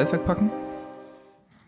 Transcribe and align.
Komplett 0.00 0.12
wegpacken? 0.20 0.50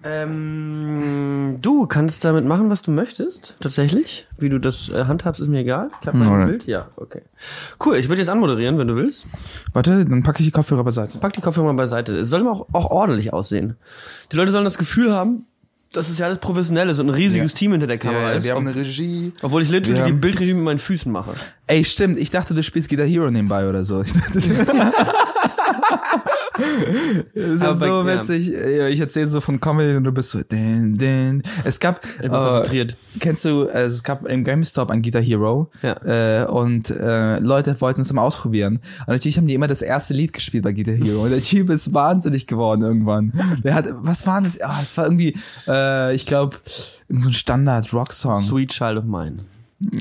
Ähm, 0.05 1.59
du 1.61 1.87
kannst 1.87 2.25
damit 2.25 2.45
machen, 2.46 2.71
was 2.71 2.81
du 2.82 2.91
möchtest. 2.91 3.57
Tatsächlich. 3.61 4.27
Wie 4.39 4.49
du 4.49 4.59
das 4.59 4.89
äh, 4.89 5.05
handhabst, 5.05 5.41
ist 5.41 5.49
mir 5.49 5.59
egal. 5.61 5.91
Klappt 6.01 6.19
dein 6.19 6.27
Alright. 6.29 6.49
Bild? 6.49 6.67
Ja, 6.67 6.89
okay. 6.96 7.23
Cool, 7.85 7.96
ich 7.96 8.09
würde 8.09 8.23
jetzt 8.23 8.29
anmoderieren, 8.31 8.79
wenn 8.79 8.89
du 8.89 8.96
willst. 8.96 9.27
Warte, 9.75 10.05
dann 10.07 10.23
packe 10.23 10.41
ich 10.41 10.46
die 10.46 10.50
Kopfhörer 10.50 10.82
beiseite. 10.82 11.18
Pack 11.18 11.35
die 11.35 11.41
Kopfhörer 11.43 11.67
mal 11.67 11.75
beiseite. 11.75 12.17
Es 12.17 12.31
soll 12.31 12.49
auch, 12.49 12.67
auch 12.72 12.86
ordentlich 12.91 13.32
aussehen. 13.35 13.77
Die 14.33 14.36
Leute 14.36 14.50
sollen 14.50 14.64
das 14.64 14.79
Gefühl 14.79 15.13
haben, 15.13 15.44
dass 15.93 16.08
es 16.08 16.19
ja 16.19 16.25
alles 16.27 16.39
professionell 16.39 16.89
ist 16.89 16.99
und 16.99 17.08
ein 17.11 17.14
riesiges 17.14 17.53
Ja. 17.53 17.58
Team 17.58 17.72
hinter 17.72 17.86
der 17.86 17.99
Kamera 17.99 18.30
Ja, 18.30 18.33
ist. 18.33 18.44
wir 18.44 18.55
haben 18.55 18.67
eine 18.67 18.75
Regie. 18.75 19.33
obwohl 19.43 19.61
ich 19.63 19.69
literally 19.69 19.99
wir 20.00 20.05
die 20.07 20.13
haben- 20.13 20.21
Bildregie 20.21 20.55
mit 20.55 20.64
meinen 20.64 20.79
Füßen 20.79 21.13
mache. 21.13 21.33
Ey, 21.67 21.85
stimmt. 21.85 22.19
Ich 22.19 22.30
dachte, 22.30 22.55
du 22.55 22.63
spielst 22.63 22.89
Guitar 22.89 23.05
Hero 23.07 23.30
nebenbei 23.30 23.69
oder 23.69 23.85
so. 23.85 24.00
Ich 24.03 24.13
dachte- 24.14 24.41
Das 27.35 27.63
ist 27.63 27.81
so 27.81 28.07
witzig. 28.07 28.49
Ja, 28.49 28.89
Ich 28.89 29.01
erzähle 29.01 29.27
so 29.27 29.41
von 29.41 29.61
Comedy 29.61 29.97
und 29.97 30.05
du 30.05 30.13
bist 30.13 30.31
so, 30.31 30.43
din, 30.43 30.95
din. 30.95 31.43
Es 31.65 31.81
gab, 31.81 32.03
bin 32.19 32.27
äh, 32.27 32.28
konzentriert. 32.28 32.97
kennst 33.20 33.45
du, 33.45 33.65
äh, 33.65 33.83
es 33.83 34.03
gab 34.03 34.27
im 34.27 34.45
GameStop 34.45 34.91
ein 34.91 35.03
Guitar 35.03 35.23
Hero 35.23 35.70
Ja. 35.83 36.42
äh, 36.42 36.47
und 36.47 36.91
äh, 36.91 37.39
Leute 37.39 37.81
wollten 37.81 38.01
es 38.03 38.12
mal 38.12 38.23
ausprobieren. 38.23 38.81
Und 39.01 39.09
natürlich 39.09 39.39
haben 39.39 39.47
die 39.47 39.55
immer 39.55 39.69
das 39.69 39.83
erste 39.83 40.15
Lied 40.15 40.33
gespielt 40.33 40.65
bei 40.65 40.73
Guitar 40.73 40.95
Hero. 40.95 41.23
Und 41.25 41.31
der 41.31 41.42
Typ 41.42 41.70
ist 41.70 41.95
wahnsinnig 41.95 42.47
geworden 42.47 42.83
irgendwann. 42.83 43.33
Der 43.64 43.75
hat, 43.75 43.87
was 43.98 44.27
war 44.27 44.41
das? 44.41 44.61
Ah, 44.61 44.78
es 44.83 44.97
war 44.97 45.05
irgendwie, 45.05 45.37
äh, 45.66 46.14
ich 46.14 46.27
glaube, 46.27 46.56
so 47.09 47.28
ein 47.28 47.33
Standard-Rock-Song. 47.33 48.42
Sweet 48.42 48.70
Child 48.70 48.98
of 48.98 49.05
Mine. 49.05 49.37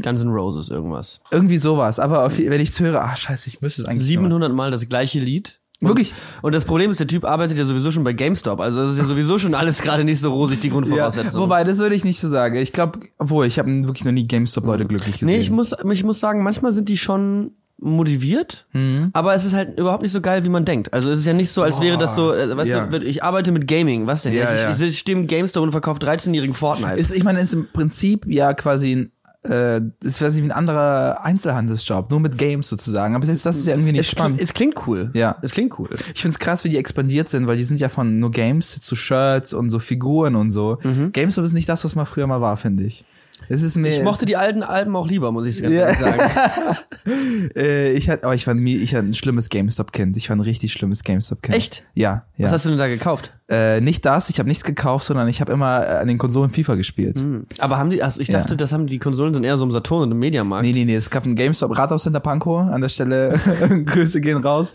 Guns 0.03 0.21
N' 0.21 0.29
Roses, 0.29 0.69
irgendwas. 0.69 1.21
Irgendwie 1.31 1.57
sowas. 1.57 1.97
Aber 1.99 2.25
auf, 2.25 2.37
wenn 2.37 2.61
ich 2.61 2.69
es 2.69 2.79
höre, 2.79 3.01
ah, 3.01 3.15
scheiße, 3.15 3.47
ich 3.49 3.61
müsste 3.61 3.81
es 3.81 3.87
eigentlich. 3.87 4.05
700 4.05 4.53
Mal 4.53 4.69
das 4.69 4.87
gleiche 4.87 5.19
Lied. 5.19 5.59
Und, 5.81 5.87
Wirklich? 5.87 6.13
Und 6.43 6.53
das 6.53 6.63
Problem 6.65 6.91
ist, 6.91 6.99
der 6.99 7.07
Typ 7.07 7.25
arbeitet 7.25 7.57
ja 7.57 7.65
sowieso 7.65 7.89
schon 7.91 8.03
bei 8.03 8.13
GameStop. 8.13 8.59
Also 8.59 8.81
das 8.83 8.91
ist 8.91 8.97
ja 8.99 9.05
sowieso 9.05 9.39
schon 9.39 9.55
alles 9.55 9.81
gerade 9.81 10.03
nicht 10.03 10.19
so 10.19 10.31
rosig, 10.31 10.59
die 10.61 10.67
Ja, 10.67 10.73
Grundvoraussetzungen. 10.73 11.43
wobei, 11.43 11.63
das 11.63 11.79
würde 11.79 11.95
ich 11.95 12.03
nicht 12.03 12.19
so 12.19 12.27
sagen. 12.27 12.55
Ich 12.57 12.71
glaube, 12.71 12.99
obwohl, 13.17 13.47
ich 13.47 13.57
habe 13.57 13.67
wirklich 13.85 14.05
noch 14.05 14.11
nie 14.11 14.27
GameStop-Leute 14.27 14.85
glücklich 14.85 15.19
gesehen. 15.19 15.27
Nee, 15.35 15.39
ich 15.41 15.49
muss, 15.49 15.73
ich 15.91 16.03
muss 16.03 16.19
sagen, 16.19 16.43
manchmal 16.43 16.71
sind 16.71 16.87
die 16.87 16.97
schon 16.97 17.51
motiviert, 17.79 18.67
Mhm. 18.73 19.09
aber 19.13 19.33
es 19.33 19.43
ist 19.43 19.53
halt 19.53 19.79
überhaupt 19.79 20.03
nicht 20.03 20.11
so 20.11 20.21
geil, 20.21 20.45
wie 20.45 20.49
man 20.49 20.65
denkt. 20.65 20.93
Also 20.93 21.09
es 21.09 21.17
ist 21.19 21.25
ja 21.25 21.33
nicht 21.33 21.49
so, 21.49 21.63
als 21.63 21.81
wäre 21.81 21.97
das 21.97 22.13
so, 22.15 22.31
äh, 22.33 22.55
weißt 22.55 22.69
ja. 22.69 22.85
du, 22.85 22.97
ich 23.03 23.23
arbeite 23.23 23.51
mit 23.51 23.67
Gaming, 23.67 24.05
was 24.05 24.21
denn? 24.21 24.33
Ja, 24.33 24.53
ich, 24.53 24.61
ja. 24.61 24.71
ich, 24.71 24.81
ich 24.81 24.99
stehe 24.99 25.17
im 25.17 25.25
GameStop 25.25 25.63
und 25.63 25.71
verkaufe 25.71 25.99
13-jährigen 25.99 26.53
Fortnite. 26.53 26.93
Ist, 26.97 27.11
ich 27.11 27.23
meine, 27.23 27.39
ist 27.39 27.53
im 27.53 27.67
Prinzip 27.73 28.27
ja 28.27 28.53
quasi 28.53 28.91
ein, 28.95 29.11
äh, 29.43 29.81
das 30.01 30.21
wäre 30.21 30.35
wie 30.35 30.41
ein 30.41 30.51
anderer 30.51 31.23
Einzelhandelsjob, 31.23 32.11
nur 32.11 32.19
mit 32.19 32.37
Games 32.37 32.67
sozusagen. 32.67 33.15
Aber 33.15 33.25
selbst 33.25 33.45
das 33.45 33.57
ist 33.57 33.67
ja 33.67 33.73
irgendwie 33.73 33.93
nicht 33.93 34.01
es, 34.01 34.07
klingt, 34.07 34.19
spannend. 34.19 34.41
es 34.41 34.53
klingt 34.53 34.87
cool. 34.87 35.09
Ja. 35.13 35.37
Es 35.41 35.53
klingt 35.53 35.77
cool. 35.79 35.89
Ich 36.13 36.21
find's 36.21 36.37
krass, 36.39 36.63
wie 36.63 36.69
die 36.69 36.77
expandiert 36.77 37.29
sind, 37.29 37.47
weil 37.47 37.57
die 37.57 37.63
sind 37.63 37.79
ja 37.79 37.89
von 37.89 38.19
nur 38.19 38.31
Games 38.31 38.79
zu 38.79 38.95
Shirts 38.95 39.53
und 39.53 39.69
so 39.69 39.79
Figuren 39.79 40.35
und 40.35 40.51
so. 40.51 40.77
GameStop 41.13 41.43
ist 41.43 41.53
nicht 41.53 41.69
das, 41.69 41.83
was 41.83 41.95
man 41.95 42.05
früher 42.05 42.27
mal 42.27 42.41
war, 42.41 42.57
finde 42.57 42.83
ich. 42.83 43.03
Es 43.49 43.63
ist 43.63 43.75
mehr, 43.75 43.91
Ich 43.91 44.03
mochte 44.03 44.25
die 44.25 44.37
alten 44.37 44.63
Alben 44.63 44.95
auch 44.95 45.07
lieber, 45.07 45.31
muss 45.31 45.47
ich 45.47 45.61
ganz 45.61 45.73
Ja. 45.73 45.81
ehrlich 45.87 45.97
sagen. 45.97 46.77
äh, 47.55 47.91
ich 47.93 48.09
hatte, 48.09 48.23
aber 48.25 48.35
ich 48.35 48.45
war 48.47 48.55
ich 48.55 48.95
hatte 48.95 49.07
ein 49.07 49.13
schlimmes 49.13 49.49
GameStop-Kind. 49.49 50.15
Ich 50.17 50.29
war 50.29 50.35
ein 50.35 50.41
richtig 50.41 50.71
schlimmes 50.71 51.03
GameStop-Kind. 51.03 51.57
Echt? 51.57 51.83
Ja, 51.93 52.25
ja. 52.37 52.45
Was 52.45 52.53
hast 52.53 52.65
du 52.65 52.69
denn 52.69 52.77
da 52.77 52.87
gekauft? 52.87 53.33
Äh, 53.51 53.81
nicht 53.81 54.05
das, 54.05 54.29
ich 54.29 54.39
habe 54.39 54.47
nichts 54.47 54.63
gekauft, 54.63 55.05
sondern 55.05 55.27
ich 55.27 55.41
habe 55.41 55.51
immer 55.51 55.85
äh, 55.85 55.97
an 55.97 56.07
den 56.07 56.17
Konsolen 56.17 56.49
FIFA 56.49 56.75
gespielt. 56.75 57.19
Hm. 57.19 57.43
Aber 57.59 57.77
haben 57.77 57.89
die, 57.89 58.01
also 58.01 58.21
ich 58.21 58.29
Ja. 58.29 58.39
dachte, 58.39 58.55
das 58.55 58.71
haben 58.71 58.87
die 58.87 58.97
Konsolen 58.97 59.33
sind 59.33 59.43
eher 59.43 59.57
so 59.57 59.65
im 59.65 59.71
Saturn 59.71 60.03
und 60.03 60.11
im 60.11 60.19
Mediamarkt. 60.19 60.65
Nee, 60.65 60.71
nee, 60.71 60.85
nee, 60.85 60.95
es 60.95 61.09
gab 61.09 61.25
ein 61.25 61.35
GameStop 61.35 61.77
Rathaus 61.77 62.03
Center 62.03 62.21
Pankow 62.21 62.61
an 62.71 62.79
der 62.79 62.87
Stelle. 62.89 63.37
Grüße 63.85 64.21
gehen 64.21 64.37
raus. 64.37 64.73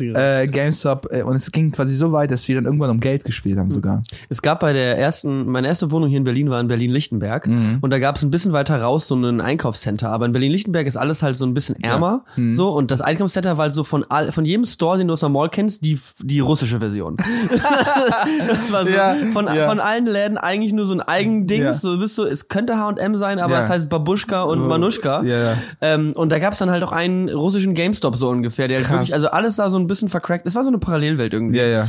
äh, 0.00 0.48
GameStop 0.48 1.08
äh, 1.10 1.22
und 1.22 1.34
es 1.34 1.52
ging 1.52 1.70
quasi 1.70 1.94
so 1.94 2.12
weit, 2.12 2.30
dass 2.30 2.48
wir 2.48 2.54
dann 2.54 2.64
irgendwann 2.64 2.90
um 2.90 3.00
Geld 3.00 3.24
gespielt 3.24 3.58
haben 3.58 3.70
sogar. 3.70 4.02
Es 4.30 4.40
gab 4.40 4.60
bei 4.60 4.72
der 4.72 4.96
ersten, 4.98 5.46
meine 5.50 5.68
erste 5.68 5.90
Wohnung 5.90 6.08
hier 6.08 6.18
in 6.18 6.24
Berlin 6.24 6.48
war 6.48 6.60
in 6.60 6.68
Berlin-Lichtenberg 6.68 7.46
Mhm. 7.46 7.78
und 7.82 7.90
da 7.90 7.98
gab 7.98 8.16
es 8.16 8.22
ein 8.22 8.30
bisschen 8.30 8.52
weiter 8.54 8.80
raus 8.80 9.06
so 9.06 9.16
ein 9.16 9.40
Einkaufscenter, 9.42 10.08
aber 10.10 10.24
in 10.24 10.32
Berlin-Lichtenberg 10.32 10.86
ist 10.86 10.96
alles 10.96 11.22
halt 11.22 11.36
so 11.36 11.44
ein 11.44 11.52
bisschen 11.52 11.76
ärmer, 11.82 12.24
Mhm. 12.36 12.52
so 12.52 12.70
und 12.70 12.90
das 12.90 13.00
Einkaufscenter 13.02 13.58
war 13.58 13.64
halt 13.64 13.74
so 13.74 13.84
von 13.84 14.04
all, 14.08 14.32
von 14.32 14.44
jedem 14.46 14.64
Store, 14.64 14.96
den 14.96 15.08
du 15.08 15.12
aus 15.12 15.20
der 15.20 15.28
Mall 15.28 15.50
kennst, 15.50 15.84
die 15.84 15.98
die 16.20 16.40
russische 16.40 16.78
Version. 16.80 17.16
das 18.48 18.72
war 18.72 18.84
so 18.84 18.90
Ja, 18.90 19.14
von 19.32 19.46
ja. 19.46 19.68
von 19.68 19.80
allen 19.80 20.06
Läden 20.06 20.38
eigentlich 20.38 20.72
nur 20.72 20.86
so 20.86 20.94
ein 20.94 21.00
Eigending, 21.00 21.62
Ja. 21.62 21.72
so 21.72 21.98
bist 21.98 22.16
du, 22.18 22.24
es 22.24 22.48
könnte 22.48 22.78
H&M 22.78 23.16
sein, 23.16 23.38
aber 23.38 23.58
es 23.60 23.68
heißt 23.68 23.88
Babuschka 23.88 24.42
und 24.42 24.66
Manuschka. 24.66 25.22
Ja, 25.22 25.38
ja. 25.38 25.56
Ähm, 25.80 26.12
und 26.14 26.30
da 26.30 26.38
gab 26.38 26.52
es 26.52 26.58
dann 26.58 26.70
halt 26.70 26.82
auch 26.82 26.92
einen 26.92 27.28
russischen 27.28 27.74
GameStop 27.74 28.16
so 28.16 28.28
ungefähr, 28.28 28.68
der 28.68 28.78
halt 28.78 28.90
wirklich, 28.90 29.14
also 29.14 29.28
alles 29.28 29.56
da 29.56 29.70
so 29.70 29.78
ein 29.78 29.86
bisschen 29.86 30.08
vercrackt. 30.08 30.46
Es 30.46 30.54
war 30.54 30.62
so 30.62 30.68
eine 30.70 30.78
Parallelwelt 30.78 31.32
irgendwie. 31.32 31.58
Ja, 31.58 31.66
ja. 31.66 31.88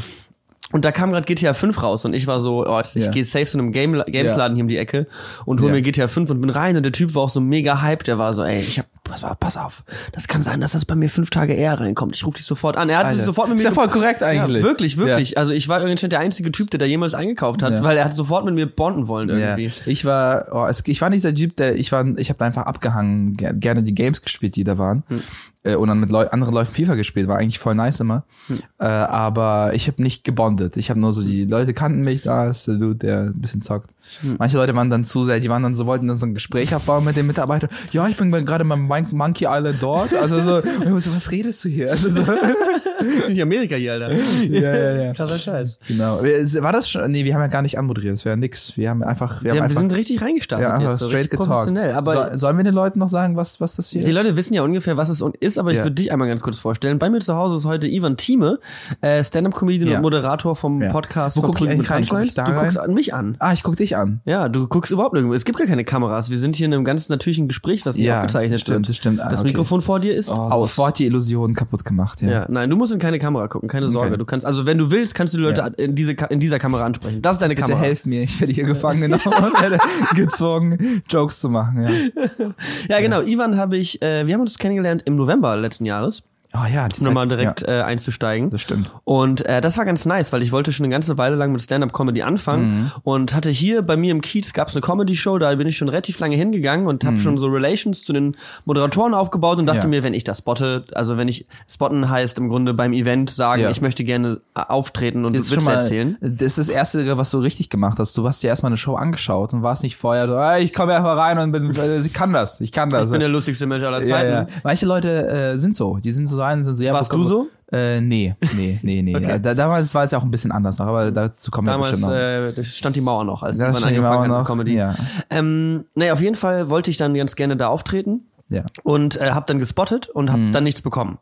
Und 0.75 0.83
da 0.83 0.91
kam 0.91 1.13
gerade 1.13 1.25
GTA 1.25 1.53
5 1.53 1.81
raus 1.81 2.03
und 2.03 2.13
ich 2.13 2.27
war 2.27 2.41
so, 2.41 2.67
oh, 2.67 2.81
ich 2.83 2.95
Ja. 2.95 3.09
gehe 3.09 3.23
safe 3.23 3.45
zu 3.45 3.57
einem 3.57 3.71
Game 3.71 3.93
Gamesladen 4.07 4.55
hier 4.57 4.63
um 4.65 4.67
die 4.67 4.75
Ecke 4.75 5.07
und 5.45 5.61
hol 5.61 5.69
Ja. 5.69 5.75
mir 5.75 5.81
GTA 5.81 6.09
5 6.09 6.29
und 6.31 6.41
bin 6.41 6.49
rein 6.49 6.75
und 6.75 6.83
der 6.83 6.91
Typ 6.91 7.15
war 7.15 7.21
auch 7.23 7.29
so 7.29 7.39
mega 7.39 7.81
hyped, 7.81 8.07
der 8.07 8.17
war 8.17 8.33
so, 8.33 8.43
ey, 8.43 8.57
ich 8.59 8.77
hab, 8.77 8.85
pass, 9.05 9.23
auf, 9.23 9.39
pass 9.39 9.55
auf, 9.55 9.85
das 10.11 10.27
kann 10.27 10.41
sein, 10.41 10.59
dass 10.59 10.73
das 10.73 10.83
bei 10.83 10.95
mir 10.95 11.09
fünf 11.09 11.29
Tage 11.29 11.53
eher 11.53 11.79
reinkommt. 11.79 12.13
Ich 12.13 12.25
rufe 12.25 12.35
dich 12.39 12.45
sofort 12.45 12.75
an. 12.75 12.89
Er 12.89 12.97
hat 12.97 13.05
sich 13.05 13.13
Alter. 13.19 13.25
sofort 13.25 13.47
mit 13.47 13.55
mir 13.57 13.61
Ist 13.63 13.69
ja 13.69 13.71
voll 13.71 13.87
korrekt 13.87 14.19
ja, 14.19 14.27
eigentlich. 14.27 14.63
wirklich, 14.65 14.97
wirklich. 14.97 15.37
Also 15.37 15.53
ich 15.53 15.69
war 15.69 15.79
irgendwie 15.81 16.09
der 16.09 16.19
einzige 16.19 16.51
Typ, 16.51 16.69
der 16.71 16.79
da 16.79 16.85
jemals 16.85 17.13
eingekauft 17.13 17.63
hat, 17.63 17.71
Ja. 17.71 17.81
weil 17.81 17.95
er 17.95 18.03
hat 18.03 18.13
sofort 18.17 18.43
mit 18.43 18.53
mir 18.55 18.65
bonden 18.67 19.07
wollen 19.07 19.29
Ja. 19.29 19.55
irgendwie. 19.57 19.71
Ich 19.85 20.03
war, 20.03 20.47
oh, 20.51 20.65
es, 20.65 20.83
ich 20.87 20.99
war 20.99 21.09
nicht 21.09 21.23
der 21.23 21.33
Typ, 21.33 21.55
der, 21.55 21.77
ich 21.77 21.93
war, 21.93 22.05
ich 22.17 22.27
habe 22.27 22.39
da 22.39 22.45
einfach 22.47 22.63
abgehangen, 22.63 23.37
ger- 23.37 23.53
gerne 23.53 23.81
die 23.81 23.93
Games 23.95 24.21
gespielt, 24.21 24.57
die 24.57 24.65
da 24.65 24.77
waren. 24.77 25.03
Hm. 25.07 25.21
Äh, 25.65 25.75
und 25.75 25.87
dann 25.89 25.99
mit 25.99 26.09
Leu 26.11 26.27
anderen 26.29 26.53
Leuten 26.53 26.71
FIFA 26.73 26.95
gespielt, 26.95 27.27
war 27.27 27.37
eigentlich 27.37 27.59
voll 27.59 27.75
nice 27.75 27.99
immer. 27.99 28.23
Hm. 28.47 28.59
Äh, 28.79 28.85
aber 28.85 29.71
ich 29.73 29.87
habe 29.87 30.01
nicht 30.01 30.23
gebondet. 30.23 30.77
Ich 30.77 30.89
habe 30.89 30.99
nur 30.99 31.11
so, 31.11 31.23
die 31.23 31.45
Leute 31.45 31.73
kannten 31.73 32.01
mich, 32.03 32.21
da 32.21 32.47
ist 32.47 32.67
der 32.67 32.75
Dude, 32.75 32.95
der 32.95 33.19
ein 33.21 33.33
bisschen 33.41 33.61
zockt. 33.61 33.89
Hm. 34.21 34.35
Manche 34.37 34.57
Leute 34.57 34.75
waren 34.75 34.89
dann 34.89 35.03
zu 35.05 35.23
sehr, 35.23 35.39
die 35.39 35.49
waren 35.49 35.63
dann 35.63 35.75
so, 35.75 35.85
wollten 35.87 36.07
dann 36.07 36.15
so 36.15 36.25
ein 36.25 36.33
Gespräch 36.35 36.73
aufbauen 36.75 37.03
mit 37.03 37.15
den 37.15 37.25
Mitarbeitern. 37.27 37.69
Ja, 37.91 38.07
ich 38.07 38.15
bin 38.15 38.31
gerade 38.31 38.63
beim 38.63 38.83
Mon- 38.87 39.07
Monkey 39.11 39.45
Island 39.49 39.77
dort. 39.81 40.13
Also 40.13 40.39
so, 40.41 40.61
so, 40.99 41.15
was 41.15 41.31
redest 41.31 41.65
du 41.65 41.69
hier? 41.69 41.89
Also 41.91 42.09
so, 42.09 42.21
sind 43.25 43.35
in 43.37 43.41
Amerika 43.41 43.75
hier, 43.75 43.93
Alter. 43.93 44.11
ja, 44.13 44.75
ja, 44.75 45.03
ja. 45.05 45.13
Krasser 45.13 45.37
Scheiß. 45.37 45.79
Genau. 45.87 46.21
War 46.21 46.71
das 46.73 46.89
schon? 46.89 47.11
Nee, 47.11 47.25
wir 47.25 47.33
haben 47.33 47.41
ja 47.41 47.47
gar 47.47 47.61
nicht 47.61 47.77
anmoderiert. 47.77 48.13
Das 48.13 48.25
wäre 48.25 48.37
nix. 48.37 48.75
Wir 48.77 48.89
haben 48.89 49.03
einfach, 49.03 49.43
wir, 49.43 49.45
Wir, 49.45 49.51
haben 49.51 49.57
wir 49.57 49.63
einfach, 49.65 49.81
sind 49.81 49.93
richtig 49.93 50.21
reingestartet 50.21 50.67
ja, 50.67 50.73
einfach 50.75 50.91
jetzt, 50.91 50.99
so 50.99 51.09
straight 51.09 51.29
getalkt. 51.29 51.51
professionell. 51.51 51.93
Aber 51.93 52.31
so, 52.31 52.37
sollen 52.37 52.57
wir 52.57 52.63
den 52.63 52.73
Leuten 52.73 52.99
noch 52.99 53.09
sagen, 53.09 53.35
was, 53.35 53.61
was 53.61 53.75
das 53.75 53.89
hier 53.89 54.01
Die 54.03 54.09
ist? 54.09 54.15
Leute 54.15 54.35
wissen 54.35 54.53
ja 54.53 54.61
ungefähr, 54.63 54.97
was 54.97 55.09
es 55.09 55.23
ist, 55.39 55.57
aber 55.57 55.71
ich 55.71 55.77
Ja. 55.77 55.83
würde 55.83 55.95
dich 55.95 56.11
einmal 56.11 56.27
ganz 56.27 56.41
kurz 56.41 56.57
vorstellen. 56.57 56.99
Bei 56.99 57.09
mir 57.09 57.19
zu 57.19 57.35
Hause 57.35 57.55
ist 57.57 57.65
heute 57.65 57.87
Ivan 57.87 58.17
Thieme, 58.17 58.59
äh, 59.01 59.23
Stand-Up-Comedian 59.23 59.89
Ja. 59.89 59.95
und 59.97 60.01
Moderator 60.03 60.55
vom 60.55 60.81
Ja. 60.81 60.91
Podcast 60.91 61.37
Wo 61.37 61.41
guck 61.41 61.61
ich 61.61 61.69
eigentlich 61.69 61.89
rein? 61.89 62.05
Guck 62.07 62.21
ich 62.23 62.33
da 62.33 62.45
Du 62.45 62.53
guckst 62.53 62.77
rein? 62.77 62.85
an 62.85 62.93
mich 62.93 63.13
an. 63.13 63.35
ah, 63.39 63.53
ich 63.53 63.63
guck 63.63 63.75
dich 63.77 63.95
an. 63.97 64.21
Ja, 64.25 64.49
du 64.49 64.67
guckst 64.67 64.91
überhaupt 64.91 65.13
nirgendwo. 65.13 65.35
Es 65.35 65.45
gibt 65.45 65.57
gar 65.57 65.67
keine 65.67 65.83
Kameras. 65.83 66.29
Wir 66.29 66.39
sind 66.39 66.55
hier 66.55 66.65
in 66.67 66.73
einem 66.73 66.83
ganz 66.85 67.09
natürlichen 67.09 67.47
Gespräch, 67.47 67.85
was 67.85 67.97
Ja, 67.97 68.17
aufgezeichnet 68.17 68.53
das 68.55 68.61
stimmt, 68.61 68.77
wird. 68.79 68.89
das 68.89 68.95
stimmt. 68.97 69.19
Ah, 69.21 69.29
Das 69.29 69.41
okay. 69.41 69.49
Mikrofon 69.49 69.81
vor 69.81 69.99
dir 69.99 70.15
ist 70.15 70.31
Oh, 70.31 70.35
aus. 70.35 70.75
sofort 70.75 70.99
die 70.99 71.05
Illusion 71.05 71.53
kaputt 71.53 71.85
gemacht, 71.85 72.21
ja. 72.21 72.29
Ja, 72.29 72.45
nein, 72.49 72.69
du 72.69 72.75
musst 72.75 72.91
in 72.95 72.99
keine 72.99 73.19
Kamera 73.19 73.47
gucken, 73.47 73.69
keine 73.69 73.87
Sorge. 73.87 74.09
Okay. 74.09 74.17
Du 74.17 74.25
kannst, 74.25 74.45
also 74.45 74.65
wenn 74.65 74.77
du 74.77 74.91
willst, 74.91 75.13
kannst 75.15 75.33
du 75.33 75.37
die 75.37 75.43
Leute 75.43 75.61
Ja. 75.61 75.67
in, 75.67 75.95
diese, 75.95 76.13
in 76.29 76.39
dieser 76.39 76.57
Kamera 76.59 76.83
ansprechen. 76.85 77.21
Das 77.21 77.33
ist 77.33 77.41
deine 77.41 77.55
Bitte 77.55 77.67
Kamera. 77.69 77.85
helft 77.85 78.05
mir, 78.05 78.21
ich 78.23 78.39
werde 78.41 78.53
hier 78.53 78.63
gefangen 78.65 79.01
genommen 79.01 79.21
und 79.25 79.61
werde 79.61 79.77
gezwungen, 80.15 81.01
Jokes 81.09 81.39
zu 81.41 81.49
machen, 81.49 81.83
ja. 81.83 82.49
Ja, 82.89 82.99
genau. 83.01 83.21
Ivan 83.21 83.57
habe 83.57 83.77
ich, 83.77 84.01
äh, 84.01 84.25
wir 84.27 84.33
haben 84.33 84.41
uns 84.41 84.57
kennengelernt 84.57 85.03
im 85.05 85.15
November 85.15 85.55
letzten 85.57 85.85
Jahres, 85.85 86.23
Oh 86.57 86.65
ja, 86.73 86.85
um 86.99 87.05
nochmal 87.05 87.27
direkt 87.27 87.61
Ja, 87.61 87.67
äh, 87.67 87.81
einzusteigen. 87.83 88.49
das 88.49 88.61
stimmt. 88.61 88.89
Und 89.03 89.45
äh, 89.45 89.61
das 89.61 89.77
war 89.77 89.85
ganz 89.85 90.05
nice, 90.05 90.31
weil 90.31 90.41
ich 90.41 90.51
wollte 90.51 90.71
schon 90.71 90.85
eine 90.85 90.91
ganze 90.93 91.17
Weile 91.17 91.35
lang 91.35 91.51
mit 91.51 91.61
Stand-Up-Comedy 91.61 92.21
anfangen 92.21 92.65
Mhm. 92.75 92.91
und 93.03 93.35
hatte 93.35 93.49
hier 93.51 93.81
bei 93.81 93.97
mir 93.97 94.11
im 94.11 94.21
Kiez 94.21 94.53
gab 94.53 94.69
es 94.69 94.75
eine 94.75 94.81
Comedy-Show, 94.81 95.37
da 95.37 95.53
bin 95.55 95.67
ich 95.67 95.77
schon 95.77 95.89
relativ 95.89 96.19
lange 96.19 96.35
hingegangen 96.35 96.87
und 96.87 97.03
habe 97.03 97.19
schon 97.19 97.37
so 97.37 97.47
Relations 97.47 98.03
zu 98.03 98.13
den 98.13 98.35
Moderatoren 98.65 99.13
aufgebaut 99.13 99.59
und 99.59 99.65
dachte 99.65 99.87
Mhm. 99.87 99.93
Ja. 99.93 99.99
mir, 99.99 100.03
wenn 100.03 100.13
ich 100.13 100.23
das 100.23 100.39
spotte, 100.39 100.85
also 100.93 101.17
wenn 101.17 101.27
ich 101.27 101.45
spotten 101.69 102.09
heißt 102.09 102.37
im 102.37 102.49
Grunde 102.49 102.73
beim 102.73 102.93
Event 102.93 103.29
sagen, 103.29 103.61
Ja. 103.61 103.69
ich 103.69 103.81
möchte 103.81 104.03
gerne 104.03 104.39
äh, 104.55 104.61
auftreten 104.61 105.25
und 105.25 105.35
Das 105.35 105.51
Witze 105.51 105.61
mal, 105.63 105.73
erzählen. 105.75 106.17
das 106.21 106.57
ist 106.57 106.57
das 106.57 106.69
erste, 106.69 107.17
was 107.17 107.31
du 107.31 107.39
richtig 107.39 107.69
gemacht 107.69 107.97
hast. 107.99 108.17
Du 108.17 108.25
hast 108.27 108.41
dir 108.43 108.47
erstmal 108.47 108.69
eine 108.69 108.77
Show 108.77 108.95
angeschaut 108.95 109.53
und 109.53 109.63
warst 109.63 109.83
nicht 109.83 109.95
vorher 109.97 110.27
so, 110.27 110.35
"Ey, 110.37 110.63
ich 110.63 110.73
komme 110.73 110.93
einfach 110.95 111.17
rein 111.17 111.37
und 111.39 111.51
bin, 111.51 111.69
ich 112.05 112.13
kann 112.13 112.33
das, 112.33 112.61
ich 112.61 112.71
kann 112.71 112.89
das. 112.89 113.05
Ich 113.05 113.11
bin 113.11 113.19
der 113.19 113.29
lustigste 113.29 113.65
Mensch 113.65 113.83
aller 113.83 114.01
Zeiten. 114.01 114.47
Manche 114.63 114.85
Leute 114.85 115.27
äh, 115.27 115.57
sind 115.57 115.75
so, 115.75 115.97
die 115.97 116.11
sind 116.11 116.27
so 116.27 116.35
ein, 116.45 116.63
sind 116.63 116.75
so, 116.75 116.83
ja, 116.83 116.93
Warst 116.93 117.11
du 117.11 117.23
so? 117.23 117.47
Äh, 117.71 117.99
nee, 117.99 118.35
nee, 118.55 118.79
nee, 118.83 119.01
nee. 119.01 119.15
Okay. 119.17 119.39
da, 119.41 119.53
damals 119.55 119.93
war 119.95 120.03
es 120.03 120.11
ja 120.11 120.19
auch 120.19 120.23
ein 120.23 120.29
bisschen 120.31 120.51
anders 120.51 120.77
noch, 120.79 120.85
aber 120.85 121.11
dazu 121.11 121.49
kommen 121.51 121.67
wir 121.67 121.71
Damals 121.71 121.91
bestimmt 121.91 122.11
noch. 122.11 122.15
äh, 122.17 122.53
da 122.53 122.63
stand 122.63 122.95
die 122.95 123.01
Mauer 123.01 123.23
noch, 123.23 123.41
als 123.43 123.57
Da 123.57 123.71
man 123.71 123.83
angefangen 123.83 124.01
Mauer 124.01 124.13
hat 124.21 124.21
mit 124.29 124.37
noch, 124.37 124.45
Comedy. 124.47 124.75
ja. 124.75 124.93
Ähm, 125.31 125.85
naja, 125.95 126.13
auf 126.13 126.21
jeden 126.21 126.35
Fall 126.35 126.69
wollte 126.69 126.91
ich 126.91 126.97
dann 126.97 127.13
ganz 127.15 127.35
gerne 127.35 127.57
da 127.57 127.67
auftreten. 127.67 128.21
Ja. 128.49 128.63
und 128.83 129.19
äh, 129.19 129.31
habe 129.31 129.45
dann 129.47 129.57
gespottet 129.57 130.07
und 130.07 130.31
habe 130.31 130.51
dann 130.51 130.63
nichts 130.63 130.81
bekommen. 130.83 131.17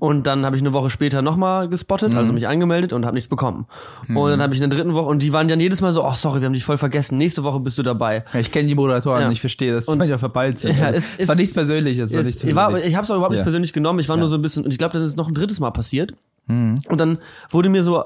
Und 0.00 0.26
dann 0.26 0.44
habe 0.44 0.56
ich 0.56 0.62
eine 0.62 0.72
Woche 0.72 0.90
später 0.90 1.22
nochmal 1.22 1.68
gespottet, 1.68 2.12
also 2.14 2.32
mich 2.32 2.48
angemeldet 2.48 2.92
und 2.92 3.06
habe 3.06 3.14
nichts 3.14 3.28
bekommen. 3.28 3.66
Und 4.08 4.30
dann 4.30 4.42
habe 4.42 4.54
ich 4.54 4.60
in 4.60 4.68
der 4.68 4.76
dritten 4.76 4.92
Woche 4.94 5.06
und 5.06 5.22
die 5.22 5.32
waren 5.32 5.46
dann 5.46 5.60
jedes 5.60 5.80
Mal 5.80 5.92
so, 5.92 6.04
oh 6.04 6.14
sorry, 6.14 6.40
wir 6.40 6.46
haben 6.46 6.52
dich 6.52 6.64
voll 6.64 6.78
vergessen. 6.78 7.16
Nächste 7.16 7.44
Woche 7.44 7.60
bist 7.60 7.78
du 7.78 7.82
dabei. 7.84 8.24
Ja, 8.32 8.40
Ich 8.40 8.50
kenne 8.50 8.66
die 8.66 8.74
Moderatoren 8.74 9.22
Ja. 9.22 9.30
ich 9.30 9.40
verstehe, 9.40 9.72
dass 9.72 9.88
Und- 9.88 9.98
manchmal 9.98 10.18
verpeilt 10.18 10.58
sind. 10.58 10.76
Ja, 10.78 10.86
Also, 10.86 10.98
es- 10.98 11.16
es, 11.18 11.28
war 11.28 11.36
nichts 11.36 11.54
Persönliches. 11.54 12.10
Es 12.10 12.16
war 12.16 12.22
nichts 12.24 12.42
Es, 12.42 12.48
ich 12.50 12.54
war, 12.56 12.66
persönlich. 12.68 12.88
ich 12.90 12.96
habe 12.96 13.04
es 13.04 13.10
auch 13.12 13.16
überhaupt 13.16 13.34
nicht 13.34 13.42
persönlich 13.44 13.72
genommen. 13.72 14.00
Ich 14.00 14.08
war 14.08 14.16
nur 14.16 14.28
so 14.28 14.34
ein 14.36 14.42
bisschen 14.42 14.64
und 14.64 14.72
ich 14.72 14.78
glaube, 14.78 14.94
das 14.94 15.02
ist 15.02 15.16
noch 15.16 15.28
ein 15.28 15.34
drittes 15.34 15.60
Mal 15.60 15.70
passiert. 15.70 16.14
Und 16.46 16.82
dann 16.90 17.18
wurde 17.50 17.68
mir 17.70 17.82
so, 17.84 18.04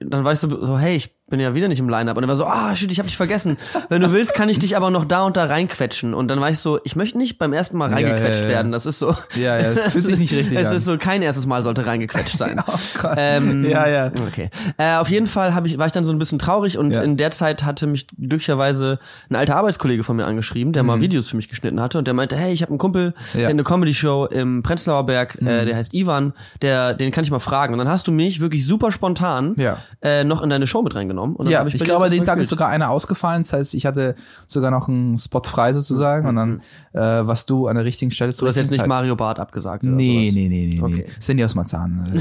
dann 0.00 0.24
weißt 0.24 0.42
du 0.42 0.64
so, 0.66 0.76
hey, 0.78 0.96
ich 0.96 1.14
bin 1.30 1.40
ja 1.40 1.54
wieder 1.54 1.68
nicht 1.68 1.78
im 1.78 1.88
Line-Up. 1.88 2.16
Und 2.16 2.22
er 2.24 2.28
war 2.28 2.36
so, 2.36 2.46
ah, 2.46 2.74
shit, 2.74 2.90
ich 2.90 2.98
hab 2.98 3.06
dich 3.06 3.16
vergessen. 3.16 3.56
Wenn 3.88 4.00
du 4.02 4.12
willst, 4.12 4.34
kann 4.34 4.48
ich 4.48 4.58
dich 4.58 4.76
aber 4.76 4.90
noch 4.90 5.04
da 5.04 5.22
und 5.24 5.36
da 5.36 5.44
reinquetschen. 5.44 6.14
Und 6.14 6.28
dann 6.28 6.40
war 6.40 6.50
ich 6.50 6.58
so, 6.58 6.80
ich 6.84 6.96
möchte 6.96 7.18
nicht 7.18 7.38
beim 7.38 7.52
ersten 7.52 7.76
Mal 7.76 7.90
reingequetscht 7.90 8.42
ja, 8.44 8.48
ja. 8.48 8.54
werden. 8.56 8.72
Das 8.72 8.86
ist 8.86 8.98
so. 8.98 9.14
Ja, 9.36 9.58
ja, 9.58 9.74
das 9.74 9.92
fühlt 9.92 10.06
sich 10.06 10.18
nicht 10.18 10.32
richtig 10.32 10.58
es 10.58 10.66
an. 10.68 10.76
ist 10.76 10.84
so, 10.84 10.96
kein 10.98 11.22
erstes 11.22 11.46
Mal 11.46 11.62
sollte 11.62 11.86
reingequetscht 11.86 12.36
sein. 12.38 12.60
Oh 12.68 12.72
Gott. 13.00 13.14
ähm, 13.16 13.64
Ja, 13.64 13.88
ja. 13.88 14.06
Okay. 14.28 14.50
Äh, 14.76 14.96
auf 14.96 15.08
jeden 15.10 15.26
Fall 15.26 15.54
hab 15.54 15.64
ich, 15.66 15.78
war 15.78 15.86
ich 15.86 15.92
dann 15.92 16.04
so 16.04 16.12
ein 16.12 16.18
bisschen 16.18 16.38
traurig 16.38 16.76
und 16.78 16.92
Ja. 16.94 17.02
in 17.02 17.16
der 17.16 17.30
Zeit 17.30 17.64
hatte 17.64 17.86
mich 17.86 18.06
glücklicherweise 18.18 18.98
ein 19.30 19.36
alter 19.36 19.56
Arbeitskollege 19.56 20.04
von 20.04 20.16
mir 20.16 20.24
angeschrieben, 20.26 20.72
der 20.72 20.82
mal 20.82 21.00
Videos 21.00 21.28
für 21.28 21.36
mich 21.36 21.48
geschnitten 21.48 21.80
hatte 21.80 21.98
und 21.98 22.06
der 22.06 22.14
meinte, 22.14 22.36
hey, 22.36 22.52
ich 22.52 22.62
habe 22.62 22.70
einen 22.70 22.78
Kumpel, 22.78 23.14
der 23.34 23.48
eine 23.48 23.62
Comedy-Show 23.62 24.26
im 24.26 24.62
Prenzlauer 24.62 25.06
Berg, 25.06 25.40
äh, 25.42 25.64
der 25.64 25.76
heißt 25.76 25.94
Ivan, 25.94 26.32
der, 26.62 26.94
den 26.94 27.10
kann 27.10 27.24
ich 27.24 27.30
mal 27.30 27.38
fragen. 27.38 27.72
Und 27.74 27.78
dann 27.78 27.88
hast 27.88 28.06
du 28.06 28.12
mich 28.12 28.40
wirklich 28.40 28.66
super 28.66 28.92
spontan 28.92 29.54
Ja. 29.56 29.78
äh, 30.02 30.24
noch 30.24 30.42
in 30.42 30.50
deine 30.50 30.66
Show 30.66 30.82
mit 30.82 30.94
reingenommen. 30.94 31.17
Dann 31.26 31.48
Ja, 31.48 31.66
ich, 31.66 31.74
dir 31.74 31.84
glaube, 31.84 32.08
den 32.10 32.20
mal 32.20 32.24
Tag 32.26 32.38
ist 32.38 32.48
sogar 32.48 32.68
einer 32.68 32.90
ausgefallen. 32.90 33.42
Das 33.42 33.52
heißt, 33.52 33.74
ich 33.74 33.86
hatte 33.86 34.14
sogar 34.46 34.70
noch 34.70 34.88
einen 34.88 35.18
Spot 35.18 35.42
frei 35.44 35.72
sozusagen 35.72 36.28
und 36.28 36.36
dann 36.36 36.60
äh, 36.92 36.98
warst 37.26 37.50
du 37.50 37.66
an 37.66 37.76
der 37.76 37.84
richtigen 37.84 38.10
Stelle 38.10 38.32
zu 38.32 38.44
Du 38.44 38.48
hast 38.48 38.56
jetzt 38.56 38.70
nicht 38.70 38.80
Zeit. 38.80 38.88
Mario 38.88 39.16
Bart 39.16 39.38
abgesagt 39.40 39.84
oder 39.84 39.92
Nee, 39.92 40.30
sowas. 40.30 40.34
nee, 40.34 40.48
nee, 40.48 40.66
nee, 40.66 40.80
nee. 40.80 40.82
Okay. 40.82 41.06
Cindy 41.20 41.44
aus 41.44 41.54
Marzahn. 41.54 42.12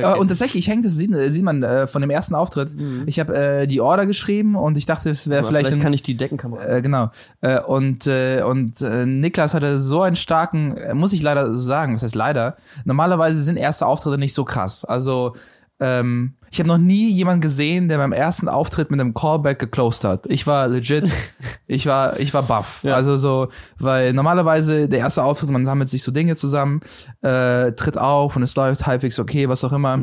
Äh, 0.00 0.04
Und 0.18 0.28
tatsächlich 0.28 0.68
hängt 0.68 0.84
das, 0.84 0.94
sieht, 0.94 1.10
sieht 1.30 1.42
man 1.42 1.62
äh, 1.62 1.86
von 1.86 2.00
dem 2.00 2.10
ersten 2.10 2.34
Auftritt. 2.34 2.74
Ich 3.06 3.18
habe 3.20 3.34
äh, 3.36 3.66
die 3.66 3.80
Order 3.80 4.06
geschrieben 4.06 4.54
und 4.56 4.76
ich 4.78 4.86
dachte, 4.86 5.10
es 5.10 5.28
wäre 5.28 5.44
vielleicht, 5.44 5.66
vielleicht 5.66 5.78
ein, 5.78 5.82
kann 5.82 5.92
ich 5.92 6.02
die 6.02 6.16
Deckenkamera. 6.16 6.64
äh, 6.66 6.82
genau. 6.82 7.10
Äh, 7.40 7.60
und 7.60 8.06
äh, 8.06 8.42
und 8.42 8.80
äh, 8.82 9.06
Niklas 9.06 9.54
hatte 9.54 9.76
so 9.78 10.02
einen 10.02 10.16
starken, 10.16 10.76
äh, 10.76 10.94
muss 10.94 11.12
ich 11.12 11.22
leider 11.22 11.54
so 11.54 11.60
sagen, 11.60 11.94
was 11.94 12.02
heißt 12.02 12.14
leider, 12.14 12.56
normalerweise 12.84 13.42
sind 13.42 13.56
erste 13.56 13.86
Auftritte 13.86 14.18
nicht 14.18 14.34
so 14.34 14.44
krass. 14.44 14.84
Also 14.84 15.34
ähm, 15.80 16.34
ich 16.54 16.60
habe 16.60 16.68
noch 16.68 16.78
nie 16.78 17.10
jemanden 17.10 17.40
gesehen, 17.40 17.88
der 17.88 17.98
beim 17.98 18.12
ersten 18.12 18.48
Auftritt 18.48 18.88
mit 18.88 19.00
einem 19.00 19.12
Callback 19.12 19.58
geclosed 19.58 20.04
hat. 20.04 20.24
Ich 20.26 20.46
war 20.46 20.68
legit, 20.68 21.10
ich 21.66 21.86
war, 21.86 22.20
ich 22.20 22.32
war 22.32 22.44
baff. 22.44 22.78
Ja. 22.84 22.94
Also 22.94 23.16
so, 23.16 23.48
weil 23.80 24.12
normalerweise 24.12 24.88
der 24.88 25.00
erste 25.00 25.24
Auftritt, 25.24 25.50
man 25.50 25.64
sammelt 25.64 25.88
sich 25.88 26.04
so 26.04 26.12
Dinge 26.12 26.36
zusammen, 26.36 26.78
äh, 27.22 27.72
tritt 27.72 27.98
auf 27.98 28.36
und 28.36 28.44
es 28.44 28.54
läuft 28.54 28.86
halbwegs 28.86 29.18
okay, 29.18 29.48
was 29.48 29.64
auch 29.64 29.72
immer. 29.72 29.98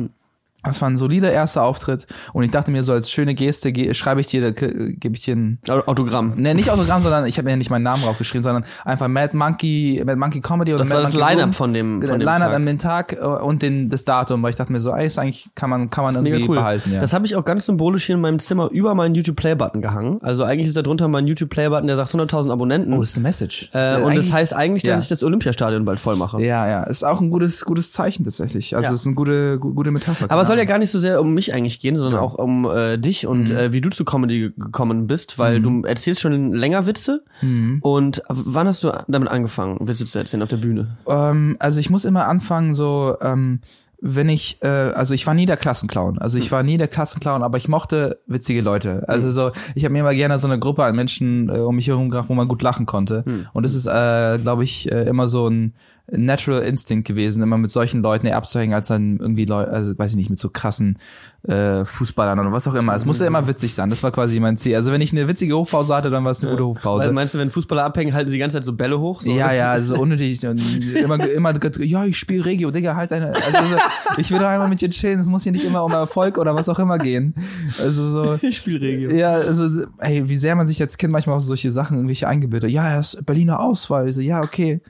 Das 0.64 0.80
war 0.80 0.88
ein 0.88 0.96
solider 0.96 1.32
erster 1.32 1.62
Auftritt 1.64 2.06
und 2.32 2.42
ich 2.44 2.50
dachte 2.50 2.70
mir 2.70 2.82
so 2.82 2.92
als 2.92 3.10
schöne 3.10 3.34
Geste 3.34 3.72
ge 3.72 3.94
schreibe 3.94 4.20
ich 4.20 4.26
dir, 4.28 4.52
ge- 4.52 4.94
gebe 4.96 5.16
ich 5.16 5.24
dir 5.24 5.34
ein 5.36 5.58
Autogramm. 5.86 6.34
Ne, 6.36 6.54
nicht 6.54 6.70
Autogramm, 6.70 7.02
sondern 7.02 7.26
ich 7.26 7.38
habe 7.38 7.48
mir 7.50 7.56
nicht 7.56 7.70
meinen 7.70 7.82
Namen 7.82 8.02
draufgeschrieben, 8.02 8.42
sondern 8.42 8.64
einfach 8.84 9.08
Mad 9.08 9.36
Monkey, 9.36 10.02
Mad 10.04 10.16
Monkey 10.16 10.40
Comedy 10.40 10.72
oder 10.72 10.78
Das 10.78 10.88
Mad 10.88 10.96
war 10.98 11.02
das 11.02 11.12
Monkey 11.14 11.28
Line-Up 11.30 11.46
Room. 11.46 11.52
von 11.52 11.74
dem, 11.74 12.02
von 12.02 12.18
dem 12.18 12.20
Line-Up 12.20 12.48
Tag. 12.48 12.54
an 12.54 12.66
den 12.66 12.78
Tag 12.78 13.12
äh, 13.14 13.24
und 13.24 13.62
den, 13.62 13.88
das 13.88 14.04
Datum, 14.04 14.42
weil 14.42 14.50
ich 14.50 14.56
dachte 14.56 14.72
mir 14.72 14.80
so, 14.80 14.92
ey, 14.92 15.06
ist 15.06 15.18
eigentlich 15.18 15.50
kann 15.54 15.70
man 15.70 15.90
kann 15.90 16.04
man 16.04 16.14
irgendwie 16.26 16.48
cool. 16.48 16.56
behalten, 16.56 16.92
ja. 16.92 17.00
Das 17.00 17.12
habe 17.12 17.26
ich 17.26 17.36
auch 17.36 17.44
ganz 17.44 17.66
symbolisch 17.66 18.06
hier 18.06 18.14
in 18.14 18.20
meinem 18.20 18.38
Zimmer 18.38 18.70
über 18.70 18.94
meinen 18.94 19.14
YouTube-Play-Button 19.14 19.82
gehangen. 19.82 20.18
Also 20.22 20.44
eigentlich 20.44 20.68
ist 20.68 20.76
da 20.76 20.82
drunter 20.82 21.08
mein 21.08 21.26
YouTube-Play-Button, 21.26 21.86
der 21.86 21.96
sagt 21.96 22.10
100.000 22.14 22.50
Abonnenten. 22.52 22.92
oh, 22.92 23.00
das 23.00 23.10
ist 23.10 23.16
eine 23.16 23.22
Message. 23.24 23.70
äh, 23.74 23.98
ist 23.98 24.04
und 24.04 24.16
das 24.16 24.32
heißt 24.32 24.54
eigentlich, 24.54 24.82
dass 24.84 24.90
ja. 24.90 24.98
ich 25.00 25.08
das 25.08 25.22
Olympiastadion 25.24 25.84
bald 25.84 26.00
voll 26.00 26.16
mache. 26.16 26.40
ja, 26.42 26.68
ja, 26.68 26.82
ist 26.84 27.04
auch 27.04 27.20
ein 27.20 27.30
gutes 27.30 27.64
gutes 27.64 27.90
Zeichen 27.92 28.24
tatsächlich. 28.24 28.76
Also 28.76 28.88
Ja. 28.88 28.92
es 28.94 29.00
ist 29.00 29.06
eine 29.06 29.14
gute 29.16 29.58
gu- 29.58 29.72
gute 29.74 29.90
Metapher. 29.90 30.30
Aber 30.30 30.44
soll 30.52 30.58
ja 30.58 30.64
gar 30.64 30.78
nicht 30.78 30.90
so 30.90 30.98
sehr 30.98 31.20
um 31.20 31.34
mich 31.34 31.52
eigentlich 31.54 31.80
gehen, 31.80 31.96
sondern 31.96 32.20
auch 32.20 32.34
um 32.34 32.64
äh, 32.70 32.98
dich 32.98 33.26
und 33.26 33.50
Mhm. 33.50 33.56
äh, 33.56 33.72
wie 33.72 33.80
du 33.80 33.90
zu 33.90 34.04
Comedy 34.04 34.38
ge- 34.40 34.52
gekommen 34.56 35.06
bist, 35.06 35.38
weil 35.38 35.60
du 35.60 35.82
erzählst 35.82 36.20
schon 36.20 36.52
länger 36.52 36.86
Witze. 36.86 37.24
Mhm. 37.40 37.78
Und 37.82 38.22
wann 38.28 38.66
hast 38.66 38.84
du 38.84 38.92
damit 39.08 39.28
angefangen, 39.28 39.78
Witze 39.86 40.04
zu 40.04 40.18
erzählen 40.18 40.42
auf 40.42 40.48
der 40.50 40.56
Bühne? 40.58 40.96
Ähm, 41.08 41.56
also 41.58 41.80
ich 41.80 41.90
muss 41.90 42.04
immer 42.04 42.26
anfangen, 42.28 42.74
so, 42.74 43.16
ähm, 43.20 43.60
wenn 44.04 44.28
ich, 44.28 44.58
äh, 44.62 44.66
also 44.66 45.14
ich 45.14 45.28
war 45.28 45.34
nie 45.34 45.46
der 45.46 45.56
Klassenclown. 45.56 46.18
Also 46.18 46.36
ich 46.36 46.50
war 46.50 46.64
nie 46.64 46.76
der 46.76 46.88
Klassenclown, 46.88 47.44
aber 47.44 47.56
ich 47.56 47.68
mochte 47.68 48.18
witzige 48.26 48.60
Leute. 48.60 49.04
Also 49.08 49.30
so, 49.30 49.52
ich 49.76 49.84
habe 49.84 49.92
mir 49.92 50.00
immer 50.00 50.12
gerne 50.14 50.40
so 50.40 50.48
eine 50.48 50.58
Gruppe 50.58 50.82
an 50.82 50.96
Menschen 50.96 51.48
äh, 51.48 51.58
um 51.58 51.76
mich 51.76 51.86
herum 51.86 52.10
gebracht, 52.10 52.28
wo 52.28 52.34
man 52.34 52.48
gut 52.48 52.62
lachen 52.62 52.84
konnte. 52.84 53.22
Und 53.52 53.62
das 53.64 53.74
ist, 53.76 53.86
äh, 53.86 54.40
glaube 54.42 54.64
ich, 54.64 54.90
äh, 54.90 55.04
immer 55.04 55.28
so 55.28 55.46
ein 55.48 55.74
Natural 56.10 56.62
Instinct 56.62 57.06
gewesen, 57.06 57.42
immer 57.42 57.58
mit 57.58 57.70
solchen 57.70 58.02
Leuten 58.02 58.26
eher 58.26 58.36
abzuhängen, 58.36 58.74
als 58.74 58.88
dann 58.88 59.18
irgendwie 59.18 59.44
Leute, 59.44 59.70
also 59.70 59.96
weiß 59.96 60.10
ich 60.10 60.16
nicht, 60.16 60.30
mit 60.30 60.38
so 60.38 60.50
krassen 60.50 60.98
äh, 61.44 61.84
Fußballern 61.84 62.38
oder 62.38 62.52
was 62.52 62.66
auch 62.68 62.74
immer. 62.74 62.94
Es 62.94 63.04
musste 63.04 63.24
immer 63.24 63.46
witzig 63.46 63.74
sein. 63.74 63.88
Das 63.88 64.02
war 64.02 64.10
quasi 64.10 64.38
mein 64.40 64.56
Ziel. 64.56 64.74
Also 64.76 64.92
wenn 64.92 65.00
ich 65.00 65.12
eine 65.12 65.28
witzige 65.28 65.54
Hofpause 65.54 65.94
hatte, 65.94 66.10
dann 66.10 66.24
war 66.24 66.32
es 66.32 66.42
eine 66.42 66.50
gute 66.52 66.66
Hofpause. 66.66 67.06
Weil 67.06 67.12
meinst 67.12 67.34
du, 67.34 67.38
wenn 67.38 67.50
Fußballer 67.50 67.84
abhängen, 67.84 68.14
halten 68.14 68.28
sie 68.28 68.34
die 68.34 68.40
ganze 68.40 68.56
Zeit 68.56 68.64
so 68.64 68.72
Bälle 68.72 68.98
hoch? 68.98 69.20
So? 69.20 69.30
Ja, 69.30 69.52
ja, 69.52 69.70
also 69.70 69.94
unnötig. 70.00 70.44
Und 70.46 70.60
immer, 70.94 71.28
immer, 71.28 71.54
ja, 71.80 72.04
ich 72.04 72.16
spiele 72.16 72.44
Regio, 72.44 72.70
Digga, 72.70 72.96
halt 72.96 73.12
deine. 73.12 73.34
Also, 73.34 73.50
so, 73.50 74.20
ich 74.20 74.30
will 74.30 74.38
doch 74.38 74.48
einmal 74.48 74.68
mit 74.68 74.80
dir 74.80 74.90
chillen. 74.90 75.20
Es 75.20 75.28
muss 75.28 75.44
hier 75.44 75.52
nicht 75.52 75.64
immer 75.64 75.84
um 75.84 75.92
Erfolg 75.92 76.36
oder 76.36 76.54
was 76.54 76.68
auch 76.68 76.78
immer 76.78 76.98
gehen. 76.98 77.34
Also 77.80 78.08
so. 78.08 78.38
Ich 78.42 78.56
spiele 78.56 78.80
Regio. 78.80 79.10
Ja, 79.12 79.30
also, 79.30 79.86
ey, 79.98 80.28
wie 80.28 80.36
sehr 80.36 80.54
man 80.56 80.66
sich 80.66 80.80
als 80.80 80.98
Kind 80.98 81.12
manchmal 81.12 81.36
auf 81.36 81.42
solche 81.42 81.70
Sachen 81.70 81.96
irgendwelche 81.96 82.26
eingebildet. 82.26 82.70
Ja, 82.70 82.88
er 82.88 83.00
ist 83.00 83.24
Berliner 83.24 83.60
Ausweise. 83.60 84.22
Ja, 84.22 84.40
okay. 84.40 84.80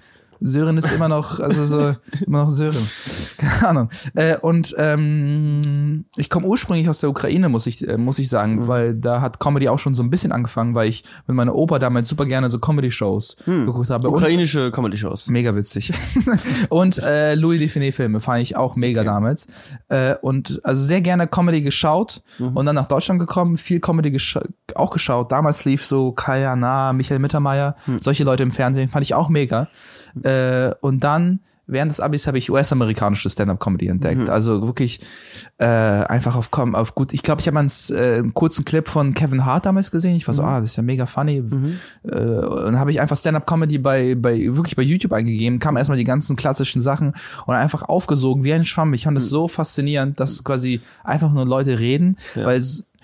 Sören 0.43 0.77
ist 0.77 0.93
immer 0.93 1.09
noch, 1.09 1.41
also 1.41 1.65
so, 1.65 1.94
immer 2.27 2.44
noch 2.44 2.50
Sören. 2.50 2.87
Keine 3.39 3.69
Ahnung. 3.69 3.91
Äh, 4.15 4.37
und 4.39 4.75
ähm, 4.79 6.05
ich 6.17 6.31
komme 6.31 6.47
ursprünglich 6.47 6.89
aus 6.89 7.00
der 7.00 7.11
Ukraine, 7.11 7.49
muss 7.49 7.67
ich, 7.67 7.87
äh, 7.87 7.97
muss 7.97 8.19
ich 8.19 8.29
sagen, 8.29 8.67
weil 8.67 8.94
da 8.94 9.21
hat 9.21 9.41
Comedy 9.41 9.69
auch 9.69 9.79
schon 9.79 9.94
so 9.94 10.03
ein 10.03 10.11
bisschen 10.11 10.33
angefangen, 10.33 10.75
weil 10.75 10.89
ich 10.89 11.05
mit 11.27 11.37
meiner 11.37 11.55
Opa 11.55 11.79
damals 11.79 12.09
super 12.09 12.27
gerne 12.27 12.50
so 12.50 12.59
Comedy-Shows 12.59 13.37
geguckt 13.44 13.91
habe. 13.91 14.09
Ukrainische 14.09 14.71
Comedy-Shows. 14.71 15.29
Mega 15.29 15.55
witzig. 15.55 15.93
und 16.69 16.99
äh, 16.99 17.35
Louis 17.35 17.59
Define 17.59 17.93
Filme 17.93 18.21
fand 18.21 18.43
ich 18.43 18.56
auch 18.56 18.77
mega 18.77 19.05
damals. 19.05 19.47
Äh, 19.89 20.15
und 20.21 20.61
also 20.65 20.85
sehr 20.85 21.00
gerne 21.00 21.29
Comedy 21.29 21.62
geschaut 21.62 22.23
und 22.39 22.67
dann 22.67 22.75
nach 22.75 22.87
Deutschland 22.87 23.21
gekommen, 23.21 23.56
viel 23.56 23.81
Comedy 23.81 24.11
gescha 24.11 24.43
auch 24.75 24.91
geschaut. 24.91 25.31
Damals 25.33 25.65
lief 25.65 25.85
so 25.85 26.12
Kaya 26.12 26.56
Na, 26.56 26.93
Michael 26.93 27.19
Mittermeier, 27.21 27.77
solche 28.00 28.25
Leute 28.25 28.43
im 28.43 28.50
Fernsehen, 28.50 28.89
fand 28.89 29.05
ich 29.05 29.15
auch 29.15 29.29
mega. 29.29 29.69
Äh, 30.23 30.73
und 30.81 31.05
dann 31.05 31.41
während 31.67 31.91
des 31.91 32.00
Abis 32.00 32.26
habe 32.26 32.38
ich 32.38 32.50
US-amerikanische 32.50 33.31
Stand-up-Comedy 33.31 33.88
entdeckt. 33.88 34.29
Also 34.29 34.67
wirklich 34.67 35.00
äh, 35.58 35.65
einfach 35.65 36.37
auf, 36.37 36.51
auf 36.53 36.94
gut. 36.94 37.13
Ich 37.13 37.22
glaube, 37.22 37.41
ich 37.41 37.48
habe 37.48 37.58
einen, 37.58 37.70
äh, 37.91 38.19
einen 38.19 38.34
kurzen 38.34 38.65
Clip 38.65 38.87
von 38.89 39.15
Kevin 39.15 39.44
Hart 39.44 39.67
damals 39.67 39.91
gesehen. 39.91 40.17
Ich 40.17 40.27
war 40.27 40.34
so, 40.34 40.43
ah, 40.43 40.60
das 40.60 40.70
ist 40.70 40.77
ja 40.77 40.82
mega 40.82 41.06
funny. 41.06 41.43
Äh, 42.05 42.17
und 42.17 42.65
dann 42.65 42.79
habe 42.79 42.91
ich 42.91 43.01
einfach 43.01 43.17
Stand-up-Comedy 43.17 43.79
bei, 43.79 44.15
bei 44.15 44.39
wirklich 44.55 44.77
bei 44.77 44.82
YouTube 44.82 45.13
eingegeben, 45.13 45.58
kam 45.58 45.77
erstmal 45.77 45.98
die 45.98 46.05
ganzen 46.05 46.37
klassischen 46.37 46.81
Sachen 46.81 47.15
und 47.46 47.55
einfach 47.55 47.82
aufgesogen 47.82 48.44
wie 48.44 48.53
ein 48.53 48.65
Schwamm. 48.65 48.93
Ich 48.94 49.05
fand 49.05 49.17
das 49.17 49.29
so 49.29 49.48
faszinierend, 49.48 50.20
dass 50.20 50.44
quasi 50.44 50.81
einfach 51.05 51.32
nur 51.32 51.46
Leute 51.46 51.79
reden, 51.79 52.17
weil 52.34 52.60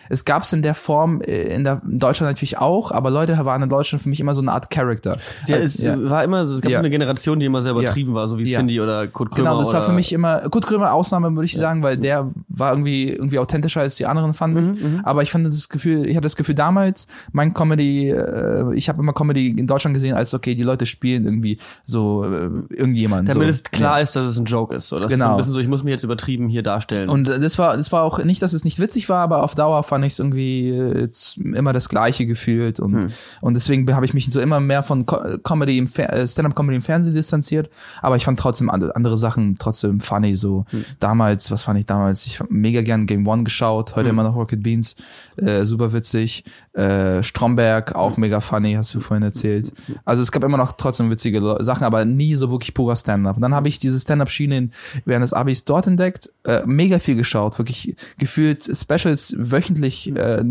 es 0.09 0.25
gab 0.25 0.43
es 0.43 0.53
in 0.53 0.63
der 0.63 0.75
Form 0.75 1.21
äh, 1.21 1.55
in, 1.55 1.65
der, 1.65 1.81
in 1.89 1.99
Deutschland 1.99 2.31
natürlich 2.31 2.59
auch, 2.59 2.93
aber 2.93 3.11
Leute 3.11 3.37
waren 3.45 3.63
in 3.63 3.69
Deutschland 3.69 4.03
für 4.03 4.09
mich 4.09 4.21
immer 4.21 4.35
so 4.35 4.41
eine 4.41 4.53
Art 4.53 4.71
Character. 4.71 5.17
Ja, 5.47 5.57
es 5.57 5.79
ja. 5.79 5.97
war 6.11 6.25
immer, 6.25 6.47
so- 6.47 6.57
es 6.57 6.61
gab 6.61 6.71
Ja. 6.73 6.79
so 6.79 6.83
eine 6.83 6.91
Generation, 6.91 7.39
die 7.41 7.47
immer 7.47 7.63
sehr 7.63 7.73
übertrieben 7.73 8.15
war, 8.15 8.27
so 8.29 8.39
wie. 8.39 8.45
Cindy 8.45 8.81
oder 8.81 9.07
Kurt 9.09 9.31
Krömer. 9.31 9.51
Genau, 9.51 9.61
das 9.61 9.73
war 9.73 9.83
für 9.83 9.93
mich 9.93 10.13
immer, 10.13 10.41
Kurt 10.49 10.67
Krömer 10.67 10.93
Ausnahme, 10.93 11.31
würde 11.35 11.45
ich 11.45 11.57
sagen, 11.57 11.83
weil 11.83 11.97
der 11.97 12.31
war 12.49 12.73
irgendwie, 12.73 13.11
irgendwie 13.11 13.39
authentischer 13.39 13.81
als 13.81 13.97
die 13.97 14.07
anderen, 14.07 14.35
fand 14.35 14.59
ich. 14.59 14.85
Aber 15.05 15.23
ich 15.23 15.31
fand 15.31 15.47
das 15.47 15.69
Gefühl, 15.69 16.07
ich 16.07 16.17
hatte 16.17 16.25
das 16.25 16.37
Gefühl 16.37 16.55
damals, 16.55 17.07
mein 17.33 17.55
Comedy, 17.55 18.11
äh, 18.11 18.75
ich 18.75 18.89
habe 18.89 19.01
immer 19.03 19.13
Comedy 19.13 19.49
in 19.51 19.67
Deutschland 19.67 19.95
gesehen, 19.95 20.15
als 20.15 20.35
okay, 20.35 20.55
die 20.55 20.63
Leute 20.63 20.87
spielen 20.87 21.25
irgendwie 21.25 21.59
so 21.85 22.25
äh, 22.25 22.51
irgendjemand. 22.75 23.29
Damit 23.29 23.47
so. 23.47 23.51
es 23.51 23.63
klar 23.63 24.01
ist, 24.01 24.17
dass 24.17 24.25
es 24.25 24.39
ein 24.39 24.45
Joke 24.45 24.75
ist. 24.75 24.89
So. 24.89 24.97
Das 24.99 25.11
ist 25.13 25.19
so 25.19 25.25
Genau. 25.25 25.33
ein 25.33 25.37
bisschen 25.39 25.53
so, 25.53 25.61
ich 25.61 25.69
muss 25.69 25.83
mich 25.83 25.93
jetzt 25.93 26.05
übertrieben 26.05 26.49
hier 26.49 26.63
darstellen. 26.63 27.09
Und 27.09 27.29
das 27.29 27.59
war, 27.59 27.77
das 27.77 27.91
war 27.93 28.03
auch 28.03 28.23
nicht, 28.25 28.43
dass 28.43 28.53
es 28.53 28.65
nicht 28.65 28.79
witzig 28.79 29.09
war, 29.09 29.19
aber 29.23 29.43
auf 29.43 29.55
Dauer 29.55 29.83
fand 29.89 30.05
ich 30.05 30.13
es 30.13 30.19
irgendwie 30.19 30.69
äh, 30.71 31.09
immer 31.55 31.73
das 31.73 31.89
Gleiche 31.89 32.27
gefühlt 32.27 32.79
und 32.81 33.09
und 33.41 33.55
deswegen 33.55 33.93
habe 33.95 34.05
ich 34.07 34.15
mich 34.15 34.31
so 34.31 34.41
immer 34.41 34.61
mehr 34.61 34.83
von 34.83 35.07
Co 35.07 35.19
Comedy 35.43 35.79
im 35.79 35.89
äh, 35.97 36.27
Stand-up 36.27 36.55
Comedy 36.55 36.77
im 36.77 36.83
Fernsehen 36.83 37.15
distanziert. 37.15 37.71
Aber 38.03 38.17
ich 38.17 38.25
fand 38.25 38.39
trotzdem 38.39 38.71
andere, 38.71 38.95
andere 38.95 39.17
Sachen 39.17 39.57
trotzdem 39.59 40.01
funny. 40.01 40.35
So 40.35 40.65
damals, 41.01 41.51
was 41.51 41.63
fand 41.63 41.79
ich 41.79 41.87
damals? 41.87 42.27
Ich 42.27 42.41
hab 42.41 42.51
mega 42.51 42.83
gern 42.83 43.07
Game 43.07 43.27
One 43.27 43.45
geschaut. 43.45 43.97
Heute 43.97 44.11
immer 44.11 44.23
noch 44.23 44.37
Rocket 44.37 44.63
Beans, 44.63 44.95
äh, 45.37 45.65
super 45.65 45.93
witzig. 45.93 46.45
Äh, 46.75 47.23
Stromberg 47.23 47.95
auch 47.95 48.17
mega 48.17 48.41
funny, 48.41 48.75
hast 48.75 48.95
du 48.95 49.01
vorhin 49.01 49.23
erzählt. 49.23 49.73
Also 50.05 50.23
es 50.23 50.31
gab 50.31 50.45
immer 50.45 50.59
noch 50.59 50.73
trotzdem 50.73 51.11
witzige 51.11 51.41
Le- 51.41 51.65
Sachen, 51.65 51.85
aber 51.85 52.05
nie 52.05 52.35
so 52.35 52.51
wirklich 52.51 52.75
purer 52.75 52.97
Stand-up. 52.97 53.37
Und 53.37 53.43
dann 53.43 53.55
habe 53.55 53.69
ich 53.69 53.79
diese 53.79 53.99
Stand-up-Schiene 53.99 54.71
während 55.05 55.23
des 55.23 55.33
Abis 55.33 55.65
dort 55.65 55.87
entdeckt, 55.87 56.31
äh, 56.45 56.63
mega 56.67 56.99
viel 56.99 57.17
geschaut, 57.17 57.59
wirklich 57.59 57.97
gefühlt 58.19 58.65
Specials 58.65 59.35
wöchentlich 59.39 59.78
äh, 59.83 60.45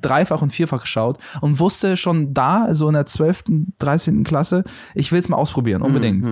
dreifach 0.00 0.42
und 0.42 0.50
vierfach 0.50 0.82
geschaut 0.82 1.18
und 1.40 1.58
wusste 1.60 1.96
schon 1.96 2.34
da, 2.34 2.72
so 2.74 2.88
in 2.88 2.94
der 2.94 3.06
12., 3.06 3.44
13. 3.78 4.24
Klasse, 4.24 4.64
ich 4.94 5.12
will 5.12 5.18
es 5.18 5.28
mal 5.28 5.36
ausprobieren, 5.36 5.82
unbedingt. 5.82 6.28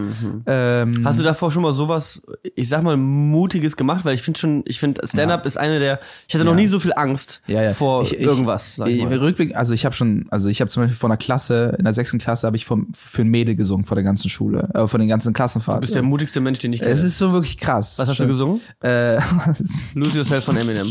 Ähm, 0.47 1.01
Hast 1.05 1.19
du 1.19 1.23
davor 1.23 1.51
schon 1.51 1.63
mal 1.63 1.73
sowas, 1.73 2.23
ich 2.57 2.69
sag 2.69 2.83
mal, 2.83 2.97
Mutiges 2.97 3.77
gemacht? 3.77 4.05
Weil 4.05 4.15
ich 4.15 4.23
finde 4.23 4.39
schon 4.41 4.63
ich 4.67 4.79
finde, 4.81 5.07
Stand-up 5.07 5.47
ist 5.47 5.59
eine 5.59 5.79
der, 5.79 6.01
ich 6.29 6.35
hatte 6.35 6.45
noch 6.45 6.55
nie 6.55 6.67
so 6.67 6.79
viel 6.81 6.93
Angst 6.95 7.43
Ja, 7.47 7.63
ja. 7.63 7.73
vor 7.73 8.03
Ich- 8.03 8.15
ich- 8.15 8.21
irgendwas. 8.21 8.77
Sag 8.77 8.89
ich. 8.89 9.05
Rückblick, 9.05 9.57
also 9.57 9.75
ich 9.75 9.85
habe 9.85 9.95
schon, 9.95 10.27
also 10.31 10.49
ich 10.49 10.61
habe 10.61 10.71
zum 10.71 10.83
Beispiel 10.83 10.97
von 10.99 11.11
einer 11.11 11.19
Klasse, 11.19 11.75
in 11.79 11.85
der 11.85 11.95
sechsten 11.95 12.19
Klasse 12.19 12.47
habe 12.47 12.57
ich 12.57 12.65
vom, 12.65 12.89
für 12.95 13.23
ein 13.23 13.29
Mädel 13.29 13.55
gesungen 13.55 13.85
vor 13.85 13.95
der 13.95 14.05
ganzen 14.05 14.29
Schule, 14.31 14.69
äh, 14.75 14.87
von 14.87 15.01
den 15.01 15.09
ganzen 15.09 15.33
Klassenfahrten. 15.33 15.81
Du 15.81 15.87
bist 15.87 15.95
der 15.95 16.03
mutigste 16.03 16.41
Mensch, 16.41 16.59
den 16.61 16.73
ich 16.73 16.81
kenne. 16.81 16.93
es 16.93 17.03
ist 17.05 17.19
so 17.19 17.33
wirklich 17.33 17.59
krass. 17.59 17.99
Was 17.99 18.09
hast 18.09 18.21
du 18.21 18.27
gesungen? 18.27 18.61
Äh, 18.83 19.17
Lose 19.95 20.19
Yourself 20.19 20.45
von 20.45 20.57
Eminem. 20.57 20.87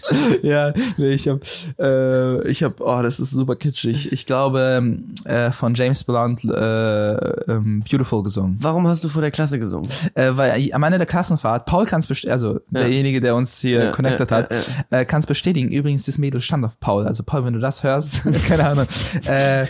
ja, 0.48 0.72
nee, 0.96 1.12
ich 1.12 1.28
habe, 1.28 1.40
äh, 1.78 2.48
ich 2.48 2.62
habe, 2.62 2.74
oh, 2.80 3.00
das 3.02 3.20
ist 3.20 3.30
super 3.30 3.56
kitschig. 3.56 4.12
Ich 4.12 4.26
glaube 4.26 4.60
ähm, 4.78 5.14
äh, 5.24 5.50
von 5.50 5.74
James 5.74 6.04
Blunt 6.04 6.44
äh, 6.44 7.14
ähm, 7.52 7.82
Beautiful 7.88 8.22
gesungen, 8.22 8.56
Warum 8.60 8.86
hast 8.88 9.04
du 9.04 9.08
vor 9.08 9.22
der 9.22 9.30
Klasse 9.30 9.58
gesungen? 9.58 9.88
äh, 10.14 10.30
weil 10.32 10.70
am 10.72 10.82
Ende 10.82 10.98
der 10.98 11.06
Klassenfahrt 11.06 11.66
Paul 11.66 11.84
kann 11.86 12.00
es 12.00 12.06
bestätigen, 12.06 12.32
also 12.32 12.60
derjenige, 12.70 13.20
der 13.20 13.34
uns 13.36 13.60
hier 13.60 13.84
Ja, 13.84 13.90
connected 13.92 14.30
ja, 14.30 14.36
hat, 14.36 14.50
ja, 14.90 14.98
Äh, 14.98 15.04
kann 15.04 15.20
es 15.20 15.26
bestätigen. 15.26 15.70
Übrigens, 15.70 16.06
das 16.06 16.18
Mädel 16.18 16.40
stand 16.40 16.64
auf 16.64 16.80
Paul. 16.80 17.06
Also 17.06 17.22
Paul, 17.22 17.44
wenn 17.44 17.52
du 17.54 17.60
das 17.60 17.82
hörst, 17.82 18.22
keine 18.48 18.66
Ahnung. 18.68 18.86
Äh, 19.26 19.66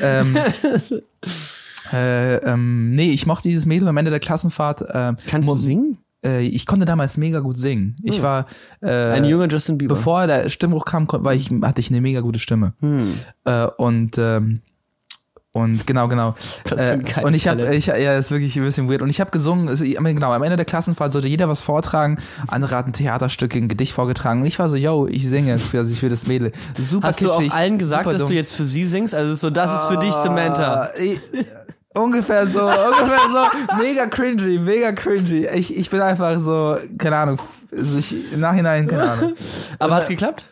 ähm, 0.00 0.36
äh, 1.92 2.36
ähm, 2.36 2.92
nee, 2.94 3.10
ich 3.10 3.26
mochte 3.26 3.48
dieses 3.48 3.66
Mädel 3.66 3.88
am 3.88 3.96
Ende 3.96 4.10
der 4.10 4.20
Klassenfahrt. 4.20 4.82
Äh, 4.82 5.14
Kannst 5.26 5.48
du 5.48 5.54
singen? 5.56 5.98
Äh, 6.24 6.46
ich 6.46 6.66
konnte 6.66 6.84
damals 6.86 7.16
mega 7.16 7.40
gut 7.40 7.58
singen. 7.58 7.96
Ich 8.02 8.22
war 8.22 8.46
äh, 8.82 8.90
Ein 8.90 9.24
junger 9.24 9.48
Justin 9.48 9.78
Bieber. 9.78 9.94
bevor 9.94 10.26
der 10.26 10.50
Stimmbruch 10.50 10.84
kam, 10.84 11.06
war 11.10 11.34
ich, 11.34 11.50
hatte 11.62 11.80
ich 11.80 11.90
eine 11.90 12.00
mega 12.00 12.20
gute 12.20 12.38
Stimme. 12.38 12.74
Hm. 12.80 12.98
Äh, 13.44 13.66
und 13.76 14.18
ähm, 14.18 14.60
und 15.52 15.84
genau, 15.84 16.06
genau. 16.06 16.36
Äh, 16.76 16.98
und 17.24 17.34
ich 17.34 17.48
habe, 17.48 17.74
ich, 17.74 17.86
ja, 17.86 18.16
ist 18.16 18.30
wirklich 18.30 18.56
ein 18.56 18.62
bisschen 18.62 18.88
weird. 18.88 19.02
Und 19.02 19.10
ich 19.10 19.20
habe 19.20 19.32
gesungen, 19.32 19.68
also, 19.68 19.82
ich- 19.84 19.96
genau, 19.96 20.30
am 20.32 20.44
Ende 20.44 20.54
der 20.54 20.64
Klassenfahrt 20.64 21.10
sollte 21.10 21.26
jeder 21.26 21.48
was 21.48 21.60
vortragen. 21.60 22.20
Andere 22.46 22.76
hatten 22.76 22.92
Theaterstücke, 22.92 23.58
ein 23.58 23.66
Gedicht 23.66 23.92
vorgetragen. 23.92 24.42
Und 24.42 24.46
ich 24.46 24.60
war 24.60 24.68
so, 24.68 24.76
yo, 24.76 25.08
ich 25.08 25.28
singe 25.28 25.58
für, 25.58 25.78
also 25.78 25.92
für 25.96 26.08
das 26.08 26.28
Mädel. 26.28 26.52
Super 26.78 27.08
Hast 27.08 27.20
du 27.20 27.32
auch 27.32 27.38
kitschig, 27.38 27.52
allen 27.52 27.78
gesagt, 27.78 28.06
dass 28.06 28.18
dumm. 28.18 28.28
du 28.28 28.34
jetzt 28.34 28.54
für 28.54 28.64
sie 28.64 28.84
singst? 28.86 29.12
Also 29.12 29.34
so, 29.34 29.50
das 29.50 29.72
ist 29.82 29.88
für 29.88 29.96
dich, 29.96 30.12
Samantha. 30.12 30.90
Ich, 31.02 31.20
ungefähr 31.94 32.46
so, 32.46 32.62
ungefähr 32.62 33.18
so, 33.30 33.76
mega 33.82 34.06
cringy, 34.06 34.58
mega 34.58 34.92
cringy. 34.92 35.46
Ich, 35.54 35.76
ich 35.76 35.90
bin 35.90 36.00
einfach 36.00 36.38
so, 36.40 36.76
keine 36.98 37.16
Ahnung, 37.16 37.40
also 37.72 37.98
ich, 37.98 38.32
im 38.32 38.40
Nachhinein, 38.40 38.86
keine 38.86 39.10
Ahnung. 39.10 39.34
Aber 39.78 39.96
hat's 39.96 40.08
geklappt? 40.08 40.44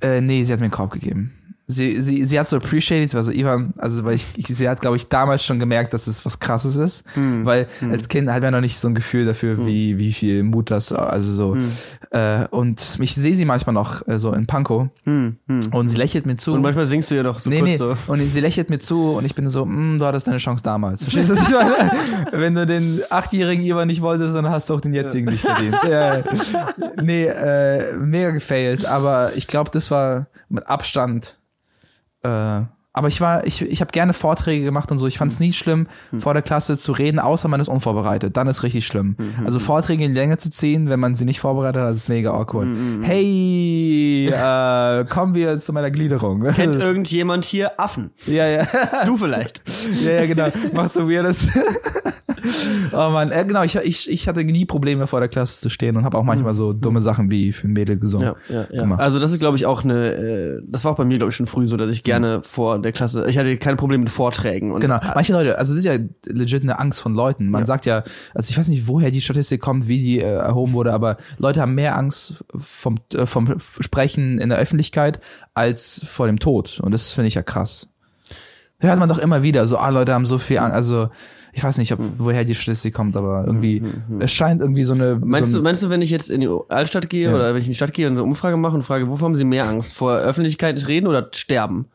Äh, 0.00 0.20
nee, 0.20 0.44
sie 0.44 0.52
hat 0.52 0.60
mir 0.60 0.64
einen 0.64 0.72
Korb 0.72 0.92
gegeben. 0.92 1.32
Sie, 1.66 2.00
sie, 2.00 2.26
sie 2.26 2.38
hat 2.38 2.46
so 2.46 2.56
appreciated, 2.56 3.10
sie 3.10 3.16
war 3.16 3.22
so, 3.22 3.32
Ivan, 3.32 3.72
also 3.78 4.04
weil 4.04 4.16
ich, 4.16 4.26
sie 4.46 4.68
hat, 4.68 4.80
glaube 4.80 4.96
ich, 4.96 5.08
damals 5.08 5.44
schon 5.44 5.58
gemerkt, 5.58 5.94
dass 5.94 6.06
es 6.06 6.24
was 6.26 6.38
krasses 6.38 6.76
ist. 6.76 7.04
Hm. 7.14 7.46
Weil 7.46 7.68
als 7.90 8.08
Kind 8.08 8.30
hat 8.30 8.42
man 8.42 8.52
noch 8.52 8.60
nicht 8.60 8.78
so 8.78 8.88
ein 8.88 8.94
Gefühl 8.94 9.24
dafür, 9.24 9.66
wie, 9.66 9.98
wie 9.98 10.12
viel 10.12 10.42
Mut 10.42 10.70
das, 10.70 10.92
also 10.92 11.32
so. 11.32 11.56
Äh, 12.10 12.46
und 12.50 12.98
ich 13.00 13.14
sehe 13.14 13.34
sie 13.34 13.44
manchmal 13.44 13.72
noch 13.72 14.06
äh, 14.06 14.18
so 14.18 14.32
in 14.32 14.46
Pankow 14.46 14.88
hm. 15.04 15.36
und 15.72 15.88
sie 15.88 15.96
lächelt 15.96 16.26
mir 16.26 16.36
zu. 16.36 16.52
Und 16.52 16.62
manchmal 16.62 16.86
singst 16.86 17.10
du 17.10 17.14
ja 17.14 17.22
noch 17.22 17.38
so 17.40 17.48
Nee, 17.48 17.60
kurz 17.60 17.70
nee. 17.70 17.76
so. 17.76 17.96
Und 18.08 18.20
sie 18.20 18.40
lächelt 18.40 18.68
mir 18.68 18.78
zu 18.78 19.12
und 19.12 19.24
ich 19.24 19.34
bin 19.34 19.48
so, 19.48 19.64
mm, 19.64 19.98
du 19.98 20.04
hattest 20.04 20.26
deine 20.26 20.38
Chance 20.38 20.62
damals. 20.62 21.02
Verstehst 21.02 21.30
du, 21.30 21.34
was 21.34 21.48
ich 21.48 21.54
meine? 21.54 21.92
Wenn 22.32 22.54
du 22.54 22.66
den 22.66 23.00
achtjährigen 23.10 23.64
Ivan 23.64 23.88
nicht 23.88 24.02
wolltest, 24.02 24.34
dann 24.34 24.48
hast 24.50 24.68
du 24.68 24.74
auch 24.74 24.80
den 24.80 24.94
jetzigen 24.94 25.26
nicht 25.26 25.40
verdient. 25.44 25.76
Ja. 25.88 26.22
Nee, 27.02 27.26
äh, 27.26 27.96
mega 27.98 28.30
gefailt. 28.30 28.86
Aber 28.86 29.34
ich 29.36 29.46
glaube, 29.46 29.70
das 29.72 29.90
war 29.90 30.26
mit 30.48 30.66
Abstand. 30.66 31.38
Äh, 32.24 32.62
aber 32.96 33.08
ich 33.08 33.20
war, 33.20 33.44
ich, 33.44 33.60
ich 33.60 33.80
habe 33.80 33.90
gerne 33.90 34.12
Vorträge 34.12 34.64
gemacht 34.64 34.92
und 34.92 34.98
so. 34.98 35.08
Ich 35.08 35.18
fand 35.18 35.32
es 35.32 35.40
nie 35.40 35.52
schlimm, 35.52 35.88
vor 36.18 36.32
der 36.32 36.44
Klasse 36.44 36.78
zu 36.78 36.92
reden, 36.92 37.18
außer 37.18 37.48
man 37.48 37.58
ist 37.58 37.66
unvorbereitet. 37.66 38.36
Dann 38.36 38.46
ist 38.46 38.62
richtig 38.62 38.86
schlimm. 38.86 39.16
Also 39.44 39.58
Vorträge 39.58 40.04
in 40.04 40.14
die 40.14 40.20
Länge 40.20 40.38
zu 40.38 40.48
ziehen, 40.48 40.88
wenn 40.88 41.00
man 41.00 41.16
sie 41.16 41.24
nicht 41.24 41.40
vorbereitet 41.40 41.82
hat, 41.82 41.92
ist 41.92 42.08
mega 42.08 42.32
awkward. 42.32 42.68
Hey, 43.02 44.28
äh, 44.28 45.04
kommen 45.06 45.34
wir 45.34 45.58
zu 45.58 45.72
meiner 45.72 45.90
Gliederung. 45.90 46.44
Kennt 46.54 46.76
irgendjemand 46.76 47.44
hier 47.44 47.80
Affen? 47.80 48.12
Ja, 48.26 48.46
ja. 48.46 48.64
Du 49.04 49.16
vielleicht. 49.16 49.62
ja, 50.04 50.12
ja, 50.12 50.26
genau. 50.26 50.48
Macht 50.72 50.92
so 50.92 51.10
weirdes. 51.10 51.50
oh 52.92 53.10
man, 53.10 53.30
äh, 53.30 53.44
genau, 53.44 53.62
ich, 53.62 53.76
ich, 53.76 54.10
ich 54.10 54.28
hatte 54.28 54.44
nie 54.44 54.64
Probleme 54.64 55.06
vor 55.06 55.20
der 55.20 55.28
Klasse 55.28 55.60
zu 55.60 55.68
stehen 55.68 55.96
und 55.96 56.04
habe 56.04 56.18
auch 56.18 56.22
manchmal 56.22 56.54
so 56.54 56.72
dumme 56.72 57.00
Sachen 57.00 57.30
wie 57.30 57.52
für 57.52 57.68
ein 57.68 57.72
Mädel 57.72 57.98
gesungen. 57.98 58.34
Ja, 58.48 58.54
ja, 58.54 58.66
ja. 58.70 58.80
gemacht. 58.82 59.00
Also 59.00 59.18
das 59.18 59.32
ist, 59.32 59.40
glaube 59.40 59.56
ich, 59.56 59.66
auch 59.66 59.84
eine, 59.84 60.14
äh, 60.14 60.62
das 60.66 60.84
war 60.84 60.92
auch 60.92 60.96
bei 60.96 61.04
mir, 61.04 61.18
glaube 61.18 61.30
ich, 61.30 61.36
schon 61.36 61.46
früh 61.46 61.66
so, 61.66 61.76
dass 61.76 61.90
ich 61.90 62.02
gerne 62.02 62.42
vor 62.42 62.78
der 62.78 62.92
Klasse, 62.92 63.26
ich 63.28 63.38
hatte 63.38 63.56
kein 63.56 63.76
Problem 63.76 64.00
mit 64.00 64.10
Vorträgen. 64.10 64.72
Und 64.72 64.80
Genau. 64.80 64.98
Manche 65.14 65.32
Leute, 65.32 65.58
also 65.58 65.74
das 65.74 65.84
ist 65.84 65.86
ja 65.86 65.98
legit 66.26 66.62
eine 66.62 66.78
Angst 66.78 67.00
von 67.00 67.14
Leuten. 67.14 67.48
Man 67.48 67.66
sagt 67.66 67.86
ja, 67.86 68.02
also 68.34 68.50
ich 68.50 68.58
weiß 68.58 68.68
nicht, 68.68 68.86
woher 68.86 69.10
die 69.10 69.20
Statistik 69.20 69.60
kommt, 69.60 69.88
wie 69.88 69.98
die 69.98 70.20
äh, 70.20 70.24
erhoben 70.24 70.72
wurde, 70.72 70.92
aber 70.92 71.16
Leute 71.38 71.60
haben 71.60 71.74
mehr 71.74 71.96
Angst 71.96 72.44
vom, 72.56 72.96
äh, 73.14 73.26
vom 73.26 73.56
Sprechen 73.80 74.38
in 74.38 74.50
der 74.50 74.58
Öffentlichkeit 74.58 75.20
als 75.54 76.04
vor 76.06 76.26
dem 76.26 76.38
Tod. 76.38 76.80
Und 76.80 76.92
das 76.92 77.12
finde 77.12 77.28
ich 77.28 77.34
ja 77.34 77.42
krass. 77.42 77.88
Hört 78.78 78.98
man 78.98 79.08
doch 79.08 79.18
immer 79.18 79.42
wieder, 79.42 79.66
so, 79.66 79.78
ah, 79.78 79.88
Leute 79.88 80.12
haben 80.12 80.26
so 80.26 80.36
viel 80.38 80.58
Angst, 80.58 80.74
also 80.74 81.08
ich 81.56 81.62
weiß 81.62 81.78
nicht, 81.78 81.92
ob, 81.92 82.00
woher 82.18 82.44
die 82.44 82.54
Statistik 82.54 82.92
kommt, 82.94 83.16
aber 83.16 83.44
irgendwie, 83.46 83.82
es 84.18 84.32
scheint 84.32 84.60
irgendwie 84.60 84.82
so 84.84 84.92
eine. 84.92 85.20
Meinst 85.22 85.52
so 85.52 85.58
du, 85.58 85.64
meinst 85.64 85.82
du, 85.82 85.88
wenn 85.88 86.02
ich 86.02 86.10
jetzt 86.10 86.28
in 86.30 86.40
die 86.40 86.50
Altstadt 86.68 87.08
gehe 87.08 87.28
Ja. 87.28 87.34
oder 87.34 87.54
wenn 87.54 87.60
ich 87.60 87.66
in 87.66 87.70
die 87.72 87.76
Stadt 87.76 87.92
gehe 87.92 88.06
und 88.08 88.14
eine 88.14 88.24
Umfrage 88.24 88.56
mache 88.56 88.74
und 88.74 88.82
frage, 88.82 89.08
wovor 89.08 89.26
haben 89.26 89.36
sie 89.36 89.44
mehr 89.44 89.68
Angst? 89.68 89.94
Vor 89.94 90.14
Öffentlichkeit 90.16 90.86
reden 90.88 91.06
oder 91.06 91.28
sterben? 91.32 91.86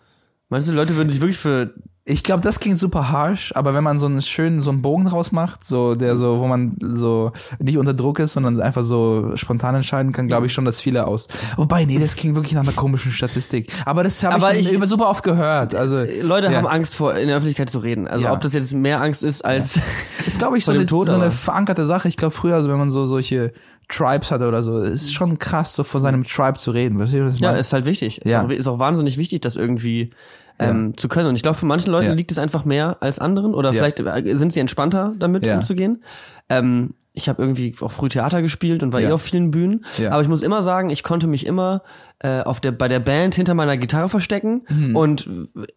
Meinst 0.48 0.68
du, 0.68 0.72
die 0.72 0.78
Leute 0.78 0.96
würden 0.96 1.10
sich 1.10 1.20
wirklich 1.22 1.38
für 1.38 1.74
Ich 2.10 2.24
glaube, 2.24 2.42
das 2.42 2.60
klingt 2.60 2.78
super 2.78 3.12
harsh, 3.12 3.54
aber 3.56 3.74
wenn 3.74 3.84
man 3.84 4.00
so 4.00 4.08
einen 4.08 4.22
schönen, 4.22 4.62
so 4.62 4.72
einen 4.72 4.82
Bogen 4.82 5.06
draus 5.06 5.32
macht, 5.32 5.64
so, 5.64 5.94
der 5.94 6.16
so, 6.16 6.40
wo 6.40 6.48
man 6.48 6.76
so 6.94 7.32
nicht 7.60 7.78
unter 7.78 7.94
Druck 7.94 8.20
ist, 8.20 8.34
sondern 8.34 8.60
einfach 8.62 8.84
so 8.84 9.32
spontan 9.36 9.76
entscheiden 9.76 10.12
kann, 10.12 10.28
glaube 10.28 10.48
ich 10.48 10.54
schon, 10.54 10.66
dass 10.66 10.82
viele 10.82 11.06
aus. 11.06 11.28
Wobei, 11.56 11.86
nee, 11.86 12.00
das 12.00 12.16
klingt 12.16 12.36
wirklich 12.36 12.54
nach 12.54 12.64
einer 12.64 12.72
komischen 12.72 13.12
Statistik. 13.12 13.72
Aber 13.86 14.04
das 14.04 14.24
habe 14.24 14.58
ich, 14.58 14.74
ich- 14.74 14.90
super 14.90 15.10
oft 15.10 15.24
gehört. 15.24 15.76
Also, 15.76 16.04
Leute 16.22 16.48
ja. 16.48 16.54
haben 16.54 16.68
Angst 16.68 16.96
vor 16.96 17.14
in 17.16 17.28
der 17.28 17.38
Öffentlichkeit 17.38 17.70
zu 17.70 17.80
reden. 17.80 18.08
Also 18.08 18.26
Ja. 18.26 18.34
ob 18.34 18.42
das 18.42 18.54
jetzt 18.54 18.74
mehr 18.74 19.02
Angst 19.02 19.24
ist 19.24 19.46
als 19.46 19.80
ist, 20.26 20.40
glaube 20.40 20.58
ich, 20.58 20.66
so 20.66 20.72
eine, 20.72 20.86
Tod, 20.88 21.08
so 21.08 21.14
eine 21.14 21.32
verankerte 21.32 21.86
Sache. 21.86 22.08
Ich 22.08 22.18
glaube, 22.18 22.34
früher, 22.34 22.56
also 22.56 22.70
wenn 22.70 22.78
man 22.80 22.90
so 22.90 23.06
solche 23.06 23.54
Tribes 23.88 24.32
hatte 24.32 24.48
oder 24.48 24.62
so, 24.62 24.80
ist 24.82 25.14
schon 25.14 25.40
krass, 25.40 25.76
so 25.76 25.84
vor 25.84 26.00
seinem 26.00 26.24
Tribe 26.24 26.58
zu 26.58 26.72
reden. 26.72 27.00
Weißt 27.00 27.14
du, 27.14 27.26
was 27.26 27.36
ich 27.36 27.42
ja, 27.42 27.50
meine? 27.50 27.60
ist 27.60 27.74
halt 27.74 27.86
wichtig. 27.86 28.22
Ja. 28.24 28.42
Ist, 28.42 28.46
auch, 28.46 28.50
ist 28.52 28.68
auch 28.68 28.80
wahnsinnig 28.80 29.18
wichtig, 29.18 29.42
das 29.42 29.56
irgendwie 29.56 30.12
ähm, 30.60 30.98
zu 30.98 31.08
können. 31.08 31.28
Und 31.28 31.36
ich 31.36 31.42
glaube, 31.42 31.58
für 31.58 31.66
manchen 31.66 31.92
Leuten 31.92 32.08
Ja. 32.10 32.14
liegt 32.14 32.32
es 32.32 32.38
einfach 32.38 32.66
mehr 32.66 32.98
als 33.02 33.20
anderen 33.20 33.54
oder 33.54 33.72
Ja. 33.72 33.82
vielleicht 33.84 34.00
äh, 34.00 34.36
sind 34.36 34.54
sie 34.54 34.60
entspannter 34.60 35.14
damit 35.18 35.46
Ja. 35.46 35.56
umzugehen. 35.56 36.04
Ähm, 36.50 36.94
ich 37.14 37.28
habe 37.28 37.42
irgendwie 37.42 37.74
auch 37.82 37.92
früh 37.92 38.08
Theater 38.10 38.42
gespielt 38.42 38.84
und 38.84 38.94
war 38.94 39.00
Ja. 39.02 39.10
eh 39.10 39.12
auf 39.12 39.22
vielen 39.22 39.52
Bühnen. 39.52 39.86
Ja. 39.98 40.12
Aber 40.12 40.22
ich 40.22 40.28
muss 40.28 40.42
immer 40.42 40.62
sagen, 40.62 40.90
ich 40.90 41.04
konnte 41.04 41.28
mich 41.28 41.46
immer 41.46 41.82
äh, 42.22 42.42
auf 42.42 42.60
der 42.60 42.72
bei 42.72 42.88
der 42.88 43.00
Band 43.00 43.36
hinter 43.36 43.54
meiner 43.54 43.78
Gitarre 43.78 44.10
verstecken 44.10 44.62
und 44.96 45.28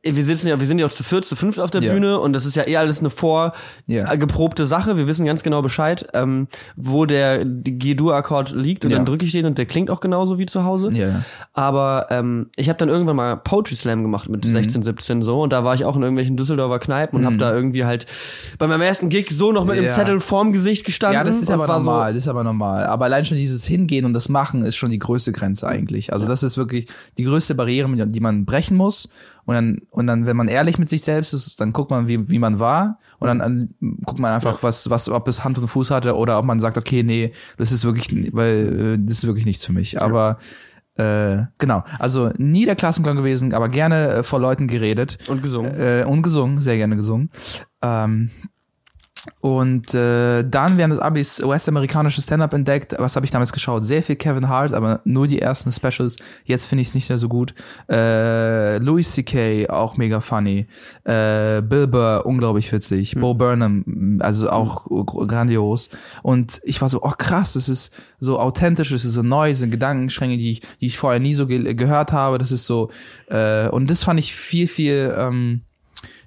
äh, 0.03 0.15
wir 0.17 0.25
sitzen 0.25 0.49
ja, 0.49 0.59
wir 0.59 0.67
sind 0.67 0.79
ja 0.79 0.87
auch 0.87 0.91
zu 0.91 1.05
viert, 1.05 1.25
zu 1.25 1.37
fünft 1.37 1.61
auf 1.61 1.71
der 1.71 1.81
Mhm. 1.83 1.87
Ja. 1.87 1.93
Bühne 1.93 2.19
und 2.21 2.33
das 2.33 2.47
ist 2.47 2.57
ja 2.57 2.67
eh 2.67 2.77
alles 2.77 3.01
eine 3.01 3.11
vor 3.11 3.53
Ja. 3.87 4.13
äh, 4.13 4.67
Sache. 4.67 4.97
Wir 4.97 5.07
wissen 5.07 5.25
ganz 5.27 5.43
genau 5.43 5.63
Bescheid, 5.63 6.07
ähm, 6.15 6.49
wo 6.77 7.05
der 7.07 7.45
G-Dur-Akkord 7.45 8.53
liegt 8.53 8.85
und 8.85 8.91
Ja. 8.91 8.97
dann 8.99 9.07
drücke 9.07 9.25
ich 9.25 9.33
den 9.33 9.47
und 9.47 9.59
der 9.59 9.67
klingt 9.67 9.91
auch 9.91 10.01
genauso 10.01 10.39
wie 10.39 10.47
zu 10.47 10.65
Hause. 10.65 10.91
Ja. 10.93 11.23
Aber 11.53 12.07
ähm, 12.11 12.49
ich 12.57 12.69
habe 12.69 12.77
dann 12.79 12.89
irgendwann 12.89 13.17
mal 13.17 13.37
Poetry 13.37 13.75
Slam 13.75 14.03
gemacht 14.03 14.29
mit 14.29 14.45
Mhm. 14.47 14.53
16, 14.53 14.83
17 14.83 15.23
so 15.23 15.43
und 15.43 15.53
da 15.53 15.65
war 15.65 15.75
ich 15.75 15.85
auch 15.85 15.97
in 15.97 16.03
irgendwelchen 16.03 16.37
Düsseldorfer 16.37 16.79
Kneipen 16.79 17.19
und 17.21 17.27
hab 17.27 17.39
da 17.39 17.53
irgendwie 17.55 17.85
halt 17.85 18.07
bei 18.59 18.67
meinem 18.67 18.81
ersten 18.83 19.09
Gig 19.09 19.31
so 19.31 19.53
noch 19.53 19.65
mit 19.65 19.79
einem. 19.79 19.93
Zettel 19.93 20.21
vorm 20.21 20.53
Gesicht 20.53 20.85
gestanden. 20.87 21.15
Ja, 21.19 21.25
das 21.25 21.43
ist 21.43 21.49
und 21.49 21.55
aber 21.55 21.67
normal, 21.67 22.15
das 22.15 22.23
ist 22.25 22.29
aber 22.29 22.45
normal. 22.45 22.87
Aber 22.87 23.05
allein 23.07 23.25
schon 23.25 23.37
dieses 23.37 23.67
Hingehen 23.67 24.05
und 24.07 24.13
das 24.15 24.29
Machen 24.29 24.63
ist 24.65 24.77
schon 24.77 24.91
die 24.91 24.99
größte 24.99 25.33
Grenze 25.33 25.69
eigentlich. 25.69 26.13
Also 26.13 26.27
das 26.33 26.43
ist 26.43 26.57
wirklich 26.57 26.89
die 27.19 27.25
größte 27.25 27.55
Barriere, 27.55 27.89
die 28.07 28.21
man 28.21 28.45
brechen 28.45 28.77
muss. 28.77 29.09
Und 29.45 29.55
dann, 29.55 29.83
und 29.91 30.07
dann, 30.07 30.27
wenn 30.27 30.37
man 30.37 30.49
ehrlich 30.49 30.79
mit 30.79 30.89
sich 30.89 31.03
selbst 31.03 31.33
ist, 31.33 31.61
dann 31.61 31.73
guckt 31.73 31.91
man, 31.91 32.09
wie, 32.09 32.31
wie 32.31 32.39
man 32.39 32.59
war. 32.61 32.99
Und 33.19 33.29
dann 33.29 33.41
an, 33.41 33.75
guckt 34.05 34.21
man 34.21 34.33
einfach, 34.33 34.63
was, 34.63 34.89
was, 34.91 35.09
ob 35.09 35.29
es 35.29 35.45
Hand 35.45 35.59
und 35.59 35.69
Fuß 35.69 35.91
hatte 35.91 36.17
oder 36.17 36.39
ob 36.39 36.45
man 36.45 36.61
sagt, 36.61 36.77
okay, 36.77 37.03
nee, 37.03 37.33
das 37.57 37.73
ist 37.73 37.85
wirklich, 37.85 38.09
weil, 38.33 38.95
äh, 38.95 38.99
das 39.01 39.19
ist 39.19 39.27
wirklich 39.27 39.47
nichts 39.47 39.65
für 39.65 39.73
mich. 39.73 40.01
Aber, 40.01 40.39
äh, 40.97 41.45
genau. 41.59 41.85
Also 41.99 42.31
nie 42.37 42.67
der 42.67 42.77
Klassenclown 42.77 43.17
gewesen, 43.17 43.55
aber 43.55 43.69
gerne 43.69 44.09
äh, 44.09 44.23
vor 44.23 44.41
Leuten 44.41 44.69
geredet. 44.69 45.19
und 45.29 45.43
gesungen. 45.43 45.75
Äh, 45.79 46.05
und 46.07 46.23
gesungen, 46.23 46.61
sehr 46.61 46.77
gerne 46.77 46.97
gesungen. 46.97 47.31
Ähm, 47.83 48.31
und 49.41 49.95
äh, 49.95 50.43
dann 50.43 50.79
während 50.79 50.93
des 50.93 51.01
Abis 51.01 51.41
US-amerikanische 51.41 52.21
Stand-Up 52.21 52.55
entdeckt. 52.55 52.95
Was 52.99 53.15
habe 53.15 53.25
ich 53.25 53.31
damals 53.31 53.53
geschaut? 53.53 53.85
Sehr 53.85 54.03
viel 54.03 54.17
Kevin 54.17 54.49
Hart, 54.49 54.73
aber 54.73 55.01
nur 55.05 55.27
die 55.27 55.41
ersten 55.41 55.71
Specials. 55.71 56.17
Jetzt 56.45 56.65
finde 56.65 56.83
ich 56.83 56.89
es 56.89 56.95
nicht 56.95 57.09
mehr 57.09 57.19
so 57.19 57.29
gut. 57.29 57.55
Äh, 57.89 58.79
Louis 58.79 59.13
C.K., 59.13 59.69
auch 59.69 59.97
mega 59.97 60.21
funny. 60.21 60.67
Äh, 61.05 61.63
Bill 61.63 61.87
Burr, 61.87 62.27
unglaublich 62.27 62.73
witzig. 62.73 63.15
Bo 63.15 63.35
Burnham, 63.35 64.19
also 64.21 64.51
auch 64.51 64.87
gr- 64.87 65.27
grandios. 65.27 65.89
Und 66.23 66.61
ich 66.65 66.81
war 66.81 66.89
so, 66.89 67.03
oh 67.03 67.13
krass, 67.17 67.53
das 67.53 67.69
ist 67.69 67.95
so 68.19 68.41
authentisch, 68.41 68.91
das 68.91 69.05
ist 69.05 69.15
so 69.15 69.23
neu, 69.23 69.51
das 69.51 69.61
sind 69.61 69.71
Gedankenstränge, 69.71 70.37
die 70.39 70.51
ich, 70.53 70.61
die 70.81 70.87
ich 70.87 70.99
vorher 70.99 71.21
nie 71.21 71.35
so 71.35 71.47
ge 71.47 71.75
gehört 71.75 72.13
habe. 72.13 72.39
Das 72.39 72.51
ist 72.51 72.67
so, 72.67 72.91
äh, 73.29 73.69
und 73.69 73.89
das 73.89 74.03
fand 74.03 74.19
ich 74.19 74.35
viel, 74.35 74.67
viel... 74.67 75.15
Ähm, 75.17 75.63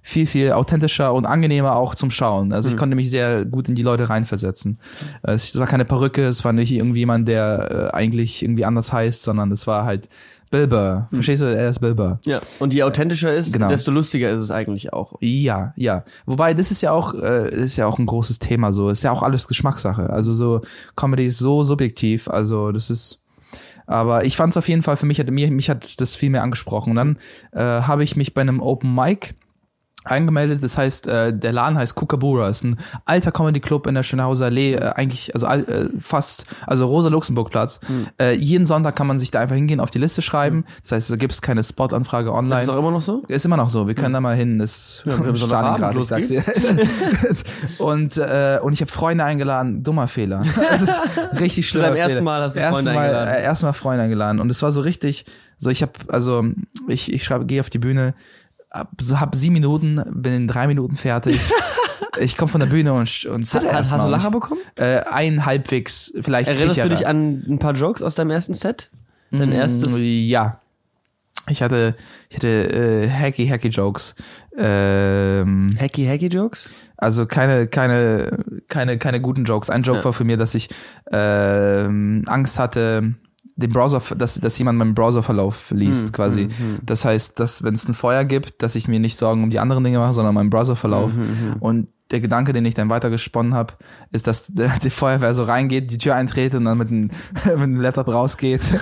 viel, 0.07 0.27
viel 0.27 0.51
authentischer 0.51 1.15
und 1.15 1.25
angenehmer 1.25 1.75
auch 1.75 1.95
zum 1.95 2.12
Schauen. 2.12 2.53
Also 2.53 2.69
ich 2.69 2.75
Mhm. 2.75 2.79
konnte 2.79 2.95
mich 2.95 3.09
sehr 3.09 3.43
gut 3.43 3.67
in 3.67 3.74
die 3.74 3.81
Leute 3.81 4.07
reinversetzen. 4.07 4.77
Es 5.24 5.57
war 5.57 5.65
keine 5.65 5.83
Perücke, 5.83 6.25
es 6.27 6.45
war 6.45 6.53
nicht 6.53 6.71
irgendjemand, 6.71 7.27
der 7.27 7.89
äh, 7.91 7.95
eigentlich 7.95 8.43
irgendwie 8.43 8.65
anders 8.65 8.93
heißt, 8.93 9.24
sondern 9.24 9.51
es 9.51 9.65
war 9.65 9.83
halt 9.83 10.07
Bill 10.51 10.67
Burr. 10.67 11.07
Verstehst 11.12 11.41
du? 11.41 11.45
Er 11.45 11.69
ist 11.71 11.79
Bill 11.79 11.95
Burr. 11.95 12.19
Ja. 12.24 12.39
Und 12.59 12.71
je 12.71 12.83
authentischer 12.83 13.33
ist, 13.33 13.51
Genau. 13.51 13.67
desto 13.67 13.89
lustiger 13.89 14.31
ist 14.31 14.43
es 14.43 14.51
eigentlich 14.51 14.93
auch. 14.93 15.15
Ja, 15.21 15.74
ja. 15.75 16.03
Wobei, 16.27 16.53
das 16.53 16.69
ist 16.69 16.81
ja 16.81 16.91
auch, 16.91 17.15
äh, 17.15 17.50
ist 17.50 17.75
ja 17.75 17.88
auch 17.88 17.97
ein 17.97 18.05
großes 18.05 18.38
Thema 18.38 18.71
so. 18.74 18.89
Ist 18.89 19.01
ja 19.01 19.09
auch 19.12 19.24
alles 19.24 19.47
Geschmackssache. 19.47 20.12
Also 20.12 20.33
so, 20.33 20.62
Comedy 20.95 21.25
ist 21.25 21.39
so 21.39 21.63
subjektiv. 21.63 22.27
Also 22.29 22.71
das 22.71 22.91
ist, 22.91 23.24
aber 23.88 24.24
ich 24.24 24.38
fand 24.38 24.53
es 24.53 24.57
auf 24.57 24.69
jeden 24.69 24.83
Fall, 24.83 24.97
für 24.97 25.07
mich 25.07 25.19
hat, 25.19 25.31
mir, 25.31 25.50
mich 25.50 25.69
hat 25.71 26.00
das 26.00 26.15
viel 26.15 26.29
mehr 26.29 26.43
angesprochen. 26.43 26.91
Und 26.91 26.95
dann 26.97 27.17
äh, 27.53 27.81
habe 27.81 28.03
ich 28.03 28.15
mich 28.15 28.35
bei 28.35 28.41
einem 28.41 28.62
Open 28.62 28.93
Mic 28.93 29.33
angemeldet. 30.05 30.63
Das 30.63 30.77
heißt, 30.77 31.07
äh, 31.07 31.38
der 31.38 31.51
Laden 31.51 31.77
heißt 31.77 31.95
Kookaburra. 31.95 32.50
Ist 32.50 32.63
ein 32.63 32.77
alter 33.05 33.31
Comedy 33.31 33.59
Club 33.59 33.88
in 33.88 33.95
der 33.95 34.03
Schönhauser 34.03 34.45
Allee, 34.45 34.75
äh, 34.75 34.91
eigentlich, 34.95 35.33
also 35.33 35.47
äh, 35.47 35.89
fast, 36.00 36.45
also 36.67 36.85
Rosa-Luxemburg-Platz. 36.85 37.79
Hm. 37.85 38.07
Äh, 38.19 38.33
jeden 38.33 38.65
Sonntag 38.65 38.95
kann 38.95 39.07
man 39.07 39.19
sich 39.19 39.31
da 39.31 39.39
einfach 39.39 39.55
hingehen, 39.55 39.79
auf 39.79 39.91
die 39.91 40.00
Liste 40.00 40.21
schreiben. 40.21 40.65
Das 40.81 40.91
heißt, 40.91 41.12
da 41.12 41.15
gibt 41.15 41.33
es 41.33 41.41
keine 41.41 41.63
Spot-Anfrage 41.63 42.33
online. 42.33 42.55
Das 42.55 42.63
ist 42.63 42.69
auch 42.69 42.79
immer 42.79 42.91
noch 42.91 43.01
so? 43.01 43.24
Ist 43.27 43.45
immer 43.45 43.57
noch 43.57 43.69
so. 43.69 43.88
Wir 43.88 43.95
können 43.95 44.13
da 44.13 44.21
mal 44.21 44.35
hin. 44.35 44.59
Das 44.59 45.03
Ja, 45.05 45.13
Stalingrad, 45.13 45.38
Sonntagabend, 45.38 46.01
ich 46.01 46.07
sag's 46.07 46.27
dir. 46.27 46.43
und 47.77 48.17
äh, 48.17 48.59
und 48.62 48.74
ich 48.74 48.81
habe 48.81 48.91
Freunde 48.91 49.24
eingeladen. 49.24 49.83
Dummer 49.83 50.07
Fehler. 50.07 50.43
Das 50.69 50.81
ist 50.81 50.91
richtig 51.39 51.65
Zu 51.65 51.71
schlimmer 51.71 51.88
deinem 51.88 51.97
ersten. 51.97 52.24
Mal 52.24 52.41
hast 52.41 52.55
du 52.55 52.62
Freunde 52.69 52.93
Mal, 52.93 53.00
eingeladen. 53.05 53.33
Äh, 53.35 53.43
erstmal 53.43 53.74
Freunde 53.74 54.03
eingeladen 54.03 54.39
und 54.39 54.50
es 54.50 54.62
war 54.62 54.71
so 54.71 54.81
richtig. 54.81 55.25
So 55.57 55.69
ich 55.69 55.81
habe 55.81 55.93
also 56.09 56.43
ich 56.88 57.13
ich 57.13 57.24
schreibe 57.24 57.45
gehe 57.45 57.62
auf 57.62 57.69
die 57.69 57.79
Bühne. 57.79 58.13
Hab, 58.75 58.89
so 59.01 59.20
hab 59.20 59.36
sieben 59.36 59.53
Minuten, 59.53 60.01
bin 60.13 60.34
in 60.34 60.48
drei 60.48 60.67
Minuten 60.67 60.96
fertig. 60.96 61.39
ich 62.20 62.36
komme 62.36 62.50
von 62.50 62.60
der 62.60 62.67
Bühne 62.67 62.94
und 62.94 63.25
und 63.25 63.53
Hat, 63.53 63.74
hast 63.74 63.91
du 63.94 63.96
Lacher 63.96 64.32
bekommen? 64.32 64.60
Äh, 64.75 65.00
ein 65.10 65.46
halbwegs 65.46 66.13
vielleicht. 66.22 66.50
Erinnerst 66.50 66.84
du 66.84 66.89
dich 66.89 67.08
an 67.08 67.44
ein 67.48 67.60
paar 67.60 67.74
Jokes 67.74 68.01
aus 68.03 68.15
deinem 68.15 68.32
ersten 68.32 68.53
Set? 68.53 68.89
Dein 69.32 69.51
erstes? 69.51 69.91
Mm, 69.94 70.03
Ja. 70.03 70.60
Ich 71.48 71.62
hatte, 71.62 71.96
ich 72.29 72.38
hatte 72.38 72.48
äh, 72.48 73.08
hacky, 73.10 73.48
hacky 73.48 73.67
Jokes. 73.67 74.15
Ähm, 74.58 75.70
Hacky 75.79 76.05
Hacky 76.05 76.27
Jokes? 76.27 76.70
also 76.98 77.25
keine, 77.27 77.67
keine, 77.67 78.44
keine, 78.67 78.98
keine 78.98 79.22
guten 79.22 79.44
Jokes. 79.44 79.70
Ein 79.70 79.84
Joke 79.84 80.00
Ja. 80.00 80.05
war 80.05 80.13
für 80.13 80.24
mir, 80.24 80.38
dass 80.38 80.55
ich 80.55 80.70
ähm, 81.12 82.24
Angst 82.27 82.58
hatte, 82.58 83.13
den 83.57 83.71
Browser, 83.71 84.01
dass, 84.17 84.35
dass 84.35 84.57
jemand 84.57 84.77
meinen 84.79 84.93
Browserverlauf 84.95 85.71
liest, 85.71 86.07
Hm, 86.07 86.12
quasi. 86.12 86.41
hm, 86.43 86.50
hm. 86.57 86.79
Das 86.83 87.05
heißt, 87.05 87.39
dass 87.39 87.63
wenn 87.63 87.74
es 87.74 87.88
ein 87.88 87.93
Feuer 87.93 88.25
gibt, 88.25 88.62
dass 88.62 88.75
ich 88.75 88.88
mir 88.88 89.00
nicht 89.00 89.15
Sorgen 89.15 89.43
um 89.43 89.50
die 89.50 89.59
anderen 89.59 89.83
Dinge 89.83 90.00
mache, 90.00 90.13
sondern 90.13 90.33
meinen 90.35 90.50
Browserverlauf. 90.50 91.13
Hm, 91.15 91.21
hm. 91.24 91.55
Und 91.59 91.88
der 92.12 92.19
Gedanke, 92.19 92.53
den 92.53 92.63
ich 92.65 92.75
dann 92.75 92.89
weitergesponnen 92.89 93.55
habe, 93.55 93.74
ist, 94.12 94.27
dass 94.27 94.51
die 94.53 94.89
Feuerwehr 94.91 95.33
so 95.33 95.43
reingeht, 95.43 95.89
die 95.89 95.97
Tür 95.97 96.13
eintritt 96.13 96.53
und 96.53 96.65
dann 96.65 96.77
mit 96.77 96.91
dem, 96.91 97.09
mit 97.45 97.62
dem 97.63 97.81
Laptop 97.81 98.07
rausgeht. 98.07 98.62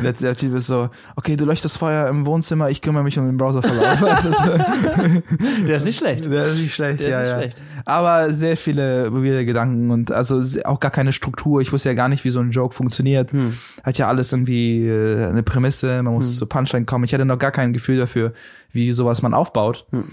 Der, 0.00 0.14
der 0.14 0.34
Typ 0.34 0.54
ist 0.54 0.66
so, 0.66 0.88
okay, 1.16 1.36
du 1.36 1.44
löscht 1.44 1.64
das 1.64 1.76
Feuer 1.76 2.08
im 2.08 2.24
Wohnzimmer, 2.24 2.70
ich 2.70 2.80
kümmere 2.80 3.04
mich 3.04 3.18
um 3.18 3.26
den 3.26 3.36
Browserverlauf. 3.36 4.02
Also 4.10 4.32
so. 4.32 5.66
Der 5.66 5.76
ist 5.76 5.84
nicht 5.84 5.98
schlecht. 5.98 6.24
Der 6.24 6.46
ist 6.46 6.56
nicht 6.56 6.74
schlecht, 6.74 7.00
Der 7.00 7.06
ist 7.06 7.12
ja, 7.12 7.20
nicht 7.20 7.28
ja. 7.28 7.34
schlecht. 7.36 7.62
Aber 7.84 8.32
sehr 8.32 8.56
viele 8.56 9.12
weirde 9.12 9.44
Gedanken 9.44 9.90
und 9.90 10.10
also 10.10 10.40
auch 10.64 10.80
gar 10.80 10.90
keine 10.90 11.12
Struktur. 11.12 11.60
Ich 11.60 11.72
wusste 11.72 11.90
ja 11.90 11.94
gar 11.94 12.08
nicht, 12.08 12.24
wie 12.24 12.30
so 12.30 12.40
ein 12.40 12.50
Joke 12.50 12.74
funktioniert. 12.74 13.32
Hm. 13.32 13.52
Hat 13.82 13.98
ja 13.98 14.08
alles 14.08 14.32
irgendwie 14.32 14.86
äh, 14.86 15.26
eine 15.26 15.42
Prämisse, 15.42 16.02
man 16.02 16.14
muss 16.14 16.36
zur 16.36 16.48
Punchline 16.48 16.86
kommen. 16.86 17.04
Ich 17.04 17.12
hatte 17.12 17.24
noch 17.24 17.38
gar 17.38 17.50
kein 17.50 17.72
Gefühl 17.72 17.98
dafür, 17.98 18.32
wie 18.72 18.92
sowas 18.92 19.22
man 19.22 19.34
aufbaut. 19.34 19.86
Hm. 19.90 20.04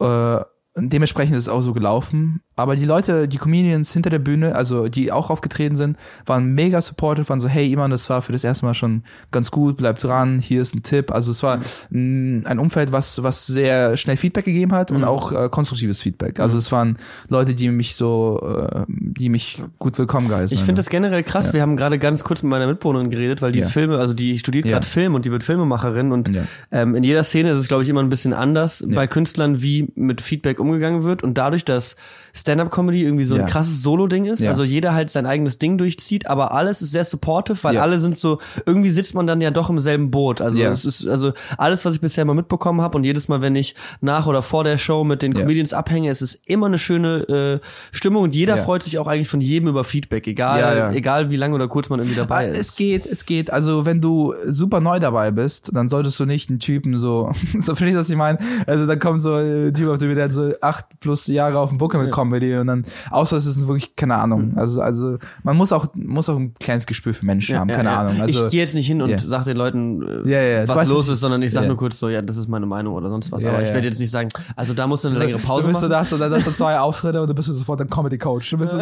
Äh, 0.00 0.44
und 0.76 0.92
dementsprechend 0.92 1.36
ist 1.36 1.44
es 1.44 1.48
auch 1.48 1.62
so 1.62 1.72
gelaufen. 1.72 2.42
Aber 2.58 2.74
die 2.74 2.86
Leute, 2.86 3.28
die 3.28 3.36
Comedians 3.36 3.92
hinter 3.92 4.08
der 4.08 4.18
Bühne, 4.18 4.54
also 4.56 4.88
die 4.88 5.12
auch 5.12 5.28
aufgetreten 5.28 5.76
sind, 5.76 5.98
waren 6.24 6.54
mega 6.54 6.80
supportive, 6.80 7.28
waren 7.28 7.38
so, 7.38 7.48
hey 7.48 7.70
Iman, 7.70 7.90
das 7.90 8.08
war 8.08 8.22
für 8.22 8.32
das 8.32 8.44
erste 8.44 8.64
Mal 8.64 8.72
schon 8.72 9.02
ganz 9.30 9.50
gut, 9.50 9.76
bleib 9.76 9.98
dran, 9.98 10.38
hier 10.38 10.62
ist 10.62 10.74
ein 10.74 10.82
Tipp. 10.82 11.12
Also 11.12 11.30
es 11.32 11.42
war 11.42 11.58
mh, 11.90 12.48
ein 12.48 12.58
Umfeld, 12.58 12.92
was, 12.92 13.22
was 13.22 13.46
sehr 13.46 13.98
schnell 13.98 14.16
Feedback 14.16 14.46
gegeben 14.46 14.72
hat 14.72 14.90
und 14.90 15.04
auch 15.04 15.32
äh, 15.32 15.50
konstruktives 15.50 16.00
Feedback. 16.00 16.40
Also 16.40 16.56
es 16.56 16.72
waren 16.72 16.96
Leute, 17.28 17.54
die 17.54 17.68
mich 17.68 17.94
so, 17.94 18.40
äh, 18.70 18.84
die 18.88 19.28
mich 19.28 19.62
gut 19.78 19.98
willkommen 19.98 20.28
geheißen 20.28 20.54
Ich 20.56 20.64
finde 20.64 20.80
das 20.80 20.88
generell 20.88 21.22
krass. 21.24 21.48
Ja. 21.48 21.52
Wir 21.52 21.60
haben 21.62 21.76
gerade 21.76 21.98
ganz 21.98 22.24
kurz 22.24 22.42
mit 22.42 22.48
meiner 22.48 22.66
Mitbewohnerin 22.66 23.10
geredet, 23.10 23.42
weil 23.42 23.52
die 23.52 23.58
Ja. 23.60 23.66
Filme, 23.68 23.98
also 23.98 24.14
die 24.14 24.38
studiert 24.38 24.64
Ja. 24.64 24.72
gerade 24.72 24.86
Film 24.86 25.14
und 25.14 25.26
die 25.26 25.30
wird 25.30 25.44
Filmemacherin 25.44 26.10
und 26.10 26.28
Ja. 26.34 26.42
ähm, 26.72 26.94
in 26.96 27.02
jeder 27.02 27.22
Szene 27.22 27.50
ist 27.50 27.58
es, 27.58 27.68
glaube 27.68 27.82
ich, 27.82 27.88
immer 27.90 28.00
ein 28.02 28.08
bisschen 28.08 28.32
anders 28.32 28.82
bei 28.88 29.06
Künstlern, 29.06 29.60
wie 29.60 29.88
mit 29.94 30.22
Feedback 30.22 30.58
umgegangen 30.58 31.02
wird 31.02 31.22
und 31.22 31.34
dadurch, 31.36 31.66
dass 31.66 31.96
Stand-up-Comedy 32.36 33.02
irgendwie 33.02 33.24
so 33.24 33.34
ein 33.34 33.40
Ja. 33.42 33.46
krasses 33.46 33.82
Solo-Ding 33.82 34.26
ist, 34.26 34.40
Ja. 34.40 34.50
also 34.50 34.62
jeder 34.64 34.94
halt 34.94 35.10
sein 35.10 35.26
eigenes 35.26 35.58
Ding 35.58 35.78
durchzieht, 35.78 36.26
aber 36.28 36.52
alles 36.52 36.82
ist 36.82 36.90
sehr 36.92 37.04
supportive, 37.04 37.58
weil 37.64 37.74
Ja. 37.76 37.82
alle 37.82 37.98
sind 38.00 38.18
so, 38.18 38.38
irgendwie 38.66 38.90
sitzt 38.90 39.14
man 39.14 39.26
dann 39.26 39.40
ja 39.40 39.50
doch 39.50 39.70
im 39.70 39.80
selben 39.80 40.10
Boot. 40.10 40.40
Also 40.40 40.60
es 40.60 40.84
ist, 40.84 41.06
also 41.06 41.32
alles, 41.56 41.84
was 41.84 41.94
ich 41.94 42.00
bisher 42.00 42.24
mal 42.24 42.34
mitbekommen 42.34 42.80
habe 42.80 42.96
und 42.98 43.04
jedes 43.04 43.28
Mal, 43.28 43.40
wenn 43.40 43.54
ich 43.56 43.74
nach 44.00 44.26
oder 44.26 44.42
vor 44.42 44.64
der 44.64 44.78
Show 44.78 45.04
mit 45.04 45.22
den. 45.22 45.32
Comedians 45.34 45.72
abhänge, 45.72 46.10
es 46.10 46.22
ist 46.22 46.40
immer 46.46 46.66
eine 46.66 46.78
schöne 46.78 47.60
äh, 47.62 47.66
Stimmung 47.96 48.22
und 48.24 48.34
jeder 48.34 48.56
freut 48.58 48.82
sich 48.82 48.98
auch 48.98 49.06
eigentlich 49.06 49.28
von 49.28 49.40
jedem 49.40 49.68
über 49.68 49.84
Feedback, 49.84 50.26
egal, 50.26 50.94
egal 50.94 51.30
wie 51.30 51.36
lange 51.36 51.54
oder 51.54 51.68
kurz 51.68 51.88
man 51.88 52.00
irgendwie 52.00 52.16
dabei 52.16 52.46
Ah, 52.46 52.50
ist. 52.50 52.58
Es 52.58 52.76
geht, 52.76 53.06
es 53.06 53.26
geht. 53.26 53.52
Also 53.52 53.86
wenn 53.86 54.00
du 54.00 54.34
super 54.46 54.80
neu 54.80 54.98
dabei 54.98 55.30
bist, 55.30 55.70
dann 55.74 55.88
solltest 55.88 56.18
du 56.20 56.24
nicht 56.26 56.48
einen 56.50 56.58
Typen 56.58 56.96
so, 56.96 57.30
so 57.58 57.74
verstehst 57.74 57.94
du, 57.94 57.98
was 58.00 58.10
ich 58.10 58.16
meine? 58.16 58.38
Also 58.66 58.86
dann 58.86 58.98
kommt 58.98 59.20
so 59.22 59.34
ein 59.34 59.72
Typ 59.74 59.88
auf 59.88 59.98
der 59.98 60.24
hat 60.24 60.32
so 60.32 60.52
acht 60.60 60.86
plus 61.00 61.26
Jahre 61.26 61.58
auf 61.58 61.68
dem 61.70 61.78
Buckel 61.78 62.00
mit 62.02 62.10
Comedy 62.26 62.56
und 62.56 62.66
dann, 62.66 62.84
außer 63.10 63.36
es 63.36 63.46
ist 63.46 63.66
wirklich, 63.66 63.94
keine 63.96 64.16
Ahnung. 64.16 64.52
Also, 64.56 64.80
also 64.82 65.18
man 65.42 65.56
muss 65.56 65.72
auch, 65.72 65.86
muss 65.94 66.28
auch 66.28 66.36
ein 66.36 66.54
kleines 66.54 66.86
Gespür 66.86 67.14
für 67.14 67.24
Menschen 67.24 67.58
haben, 67.58 67.70
keine 67.70 67.90
Ahnung. 67.90 68.20
Also, 68.20 68.46
ich 68.46 68.50
gehe 68.52 68.60
jetzt 68.60 68.74
nicht 68.74 68.86
hin 68.86 69.00
und 69.02 69.10
Ja. 69.10 69.18
sag 69.18 69.44
den 69.44 69.56
Leuten, 69.56 70.02
äh, 70.26 70.30
Ja, 70.30 70.40
ja, 70.42 70.66
du 70.66 70.74
was 70.74 70.88
los 70.88 71.08
ist, 71.08 71.20
sondern 71.20 71.42
ich 71.42 71.52
sag 71.52 71.62
Ja. 71.62 71.68
nur 71.68 71.76
kurz 71.76 71.98
so, 71.98 72.08
ja, 72.08 72.22
das 72.22 72.36
ist 72.36 72.48
meine 72.48 72.66
Meinung 72.66 72.94
oder 72.94 73.08
sonst 73.10 73.30
was. 73.32 73.42
Ja, 73.42 73.50
Aber 73.50 73.62
ich 73.62 73.68
ja. 73.68 73.74
werde 73.74 73.86
jetzt 73.88 74.00
nicht 74.00 74.10
sagen, 74.10 74.28
also 74.56 74.74
da 74.74 74.86
musst 74.86 75.04
du 75.04 75.08
eine 75.08 75.18
längere 75.18 75.38
Pause 75.38 75.62
du 75.62 75.68
bist 75.68 75.80
so, 75.80 75.86
machen. 75.86 75.90
da 75.92 75.98
hast 76.00 76.12
du, 76.12 76.16
da 76.16 76.30
hast 76.30 76.46
du 76.46 76.50
zwei 76.52 76.78
Auftritte 76.78 77.20
und 77.22 77.28
du 77.28 77.34
bist 77.34 77.48
sofort 77.48 77.80
ein 77.80 77.88
Comedy-Coach. 77.88 78.50
Du 78.50 78.56
so, 78.64 78.78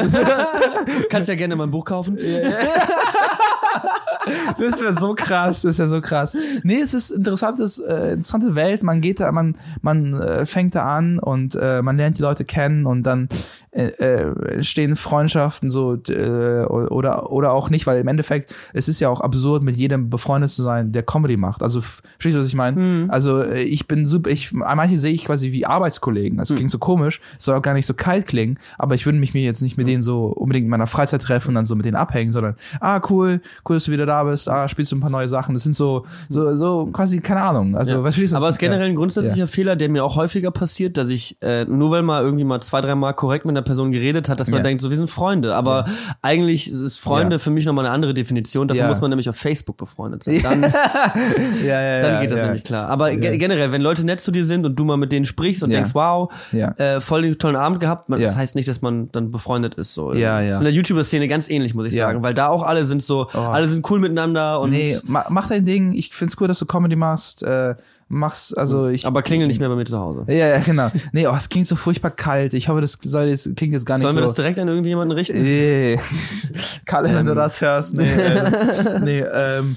Kannst 1.11 1.28
ja 1.28 1.35
gerne 1.35 1.57
mein 1.57 1.70
Buch 1.70 1.85
kaufen. 1.85 2.18
Das 4.58 4.80
wäre 4.80 4.94
so 4.94 5.14
krass, 5.14 5.62
das 5.62 5.78
wäre 5.78 5.88
so 5.88 6.00
krass. 6.00 6.37
Nee, 6.62 6.80
es 6.80 6.94
ist 6.94 7.10
interessantes, 7.10 7.78
äh, 7.78 8.12
interessante 8.12 8.54
Welt. 8.54 8.82
Man 8.82 9.00
geht 9.00 9.20
da, 9.20 9.30
man, 9.32 9.56
man 9.82 10.14
äh, 10.14 10.46
fängt 10.46 10.74
da 10.74 10.96
an 10.96 11.18
und 11.18 11.54
äh, 11.54 11.82
man 11.82 11.96
lernt 11.96 12.18
die 12.18 12.22
Leute 12.22 12.44
kennen 12.44 12.87
und 12.87 13.02
dann 13.02 13.28
äh, 13.74 13.88
äh, 13.98 14.54
entstehen 14.54 14.96
Freundschaften 14.96 15.70
so 15.70 15.94
äh, 16.08 16.64
oder 16.64 17.30
oder 17.32 17.52
auch 17.52 17.70
nicht, 17.70 17.87
weil 17.87 17.98
im 18.00 18.08
Endeffekt 18.08 18.54
es 18.72 18.88
ist 18.88 19.00
ja 19.00 19.08
auch 19.08 19.20
absurd, 19.20 19.62
mit 19.62 19.76
jedem 19.76 20.10
befreundet 20.10 20.50
zu 20.52 20.62
sein, 20.62 20.92
der 20.92 21.02
Comedy 21.02 21.37
macht. 21.37 21.62
Also 21.62 21.80
verstehst 21.80 22.37
du, 22.37 22.40
was 22.40 22.46
ich 22.46 22.54
meine? 22.54 23.06
Also 23.10 23.40
äh, 23.42 23.62
ich 23.62 23.88
bin 23.88 24.06
super, 24.06 24.30
ich 24.30 24.52
manche 24.52 24.96
sehe 24.96 25.12
ich 25.12 25.24
quasi 25.24 25.52
wie 25.52 25.66
Arbeitskollegen. 25.66 26.38
Das 26.38 26.54
klingt 26.54 26.70
so 26.70 26.78
komisch, 26.78 27.20
soll 27.38 27.56
auch 27.56 27.62
gar 27.62 27.74
nicht 27.74 27.87
so 27.87 27.94
kalt 27.94 28.26
klingen, 28.26 28.58
aber 28.78 28.94
ich 28.94 29.06
würde 29.06 29.18
mich 29.18 29.34
mir 29.34 29.42
jetzt 29.42 29.60
nicht 29.62 29.76
mit 29.76 29.87
denen 29.87 30.02
so 30.02 30.26
unbedingt 30.26 30.64
in 30.66 30.70
meiner 30.70 30.87
Freizeit 30.87 31.22
treffen 31.22 31.48
und 31.48 31.54
dann 31.56 31.64
so 31.64 31.74
mit 31.74 31.84
denen 31.84 31.96
abhängen, 31.96 32.30
sondern 32.32 32.54
ah 32.80 33.00
cool, 33.10 33.40
cool, 33.68 33.76
dass 33.76 33.84
du 33.84 33.92
wieder 33.92 34.06
da 34.06 34.22
bist, 34.24 34.48
ah 34.48 34.68
spielst 34.68 34.92
du 34.92 34.96
ein 34.96 35.00
paar 35.00 35.10
neue 35.10 35.28
Sachen. 35.28 35.54
Das 35.54 35.64
sind 35.64 35.74
so 35.74 36.04
so 36.28 36.54
so 36.54 36.87
quasi 36.92 37.18
keine 37.20 37.40
Ahnung. 37.42 37.76
Also 37.76 37.94
Ja. 37.96 37.98
was 38.04 38.14
verstehst 38.14 38.32
du? 38.34 38.37
Aber 38.37 38.48
es 38.48 38.54
ist 38.54 38.60
generell 38.60 38.88
ein 38.88 38.94
grundsätzlicher 38.94 39.37
Ja. 39.38 39.46
Fehler, 39.46 39.74
der 39.76 39.88
mir 39.88 40.04
auch 40.04 40.16
häufiger 40.16 40.50
passiert, 40.52 40.96
dass 40.96 41.08
ich 41.08 41.37
äh, 41.42 41.64
nur 41.64 41.90
weil 41.90 42.02
mal 42.02 42.22
irgendwie 42.22 42.44
mal 42.44 42.60
zwei, 42.62 42.80
drei 42.80 42.94
Mal 42.94 43.12
korrekt 43.14 43.44
mit 43.46 43.52
einer 43.56 43.63
Person 43.64 43.90
geredet 43.92 44.29
hat, 44.29 44.38
dass 44.40 44.48
man 44.48 44.59
Ja. 44.59 44.62
denkt, 44.62 44.81
so 44.83 44.90
wir 44.90 44.96
sind 44.96 45.11
Freunde. 45.11 45.55
Aber 45.55 45.87
eigentlich 46.22 46.70
ist 46.70 46.98
Freunde 47.00 47.35
Ja. 47.37 47.38
für 47.38 47.50
mich 47.50 47.64
nochmal 47.66 47.87
eine 47.87 47.94
andere 47.94 48.14
Definition. 48.14 48.68
Dafür 48.68 48.85
Ja. 48.85 48.88
muss 48.88 49.00
man 49.00 49.11
nämlich 49.11 49.29
auf 49.29 49.37
Facebook 49.37 49.77
befreundet 49.77 50.22
sein. 50.22 50.40
Dann, 50.42 50.62
ja, 50.62 50.68
ja, 51.81 52.03
dann 52.03 52.12
ja, 52.14 52.20
geht 52.20 52.31
das 52.31 52.38
ja. 52.38 52.44
nämlich 52.46 52.64
klar. 52.64 52.88
Aber 52.88 53.14
ge 53.14 53.37
generell, 53.38 53.72
wenn 53.72 53.83
Leute 53.83 54.05
nett 54.05 54.20
zu 54.20 54.31
dir 54.31 54.44
sind 54.44 54.64
und 54.66 54.77
du 54.79 54.85
mal 54.85 54.96
mit 54.96 55.12
denen 55.12 55.24
sprichst 55.24 55.62
und 55.62 55.70
Ja. 55.70 55.79
denkst, 55.79 55.94
wow, 55.94 56.33
Ja. 56.53 56.68
äh, 56.72 57.00
voll 57.00 57.22
den 57.22 57.38
tollen 57.38 57.57
Abend 57.57 57.81
gehabt, 57.81 58.09
man, 58.09 58.20
Ja. 58.20 58.27
das 58.27 58.37
heißt 58.37 58.55
nicht, 58.55 58.68
dass 58.68 58.83
man 58.83 59.11
dann 59.12 59.31
befreundet 59.31 59.74
ist. 59.74 59.94
So. 59.94 60.12
Ja, 60.12 60.40
ja. 60.40 60.48
Das 60.48 60.57
ist 60.57 60.61
in 60.61 60.64
der 60.66 60.74
YouTuber-Szene 60.74 61.29
ganz 61.29 61.48
ähnlich, 61.50 61.74
muss 61.74 61.87
ich 61.87 61.94
Ja. 61.94 62.07
sagen, 62.07 62.22
weil 62.22 62.35
da 62.35 62.48
auch 62.48 62.62
alle 62.62 62.85
sind 62.87 63.03
so, 63.03 63.29
alle 63.33 63.68
sind 63.68 63.88
cool 63.90 64.00
miteinander 64.00 64.61
und 64.61 64.70
Nee, 64.70 64.98
ma, 65.05 65.24
mach 65.31 65.48
dein 65.48 65.64
Ding. 65.64 65.92
Ich 65.94 66.12
find's 66.12 66.37
cool, 66.40 66.48
dass 66.48 66.59
du 66.59 66.66
Comedy 66.66 66.96
machst. 66.96 67.42
Äh, 67.42 67.74
mach's, 68.14 68.55
also 68.55 68.88
ich. 68.88 69.07
aber 69.07 69.22
klingel 69.22 69.46
nicht 69.46 69.61
mehr 69.61 69.68
bei 69.68 69.74
mir 69.77 69.85
zu 69.85 69.98
Hause. 69.98 70.24
Ja, 70.29 70.48
ja, 70.48 70.59
genau. 70.59 70.90
Nee, 71.12 71.27
oh, 71.27 71.35
es 71.37 71.48
klingt 71.48 71.66
so 71.66 71.77
furchtbar 71.77 72.11
kalt. 72.11 72.55
Ich 72.55 72.68
hoffe, 72.68 72.81
das 72.81 72.98
soll 73.03 73.27
jetzt, 73.27 73.55
klingt 73.57 73.72
jetzt 73.72 73.85
gar 73.85 73.96
nicht 73.96 74.03
Sollen 74.03 74.14
so. 74.14 74.20
wir 74.20 74.24
das 74.27 74.35
direkt 74.35 74.59
an 74.59 74.68
irgendjemanden 74.68 75.16
richten? 75.16 75.42
Nee. 75.42 75.98
Kalle, 76.87 77.14
wenn 77.14 77.27
du 77.27 77.35
das 77.35 77.61
hörst. 77.61 77.94
Nee, 77.94 78.09
ähm, 78.11 78.53
nee, 79.05 79.20
ähm, 79.20 79.77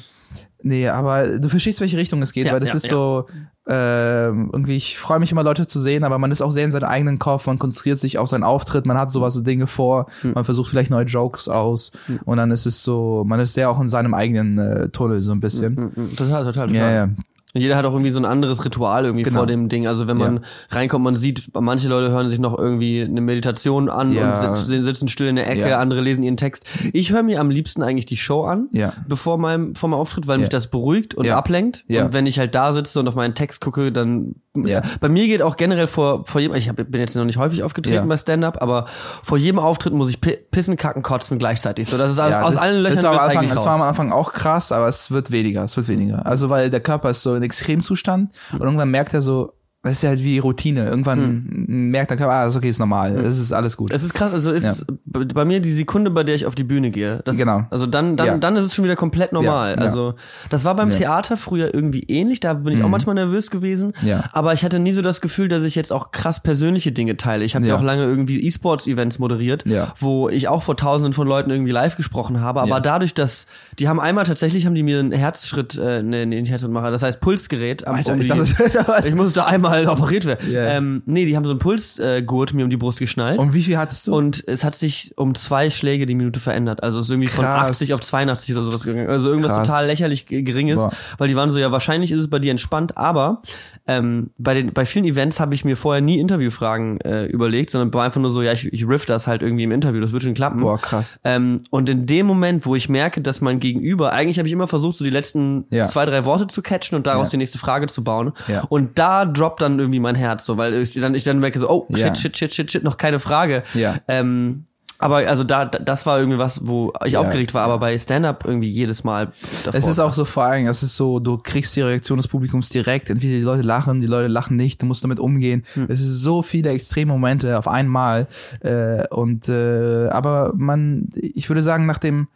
nee, 0.62 0.88
aber 0.88 1.40
du 1.40 1.50
verstehst, 1.50 1.82
welche 1.82 1.98
Richtung 1.98 2.22
es 2.22 2.32
geht, 2.32 2.46
Ja, 2.46 2.54
weil 2.54 2.60
das 2.60 2.70
ja, 2.70 2.76
ist 2.76 2.84
ja. 2.86 2.90
so, 2.92 3.26
ähm, 3.70 4.50
irgendwie, 4.54 4.78
ich 4.78 4.98
freue 4.98 5.20
mich 5.20 5.32
immer, 5.32 5.44
Leute 5.44 5.68
zu 5.68 5.78
sehen, 5.80 6.06
aber 6.06 6.18
man 6.20 6.32
ist 6.32 6.42
auch 6.42 6.52
sehr 6.52 6.64
in 6.64 6.72
seinem 6.72 6.86
eigenen 6.88 7.20
Kopf, 7.20 7.48
man 7.48 7.60
konzentriert 7.60 7.98
sich 7.98 8.18
auf 8.18 8.30
seinen 8.30 8.44
Auftritt, 8.44 8.86
man 8.86 8.98
hat 8.98 9.12
sowas 9.12 9.44
Dinge 9.44 9.68
vor, 9.68 10.08
Hm. 10.22 10.34
man 10.36 10.46
versucht 10.46 10.70
vielleicht 10.70 10.90
neue 10.90 11.04
Jokes 11.06 11.50
aus 11.50 11.92
und 12.24 12.38
dann 12.38 12.52
ist 12.52 12.66
es 12.66 12.82
so, 12.84 13.24
man 13.28 13.40
ist 13.42 13.54
sehr 13.56 13.70
auch 13.70 13.80
in 13.82 13.90
seinem 13.90 14.14
eigenen 14.14 14.58
äh, 14.58 14.90
Tunnel 14.90 15.20
so 15.20 15.32
ein 15.34 15.42
bisschen. 15.42 15.76
Total, 16.16 16.46
total, 16.46 16.68
total. 16.68 16.76
Ja, 16.76 16.92
ja. 16.92 17.10
Jeder 17.54 17.78
hat 17.78 17.86
auch 17.86 17.94
irgendwie 17.94 18.12
so 18.12 18.20
ein 18.20 18.26
anderes 18.26 18.64
Ritual 18.66 19.06
irgendwie 19.06 19.24
Genau. 19.24 19.40
vor 19.40 19.48
dem 19.48 19.70
Ding. 19.70 19.88
Also 19.88 20.08
wenn 20.08 20.18
man 20.18 20.36
Ja. 20.38 20.42
reinkommt, 20.78 21.04
man 21.06 21.16
sieht, 21.16 21.50
manche 21.60 21.88
Leute 21.88 22.12
hören 22.12 22.28
sich 22.28 22.40
noch 22.40 22.58
irgendwie 22.58 23.02
eine 23.02 23.22
Meditation 23.22 23.90
an 23.90 24.12
Ja. 24.12 24.32
und 24.50 24.56
sitzen, 24.58 24.84
sitzen 24.84 25.08
still 25.08 25.28
in 25.28 25.38
der 25.38 25.50
Ecke, 25.50 25.70
Ja. 25.70 25.80
andere 25.80 26.02
lesen 26.02 26.24
ihren 26.24 26.38
Text. 26.38 26.66
Ich 26.94 27.12
höre 27.14 27.24
mir 27.24 27.40
am 27.40 27.50
liebsten 27.50 27.82
eigentlich 27.84 28.06
die 28.06 28.18
Show 28.18 28.44
an, 28.44 28.68
Ja. 28.74 28.92
bevor 29.08 29.38
meinem, 29.38 29.76
vor 29.76 29.90
meinem 29.90 30.00
Auftritt, 30.00 30.28
weil 30.28 30.38
mich 30.40 30.50
das 30.50 30.68
beruhigt 30.68 31.16
und 31.16 31.28
ablenkt. 31.30 31.86
Und 31.90 32.14
wenn 32.14 32.26
ich 32.26 32.38
halt 32.38 32.54
da 32.54 32.74
sitze 32.74 33.00
und 33.00 33.08
auf 33.08 33.16
meinen 33.16 33.34
Text 33.34 33.62
gucke, 33.62 33.92
dann 33.92 34.36
Ja. 34.56 34.82
bei 35.00 35.08
mir 35.08 35.28
geht 35.28 35.42
auch 35.42 35.56
generell 35.56 35.88
vor, 35.88 36.26
vor 36.26 36.42
jedem, 36.42 36.56
ich 36.56 36.68
hab, 36.68 36.76
bin 36.76 37.00
jetzt 37.00 37.16
noch 37.16 37.26
nicht 37.26 37.38
häufig 37.38 37.64
aufgetreten 37.64 37.96
Ja. 37.96 38.06
bei 38.06 38.18
Stand-Up, 38.18 38.62
aber 38.62 38.86
vor 39.24 39.38
jedem 39.38 39.60
Auftritt 39.60 39.94
muss 39.94 40.10
ich 40.10 40.20
pi- 40.20 40.38
pissen, 40.52 40.76
kacken, 40.78 41.02
kotzen 41.04 41.38
gleichzeitig. 41.40 41.88
So, 41.88 41.98
das 41.98 42.12
ist 42.12 42.18
Ja, 42.18 42.42
aus 42.42 42.54
das, 42.56 42.62
allen 42.62 42.82
Löchern 42.82 42.96
das 42.96 43.04
war, 43.06 43.12
am 43.12 43.18
Anfang, 43.20 43.38
eigentlich 43.38 43.54
das 43.54 43.66
war 43.66 43.76
am. 43.76 43.82
Anfang 43.84 44.12
auch 44.12 44.34
krass, 44.34 44.72
aber 44.72 44.88
es 44.88 45.12
wird 45.12 45.32
weniger, 45.32 45.64
es 45.64 45.78
wird 45.78 45.88
weniger. 45.88 46.26
Also 46.26 46.50
weil 46.50 46.70
der 46.72 46.80
Körper 46.80 47.12
ist 47.12 47.22
so 47.24 47.37
in 47.38 47.44
Extremzustand 47.44 48.34
und 48.54 48.62
irgendwann 48.62 48.92
merkt 48.92 49.14
er 49.14 49.22
so, 49.22 49.54
das 49.88 49.98
ist 49.98 50.04
ja 50.04 50.10
halt 50.10 50.24
wie 50.24 50.40
Routine. 50.40 50.86
Irgendwann 50.90 51.46
merkt 51.68 52.10
der 52.12 52.18
Körper, 52.18 52.34
ah, 52.34 52.44
das 52.46 52.54
ist 52.54 52.58
okay, 52.58 52.70
ist 52.70 52.80
normal, 52.80 53.22
das 53.24 53.38
ist 53.38 53.52
alles 53.54 53.78
gut. 53.78 53.92
Es 53.92 54.04
ist 54.04 54.14
krass, 54.14 54.34
also 54.34 54.52
ist 54.52 54.86
Ja. 54.90 55.24
bei 55.34 55.46
mir 55.46 55.60
die 55.60 55.72
Sekunde, 55.72 56.12
bei 56.12 56.24
der 56.24 56.36
ich 56.36 56.46
auf 56.46 56.56
die 56.56 56.64
Bühne 56.64 56.90
gehe. 56.92 57.22
Genau. 57.26 57.64
Also 57.70 57.86
dann, 57.88 58.18
dann, 58.18 58.28
Ja. 58.28 58.38
dann 58.38 58.56
ist 58.58 58.66
es 58.66 58.76
schon 58.76 58.84
wieder 58.86 58.96
komplett 58.96 59.32
normal. 59.34 59.76
Ja. 59.78 59.82
Also 59.84 60.16
das 60.50 60.66
war 60.66 60.76
beim. 60.76 60.92
Theater 60.98 61.38
früher 61.38 61.74
irgendwie 61.74 62.02
ähnlich. 62.08 62.40
Da 62.40 62.54
bin 62.56 62.74
ich 62.74 62.84
auch 62.84 62.90
manchmal 62.90 63.14
nervös 63.16 63.52
gewesen. 63.52 63.94
Ja. 64.02 64.24
Aber 64.34 64.54
ich 64.54 64.64
hatte 64.66 64.80
nie 64.80 64.94
so 64.94 65.02
das 65.02 65.22
Gefühl, 65.22 65.48
dass 65.48 65.64
ich 65.64 65.76
jetzt 65.76 65.94
auch 65.94 66.12
krass 66.12 66.42
persönliche 66.42 66.92
Dinge 66.92 67.18
teile. 67.18 67.44
Ich 67.46 67.56
habe 67.56 67.68
ja. 67.68 67.76
Auch 67.76 67.82
lange 67.84 68.04
irgendwie 68.04 68.42
E-Sports-Events 68.46 69.20
moderiert, 69.20 69.64
wo 70.00 70.30
ich 70.30 70.48
auch 70.48 70.64
vor 70.64 70.76
Tausenden 70.76 71.14
von 71.14 71.28
Leuten 71.28 71.50
irgendwie 71.52 71.72
live 71.72 71.96
gesprochen 71.98 72.42
habe. 72.42 72.62
Aber 72.62 72.80
dadurch, 72.82 73.14
dass 73.14 73.46
die 73.78 73.88
haben 73.88 74.00
einmal 74.00 74.24
tatsächlich 74.26 74.66
haben 74.66 74.74
die 74.76 74.82
mir 74.84 75.00
einen 75.00 75.12
Herzschritt, 75.12 75.78
äh, 75.78 76.02
nee, 76.02 76.26
nicht 76.26 76.50
Herzschrittmacher, 76.50 76.90
das 76.90 77.04
heißt 77.04 77.20
Pulsgerät. 77.22 77.86
am- 77.86 77.96
Alter, 77.96 78.14
um 78.14 78.22
ich 78.22 78.28
dachte, 78.28 78.44
ich 79.08 79.14
musste 79.16 79.46
einmal 79.46 79.77
operiert 79.86 80.26
werden. 80.26 80.52
Ja. 80.52 80.66
Ähm, 80.78 81.04
nee, 81.06 81.26
die 81.26 81.36
haben 81.36 81.44
so 81.44 81.52
einen 81.52 81.60
Pulsgurt 81.60 82.54
mir 82.54 82.64
um 82.64 82.70
die 82.70 82.78
Brust 82.78 83.00
geschnallt. 83.00 83.38
Und 83.38 83.54
wie 83.54 83.62
viel 83.62 83.78
hattest 83.78 84.08
du? 84.08 84.16
Und 84.16 84.44
es 84.48 84.64
hat 84.64 84.76
sich 84.76 85.14
um 85.18 85.36
zwei 85.36 85.70
Schläge 85.70 86.06
die 86.06 86.16
Minute 86.16 86.40
verändert. 86.40 86.82
Also 86.82 87.00
es 87.00 87.06
ist 87.06 87.12
irgendwie 87.12 87.28
von 87.28 87.46
Krass. 87.46 87.70
80 87.82 87.94
auf 87.94 88.02
82 88.02 88.56
oder 88.56 88.64
sowas 88.64 88.84
gegangen. 88.84 89.10
Also 89.10 89.30
irgendwas 89.30 89.52
Krass. 89.52 89.68
total 89.68 89.86
lächerlich 89.86 90.26
g- 90.26 90.42
geringes, 90.42 90.78
Boah. 90.78 90.92
weil 91.18 91.28
die 91.28 91.36
waren 91.36 91.52
so, 91.52 91.60
ja, 91.60 91.72
wahrscheinlich 91.72 92.12
ist 92.12 92.22
es 92.22 92.30
bei 92.30 92.40
dir 92.40 92.52
entspannt, 92.52 92.98
aber 92.98 93.42
ähm, 93.88 94.32
bei 94.38 94.54
den 94.54 94.74
bei 94.74 94.86
vielen 94.86 95.06
Events 95.06 95.40
habe 95.40 95.54
ich 95.56 95.64
mir 95.66 95.76
vorher 95.78 96.02
nie 96.02 96.20
Interviewfragen 96.20 97.00
äh, 97.02 97.26
überlegt, 97.26 97.72
sondern 97.72 97.94
war 97.94 98.04
einfach 98.04 98.22
nur 98.22 98.32
so, 98.32 98.42
ja, 98.42 98.52
ich, 98.52 98.72
ich 98.72 98.88
riff 98.88 99.06
das 99.06 99.28
halt 99.28 99.42
irgendwie 99.42 99.64
im 99.64 99.72
Interview, 99.72 100.02
das 100.02 100.12
wird 100.12 100.24
schon 100.24 100.34
klappen. 100.34 100.60
Boah, 100.60 100.78
krass. 100.78 101.18
Ähm, 101.24 101.62
und 101.72 101.90
in 101.90 102.06
dem 102.06 102.26
Moment, 102.26 102.66
wo 102.66 102.76
ich 102.76 102.90
merke, 102.90 103.22
dass 103.22 103.42
mein 103.42 103.60
Gegenüber, 103.60 104.12
eigentlich 104.14 104.38
habe 104.38 104.48
ich 104.48 104.54
immer 104.54 104.68
versucht, 104.68 104.98
so 104.98 105.04
die 105.06 105.10
letzten 105.12 105.66
Ja. 105.70 105.86
zwei, 105.86 106.06
drei 106.06 106.26
Worte 106.26 106.48
zu 106.48 106.62
catchen 106.62 106.96
und 106.98 107.08
daraus 107.08 107.28
Ja. 107.28 107.32
die 107.32 107.38
nächste 107.38 107.58
Frage 107.58 107.88
zu 107.88 108.04
bauen. 108.04 108.34
Ja. 108.48 108.64
Und 108.70 109.00
da 109.00 109.26
droppt 109.26 109.62
dann 109.62 109.80
irgendwie 109.80 110.00
mein 110.00 110.16
Herz, 110.16 110.46
so, 110.46 110.58
weil 110.58 110.74
ich 110.74 110.94
dann, 110.94 111.16
ich 111.16 111.24
dann 111.24 111.40
merke 111.40 111.58
so, 111.60 111.70
oh, 111.70 111.88
shit, 111.96 112.18
shit, 112.18 112.38
shit, 112.38 112.54
shit, 112.54 112.72
shit, 112.72 112.84
noch 112.84 112.98
keine 112.98 113.20
Frage. 113.20 113.64
Ja. 113.74 113.96
Ähm, 114.08 114.66
aber 115.00 115.18
also 115.18 115.44
da, 115.44 115.66
da- 115.66 115.80
das 115.80 116.06
war 116.06 116.20
irgendwie 116.20 116.38
was, 116.40 116.66
wo 116.68 116.92
ich 117.06 117.14
Ja. 117.14 117.20
aufgeregt 117.20 117.54
war, 117.54 117.64
aber 117.64 117.78
bei 117.80 117.98
Stand-Up 117.98 118.46
irgendwie 118.46 118.70
jedes 118.70 119.04
Mal 119.04 119.32
davor. 119.64 119.80
Es 119.80 119.88
ist 119.88 120.00
auch 120.00 120.14
so 120.14 120.26
vor 120.26 120.44
allem, 120.46 120.68
es 120.68 120.82
ist 120.84 120.96
so, 120.98 121.20
du 121.20 121.38
kriegst 121.38 121.76
die 121.76 121.82
Reaktion 121.82 122.18
des 122.18 122.28
Publikums 122.28 122.70
direkt. 122.70 123.10
Entweder 123.10 123.38
die 123.38 123.44
Leute 123.44 123.62
lachen, 123.62 124.00
die 124.02 124.08
Leute 124.08 124.28
lachen 124.28 124.56
nicht, 124.58 124.82
du 124.82 124.86
musst 124.86 125.04
damit 125.04 125.20
umgehen. 125.20 125.64
Hm. 125.74 125.86
Es 125.90 126.00
ist 126.00 126.22
so 126.22 126.42
viele 126.42 126.70
extreme 126.72 127.12
Momente 127.12 127.58
auf 127.60 127.68
einmal. 127.68 128.28
Äh, 128.62 129.08
und 129.10 129.48
äh, 129.50 130.08
aber 130.10 130.54
man, 130.56 131.10
ich 131.16 131.50
würde 131.50 131.62
sagen, 131.62 131.86
nach 131.86 132.00
dem 132.00 132.28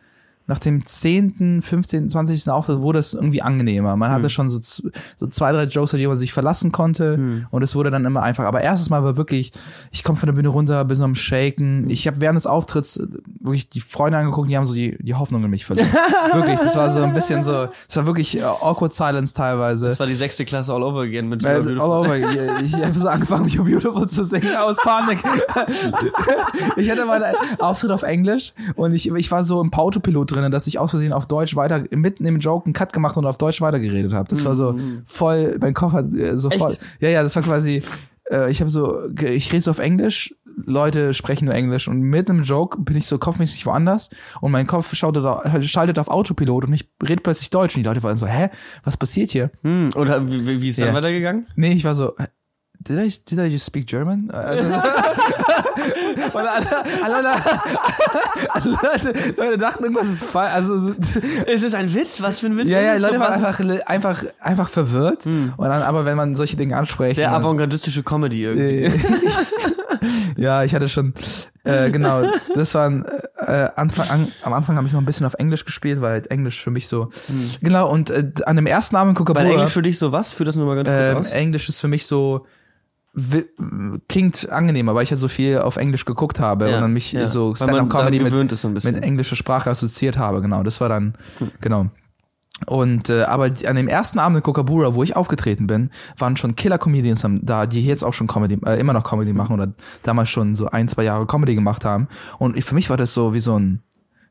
nach 0.47 0.59
dem 0.59 0.85
10., 0.85 1.61
15., 1.61 2.09
20. 2.09 2.49
Auftritt 2.49 2.81
wurde 2.81 2.99
es 2.99 3.13
irgendwie 3.13 3.41
angenehmer. 3.41 3.95
Man 3.95 4.09
Hm. 4.09 4.15
hatte 4.17 4.29
schon 4.29 4.49
so, 4.49 4.59
so 4.59 5.27
zwei, 5.27 5.51
drei 5.51 5.63
Jokes, 5.63 5.93
auf 5.93 5.99
die 5.99 6.07
man 6.07 6.17
sich 6.17 6.33
verlassen 6.33 6.71
konnte 6.71 7.15
Hm. 7.15 7.47
und 7.51 7.61
es 7.63 7.75
wurde 7.75 7.91
dann 7.91 8.03
immer 8.05 8.21
einfacher. 8.23 8.47
Aber 8.47 8.61
erstes 8.61 8.89
Mal 8.89 9.03
war 9.03 9.17
wirklich, 9.17 9.51
ich 9.91 10.03
komme 10.03 10.17
von 10.17 10.27
der 10.27 10.33
Bühne 10.33 10.49
runter, 10.49 10.83
bin 10.85 10.95
so 10.97 11.03
am 11.03 11.15
Shaken. 11.15 11.89
Ich 11.89 12.07
habe 12.07 12.19
während 12.21 12.35
des 12.37 12.47
Auftritts 12.47 12.97
äh, 12.97 13.07
wirklich 13.39 13.69
die 13.69 13.79
Freunde 13.81 14.17
angeguckt, 14.17 14.49
die 14.49 14.57
haben 14.57 14.65
so 14.65 14.73
die, 14.73 14.97
die 15.01 15.13
Hoffnung 15.15 15.43
in 15.43 15.49
mich 15.49 15.65
verloren. 15.65 15.87
wirklich, 16.33 16.59
das 16.59 16.75
war 16.75 16.89
so 16.91 17.01
ein 17.03 17.13
bisschen 17.13 17.43
so, 17.43 17.67
es 17.87 17.95
war 17.95 18.05
wirklich 18.05 18.37
äh, 18.37 18.43
awkward 18.43 18.93
silence 18.93 19.33
teilweise. 19.33 19.87
das 19.89 19.99
war 19.99 20.07
die 20.07 20.13
sechste 20.15 20.43
Klasse 20.45 20.73
all 20.73 20.83
over 20.83 21.01
again 21.01 21.29
mit 21.29 21.43
Äh, 21.45 21.53
Beautiful. 21.59 21.79
all 21.81 21.89
over. 22.05 22.17
Ich, 22.17 22.73
ich 22.73 22.73
habe 22.85 22.97
so 22.99 23.07
angefangen, 23.07 23.45
mich 23.45 23.57
Beautiful 23.57 24.07
zu 24.07 24.25
singen 24.25 24.55
aus 24.57 24.77
Panik. 24.83 25.19
ich 26.77 26.89
hatte 26.89 27.05
mal 27.05 27.23
einen 27.23 27.35
Auftritt 27.59 27.91
auf 27.91 28.03
Englisch 28.03 28.53
und 28.75 28.93
ich, 28.93 29.09
ich 29.09 29.31
war 29.31 29.43
so 29.43 29.61
im 29.61 29.71
Autopilot 29.73 30.30
drin, 30.35 30.51
dass 30.51 30.67
ich 30.67 30.79
aus 30.79 30.91
Versehen 30.91 31.13
auf 31.13 31.27
Deutsch 31.27 31.55
weiter, 31.55 31.83
mitten 31.91 32.25
im 32.25 32.39
Joke 32.39 32.65
einen 32.65 32.73
Cut 32.73 32.93
gemacht 32.93 33.17
und 33.17 33.25
auf 33.25 33.37
Deutsch 33.37 33.61
weitergeredet 33.61 34.13
habe. 34.13 34.27
Das 34.29 34.43
war 34.45 34.55
so 34.55 34.75
voll, 35.05 35.57
mein 35.61 35.73
Kopf 35.73 35.93
hat 35.93 36.13
äh, 36.13 36.35
so 36.37 36.49
Echt? 36.49 36.57
voll. 36.59 36.77
Ja, 36.99 37.09
ja, 37.09 37.23
das 37.23 37.35
war 37.35 37.43
quasi, 37.43 37.81
äh, 38.29 38.49
ich 38.51 38.59
habe 38.61 38.69
so, 38.69 38.99
ich 39.21 39.51
rede 39.51 39.61
so 39.61 39.71
auf 39.71 39.79
Englisch, 39.79 40.33
Leute 40.65 41.13
sprechen 41.13 41.45
nur 41.45 41.53
Englisch 41.53 41.87
und 41.87 42.01
mitten 42.01 42.39
im 42.39 42.43
Joke 42.43 42.81
bin 42.81 42.97
ich 42.97 43.05
so 43.07 43.17
kopfmäßig 43.17 43.65
woanders 43.65 44.09
und 44.41 44.51
mein 44.51 44.67
Kopf 44.67 44.93
schaltet 44.95 45.23
auf, 45.25 45.43
schaltet 45.63 45.97
auf 45.97 46.09
Autopilot 46.09 46.65
und 46.65 46.73
ich 46.73 46.89
rede 47.01 47.21
plötzlich 47.21 47.49
Deutsch 47.49 47.75
und 47.75 47.83
die 47.83 47.87
Leute 47.87 48.03
waren 48.03 48.17
so, 48.17 48.27
hä, 48.27 48.49
was 48.83 48.97
passiert 48.97 49.31
hier? 49.31 49.49
Hm, 49.63 49.89
oder 49.95 50.29
wie, 50.29 50.45
wie- 50.45 50.61
wie 50.61 50.69
ist 50.69 50.79
dann 50.79 50.89
Ja. 50.89 50.93
weitergegangen? 50.93 51.47
Nee, 51.55 51.71
ich 51.71 51.85
war 51.85 51.95
so, 51.95 52.13
did 52.87 52.97
I, 52.99 53.09
did 53.29 53.39
I 53.39 53.47
just 53.51 53.65
speak 53.65 53.87
German? 53.87 54.29
Also, 54.31 54.63
und 54.63 56.45
alle, 57.03 57.33
Leute, 58.63 59.33
Leute 59.37 59.57
dachten, 59.57 59.83
irgendwas 59.83 60.07
ist 60.07 60.23
falsch. 60.25 60.51
Also, 60.53 60.77
so- 60.79 60.93
Ist 61.47 61.63
es 61.63 61.73
ein 61.73 61.93
Witz? 61.93 62.21
Was 62.21 62.39
für 62.39 62.47
ein 62.47 62.57
Witz? 62.57 62.69
ja, 62.69 62.79
ja? 62.81 62.97
Leute 62.97 63.19
waren 63.19 63.33
einfach, 63.43 63.59
einfach, 63.87 64.23
einfach 64.39 64.69
verwirrt. 64.69 65.25
Und 65.25 65.53
dann, 65.57 65.81
aber 65.81 66.05
wenn 66.05 66.17
man 66.17 66.35
solche 66.35 66.57
Dinge 66.57 66.77
anspricht. 66.77 67.15
Sehr 67.15 67.31
avantgardistische 67.31 68.03
Comedy 68.03 68.43
irgendwie. 68.43 68.83
äh, 68.85 68.91
ja, 70.37 70.63
ich 70.63 70.73
hatte 70.73 70.89
schon, 70.89 71.13
äh, 71.63 71.89
genau, 71.91 72.23
das 72.55 72.73
war 72.75 72.87
ein, 72.89 73.05
äh, 73.37 73.69
Anfang, 73.75 74.09
an, 74.09 74.31
am 74.43 74.53
Anfang 74.53 74.77
habe 74.77 74.87
ich 74.87 74.93
noch 74.93 75.01
ein 75.01 75.05
bisschen 75.05 75.25
auf 75.25 75.35
Englisch 75.35 75.65
gespielt, 75.65 76.01
weil 76.01 76.11
halt 76.11 76.31
Englisch 76.31 76.61
für 76.61 76.71
mich 76.71 76.87
so, 76.87 77.09
genau, 77.61 77.89
und 77.89 78.09
äh, 78.09 78.31
an 78.45 78.55
dem 78.55 78.65
ersten 78.67 78.95
Abend 78.95 79.11
in 79.11 79.15
Weil 79.15 79.25
Kookaburra, 79.25 79.53
Englisch 79.53 79.71
für 79.73 79.81
dich 79.81 79.99
so 79.99 80.11
was? 80.11 80.29
Führ 80.31 80.45
das 80.45 80.55
nur 80.55 80.65
mal 80.65 80.75
ganz 80.75 80.89
kurz 80.89 81.07
ähm, 81.09 81.17
aus. 81.17 81.31
Englisch 81.31 81.69
ist 81.69 81.79
für 81.79 81.87
mich 81.87 82.05
so 82.07 82.45
klingt 84.07 84.49
angenehmer, 84.49 84.95
weil 84.95 85.03
ich 85.03 85.09
ja 85.09 85.17
so 85.17 85.27
viel 85.27 85.59
auf 85.59 85.75
Englisch 85.75 86.05
geguckt 86.05 86.39
habe 86.39 86.69
Ja, 86.69 86.75
und 86.75 86.81
dann 86.81 86.93
mich 86.93 87.11
ja. 87.11 87.27
so 87.27 87.53
Stand-up-Comedy 87.55 88.19
mit, 88.19 88.51
so 88.55 88.69
mit 88.69 88.85
englischer 88.85 89.35
Sprache 89.35 89.69
assoziiert 89.69 90.17
habe, 90.17 90.41
genau. 90.41 90.63
Das 90.63 90.79
war 90.79 90.87
dann, 90.87 91.15
genau. 91.59 91.87
Und 92.67 93.09
äh, 93.09 93.23
aber 93.23 93.45
an 93.65 93.75
dem 93.75 93.87
ersten 93.87 94.19
Abend 94.19 94.37
in 94.37 94.43
Kokabura, 94.43 94.93
wo 94.93 95.03
ich 95.03 95.15
aufgetreten 95.15 95.67
bin, 95.67 95.89
waren 96.17 96.37
schon 96.37 96.55
Killer-Comedians 96.55 97.25
da, 97.41 97.65
die 97.65 97.83
jetzt 97.83 98.03
auch 98.03 98.13
schon 98.13 98.27
Comedy, 98.27 98.59
äh, 98.65 98.79
immer 98.79 98.93
noch 98.93 99.03
Comedy 99.03 99.33
machen 99.33 99.53
oder 99.53 99.73
damals 100.03 100.29
schon 100.29 100.55
so 100.55 100.67
ein, 100.67 100.87
zwei 100.87 101.03
Jahre 101.03 101.25
Comedy 101.25 101.55
gemacht 101.55 101.85
haben. 101.85 102.07
Und 102.37 102.61
für 102.63 102.75
mich 102.75 102.89
war 102.89 102.97
das 102.97 103.13
so 103.13 103.33
wie 103.33 103.39
so 103.39 103.57
ein, 103.57 103.81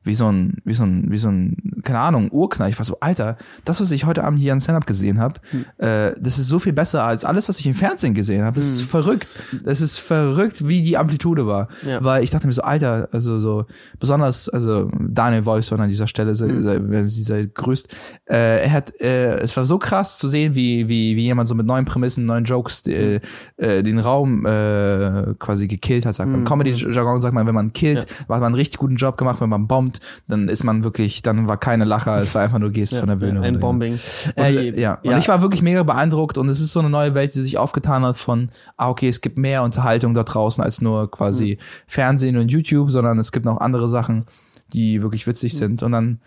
wie 0.03 0.15
so 0.15 0.31
ein, 0.31 0.57
wie 0.65 0.73
so 0.75 0.85
ein, 0.85 1.11
wie 1.11 1.19
so 1.19 1.29
ein, 1.29 1.57
keine 1.85 1.99
Ahnung, 2.01 2.31
Urknall. 2.31 2.71
Ich 2.71 2.79
war 2.79 2.85
so, 2.87 2.99
Alter, 3.01 3.37
das, 3.65 3.81
was 3.81 3.91
ich 3.91 4.07
heute 4.07 4.25
Abend 4.25 4.39
hier 4.41 4.53
an 4.53 4.61
Stand-Up 4.61 4.87
gesehen 4.87 5.19
habe, 5.21 5.41
Hm. 5.51 5.65
äh, 5.79 6.13
das 6.21 6.39
ist 6.39 6.49
so 6.49 6.59
viel 6.59 6.73
besser 6.73 7.05
als 7.05 7.25
alles, 7.25 7.49
was 7.49 7.59
ich 7.61 7.67
im 7.67 7.75
Fernsehen 7.75 8.15
gesehen 8.15 8.43
habe. 8.45 8.55
Das 8.57 8.65
ist 8.65 8.83
verrückt. 8.83 9.29
Das 9.65 9.81
ist 9.81 9.99
verrückt, 9.99 10.67
wie 10.69 10.83
die 10.83 10.97
Amplitude 10.97 11.47
war. 11.47 11.69
Ja. 11.87 12.03
Weil 12.03 12.23
ich 12.25 12.31
dachte 12.31 12.47
mir 12.47 12.53
so, 12.53 12.63
Alter, 12.63 13.09
also 13.13 13.39
so, 13.39 13.67
besonders, 13.99 14.49
also 14.49 14.91
Daniel 14.99 15.45
Wolfson 15.47 15.81
an 15.81 15.89
dieser 15.89 16.07
Stelle, 16.07 16.33
Hm. 16.33 16.91
wenn 16.91 17.07
sie 17.07 17.23
sei 17.23 17.49
grüßt, 17.53 17.89
äh, 18.31 18.63
er 18.65 18.73
hat, 18.73 18.99
äh, 19.01 19.39
es 19.41 19.57
war 19.57 19.67
so 19.67 19.79
krass 19.79 20.17
zu 20.19 20.29
sehen, 20.29 20.55
wie, 20.55 20.89
wie, 20.89 21.17
wie 21.17 21.25
jemand 21.25 21.49
so 21.49 21.55
mit 21.55 21.67
neuen 21.67 21.85
Prämissen, 21.85 22.25
neuen 22.27 22.45
Jokes 22.45 22.87
äh, 22.87 23.21
äh, 23.57 23.83
den 23.83 23.99
Raum 23.99 24.47
äh, 24.47 25.35
quasi 25.39 25.67
gekillt 25.69 26.07
hat, 26.07 26.15
sagt 26.15 26.27
Hm. 26.27 26.33
man. 26.33 26.41
Im 26.41 26.47
Comedy-Jargon 26.47 27.21
sagt 27.21 27.35
man, 27.35 27.47
wenn 27.47 27.55
man 27.55 27.73
killt, 27.73 28.07
hat 28.21 28.29
man 28.29 28.43
einen 28.45 28.55
richtig 28.55 28.79
guten 28.79 28.97
Job 28.97 29.17
gemacht, 29.19 29.41
wenn 29.41 29.49
man 29.49 29.67
bombt, 29.67 29.90
dann 30.29 30.49
ist 30.49 30.65
man 30.65 30.85
wirklich, 30.85 31.23
dann 31.23 31.49
war 31.49 31.57
keine 31.57 31.85
Lacher, 31.85 32.19
es 32.19 32.35
war 32.35 32.43
einfach 32.43 32.59
nur 32.59 32.71
Gehst 32.71 32.97
von 32.97 33.09
der 33.09 33.17
Bühne. 33.17 33.41
Ein. 33.41 33.59
Bombing. 33.59 33.93
Und, 33.93 34.01
Äh, 34.37 34.79
ja. 34.81 34.99
und 35.03 35.19
ich 35.19 35.29
war 35.29 35.43
wirklich 35.43 35.63
mega 35.63 35.83
beeindruckt 35.83 36.39
und 36.39 36.49
es 36.49 36.61
ist 36.61 36.73
so 36.73 36.81
eine 36.81 36.91
neue 36.91 37.15
Welt, 37.15 37.35
die 37.35 37.41
sich 37.41 37.59
aufgetan 37.59 38.05
hat 38.05 38.17
von, 38.17 38.51
ah, 38.77 38.89
okay, 38.89 39.09
es 39.09 39.21
gibt 39.21 39.39
mehr 39.39 39.63
Unterhaltung 39.63 40.15
da 40.15 40.23
draußen 40.23 40.63
als 40.63 40.81
nur 40.81 41.11
quasi 41.11 41.59
Fernsehen 41.87 42.37
und 42.37 42.51
YouTube, 42.51 42.91
sondern 42.91 43.19
es 43.19 43.33
gibt 43.33 43.47
noch 43.47 43.59
andere 43.59 43.89
Sachen, 43.89 44.27
die 44.73 45.03
wirklich 45.03 45.27
witzig 45.27 45.57
sind. 45.57 45.83
Und 45.83 45.93
dann 45.93 46.21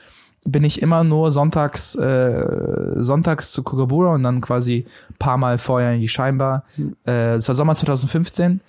bin 0.46 0.64
ich 0.64 0.82
immer 0.82 1.04
nur 1.04 1.32
sonntags, 1.32 1.96
äh, 1.96 2.96
sonntags 2.98 3.52
zu 3.52 3.64
Kookaburra 3.64 4.14
und 4.14 4.24
dann 4.24 4.42
quasi 4.42 4.86
paar 5.18 5.38
Mal 5.38 5.58
vorher 5.58 5.94
in 5.94 6.02
die 6.02 6.08
Scheinbar. 6.08 6.66
Äh, 6.78 7.36
das 7.36 7.48
war 7.48 7.56
Sommer 7.56 7.76
2015. 7.76 8.60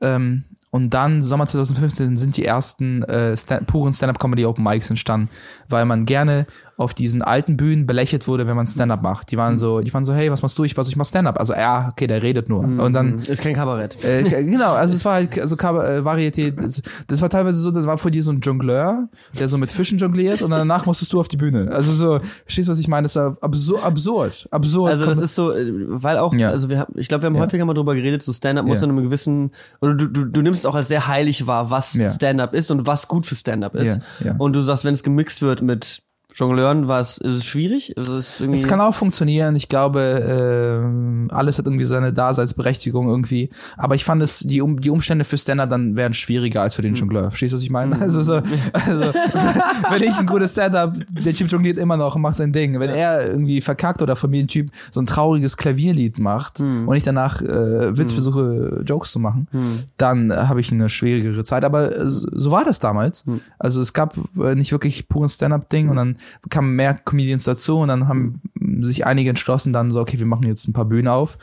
Ähm, 0.00 0.44
Und 0.74 0.88
dann, 0.94 1.20
Sommer 1.22 1.46
2015, 1.46 2.16
sind 2.16 2.36
die 2.38 2.46
ersten 2.46 3.02
äh, 3.02 3.36
Stand 3.36 3.66
puren 3.66 3.92
Stand-Up-Comedy 3.92 4.46
Open 4.46 4.64
Mics 4.64 4.88
entstanden, 4.88 5.28
weil 5.68 5.84
man 5.84 6.06
gerne 6.06 6.46
auf 6.78 6.94
diesen 6.94 7.20
alten 7.20 7.58
Bühnen 7.58 7.86
belächelt 7.86 8.26
wurde, 8.26 8.46
wenn 8.46 8.56
man 8.56 8.66
Stand-Up 8.66 9.02
macht. 9.02 9.30
Die 9.30 9.36
waren 9.36 9.58
so, 9.58 9.80
die 9.80 9.92
waren 9.92 10.02
so, 10.02 10.14
hey, 10.14 10.30
was 10.30 10.40
machst 10.40 10.58
du? 10.58 10.64
Ich 10.64 10.74
was, 10.78 10.88
ich 10.88 10.96
mach 10.96 11.04
Stand-Up. 11.04 11.38
Also, 11.38 11.52
ja, 11.52 11.90
okay, 11.92 12.06
der 12.06 12.22
redet 12.22 12.48
nur. 12.48 12.60
Und 12.60 12.94
dann, 12.94 13.18
Ist 13.18 13.42
kein 13.42 13.52
Kabarett. 13.54 14.02
äh, 14.02 14.22
genau, 14.44 14.72
also 14.72 14.94
es 14.94 15.04
war 15.04 15.12
halt, 15.12 15.38
also 15.38 15.56
Kaba- 15.56 15.84
äh, 15.86 16.04
Varietät, 16.06 16.58
das, 16.58 16.80
das 17.06 17.20
war 17.20 17.28
teilweise 17.28 17.60
so, 17.60 17.70
das 17.70 17.86
war 17.86 17.98
vor 17.98 18.10
dir 18.10 18.22
so 18.22 18.32
ein 18.32 18.40
Jongleur, 18.40 19.08
der 19.38 19.48
so 19.48 19.58
mit 19.58 19.70
Fischen 19.70 19.98
jongliert 19.98 20.40
und 20.40 20.50
danach 20.52 20.86
musstest 20.86 21.12
du 21.12 21.20
auf 21.20 21.28
die 21.28 21.36
Bühne. 21.36 21.70
Also 21.70 21.92
so, 21.92 22.20
verstehst 22.46 22.68
du, 22.68 22.72
was 22.72 22.78
ich 22.78 22.88
meine? 22.88 23.04
Das 23.04 23.14
war 23.16 23.36
absur 23.42 23.84
absurd, 23.84 24.48
absurd. 24.50 24.90
Also 24.90 25.04
das 25.04 25.18
ist 25.18 25.34
so, 25.34 25.52
äh, 25.52 25.70
weil 25.70 26.16
auch, 26.16 26.32
Ja. 26.32 26.48
also 26.48 26.70
wir 26.70 26.78
haben, 26.80 26.94
ich 26.96 27.08
glaube, 27.08 27.22
wir 27.22 27.26
haben 27.26 27.36
Ja. 27.36 27.42
häufiger 27.42 27.66
mal 27.66 27.74
drüber 27.74 27.94
geredet, 27.94 28.22
so 28.22 28.32
Stand-up 28.32 28.64
muss 28.66 28.80
Ja. 28.80 28.86
in 28.86 28.90
einem 28.92 29.04
gewissen, 29.04 29.50
oder 29.82 29.94
du, 29.94 30.06
du, 30.08 30.24
du 30.24 30.40
nimmst 30.40 30.61
auch 30.66 30.74
als 30.74 30.88
sehr 30.88 31.06
heilig 31.06 31.46
wahr, 31.46 31.70
was 31.70 31.94
Ja. 31.94 32.10
Stand-up 32.10 32.54
ist 32.54 32.70
und 32.70 32.86
was 32.86 33.08
gut 33.08 33.26
für 33.26 33.34
Stand-up 33.34 33.74
ist. 33.74 34.00
Ja, 34.20 34.26
ja. 34.26 34.34
Und 34.38 34.54
du 34.54 34.62
sagst, 34.62 34.84
wenn 34.84 34.94
es 34.94 35.02
gemixt 35.02 35.42
wird 35.42 35.62
mit 35.62 36.02
Jongleuren, 36.34 36.88
war 36.88 37.00
es, 37.00 37.18
ist 37.18 37.34
es 37.34 37.44
schwierig? 37.44 37.94
Es 37.96 38.08
ist 38.08 38.40
irgendwie, 38.40 38.58
Es 38.58 38.66
kann 38.66 38.80
auch 38.80 38.94
funktionieren. 38.94 39.56
Ich 39.56 39.68
glaube, 39.68 40.80
ähm, 40.82 41.28
alles 41.30 41.58
hat 41.58 41.66
irgendwie 41.66 41.84
seine 41.84 42.12
Daseinsberechtigung 42.12 43.08
irgendwie. 43.08 43.50
Aber 43.76 43.94
ich 43.94 44.04
fand 44.04 44.22
es, 44.22 44.40
die, 44.40 44.60
um, 44.60 44.80
die 44.80 44.90
Umstände 44.90 45.24
für 45.24 45.38
Stand-Up 45.38 45.70
dann 45.70 45.96
wären 45.96 46.14
schwieriger 46.14 46.62
als 46.62 46.74
für 46.74 46.82
den 46.82 46.94
Jongleur. 46.94 47.30
Verstehst 47.30 47.52
du, 47.52 47.56
was 47.56 47.62
ich 47.62 47.70
meine? 47.70 48.00
Also, 48.00 48.22
so, 48.22 48.34
also 48.72 49.04
wenn 49.90 50.02
ich 50.02 50.18
ein 50.18 50.26
gutes 50.26 50.52
Stand-Up, 50.52 50.96
der 51.10 51.34
Typ 51.34 51.50
jongliert 51.50 51.78
immer 51.78 51.96
noch 51.96 52.16
und 52.16 52.22
macht 52.22 52.36
sein 52.36 52.52
Ding. 52.52 52.78
Wenn 52.80 52.90
er 52.90 53.28
irgendwie 53.28 53.60
verkackt 53.60 54.02
oder 54.02 54.16
von 54.16 54.30
mir 54.30 54.42
ein 54.42 54.48
Typ 54.48 54.70
so 54.90 55.00
ein 55.00 55.06
trauriges 55.06 55.56
Klavierlied 55.56 56.18
macht 56.18 56.60
und 56.60 56.94
ich 56.94 57.04
danach 57.04 57.40
äh, 57.40 57.96
Witz 57.96 58.12
versuche, 58.12 58.82
Jokes 58.84 59.12
zu 59.12 59.18
machen, 59.18 59.48
dann 59.96 60.30
äh, 60.30 60.34
habe 60.34 60.60
ich 60.60 60.72
eine 60.72 60.88
schwierigere 60.88 61.44
Zeit. 61.44 61.64
Aber 61.64 61.96
äh, 61.96 62.06
so 62.06 62.42
so 62.42 62.50
war 62.50 62.64
das 62.64 62.80
damals. 62.80 63.24
Also 63.58 63.80
es 63.80 63.92
gab 63.92 64.16
äh, 64.38 64.54
nicht 64.54 64.72
wirklich 64.72 65.08
puren 65.08 65.28
Stand-Up-Ding 65.28 65.88
und 65.88 65.96
dann 65.96 66.16
kamen 66.50 66.74
mehr 66.76 66.94
Comedians 66.94 67.44
dazu 67.44 67.78
und 67.78 67.88
dann 67.88 68.08
haben 68.08 68.40
sich 68.82 69.06
einige 69.06 69.30
entschlossen 69.30 69.72
dann 69.72 69.90
so, 69.90 70.00
okay, 70.00 70.18
wir 70.18 70.26
machen 70.26 70.46
jetzt 70.46 70.68
ein 70.68 70.72
paar 70.72 70.84
Bühnen 70.84 71.08
auf. 71.08 71.38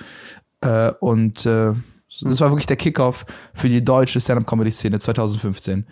Äh, 0.62 0.92
und 1.00 1.46
äh, 1.46 1.74
das 2.22 2.42
war 2.42 2.50
wirklich 2.50 2.66
der 2.66 2.76
Kickoff 2.76 3.26
für 3.54 3.70
die 3.70 3.84
deutsche 3.84 4.20
Stand-Up-Comedy-Szene 4.20 5.00
2015. 5.00 5.86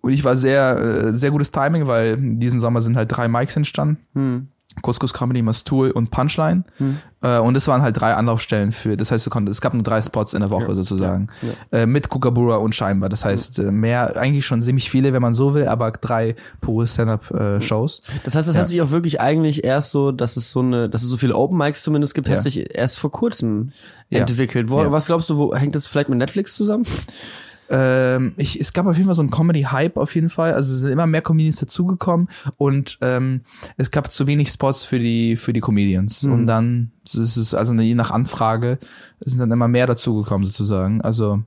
Und 0.00 0.12
ich 0.12 0.24
war 0.24 0.34
sehr, 0.34 0.76
äh, 0.76 1.12
sehr 1.12 1.30
gutes 1.30 1.52
Timing, 1.52 1.86
weil 1.86 2.16
diesen 2.18 2.58
Sommer 2.58 2.80
sind 2.80 2.96
halt 2.96 3.16
drei 3.16 3.28
Mics 3.28 3.56
entstanden. 3.56 3.98
Hm. 4.14 4.48
Couscous 4.82 5.12
Comedy, 5.14 5.42
Mastool 5.42 5.90
und 5.90 6.10
Punchline. 6.10 6.64
Äh, 7.22 7.38
und 7.38 7.56
es 7.56 7.68
waren 7.68 7.82
halt 7.82 8.00
drei 8.00 8.14
Anlaufstellen 8.14 8.72
für, 8.72 8.96
das 8.96 9.10
heißt, 9.10 9.28
konntest, 9.30 9.56
es 9.58 9.60
gab 9.60 9.74
nur 9.74 9.82
drei 9.82 10.00
Spots 10.00 10.34
in 10.34 10.40
der 10.40 10.50
Woche 10.50 10.74
sozusagen. 10.74 11.28
Äh, 11.72 11.86
mit 11.86 12.08
Kookaburra 12.08 12.56
und 12.56 12.74
Scheinbar. 12.74 13.08
Das 13.08 13.24
heißt, 13.24 13.58
äh, 13.58 13.70
mehr, 13.70 14.16
eigentlich 14.16 14.46
schon 14.46 14.62
ziemlich 14.62 14.90
viele, 14.90 15.12
wenn 15.12 15.22
man 15.22 15.34
so 15.34 15.54
will, 15.54 15.66
aber 15.68 15.90
drei 15.92 16.34
pure 16.60 16.86
Stand-Up-Shows. 16.86 18.00
Das 18.24 18.34
heißt, 18.34 18.48
das 18.48 18.54
Ja. 18.56 18.62
hat 18.62 18.68
sich 18.68 18.80
auch 18.82 18.90
wirklich 18.90 19.20
eigentlich 19.20 19.64
erst 19.64 19.90
so, 19.90 20.12
dass 20.12 20.36
es 20.36 20.50
so 20.50 20.60
eine, 20.60 20.88
dass 20.88 21.02
es 21.02 21.08
so 21.08 21.16
viele 21.16 21.34
Open 21.36 21.58
Mics 21.58 21.82
zumindest 21.82 22.14
gibt, 22.14 22.28
Ja. 22.28 22.36
hat 22.36 22.42
sich 22.42 22.74
erst 22.74 22.98
vor 22.98 23.10
kurzem 23.10 23.72
Ja. 24.08 24.20
entwickelt. 24.20 24.70
Wo, 24.70 24.80
Ja. 24.82 24.90
Was 24.92 25.06
glaubst 25.06 25.28
du, 25.30 25.36
wo 25.36 25.54
hängt 25.54 25.74
das 25.74 25.86
vielleicht 25.86 26.08
mit 26.08 26.18
Netflix 26.18 26.54
zusammen? 26.56 26.84
Ähm, 27.70 28.34
ich, 28.36 28.58
es 28.58 28.72
gab 28.72 28.86
auf 28.86 28.96
jeden 28.96 29.06
Fall 29.06 29.14
so 29.14 29.22
einen 29.22 29.30
Comedy-Hype 29.30 29.96
auf 29.96 30.14
jeden 30.14 30.28
Fall. 30.28 30.54
Also 30.54 30.72
es 30.72 30.80
sind 30.80 30.90
immer 30.90 31.06
mehr 31.06 31.22
Comedians 31.22 31.56
dazugekommen 31.56 32.28
und 32.56 32.98
ähm, 33.00 33.42
es 33.76 33.90
gab 33.90 34.10
zu 34.10 34.26
wenig 34.26 34.50
Spots 34.50 34.84
für 34.84 34.98
die 34.98 35.36
für 35.36 35.52
die 35.52 35.60
Comedians. 35.60 36.24
Und 36.24 36.46
dann 36.46 36.90
ist 37.04 37.36
es 37.36 37.54
also 37.54 37.72
je 37.74 37.94
nach 37.94 38.10
Anfrage 38.10 38.78
sind 39.20 39.38
dann 39.38 39.52
immer 39.52 39.68
mehr 39.68 39.86
dazugekommen 39.86 40.46
sozusagen. 40.46 41.00
Also 41.00 41.42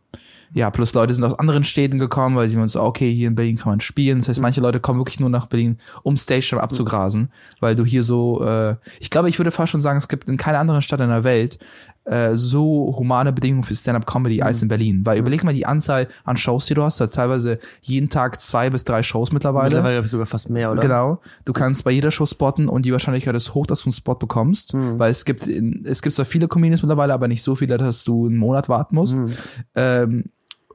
ja, 0.54 0.70
plus 0.70 0.94
Leute 0.94 1.14
sind 1.14 1.24
aus 1.24 1.38
anderen 1.40 1.64
Städten 1.64 1.98
gekommen, 1.98 2.36
weil 2.36 2.48
sie 2.48 2.58
uns 2.58 2.74
so, 2.74 2.82
okay, 2.82 3.12
hier 3.12 3.28
in 3.28 3.36
Berlin 3.36 3.58
kann 3.58 3.72
man 3.72 3.82
spielen. 3.82 4.20
Das 4.20 4.30
heißt, 4.30 4.40
manche 4.40 4.62
Leute 4.62 4.80
kommen 4.80 5.00
wirklich 5.00 5.20
nur 5.20 5.30
nach 5.30 5.48
Berlin, 5.48 5.80
um 6.04 6.16
Stage 6.16 6.62
abzugrasen, 6.62 7.32
weil 7.60 7.76
du 7.76 7.84
hier 7.84 8.04
so, 8.04 8.46
äh, 8.46 8.76
ich 9.00 9.10
glaube, 9.10 9.30
ich 9.30 9.40
würde 9.40 9.52
fast 9.52 9.72
schon 9.72 9.82
sagen, 9.82 9.98
es 9.98 10.08
gibt 10.08 10.28
in 10.28 10.38
keiner 10.38 10.60
anderen 10.60 10.84
Stadt 10.84 11.02
in 11.02 11.10
der 11.10 11.24
Welt 11.24 11.58
äh, 12.06 12.36
so 12.36 12.94
humane 12.98 13.32
Bedingungen 13.32 13.64
für 13.64 13.74
Stand-Up-Comedy 13.76 14.42
als 14.42 14.62
in 14.62 14.68
Berlin. 14.68 15.06
Weil 15.06 15.20
überleg 15.20 15.44
mal 15.44 15.54
die 15.54 15.66
Anzahl 15.66 16.08
an 16.26 16.36
Shows, 16.38 16.66
die 16.66 16.74
du 16.74 16.84
hast. 16.84 17.00
Du 17.00 17.06
hast 17.06 17.14
teilweise 17.16 17.60
jeden 17.82 18.10
Tag 18.10 18.42
zwei 18.42 18.70
bis 18.70 18.84
drei 18.84 19.04
Shows 19.04 19.32
mittlerweile. 19.32 19.70
Mittlerweile 19.70 19.96
glaub 19.96 20.06
ich, 20.06 20.12
sogar 20.12 20.26
fast 20.26 20.50
mehr, 20.50 20.72
oder? 20.72 20.82
Genau. 20.82 21.22
Du 21.46 21.54
kannst 21.54 21.84
bei 21.84 21.92
jeder 21.92 22.12
Show 22.12 22.26
spotten 22.26 22.68
und 22.68 22.86
die 22.86 22.92
Wahrscheinlichkeit 22.92 23.36
ist 23.36 23.54
hoch, 23.54 23.66
dass 23.66 23.82
du 23.82 23.86
einen 23.86 23.94
Spot 23.94 24.16
bekommst, 24.16 24.74
Hm. 24.74 25.00
weil 25.00 25.12
es 25.12 25.24
gibt 25.26 25.48
es 25.48 26.02
gibt 26.02 26.14
zwar 26.16 26.26
viele 26.26 26.48
Comedians 26.48 26.82
mittlerweile, 26.82 27.14
aber 27.14 27.28
nicht 27.28 27.42
so 27.44 27.56
viele, 27.56 27.78
dass 27.78 28.04
du 28.04 28.28
einen 28.28 28.38
Monat 28.38 28.68
warten 28.70 28.96
musst. 28.96 29.14
Hm. 29.14 29.32
Ähm, 29.76 30.24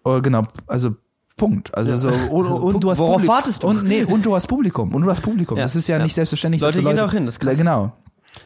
oh, 0.04 0.20
genau, 0.22 0.44
also 0.66 0.96
Punkt. 1.36 1.72
Also 1.74 1.96
so 1.98 2.08
und, 2.30 2.46
und 2.46 2.82
du 2.82 2.90
hast 2.90 2.98
Worauf 2.98 3.16
Publikum. 3.16 3.34
wartest 3.34 3.62
du? 3.62 3.68
Und 3.68 3.84
nee, 3.84 4.02
und 4.04 4.24
du 4.24 4.34
hast 4.34 4.46
Publikum 4.46 4.94
und 4.94 5.02
du 5.02 5.10
hast 5.10 5.20
Publikum. 5.20 5.56
Ja, 5.58 5.64
Das 5.64 5.76
ist 5.76 5.88
ja, 5.88 5.98
ja. 5.98 6.02
nicht 6.02 6.14
selbstverständlich. 6.14 6.60
Leute 6.60 6.76
dass 6.76 6.82
du 6.82 6.88
gehen 6.88 6.96
da 6.96 7.04
auch 7.06 7.12
hin, 7.12 7.26
das 7.26 7.34
ist 7.34 7.40
krass. 7.40 7.56
Genau. 7.56 7.92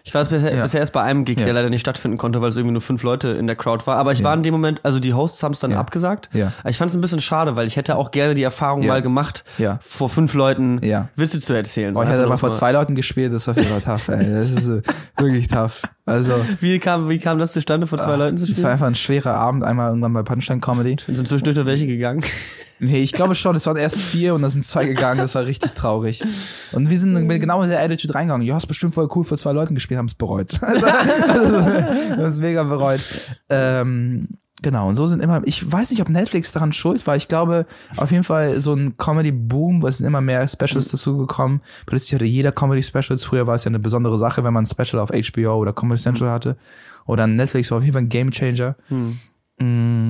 Ich 0.04 0.12
war 0.14 0.24
bisher, 0.24 0.54
Ja. 0.54 0.62
bisher 0.64 0.80
erst 0.80 0.92
bei 0.92 1.02
einem 1.02 1.24
Gig, 1.24 1.38
Ja. 1.38 1.44
der 1.44 1.54
leider 1.54 1.70
nicht 1.70 1.80
stattfinden 1.80 2.16
konnte, 2.18 2.40
weil 2.40 2.48
es 2.48 2.56
irgendwie 2.56 2.72
nur 2.72 2.80
fünf 2.80 3.02
Leute 3.04 3.28
in 3.28 3.46
der 3.46 3.54
Crowd 3.56 3.86
war. 3.86 3.96
Aber 3.98 4.12
ich 4.12 4.24
war 4.24 4.34
in 4.34 4.42
dem 4.42 4.52
Moment, 4.52 4.80
also 4.84 4.98
die 4.98 5.14
Hosts 5.14 5.42
haben 5.42 5.52
es 5.52 5.60
dann 5.60 5.70
Ja. 5.70 5.78
abgesagt. 5.78 6.28
Ja. 6.32 6.52
Ich 6.68 6.76
fand 6.76 6.90
es 6.90 6.96
ein 6.96 7.00
bisschen 7.00 7.20
schade, 7.20 7.54
weil 7.56 7.66
ich 7.66 7.76
hätte 7.76 7.96
auch 7.96 8.10
gerne 8.10 8.34
die 8.34 8.42
Erfahrung 8.42 8.82
Ja. 8.82 8.94
mal 8.94 9.02
gemacht, 9.02 9.44
Ja. 9.58 9.78
vor 9.80 10.08
fünf 10.08 10.34
Leuten 10.34 10.80
Ja. 10.82 11.08
Witze 11.16 11.40
zu 11.40 11.54
erzählen. 11.54 11.96
Oh, 11.96 12.02
ich 12.02 12.08
hatte 12.08 12.20
nur 12.20 12.28
mal 12.30 12.36
vor 12.36 12.52
zwei 12.52 12.72
Leuten 12.72 12.94
gespielt, 12.94 13.32
das 13.32 13.46
war 13.46 13.54
tough, 13.54 14.08
ey. 14.08 14.32
Das 14.32 14.50
ist 14.50 14.70
wirklich 15.18 15.46
tough. 15.48 15.82
Also, 16.12 16.35
Wie 16.61 16.79
kam, 16.79 17.09
wie 17.09 17.18
kam 17.18 17.38
das 17.38 17.53
zustande, 17.53 17.87
vor 17.87 17.98
zwei 17.98 18.16
Leuten 18.16 18.37
zu 18.38 18.44
es 18.44 18.51
war 18.51 18.55
spielen? 18.57 18.66
einfach 18.70 18.87
ein 18.87 18.94
schwerer 18.94 19.35
Abend, 19.35 19.64
einmal 19.64 19.88
irgendwann 19.88 20.12
bei 20.12 20.22
Punchline 20.22 20.61
Comedy. 20.61 20.96
Sind 21.07 21.27
zwischendurch 21.27 21.57
noch 21.57 21.66
welche 21.66 21.87
gegangen? 21.87 22.22
Nee, 22.85 22.98
ich 22.98 23.12
glaube 23.12 23.37
schon, 23.37 23.55
es 23.55 23.64
waren 23.66 23.77
erst 23.77 24.01
vier 24.01 24.35
und 24.35 24.42
da 24.42 24.51
sind 24.51 24.64
zwei 24.64 24.85
gegangen, 24.85 25.20
das 25.20 25.37
war 25.37 25.46
richtig 25.46 25.70
traurig. 25.70 26.20
Und 26.72 26.90
wir 26.90 26.98
sind 26.98 27.29
genau 27.29 27.61
mit 27.61 27.70
der 27.70 27.81
Attitude 27.81 28.12
reingegangen. 28.12 28.44
Ja, 28.44 28.57
ist 28.57 28.66
bestimmt 28.66 28.92
voll 28.92 29.09
cool, 29.14 29.22
vor 29.22 29.38
zwei 29.38 29.53
Leuten 29.53 29.77
gespielt, 29.77 29.98
haben 29.98 30.07
es 30.07 30.16
bereut. 30.16 30.55
Also, 30.61 30.87
also, 30.87 31.64
haben 31.64 32.25
es 32.25 32.40
mega 32.40 32.64
bereut. 32.64 33.01
Ähm, 33.51 34.27
genau, 34.62 34.88
und 34.88 34.94
so 34.94 35.07
sind 35.07 35.20
immer, 35.20 35.42
ich 35.44 35.70
weiß 35.70 35.90
nicht, 35.90 36.01
ob 36.01 36.09
Netflix 36.09 36.53
daran 36.53 36.72
schuld 36.72 37.07
war. 37.07 37.16
Ich 37.16 37.29
glaube, 37.29 37.66
auf 37.96 38.11
jeden 38.11 38.25
Fall 38.25 38.61
so 38.61 38.75
ein 38.75 38.96
Comedy-Boom, 38.96 39.85
es 39.85 39.98
sind 39.98 40.07
immer 40.07 40.20
mehr 40.20 40.46
Specials 40.48 40.90
dazugekommen. 40.90 41.61
Plötzlich 41.87 42.14
hatte 42.14 42.25
jeder 42.25 42.53
Comedy-Specials. 42.53 43.25
Früher 43.25 43.46
war 43.46 43.57
es 43.57 43.64
ja 43.64 43.68
eine 43.68 43.79
besondere 43.79 44.16
Sache, 44.16 44.44
wenn 44.44 44.53
man 44.53 44.64
ein 44.64 44.66
Special 44.66 45.03
auf 45.03 45.11
HBO 45.11 45.57
oder 45.57 45.72
Comedy 45.72 46.01
Central 46.01 46.31
hatte. 46.31 46.57
Oder 47.07 47.27
Netflix 47.27 47.70
war 47.70 47.79
auf 47.79 47.85
jeden 47.85 47.94
Fall 47.94 48.03
ein 48.03 48.09
Gamechanger. 48.09 48.77
Mm. 49.59 50.09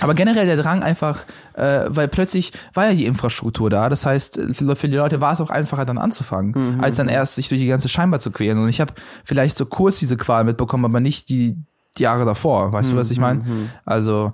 Aber 0.00 0.14
generell 0.14 0.46
der 0.46 0.56
Drang 0.56 0.82
einfach, 0.82 1.20
äh, 1.54 1.84
weil 1.88 2.08
plötzlich 2.08 2.52
war 2.74 2.88
ja 2.88 2.94
die 2.94 3.06
Infrastruktur 3.06 3.70
da. 3.70 3.88
Das 3.88 4.04
heißt, 4.04 4.40
für, 4.52 4.88
die 4.88 4.96
Leute 4.96 5.20
war 5.20 5.32
es 5.32 5.40
auch 5.40 5.50
einfacher 5.50 5.84
dann 5.84 5.98
anzufangen, 5.98 6.80
als 6.80 6.96
dann 6.96 7.08
erst 7.08 7.36
sich 7.36 7.48
durch 7.48 7.60
die 7.60 7.68
ganze 7.68 7.88
Scheinbar 7.88 8.18
zu 8.18 8.32
quälen. 8.32 8.58
Und 8.58 8.68
ich 8.68 8.80
habe 8.80 8.94
vielleicht 9.24 9.56
so 9.56 9.64
kurz 9.64 10.00
diese 10.00 10.16
Qual 10.16 10.42
mitbekommen, 10.42 10.84
aber 10.84 10.98
nicht 10.98 11.28
die 11.28 11.56
Jahre 11.98 12.24
davor. 12.24 12.72
Weißt 12.72 12.92
du, 12.92 12.96
was 12.96 13.10
ich 13.10 13.18
meine? 13.18 13.42
Also 13.84 14.32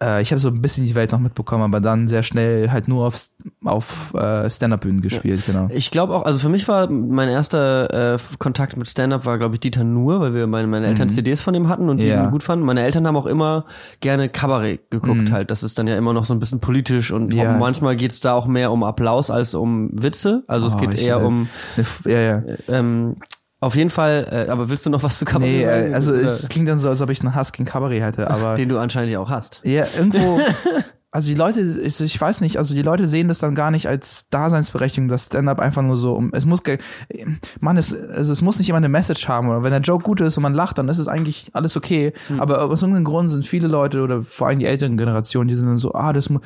äh, 0.00 0.22
ich 0.22 0.30
habe 0.30 0.38
so 0.38 0.48
ein 0.48 0.62
bisschen 0.62 0.84
die 0.86 0.94
Welt 0.94 1.10
noch 1.10 1.18
mitbekommen, 1.18 1.64
aber 1.64 1.80
dann 1.80 2.06
sehr 2.06 2.22
schnell 2.22 2.70
halt 2.70 2.86
nur 2.86 3.06
auf, 3.06 3.16
auf 3.64 4.14
äh, 4.14 4.48
Stand-Up-Bühnen 4.48 5.00
gespielt, 5.00 5.42
genau. 5.44 5.66
Ich 5.72 5.90
glaube 5.90 6.14
auch, 6.14 6.24
also 6.24 6.38
für 6.38 6.48
mich 6.48 6.68
war 6.68 6.88
mein 6.88 7.28
erster 7.28 8.14
äh, 8.14 8.18
Kontakt 8.38 8.76
mit 8.76 8.88
Stand-Up 8.88 9.26
war, 9.26 9.38
glaube 9.38 9.54
ich, 9.56 9.60
Dieter 9.60 9.82
Nuhr, 9.82 10.20
weil 10.20 10.34
wir 10.34 10.46
meine, 10.46 10.68
meine 10.68 10.86
Eltern 10.86 11.08
CDs 11.08 11.40
von 11.40 11.52
ihm 11.54 11.68
hatten 11.68 11.88
und 11.88 11.96
die 11.96 12.04
Mhm. 12.04 12.10
Ja. 12.10 12.24
ihn 12.24 12.30
gut 12.30 12.44
fanden. 12.44 12.64
Meine 12.64 12.82
Eltern 12.82 13.08
haben 13.08 13.16
auch 13.16 13.26
immer 13.26 13.64
gerne 14.00 14.28
Kabarett 14.28 14.88
geguckt 14.90 15.32
halt. 15.32 15.50
Das 15.50 15.64
ist 15.64 15.78
dann 15.80 15.88
ja 15.88 15.96
immer 15.96 16.12
noch 16.12 16.26
so 16.26 16.32
ein 16.34 16.38
bisschen 16.38 16.60
politisch 16.60 17.10
und 17.10 17.30
Mhm. 17.30 17.36
Ja. 17.36 17.58
manchmal 17.58 17.96
geht's 17.96 18.20
da 18.20 18.34
auch 18.34 18.46
mehr 18.46 18.70
um 18.70 18.84
Applaus 18.84 19.30
als 19.32 19.54
um 19.54 19.90
Witze. 19.92 20.44
Also 20.46 20.68
es 20.68 20.74
Oh, 20.76 20.78
geht 20.78 20.94
ich, 20.94 21.04
eher 21.06 21.16
äh, 21.20 21.24
um 21.24 21.48
Ja, 22.04 22.18
ja. 22.20 22.42
ähm, 22.68 23.16
auf 23.60 23.74
jeden 23.74 23.90
Fall, 23.90 24.26
äh, 24.46 24.50
aber 24.50 24.70
willst 24.70 24.86
du 24.86 24.90
noch 24.90 25.02
was 25.02 25.18
zu 25.18 25.24
Kabarett 25.24 25.52
Nee, 25.52 25.64
sagen? 25.64 25.90
äh, 25.92 25.94
also 25.94 26.12
Oder- 26.12 26.22
es 26.22 26.48
klingt 26.48 26.68
dann 26.68 26.78
so, 26.78 26.88
als 26.88 27.00
ob 27.00 27.10
ich 27.10 27.20
einen 27.20 27.34
Hass 27.34 27.52
gegen 27.52 27.68
Cabaret 27.68 28.02
hätte, 28.02 28.30
aber 28.30 28.54
den 28.56 28.68
du 28.68 28.78
anscheinend 28.78 29.16
auch 29.16 29.30
hast. 29.30 29.60
Ja, 29.64 29.86
irgendwo. 29.96 30.40
Also 31.10 31.28
die 31.28 31.36
Leute, 31.36 31.60
ich, 31.62 31.98
ich 32.02 32.20
weiß 32.20 32.42
nicht, 32.42 32.58
also 32.58 32.74
die 32.74 32.82
Leute 32.82 33.06
sehen 33.06 33.28
das 33.28 33.38
dann 33.38 33.54
gar 33.54 33.70
nicht 33.70 33.88
als 33.88 34.28
Daseinsberechtigung, 34.28 35.08
das 35.08 35.24
Stand-up 35.24 35.58
einfach 35.58 35.80
nur 35.80 35.96
so 35.96 36.12
um. 36.12 36.32
Es 36.34 36.44
muss, 36.44 36.62
man, 37.60 37.78
es, 37.78 37.94
also 37.94 38.30
es 38.30 38.42
muss 38.42 38.58
nicht 38.58 38.68
immer 38.68 38.76
eine 38.76 38.90
Message 38.90 39.26
haben 39.26 39.48
oder 39.48 39.62
wenn 39.62 39.70
der 39.70 39.80
Joke 39.80 40.04
gut 40.04 40.20
ist 40.20 40.36
und 40.36 40.42
man 40.42 40.52
lacht, 40.52 40.76
dann 40.76 40.86
ist 40.90 40.98
es 40.98 41.08
eigentlich 41.08 41.48
alles 41.54 41.78
okay. 41.78 42.12
Aber 42.36 42.62
aus 42.62 42.82
irgendeinem 42.82 43.04
Grund 43.06 43.30
sind 43.30 43.46
viele 43.46 43.68
Leute 43.68 44.02
oder 44.02 44.20
vor 44.22 44.48
allem 44.48 44.58
die 44.58 44.66
älteren 44.66 44.98
Generationen, 44.98 45.48
die 45.48 45.54
sind 45.54 45.66
dann 45.66 45.78
so, 45.78 45.94
ah, 45.94 46.12
das 46.12 46.28
mu- 46.28 46.40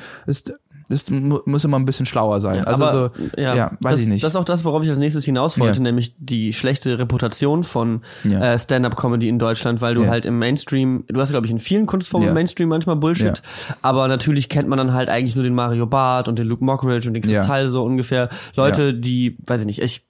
ist, 0.89 1.09
das 1.09 1.19
mu- 1.19 1.39
muss 1.45 1.63
immer 1.65 1.77
ein 1.79 1.85
bisschen 1.85 2.05
schlauer 2.05 2.39
sein. 2.41 2.65
also 2.65 2.85
aber, 2.85 3.11
so, 3.15 3.41
ja, 3.41 3.71
weiß 3.79 3.93
das, 3.93 3.99
ich 3.99 4.07
nicht. 4.07 4.23
Das 4.23 4.31
ist 4.33 4.35
auch 4.35 4.43
das, 4.43 4.65
worauf 4.65 4.83
ich 4.83 4.89
als 4.89 4.97
nächstes 4.99 5.25
hinaus 5.25 5.59
wollte, 5.59 5.77
Ja. 5.77 5.83
nämlich 5.83 6.13
die 6.17 6.53
schlechte 6.53 6.99
Reputation 6.99 7.63
von 7.63 8.01
Ja. 8.23 8.53
äh, 8.53 8.59
Stand-up-Comedy 8.59 9.27
in 9.29 9.39
Deutschland, 9.39 9.81
weil 9.81 9.95
du 9.95 10.03
Ja. 10.03 10.09
halt 10.09 10.25
im 10.25 10.37
Mainstream, 10.39 11.03
du 11.07 11.19
hast 11.19 11.31
glaube 11.31 11.45
ich 11.45 11.51
in 11.51 11.59
vielen 11.59 11.85
Kunstformen 11.85 12.25
Ja. 12.25 12.31
im 12.31 12.35
Mainstream 12.35 12.69
manchmal 12.69 12.95
Bullshit, 12.95 13.41
aber 13.81 14.07
natürlich 14.07 14.49
kennt 14.49 14.67
man 14.69 14.77
dann 14.77 14.93
halt 14.93 15.09
eigentlich 15.09 15.35
nur 15.35 15.43
den 15.43 15.55
Mario 15.55 15.85
Barth 15.85 16.27
und 16.27 16.37
den 16.39 16.47
Luke 16.47 16.63
Mockridge 16.63 17.07
und 17.07 17.13
den 17.13 17.23
Ja. 17.29 17.39
Kristall 17.39 17.67
so 17.69 17.83
ungefähr. 17.83 18.29
Leute, 18.55 18.93
die, 18.93 19.37
weiß 19.45 19.61
ich 19.61 19.67
nicht, 19.67 19.81
ich, 19.81 20.05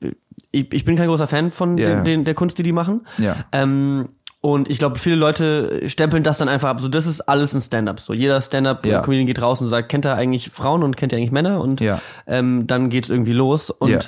ich, 0.51 0.71
ich 0.73 0.85
bin 0.85 0.95
kein 0.95 1.07
großer 1.07 1.27
Fan 1.27 1.51
von 1.51 1.77
Ja. 1.77 1.95
den, 1.95 2.03
den, 2.03 2.23
der 2.25 2.33
Kunst, 2.33 2.57
die 2.57 2.63
die 2.63 2.71
machen. 2.73 3.01
Ja. 3.17 3.35
Ähm, 3.51 4.09
Und 4.45 4.69
ich 4.69 4.77
glaube, 4.77 4.99
viele 4.99 5.15
Leute 5.15 5.87
stempeln 5.87 6.21
das 6.21 6.37
dann 6.37 6.49
einfach 6.49 6.67
ab. 6.67 6.81
So, 6.81 6.89
das 6.89 7.07
ist 7.07 7.21
alles 7.21 7.53
ein 7.53 7.61
Stand-up. 7.61 8.01
So, 8.01 8.11
jeder 8.13 8.41
Stand-up-Comedian 8.41 9.25
Ja. 9.25 9.33
geht 9.33 9.41
raus 9.41 9.61
und 9.61 9.67
sagt, 9.67 9.87
kennt 9.87 10.03
er 10.03 10.15
eigentlich 10.15 10.49
Frauen 10.49 10.83
und 10.83 10.97
kennt 10.97 11.13
er 11.13 11.17
eigentlich 11.17 11.31
Männer? 11.31 11.61
Und 11.61 11.79
Ja. 11.79 12.01
ähm, 12.27 12.67
dann 12.67 12.89
geht's 12.89 13.09
irgendwie 13.09 13.31
los. 13.31 13.69
Und 13.69 13.89
Ja. 13.89 13.99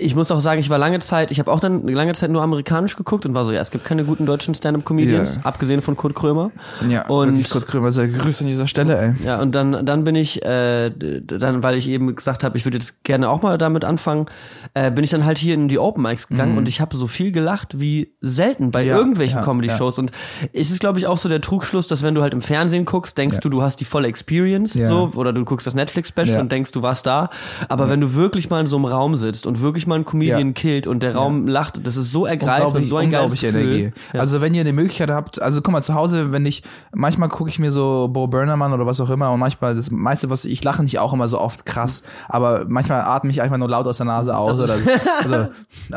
Ich 0.00 0.14
muss 0.14 0.30
auch 0.30 0.38
sagen, 0.38 0.60
ich 0.60 0.70
war 0.70 0.78
lange 0.78 1.00
Zeit, 1.00 1.32
ich 1.32 1.40
habe 1.40 1.50
auch 1.50 1.58
dann 1.58 1.86
lange 1.88 2.12
Zeit 2.12 2.30
nur 2.30 2.40
amerikanisch 2.40 2.94
geguckt 2.94 3.26
und 3.26 3.34
war 3.34 3.44
so, 3.44 3.50
ja, 3.50 3.60
es 3.60 3.72
gibt 3.72 3.84
keine 3.84 4.04
guten 4.04 4.26
deutschen 4.26 4.54
Stand-up-Comedians, 4.54 5.36
Ja. 5.36 5.42
abgesehen 5.44 5.80
von 5.82 5.96
Kurt 5.96 6.14
Krömer. 6.14 6.52
Ja, 6.88 7.06
Und- 7.08 7.50
Kurt 7.50 7.66
Krömer, 7.66 7.90
sehr 7.90 8.06
gegrüßt 8.06 8.42
an 8.42 8.46
dieser 8.46 8.68
Stelle, 8.68 8.96
ey. 9.18 9.26
Ja, 9.26 9.40
und 9.40 9.56
dann, 9.56 9.84
dann 9.84 10.04
bin 10.04 10.14
ich, 10.14 10.40
äh, 10.44 10.90
dann, 10.90 11.64
weil 11.64 11.76
ich 11.76 11.88
eben 11.88 12.14
gesagt 12.14 12.44
habe, 12.44 12.56
ich 12.56 12.64
würde 12.64 12.78
jetzt 12.78 13.02
gerne 13.02 13.28
auch 13.28 13.42
mal 13.42 13.58
damit 13.58 13.84
anfangen, 13.84 14.26
äh, 14.74 14.92
bin 14.92 15.02
ich 15.02 15.10
dann 15.10 15.24
halt 15.24 15.36
hier 15.36 15.54
in 15.54 15.66
die 15.66 15.80
Open 15.80 16.04
Mics 16.04 16.28
gegangen 16.28 16.56
und 16.58 16.68
ich 16.68 16.80
habe 16.80 16.96
so 16.96 17.08
viel 17.08 17.32
gelacht 17.32 17.80
wie 17.80 18.12
selten 18.20 18.70
bei. 18.70 18.84
Ja, 18.84 18.96
irgendwelchen 18.96 19.38
ja, 19.40 19.44
Comedy-Shows. 19.44 19.98
Und 19.98 20.12
es 20.52 20.70
ist, 20.70 20.78
glaube 20.78 21.00
ich, 21.00 21.08
auch 21.08 21.18
so 21.18 21.28
der 21.28 21.40
Trugschluss, 21.40 21.88
dass 21.88 22.04
wenn 22.04 22.14
du 22.14 22.22
halt 22.22 22.34
im 22.34 22.40
Fernsehen 22.40 22.84
guckst, 22.84 23.18
denkst 23.18 23.38
Ja. 23.38 23.40
du, 23.40 23.48
du 23.48 23.62
hast 23.62 23.80
die 23.80 23.84
volle 23.84 24.06
Experience, 24.06 24.74
Ja. 24.74 24.86
so, 24.88 25.10
oder 25.16 25.32
du 25.32 25.44
guckst 25.44 25.66
das 25.66 25.74
Netflix-Special 25.74 26.28
Ja. 26.36 26.40
und 26.40 26.52
denkst, 26.52 26.70
du 26.70 26.82
warst 26.82 27.04
da. 27.04 27.30
Aber 27.68 27.88
wenn 27.88 28.00
du 28.00 28.14
wirklich 28.14 28.48
mal 28.48 28.60
in 28.60 28.68
so 28.68 28.76
einem 28.76 28.84
Raum 28.84 29.16
sitzt 29.16 29.44
und 29.44 29.60
wirklich 29.60 29.87
mal 29.88 29.96
einen 29.96 30.04
Comedian 30.04 30.48
Ja. 30.48 30.52
killt 30.52 30.86
und 30.86 31.02
der 31.02 31.14
Raum 31.14 31.46
lacht, 31.46 31.84
das 31.86 31.96
ist 31.96 32.12
so 32.12 32.26
ergreifend 32.26 32.74
und 32.76 32.84
so 32.84 32.96
ein 32.98 33.10
geiles. 33.10 33.42
Energie. 33.42 33.90
Ja. 34.12 34.20
Also 34.20 34.40
wenn 34.40 34.54
ihr 34.54 34.64
die 34.64 34.72
Möglichkeit 34.72 35.10
habt, 35.10 35.40
also 35.42 35.60
guck 35.62 35.72
mal, 35.72 35.82
zu 35.82 35.94
Hause, 35.94 36.30
wenn 36.32 36.46
ich, 36.46 36.62
manchmal 36.94 37.28
gucke 37.28 37.50
ich 37.50 37.58
mir 37.58 37.72
so 37.72 38.08
Bo 38.12 38.26
Burnham 38.28 38.60
oder 38.72 38.86
was 38.86 39.00
auch 39.00 39.10
immer 39.10 39.30
und 39.32 39.40
manchmal, 39.40 39.74
das 39.74 39.90
meiste, 39.90 40.30
was 40.30 40.44
ich 40.44 40.62
lache 40.62 40.82
nicht 40.82 40.98
auch 40.98 41.12
immer 41.12 41.26
so 41.28 41.40
oft 41.40 41.66
krass, 41.66 42.02
aber 42.28 42.64
manchmal 42.68 43.00
atme 43.00 43.30
ich 43.30 43.42
einfach 43.42 43.56
nur 43.58 43.68
laut 43.68 43.86
aus 43.86 43.96
der 43.96 44.06
Nase 44.06 44.36
aus 44.36 44.60
oder 44.60 44.78
so. 44.78 44.90
Also, 45.22 45.48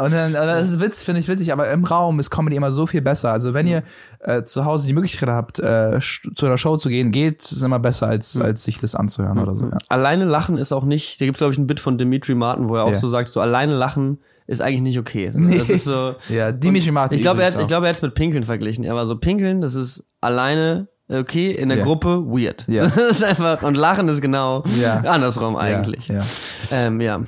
und 0.04 0.12
dann, 0.14 0.34
das 0.34 0.70
ist 0.70 0.80
Witz, 0.80 1.04
finde 1.04 1.20
ich 1.20 1.28
witzig, 1.28 1.52
aber 1.54 1.70
im 1.70 1.84
Raum 1.84 2.20
ist 2.20 2.30
Comedy 2.30 2.56
immer 2.56 2.72
so 2.72 2.86
viel 2.88 3.02
besser. 3.02 3.32
Also 3.32 3.54
wenn 3.54 3.68
ihr 3.68 3.84
äh, 4.20 4.44
zu 4.44 4.66
Hause 4.66 4.88
die 4.88 4.94
Möglichkeit 4.94 5.30
habt, 5.30 5.60
äh, 5.60 6.00
zu 6.00 6.46
einer 6.46 6.58
Show 6.58 6.78
zu 6.78 6.90
gehen, 6.90 7.12
geht, 7.12 7.42
ist 7.42 7.62
immer 7.62 7.80
besser, 7.80 8.08
als, 8.08 8.40
als 8.40 8.64
sich 8.64 8.80
das 8.80 8.96
anzuhören 8.96 9.40
oder 9.40 9.56
so. 9.56 9.66
Ja. 9.66 9.78
Alleine 9.90 10.26
lachen 10.26 10.58
ist 10.58 10.72
auch 10.72 10.86
nicht, 10.86 11.20
da 11.20 11.26
gibt's 11.26 11.40
glaube 11.40 11.54
ich 11.54 11.60
ein 11.60 11.68
Bit 11.68 11.80
von 11.80 11.98
Dimitri 11.98 12.36
Martin, 12.36 12.70
wo 12.70 12.76
er 12.76 12.84
auch 12.86 12.90
Ja. 12.90 12.96
so 12.96 13.08
sagt, 13.10 13.30
so 13.30 13.42
alleine 13.42 13.76
lachen 13.82 14.20
ist 14.48 14.62
eigentlich 14.62 14.82
nicht 14.82 15.00
okay. 15.00 15.32
Nee. 15.34 15.58
Das 15.58 15.70
ist 15.70 15.86
so. 15.86 16.16
Ja, 16.30 16.52
Dimitri 16.52 16.92
Martin 16.92 17.16
Ich 17.18 17.22
glaube, 17.22 17.42
er, 17.44 17.50
ich 17.60 17.68
glaube, 17.68 17.86
er 17.86 17.90
hat 17.90 17.96
es 17.96 18.02
mit 18.02 18.16
Pinkeln 18.16 18.44
verglichen. 18.44 18.84
Er 18.84 18.96
war 18.96 19.06
so 19.08 19.16
Pinkeln, 19.18 19.62
das 19.62 19.76
ist 19.76 20.04
alleine 20.20 20.88
okay, 21.10 21.52
in 21.52 21.70
der 21.70 21.80
Ja. 21.80 21.84
Gruppe 21.84 22.24
weird. 22.26 22.66
Ja. 22.68 22.84
Das 22.96 22.96
ist 22.96 23.24
einfach 23.24 23.64
und 23.64 23.76
Lachen 23.78 24.08
ist 24.10 24.22
genau 24.22 24.64
Ja. 24.80 25.00
andersrum 25.02 25.56
eigentlich. 25.56 26.08
Ja, 26.08 26.16
ja. 26.20 26.24
Ähm, 26.72 27.02
ja. 27.02 27.22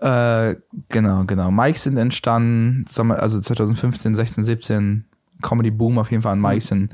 Ja. 0.00 0.48
Äh, 0.48 0.56
genau, 0.88 1.24
genau. 1.26 1.50
Mikes 1.50 1.84
sind 1.84 1.96
entstanden, 1.96 2.84
also 3.10 3.40
2015, 3.40 4.14
16, 4.14 4.44
17, 4.44 5.04
Comedy 5.42 5.70
Boom 5.70 5.98
auf 5.98 6.10
jeden 6.10 6.22
Fall 6.22 6.32
an 6.32 6.40
Mikes 6.40 6.68
sind. 6.68 6.90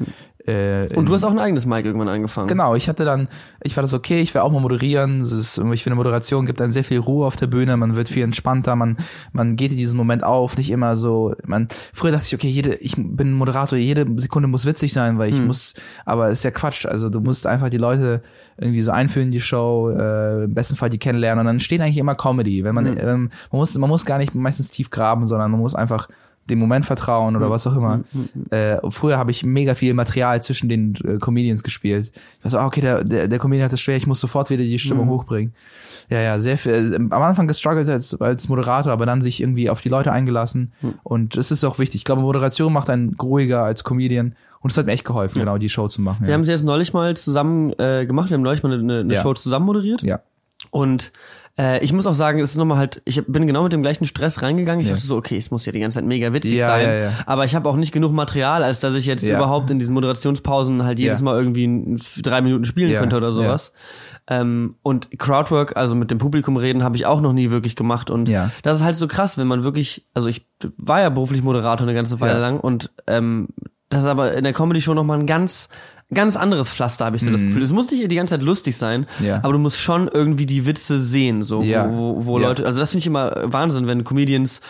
Äh, 0.47 0.95
Und 0.95 1.09
du 1.09 1.15
hast 1.15 1.25
auch 1.25 1.31
ein 1.31 1.39
eigenes 1.39 1.67
Mic 1.67 1.85
irgendwann 1.85 2.09
angefangen. 2.09 2.47
Genau, 2.47 2.75
ich 2.75 2.89
hatte 2.89 3.05
dann, 3.05 3.29
ich 3.63 3.77
war 3.77 3.83
das 3.83 3.95
okay, 3.95 4.21
ich 4.21 4.33
will 4.33 4.43
auch 4.43 4.53
mal 4.53 4.61
moderieren. 4.61 5.21
Ist, 5.21 5.59
ich 5.59 5.83
finde, 5.83 5.97
Moderation 5.97 6.47
gibt 6.47 6.61
dann 6.61 6.71
sehr 6.71 6.85
viel 6.85 6.99
Ruhe 6.99 7.27
auf 7.27 7.37
der 7.37 7.49
Bühne, 7.49 7.77
man 7.77 7.97
wird 7.97 8.09
viel 8.09 8.23
entspannter, 8.23 8.77
man, 8.77 8.97
man 9.33 9.57
geht 9.57 9.73
in 9.73 9.77
diesen 9.77 9.97
Moment 9.97 10.23
auf, 10.23 10.57
nicht 10.57 10.71
immer 10.71 10.95
so, 10.95 11.35
man, 11.45 11.67
früher 11.93 12.13
dachte 12.13 12.27
ich, 12.27 12.35
okay, 12.35 12.49
jede, 12.49 12.75
ich 12.75 12.95
bin 12.97 13.33
Moderator, 13.33 13.77
jede 13.77 14.07
Sekunde 14.17 14.49
muss 14.49 14.67
witzig 14.67 14.93
sein, 14.93 15.19
weil 15.19 15.31
ich 15.31 15.41
muss, 15.43 15.75
aber 16.05 16.29
ist 16.29 16.45
ja 16.45 16.51
Quatsch, 16.53 16.87
also 16.87 17.11
du 17.11 17.21
musst 17.21 17.47
einfach 17.47 17.69
die 17.69 17.79
Leute 17.79 18.23
irgendwie 18.57 18.83
so 18.83 18.93
einführen 18.93 19.27
in 19.27 19.33
die 19.33 19.41
Show, 19.41 19.91
äh, 19.91 20.45
im 20.45 20.55
besten 20.55 20.77
Fall 20.77 20.91
die 20.91 20.99
kennenlernen 20.99 21.41
und 21.41 21.47
dann 21.47 21.61
steht 21.61 21.81
eigentlich 21.81 21.99
immer 21.99 22.15
Comedy, 22.15 22.63
wenn 22.63 22.75
man, 22.75 22.87
ähm, 22.87 23.31
man 23.51 23.61
muss, 23.61 23.77
man 23.77 23.91
muss 23.91 24.05
gar 24.05 24.19
nicht 24.19 24.35
meistens 24.35 24.71
tief 24.71 24.91
graben, 24.91 25.27
sondern 25.27 25.51
man 25.51 25.61
muss 25.61 25.75
einfach 25.75 26.09
dem 26.49 26.59
Moment 26.59 26.85
vertrauen 26.87 27.35
oder 27.37 27.51
was 27.51 27.67
auch 27.67 27.77
immer. 27.77 28.03
Äh, 28.51 28.79
früher 28.91 29.19
habe 29.19 29.31
ich 29.31 29.45
mega 29.45 29.75
viel 29.75 29.95
Material 29.95 30.43
zwischen 30.43 30.69
den 30.69 30.95
äh, 31.05 31.19
Comedians 31.19 31.63
gespielt. 31.63 32.13
Ich 32.39 32.45
war 32.45 32.51
so, 32.51 32.59
ah, 32.59 32.67
okay, 32.67 32.81
der, 32.81 33.05
der, 33.05 33.29
der 33.29 33.39
Comedian 33.39 33.65
hat 33.65 33.73
es 33.73 33.81
schwer, 33.81 33.97
ich 33.97 34.07
muss 34.07 34.21
sofort 34.21 34.49
wieder 34.51 34.63
die 34.63 34.79
Stimmung 34.79 35.09
hochbringen. 35.09 35.55
Ja, 36.09 36.21
ja, 36.21 36.39
sehr 36.39 36.57
viel. 36.57 36.73
Also, 36.75 36.97
am 36.97 37.13
Anfang 37.13 37.49
gestruggelt 37.49 37.89
als, 37.89 38.21
als 38.21 38.49
Moderator, 38.49 38.93
aber 38.93 39.07
dann 39.07 39.23
sich 39.23 39.41
irgendwie 39.41 39.69
auf 39.71 39.81
die 39.81 39.89
Leute 39.89 40.13
eingelassen. 40.13 40.73
Und 41.03 41.37
das 41.37 41.51
ist 41.51 41.65
auch 41.65 41.79
wichtig. 41.81 42.01
Ich 42.03 42.05
glaube, 42.05 42.23
Moderation 42.23 42.73
macht 42.73 42.89
einen 42.91 43.17
ruhiger 43.21 43.65
als 43.65 43.83
Comedian. 43.83 44.37
Und 44.61 44.71
es 44.71 44.79
hat 44.79 44.87
mir 44.87 44.93
echt 44.93 45.05
geholfen, 45.05 45.41
genau 45.41 45.59
die 45.59 45.69
Show 45.69 45.89
zu 45.89 46.01
machen. 46.03 46.23
Wir 46.23 46.29
Ja. 46.31 46.35
haben 46.35 46.45
sie 46.45 46.53
jetzt 46.53 46.65
neulich 46.65 46.93
mal 46.93 47.17
zusammen 47.17 47.73
äh, 47.79 48.05
gemacht, 48.07 48.31
wir 48.31 48.35
haben 48.37 48.43
neulich 48.43 48.63
mal 48.63 48.73
eine, 48.73 49.01
eine 49.01 49.15
Ja. 49.15 49.23
Show 49.23 49.35
zusammen 49.35 49.67
moderiert. 49.67 50.03
ja. 50.03 50.21
Und 50.71 51.13
äh, 51.59 51.83
ich 51.83 51.93
muss 51.93 52.07
auch 52.07 52.13
sagen, 52.13 52.39
es 52.41 52.51
ist 52.51 52.57
nochmal 52.57 52.79
halt, 52.79 53.01
ich 53.05 53.23
bin 53.27 53.47
genau 53.47 53.63
mit 53.63 53.73
dem 53.73 53.83
gleichen 53.83 54.05
Stress 54.05 54.43
reingegangen. 54.43 54.81
Ich 54.83 54.89
Ja. 54.89 54.95
dachte 54.95 55.07
so, 55.07 55.17
okay, 55.17 55.37
es 55.39 55.51
muss 55.51 55.65
ja 55.67 55.73
die 55.73 55.81
ganze 55.81 55.97
Zeit 55.97 56.05
mega 56.05 56.33
witzig 56.33 56.53
Ja, 56.55 56.67
sein. 56.69 56.87
ja. 56.89 57.11
Aber 57.27 57.45
ich 57.45 57.55
habe 57.55 57.69
auch 57.69 57.77
nicht 57.77 57.93
genug 57.93 58.13
Material, 58.13 58.63
als 58.63 58.81
dass 58.81 58.95
ich 58.95 59.07
jetzt 59.07 59.27
überhaupt 59.27 59.71
in 59.71 59.79
diesen 59.79 59.95
Moderationspausen 59.95 60.85
halt 60.85 60.99
jedes. 60.99 61.23
Mal 61.23 61.37
irgendwie 61.39 61.97
drei 62.23 62.41
Minuten 62.43 62.65
spielen 62.65 62.95
könnte 62.99 63.17
oder 63.17 63.33
sowas. 63.33 63.73
Ähm, 64.29 64.75
und 64.83 65.09
Crowdwork, 65.19 65.77
also 65.77 65.95
mit 65.95 66.11
dem 66.11 66.19
Publikum 66.19 66.57
reden, 66.57 66.83
habe 66.83 66.97
ich 66.97 67.07
auch 67.07 67.21
noch 67.21 67.33
nie 67.33 67.51
wirklich 67.51 67.77
gemacht. 67.77 68.11
Und 68.11 68.29
Ja. 68.29 68.51
das 68.63 68.79
ist 68.79 68.85
halt 68.85 68.97
so 68.97 69.07
krass, 69.07 69.39
wenn 69.39 69.47
man 69.47 69.63
wirklich, 69.65 70.05
also 70.15 70.29
ich 70.29 70.47
war 70.77 71.01
ja 71.01 71.09
beruflich 71.11 71.43
Moderator 71.43 71.87
eine 71.87 71.95
ganze 71.95 72.21
Weile 72.21 72.41
lang 72.41 72.59
und 72.61 72.91
ähm, 73.07 73.49
das 73.89 74.03
ist 74.03 74.09
aber 74.09 74.33
in 74.35 74.43
der 74.43 74.53
Comedy 74.53 74.81
Show 74.81 74.95
nochmal 74.95 75.21
ein 75.21 75.27
ganz 75.27 75.69
ganz 76.15 76.37
anderes 76.37 76.71
Pflaster, 76.71 77.05
habe 77.05 77.17
ich 77.17 77.23
so 77.23 77.31
das 77.31 77.43
Gefühl. 77.43 77.63
Es 77.63 77.73
muss 77.73 77.91
nicht 77.91 78.09
die 78.11 78.15
ganze 78.15 78.35
Zeit 78.35 78.43
lustig 78.43 78.77
sein, 78.77 79.07
Mhm. 79.19 79.27
Ja. 79.27 79.37
aber 79.43 79.53
du 79.53 79.59
musst 79.59 79.79
schon 79.81 80.09
irgendwie 80.09 80.47
die 80.47 80.65
Witze 80.65 81.01
sehen, 81.01 81.43
so 81.43 81.63
Ja. 81.63 81.91
wo, 81.91 82.17
wo, 82.17 82.27
wo 82.27 82.39
Ja. 82.41 82.49
Leute, 82.49 82.65
also 82.65 82.79
das 82.79 82.91
finde 82.91 83.01
ich 83.01 83.07
immer 83.09 83.33
Wahnsinn, 83.45 83.87
wenn 83.89 84.05
Comedians 84.05 84.61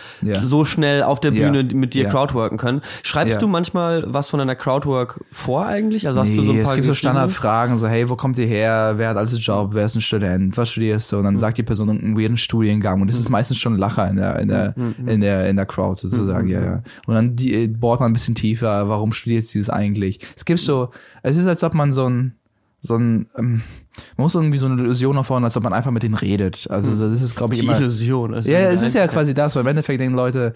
so 0.43 0.65
schnell 0.65 1.03
auf 1.03 1.21
der. 1.21 1.31
Bühne 1.37 1.65
mit 1.75 1.93
dir 1.93 2.09
crowdworken 2.09 2.57
können. 2.57 2.81
Schreibst 3.03 3.43
du 3.43 3.47
manchmal 3.49 4.05
was 4.07 4.31
von 4.31 4.39
deiner 4.39 4.55
Crowdwork 4.55 5.21
vor 5.31 5.67
eigentlich? 5.67 6.07
Also 6.07 6.21
hast 6.21 6.31
du 6.31 6.37
so 6.37 6.41
ein 6.53 6.57
Nee, 6.57 6.63
paar 6.63 6.73
es 6.73 6.75
gibt 6.77 6.87
so? 6.87 6.95
Standardfragen, 6.95 7.77
so, 7.77 7.87
hey, 7.89 8.09
wo 8.09 8.17
kommt 8.17 8.39
ihr 8.39 8.47
her? 8.47 8.95
Wer 8.97 9.11
hat 9.11 9.17
alles 9.19 9.37
Job? 9.45 9.71
Wer 9.75 9.85
ist 9.85 9.95
ein 9.97 10.01
Student? 10.01 10.57
Was 10.57 10.71
studierst 10.71 11.13
du? 11.13 11.19
Und 11.19 11.25
dann 11.25 11.37
sagt 11.37 11.59
die 11.59 11.63
Person 11.63 11.91
einen 11.91 12.19
weirden 12.19 12.37
Studiengang. 12.39 13.03
Und 13.03 13.11
das 13.11 13.19
ist 13.21 13.29
meistens 13.29 13.59
schon 13.59 13.75
ein 13.75 13.79
Lacher 13.79 14.09
in 14.09 14.17
der, 14.17 14.39
in 14.39 14.49
der, 14.49 14.75
in 15.07 15.21
der, 15.21 15.49
in 15.51 15.57
der 15.57 15.67
Crowd 15.67 16.01
sozusagen, 16.01 16.49
ja, 16.49 16.65
ja. 16.65 16.83
Und 17.07 17.15
dann 17.15 17.37
die, 17.37 17.67
bohrt 17.69 18.01
man 18.01 18.11
ein 18.11 18.15
bisschen 18.15 18.35
tiefer. 18.35 18.89
Warum 18.89 19.13
studiert 19.13 19.47
sie 19.47 19.59
das 19.59 19.69
eigentlich? 19.69 20.21
Es 20.37 20.45
gibt 20.47 20.61
so, 20.61 20.89
es 21.27 21.37
ist, 21.37 21.47
als 21.47 21.65
ob 21.65 21.75
man 21.75 21.93
so 21.93 22.09
ein, 22.09 22.35
so 22.81 22.97
ein, 22.97 23.27
ähm, 23.37 23.63
man 24.17 24.25
muss 24.25 24.35
irgendwie 24.35 24.59
so 24.59 24.67
eine 24.67 24.81
Illusion 24.81 25.19
aufbauen, 25.19 25.45
als 25.45 25.57
ob 25.57 25.65
man 25.65 25.73
einfach 25.73 25.91
mit 25.91 26.03
denen 26.03 26.15
redet. 26.15 26.69
Also, 26.71 26.95
so, 26.95 27.11
das 27.11 27.21
ist, 27.21 27.35
glaube 27.35 27.55
ich, 27.55 27.61
Die 27.61 27.67
immer. 27.67 27.79
Illusion. 27.79 28.35
Also 28.35 28.51
Ja, 28.51 28.61
es 28.71 28.83
ist 28.83 28.95
ja 28.95 29.07
quasi 29.09 29.35
das, 29.35 29.57
weil 29.57 29.63
im 29.63 29.67
Endeffekt 29.67 30.01
denken 30.01 30.17
Leute, 30.17 30.53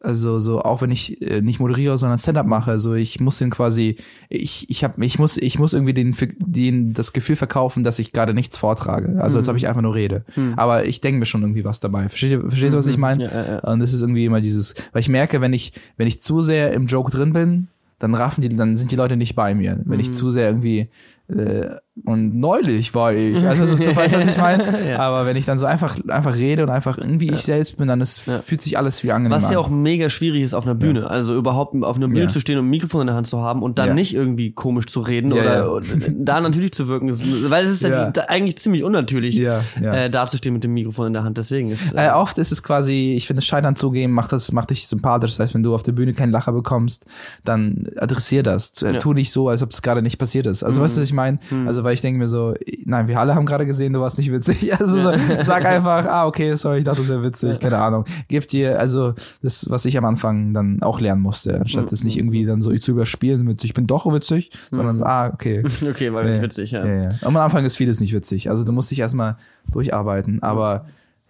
also 0.00 0.38
so 0.38 0.60
auch 0.60 0.82
wenn 0.82 0.90
ich 0.90 1.20
äh, 1.22 1.40
nicht 1.40 1.60
moderiere, 1.60 1.98
sondern 1.98 2.18
Stand-up 2.18 2.46
mache, 2.46 2.78
so 2.78 2.94
ich 2.94 3.20
muss 3.20 3.38
den 3.38 3.50
quasi, 3.50 3.96
ich 4.28 4.68
ich 4.70 4.84
habe, 4.84 5.04
ich 5.04 5.18
muss, 5.18 5.36
ich 5.36 5.58
muss 5.58 5.72
irgendwie 5.72 5.94
den, 5.94 6.16
den 6.38 6.92
das 6.94 7.12
Gefühl 7.12 7.36
verkaufen, 7.36 7.82
dass 7.82 7.98
ich 7.98 8.12
gerade 8.12 8.34
nichts 8.34 8.56
vortrage, 8.56 9.20
also 9.20 9.38
als 9.38 9.48
ob 9.48 9.56
ich 9.56 9.66
einfach 9.68 9.82
nur 9.82 9.94
rede. 9.94 10.24
Aber 10.56 10.86
ich 10.86 11.00
denke 11.00 11.18
mir 11.18 11.26
schon 11.26 11.42
irgendwie 11.42 11.64
was 11.64 11.80
dabei. 11.80 12.08
Versteht 12.08 12.30
ihr, 12.30 12.40
versteht 12.40 12.72
ihr 12.72 12.78
was 12.78 12.86
ich 12.86 12.96
meine? 12.96 13.24
Ja, 13.24 13.30
ja, 13.30 13.52
ja. 13.54 13.58
Und 13.72 13.80
das 13.80 13.92
ist 13.92 14.00
irgendwie 14.00 14.24
immer 14.24 14.40
dieses, 14.40 14.74
weil 14.92 15.00
ich 15.00 15.08
merke, 15.08 15.40
wenn 15.40 15.52
ich 15.52 15.72
wenn 15.96 16.06
ich 16.06 16.22
zu 16.22 16.40
sehr 16.40 16.72
im 16.72 16.86
Joke 16.86 17.10
drin 17.10 17.32
bin, 17.32 17.68
dann 17.98 18.14
raffen 18.14 18.42
die, 18.42 18.48
dann 18.48 18.76
sind 18.76 18.90
die 18.90 18.96
Leute 18.96 19.16
nicht 19.16 19.34
bei 19.34 19.54
mir. 19.54 19.80
Wenn 19.84 20.00
ich 20.00 20.12
zu 20.12 20.30
sehr 20.30 20.46
irgendwie 20.48 20.88
äh, 21.28 21.76
und 22.04 22.34
neulich 22.38 22.94
war 22.94 23.12
ich, 23.14 23.36
also 23.46 23.66
so, 23.66 23.76
so 23.76 23.94
weißt 23.96 24.14
du, 24.14 24.20
was 24.20 24.26
ich 24.26 24.36
meine? 24.38 24.64
Ja. 24.88 24.98
Aber 25.00 25.26
wenn 25.26 25.36
ich 25.36 25.44
dann 25.44 25.58
so 25.58 25.66
einfach 25.66 25.96
einfach 26.08 26.36
rede 26.36 26.62
und 26.62 26.70
einfach 26.70 26.98
irgendwie 26.98 27.30
ich 27.30 27.42
selbst 27.42 27.76
bin, 27.76 27.88
dann 27.88 28.00
ist, 28.00 28.26
Ja. 28.26 28.38
fühlt 28.38 28.60
sich 28.60 28.78
alles 28.78 29.00
viel 29.00 29.10
angenehmer 29.10 29.42
Was 29.42 29.50
ja 29.50 29.58
auch 29.58 29.68
mega 29.68 30.08
schwierig 30.08 30.42
ist 30.42 30.54
auf 30.54 30.64
einer 30.64 30.74
Bühne. 30.74 31.08
Also 31.10 31.34
überhaupt 31.36 31.74
auf 31.82 31.96
einer 31.96 32.08
Bühne 32.08 32.22
Ja. 32.22 32.28
zu 32.28 32.40
stehen 32.40 32.58
und 32.58 32.66
ein 32.66 32.70
Mikrofon 32.70 33.02
in 33.02 33.06
der 33.08 33.16
Hand 33.16 33.26
zu 33.26 33.40
haben 33.40 33.62
und 33.62 33.78
dann 33.78 33.88
Ja. 33.88 33.94
nicht 33.94 34.14
irgendwie 34.14 34.52
komisch 34.52 34.86
zu 34.86 35.00
reden 35.00 35.32
Ja, 35.32 35.40
oder 35.42 35.56
ja. 35.56 35.64
und 35.66 35.84
da 36.18 36.40
natürlich 36.40 36.72
zu 36.72 36.88
wirken. 36.88 37.08
Weil 37.50 37.64
es 37.64 37.70
ist 37.70 37.82
ja. 37.82 38.10
Ja. 38.14 38.22
eigentlich 38.28 38.58
ziemlich 38.58 38.82
unnatürlich, 38.84 39.34
Ja, 39.36 39.60
ja. 39.80 39.92
Äh, 39.94 40.10
dazustehen 40.10 40.52
mit 40.54 40.64
dem 40.64 40.72
Mikrofon 40.74 41.08
in 41.08 41.12
der 41.12 41.24
Hand. 41.24 41.38
Deswegen 41.38 41.70
ist 41.70 41.92
Äh, 41.94 42.10
oft 42.14 42.38
ist 42.38 42.52
es 42.52 42.62
quasi, 42.62 43.14
ich 43.16 43.26
finde, 43.26 43.42
Scheitern 43.42 43.76
zugeben 43.76 44.12
macht 44.12 44.32
das, 44.32 44.52
macht 44.52 44.70
dich 44.70 44.86
sympathisch. 44.88 45.32
Das 45.32 45.40
heißt, 45.40 45.54
wenn 45.54 45.62
du 45.62 45.74
auf 45.74 45.82
der 45.82 45.92
Bühne 45.92 46.12
keinen 46.14 46.32
Lacher 46.32 46.52
bekommst, 46.52 47.06
dann 47.44 47.86
adressier 47.96 48.42
das. 48.42 48.72
Tu- 48.72 48.86
Ja. 48.86 48.92
Mhm. 48.94 48.98
Tu 49.00 49.12
nicht 49.12 49.30
so, 49.32 49.48
als 49.48 49.62
ob 49.62 49.72
es 49.72 49.82
gerade 49.82 50.02
nicht 50.02 50.18
passiert 50.18 50.46
ist. 50.46 50.62
Also 50.62 50.80
weißt 50.80 50.96
du, 50.96 51.00
was 51.00 51.08
ich 51.08 51.14
meine? 51.14 51.38
Also 51.66 51.84
weil 51.88 51.94
ich 51.94 52.02
denke 52.02 52.18
mir 52.18 52.28
so, 52.28 52.54
nein, 52.84 53.08
wir 53.08 53.18
alle 53.18 53.34
haben 53.34 53.46
gerade 53.46 53.64
gesehen, 53.64 53.94
du 53.94 54.00
warst 54.02 54.18
nicht 54.18 54.30
witzig. 54.30 54.70
Also 54.78 54.96
so, 54.96 55.12
sag 55.42 55.64
einfach, 55.64 56.04
ah, 56.06 56.26
okay, 56.26 56.54
sorry, 56.54 56.80
ich 56.80 56.84
dachte, 56.84 56.98
das 56.98 57.08
wäre 57.08 57.22
witzig, 57.24 57.58
keine 57.60 57.78
Ahnung. 57.78 58.04
Gib 58.28 58.46
dir, 58.46 58.78
also 58.78 59.14
das, 59.42 59.70
was 59.70 59.86
ich 59.86 59.96
am 59.96 60.04
Anfang 60.04 60.52
dann 60.52 60.82
auch 60.82 61.00
lernen 61.00 61.22
musste, 61.22 61.58
anstatt 61.60 61.86
Mhm. 61.86 61.88
das 61.88 62.04
nicht 62.04 62.18
irgendwie 62.18 62.44
dann 62.44 62.60
so 62.60 62.70
zu 62.76 62.92
überspielen 62.92 63.42
mit, 63.44 63.64
ich 63.64 63.72
bin 63.72 63.86
doch 63.86 64.04
witzig, 64.12 64.50
sondern 64.70 64.96
so, 64.96 65.04
ah, 65.04 65.28
okay. 65.32 65.64
okay, 65.88 66.12
war 66.12 66.26
Ja, 66.26 66.42
witzig, 66.42 66.72
ja. 66.72 66.84
Ja, 66.84 67.02
ja. 67.04 67.08
Am 67.22 67.34
Anfang 67.38 67.64
ist 67.64 67.76
vieles 67.76 68.00
nicht 68.00 68.12
witzig. 68.12 68.50
Also 68.50 68.64
du 68.64 68.72
musst 68.72 68.90
dich 68.90 68.98
erstmal 69.00 69.36
durcharbeiten. 69.72 70.42
Aber 70.42 70.84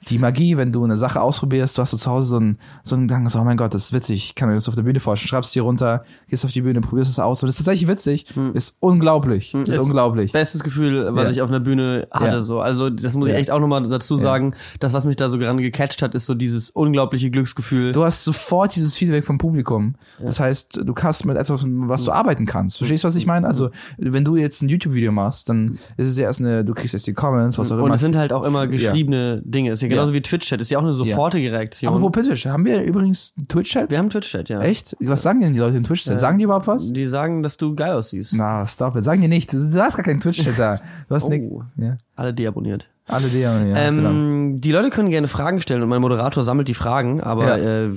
die 0.08 0.18
Magie, 0.18 0.56
wenn 0.56 0.72
du 0.72 0.84
eine 0.84 0.96
Sache 0.96 1.20
ausprobierst, 1.20 1.76
du 1.76 1.82
hast 1.82 1.90
so 1.90 1.96
zu 1.96 2.10
Hause 2.10 2.28
so 2.28 2.36
einen, 2.36 2.58
so 2.82 2.94
einen 2.94 3.08
Gedanken, 3.08 3.28
so, 3.28 3.40
oh 3.40 3.44
mein 3.44 3.56
Gott, 3.56 3.74
das 3.74 3.86
ist 3.86 3.92
witzig, 3.92 4.16
ich 4.28 4.34
kann 4.36 4.48
mir 4.48 4.54
das 4.54 4.68
auf 4.68 4.74
der 4.74 4.82
Bühne 4.82 5.00
vorstellen, 5.00 5.28
schreibst 5.28 5.54
dir 5.54 5.62
runter, 5.62 6.04
gehst 6.28 6.44
auf 6.44 6.52
die 6.52 6.62
Bühne, 6.62 6.80
probierst 6.80 7.10
es 7.10 7.18
aus 7.18 7.42
und 7.42 7.48
das 7.48 7.58
ist 7.58 7.64
tatsächlich 7.66 7.88
witzig, 7.88 8.26
ist 8.54 8.76
unglaublich, 8.80 9.54
ist, 9.54 9.68
Hm. 9.68 9.74
Ist 9.74 9.80
unglaublich. 9.80 10.32
Bestes 10.32 10.62
Gefühl, 10.62 11.08
was 11.14 11.24
Ja. 11.24 11.30
ich 11.30 11.42
auf 11.42 11.48
einer 11.50 11.60
Bühne 11.60 12.06
hatte. 12.10 12.26
Ja. 12.36 12.42
So. 12.42 12.60
Also 12.60 12.90
das 12.90 13.16
muss 13.16 13.28
ich 13.28 13.34
echt 13.34 13.50
auch 13.50 13.58
nochmal 13.60 13.82
dazu 13.86 14.16
sagen. 14.16 14.54
Das, 14.80 14.92
was 14.92 15.04
mich 15.04 15.16
da 15.16 15.28
so 15.28 15.38
gerade 15.38 15.60
gecatcht 15.60 16.00
hat, 16.02 16.14
ist 16.14 16.26
so 16.26 16.34
dieses 16.34 16.70
unglaubliche 16.70 17.30
Glücksgefühl. 17.30 17.92
Du 17.92 18.04
hast 18.04 18.24
sofort 18.24 18.74
dieses 18.76 18.94
Feedback 18.94 19.24
vom 19.24 19.38
Publikum. 19.38 19.96
Das 20.24 20.40
heißt, 20.40 20.80
du 20.84 20.94
kannst 20.94 21.26
mit 21.26 21.36
etwas, 21.36 21.64
was 21.66 22.04
du 22.04 22.12
arbeiten 22.12 22.46
kannst. 22.46 22.78
Verstehst 22.78 23.04
du, 23.04 23.08
was 23.08 23.16
ich 23.16 23.26
meine? 23.26 23.46
Also, 23.46 23.70
wenn 23.98 24.24
du 24.24 24.36
jetzt 24.36 24.62
ein 24.62 24.68
YouTube-Video 24.68 25.12
machst, 25.12 25.48
dann 25.48 25.78
ist 25.96 26.08
es 26.08 26.16
ja 26.18 26.24
erst 26.26 26.40
eine, 26.40 26.64
du 26.64 26.72
kriegst 26.74 26.94
erst 26.94 27.06
die 27.06 27.14
Comments, 27.14 27.58
was 27.58 27.70
auch 27.72 27.76
immer. 27.76 27.84
und 27.84 27.92
es 27.92 28.00
sind 28.00 28.16
halt 28.16 28.32
auch 28.32 28.44
immer 28.44 28.66
geschriebene 28.66 29.42
Dinge. 29.44 29.72
Ist 29.72 29.82
ja 29.90 29.96
genauso 29.96 30.12
Ja. 30.12 30.16
wie 30.16 30.22
Twitch-Chat. 30.22 30.60
Ist 30.60 30.70
ja 30.70 30.78
auch 30.78 30.82
eine 30.82 30.94
sofortige 30.94 31.52
Reaktion. 31.52 31.94
Apropos 31.94 32.26
Twitch, 32.26 32.46
haben 32.46 32.64
wir 32.64 32.82
übrigens 32.82 33.34
Twitch-Chat? 33.48 33.90
wir 33.90 33.98
haben 33.98 34.10
Twitch-Chat, 34.10 34.48
ja. 34.48 34.60
Echt? 34.60 34.96
Was 35.00 35.22
sagen 35.22 35.40
denn 35.40 35.52
die 35.54 35.58
Leute 35.58 35.76
im 35.76 35.84
Twitch-Chat? 35.84 36.18
Sagen 36.20 36.38
die 36.38 36.44
überhaupt 36.44 36.66
was? 36.66 36.92
Die 36.92 37.06
sagen, 37.06 37.42
dass 37.42 37.56
du 37.56 37.74
geil 37.74 37.92
aussiehst. 37.92 38.34
Na, 38.34 38.66
stop 38.66 38.96
it. 38.96 39.04
Sagen 39.04 39.20
die 39.20 39.28
nicht. 39.28 39.52
Du, 39.52 39.56
du 39.58 39.82
hast 39.82 39.96
gar 39.96 40.04
keinen 40.04 40.20
Twitch-Chat 40.20 40.58
da. 40.58 40.80
Du 41.08 41.14
hast 41.14 41.24
Oh. 41.24 41.28
nick. 41.28 41.50
Ja. 41.76 41.96
Alle 42.16 42.32
deabonniert. 42.34 42.88
Alle 43.08 43.26
die, 43.28 43.40
ja, 43.40 43.58
genau. 43.58 43.78
ähm, 44.08 44.60
die 44.60 44.72
Leute 44.72 44.90
können 44.90 45.10
gerne 45.10 45.28
Fragen 45.28 45.60
stellen 45.60 45.82
und 45.82 45.88
mein 45.88 46.00
Moderator 46.00 46.44
sammelt 46.44 46.68
die 46.68 46.74
Fragen, 46.74 47.20
aber 47.20 47.58
Ja. 47.58 47.84
äh, 47.86 47.90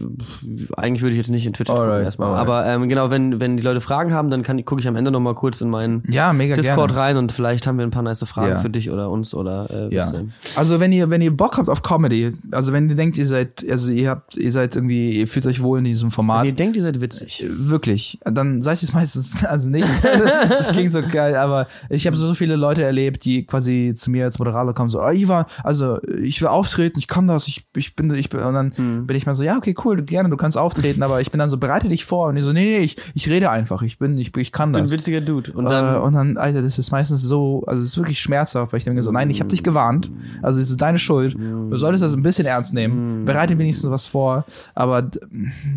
eigentlich 0.78 1.01
würde 1.01 1.12
ich 1.12 1.18
jetzt 1.18 1.30
nicht 1.32 1.45
in 1.45 1.53
Twitch 1.53 1.70
gucken 1.70 2.03
erstmal. 2.03 2.30
alright. 2.30 2.41
Aber 2.41 2.66
ähm, 2.66 2.89
genau, 2.89 3.12
wenn, 3.12 3.39
wenn 3.39 3.57
die 3.57 3.64
Leute 3.64 3.82
Fragen 3.82 4.14
haben, 4.14 4.30
dann 4.30 4.43
gucke 4.66 4.80
ich 4.82 4.88
am 4.88 4.95
Ende 4.95 5.12
nochmal 5.12 5.36
kurz 5.36 5.62
in 5.62 5.70
meinen 5.70 6.03
Ja, 6.07 6.34
mega 6.34 6.55
Discord 6.55 6.89
gerne. 6.91 7.01
rein 7.01 7.18
und 7.18 7.32
vielleicht 7.32 7.68
haben 7.68 7.78
wir 7.78 7.86
ein 7.86 7.91
paar 7.91 8.03
nice 8.03 8.24
Fragen 8.24 8.49
Ja. 8.51 8.57
für 8.59 8.70
dich 8.70 8.89
oder 8.91 9.09
uns 9.09 9.34
oder 9.36 9.68
äh, 9.70 9.93
Ja. 9.93 10.09
denn. 10.12 10.32
Also 10.55 10.80
wenn 10.80 10.91
ihr, 10.91 11.09
wenn 11.09 11.22
ihr 11.22 11.36
Bock 11.36 11.57
habt 11.57 11.70
auf 11.70 11.82
Comedy, 11.82 12.32
also 12.51 12.72
wenn 12.74 12.89
ihr 12.89 12.95
denkt, 12.95 13.18
ihr 13.18 13.26
seid, 13.26 13.66
also 13.70 13.91
ihr 13.91 14.09
habt, 14.09 14.38
ihr 14.38 14.51
seid 14.51 14.76
irgendwie, 14.76 15.20
ihr 15.20 15.28
fühlt 15.28 15.45
euch 15.47 15.62
wohl 15.62 15.80
in 15.80 15.86
diesem 15.86 16.12
Format. 16.12 16.45
Ihr 16.45 16.53
denkt, 16.53 16.76
ihr 16.78 16.84
seid 16.84 17.01
witzig. 17.01 17.45
Wirklich, 17.49 18.20
dann 18.24 18.62
sage 18.62 18.76
ich 18.78 18.84
es 18.84 18.93
meistens, 18.93 19.43
also 19.45 19.70
nicht, 19.70 19.88
das 20.49 20.72
klingt 20.72 20.91
so 20.91 21.01
geil, 21.01 21.36
aber 21.36 21.68
ich 21.89 22.05
habe 22.07 22.16
so 22.16 22.34
viele 22.34 22.55
Leute 22.55 22.84
erlebt, 22.84 23.26
die 23.26 23.45
quasi 23.45 23.93
zu 23.95 24.12
mir 24.12 24.26
als 24.26 24.39
Moderator 24.39 24.74
kommen, 24.74 24.89
so, 24.89 25.01
oh, 25.04 25.10
Ivan, 25.12 25.45
also 25.64 25.99
ich 26.22 26.41
will 26.41 26.47
auftreten, 26.49 26.99
ich 26.99 27.08
kann 27.08 27.28
das, 27.28 27.47
ich, 27.47 27.66
ich 27.76 27.95
bin, 27.95 28.14
ich 28.14 28.30
bin, 28.30 28.39
und 28.41 28.54
dann 28.54 28.72
Hm. 28.76 29.08
bin 29.08 29.16
ich 29.18 29.26
mal 29.26 29.34
so, 29.36 29.43
ja, 29.43 29.58
okay, 29.58 29.76
cool, 29.84 30.02
gerne, 30.02 30.30
du 30.30 30.38
kannst 30.38 30.58
auftreten, 30.58 31.04
aber 31.04 31.22
ich 31.22 31.32
bin 31.32 31.39
dann 31.39 31.49
so, 31.49 31.58
bereite 31.58 31.88
dich 31.89 32.06
vor, 32.06 32.28
und 32.28 32.36
die 32.36 32.41
so, 32.41 32.54
nee, 32.54 32.64
nee, 32.66 32.78
ich, 32.80 32.97
ich 33.14 33.30
rede 33.30 33.49
einfach, 33.49 33.82
ich 33.82 33.97
bin, 33.99 34.18
ich, 34.18 34.36
ich 34.38 34.52
kann 34.52 34.70
Ich 34.70 34.74
bin 34.74 34.82
ein 34.82 34.86
das. 34.86 34.91
witziger 34.91 35.22
Dude. 35.22 35.52
Und 35.54 35.66
Äh, 35.66 35.70
dann, 35.70 36.02
und 36.02 36.14
dann, 36.14 36.38
Alter, 36.38 36.62
das 36.62 36.78
ist 36.80 36.91
meistens 36.91 37.22
so, 37.22 37.64
also 37.68 37.82
es 37.82 37.89
ist 37.89 37.97
wirklich 37.97 38.20
schmerzhaft, 38.20 38.72
weil 38.74 38.78
ich 38.78 38.84
denke 38.84 39.02
so, 39.02 39.12
nein, 39.12 39.30
ich 39.30 39.39
habe 39.39 39.49
dich 39.49 39.64
gewarnt, 39.64 40.10
also 40.41 40.60
es 40.60 40.70
ist 40.70 40.82
deine 40.82 40.99
Schuld, 40.99 41.36
du 41.36 41.76
solltest 41.78 42.04
das 42.04 42.14
ein 42.16 42.22
bisschen 42.22 42.45
ernst 42.45 42.74
nehmen, 42.74 43.26
bereite 43.26 43.58
wenigstens 43.58 43.89
was 43.89 44.06
vor, 44.08 44.45
aber 44.76 45.10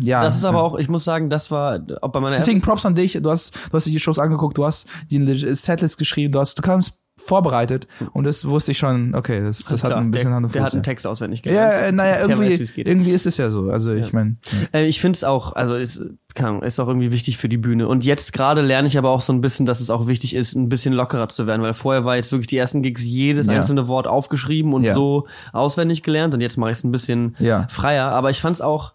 ja. 0.01 0.23
das 0.23 0.35
ist 0.35 0.45
aber 0.45 0.61
auch, 0.63 0.77
ich 0.77 0.89
muss 0.89 1.03
sagen, 1.03 1.29
das 1.29 1.51
war 1.51 1.79
auch 2.01 2.09
bei 2.09 2.19
meiner 2.19 2.37
Deswegen 2.37 2.61
Props 2.61 2.85
an 2.85 2.95
dich. 2.95 3.19
Du 3.21 3.29
hast, 3.29 3.55
du 3.55 3.73
hast 3.73 3.87
dir 3.87 3.91
die 3.91 3.99
Shows 3.99 4.19
angeguckt, 4.19 4.57
du 4.57 4.65
hast 4.65 4.87
die 5.09 5.23
Setlist 5.55 5.97
geschrieben, 5.97 6.31
du 6.33 6.39
hast, 6.39 6.57
du 6.57 6.61
kamst 6.61 6.97
vorbereitet 7.17 7.87
und 8.13 8.25
das 8.25 8.45
wusste 8.47 8.71
ich 8.71 8.77
schon, 8.77 9.15
okay, 9.15 9.41
das, 9.41 9.59
das 9.63 9.83
hat 9.83 9.91
Klar, 9.91 10.01
ein 10.01 10.11
bisschen 10.11 10.27
der, 10.29 10.35
Hand 10.35 10.45
und 10.47 10.53
der 10.55 10.61
Fuß. 10.61 10.65
hat 10.67 10.73
einen 10.73 10.79
ja. 10.83 10.83
Text 10.83 11.07
auswendig 11.07 11.45
Ja, 11.45 11.51
gelernt. 11.51 11.87
äh, 11.87 11.91
naja, 11.93 12.27
Der 12.27 12.37
weiß, 12.37 12.49
irgendwie, 12.51 12.81
irgendwie 12.81 13.11
ist 13.11 13.25
es 13.25 13.37
ja 13.37 13.49
so. 13.49 13.69
Also 13.69 13.93
ich 13.93 14.11
meine, 14.13 14.35
ja. 14.73 14.79
Äh, 14.79 14.85
ich 14.87 14.99
finde 14.99 15.15
es 15.15 15.23
auch, 15.23 15.53
also 15.53 15.75
ist, 15.75 16.01
keine 16.33 16.49
Ahnung, 16.49 16.63
ist 16.63 16.77
auch 16.79 16.89
irgendwie 16.89 17.13
wichtig 17.13 17.37
für 17.37 17.47
die 17.47 17.57
Bühne. 17.57 17.87
Und 17.87 18.03
jetzt 18.03 18.33
gerade 18.33 18.61
lerne 18.61 18.87
ich 18.89 18.97
aber 18.97 19.11
auch 19.11 19.21
so 19.21 19.31
ein 19.31 19.39
bisschen, 19.39 19.65
dass 19.65 19.79
es 19.79 19.89
auch 19.89 20.07
wichtig 20.07 20.35
ist, 20.35 20.55
ein 20.55 20.67
bisschen 20.67 20.93
lockerer 20.93 21.29
zu 21.29 21.47
werden, 21.47 21.61
weil 21.61 21.73
vorher 21.73 22.03
war 22.03 22.17
jetzt 22.17 22.33
wirklich 22.33 22.47
die 22.47 22.57
ersten 22.57 22.81
Gigs 22.81 23.01
jedes 23.03 23.47
Ja. 23.47 23.53
einzelne 23.53 23.87
Wort 23.87 24.07
aufgeschrieben 24.07 24.73
und 24.73 24.83
Ja. 24.83 24.93
so 24.93 25.27
auswendig 25.53 26.03
gelernt 26.03 26.33
und 26.33 26.41
jetzt 26.41 26.57
mache 26.57 26.71
ich 26.71 26.77
es 26.79 26.83
ein 26.83 26.91
bisschen 26.91 27.35
Ja. 27.39 27.67
freier. 27.69 28.11
Aber 28.11 28.29
ich 28.29 28.41
fand 28.41 28.55
es 28.57 28.61
auch 28.61 28.93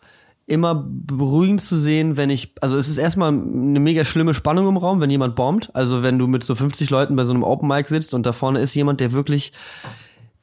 immer 0.50 0.84
beruhigend 0.86 1.60
zu 1.60 1.78
sehen, 1.78 2.16
wenn 2.16 2.28
ich, 2.28 2.54
also 2.60 2.76
es 2.76 2.88
ist 2.88 2.98
erstmal 2.98 3.28
eine 3.28 3.80
mega 3.80 4.04
schlimme 4.04 4.34
Spannung 4.34 4.68
im 4.68 4.76
Raum, 4.76 5.00
wenn 5.00 5.10
jemand 5.10 5.36
bombt. 5.36 5.74
Also 5.74 6.02
wenn 6.02 6.18
du 6.18 6.26
mit 6.26 6.42
so 6.42 6.54
50 6.54 6.90
Leuten 6.90 7.16
bei 7.16 7.24
so 7.24 7.32
einem 7.32 7.44
Open 7.44 7.68
Mic 7.68 7.88
sitzt 7.88 8.14
und 8.14 8.26
da 8.26 8.32
vorne 8.32 8.60
ist 8.60 8.74
jemand, 8.74 9.00
der 9.00 9.12
wirklich, 9.12 9.52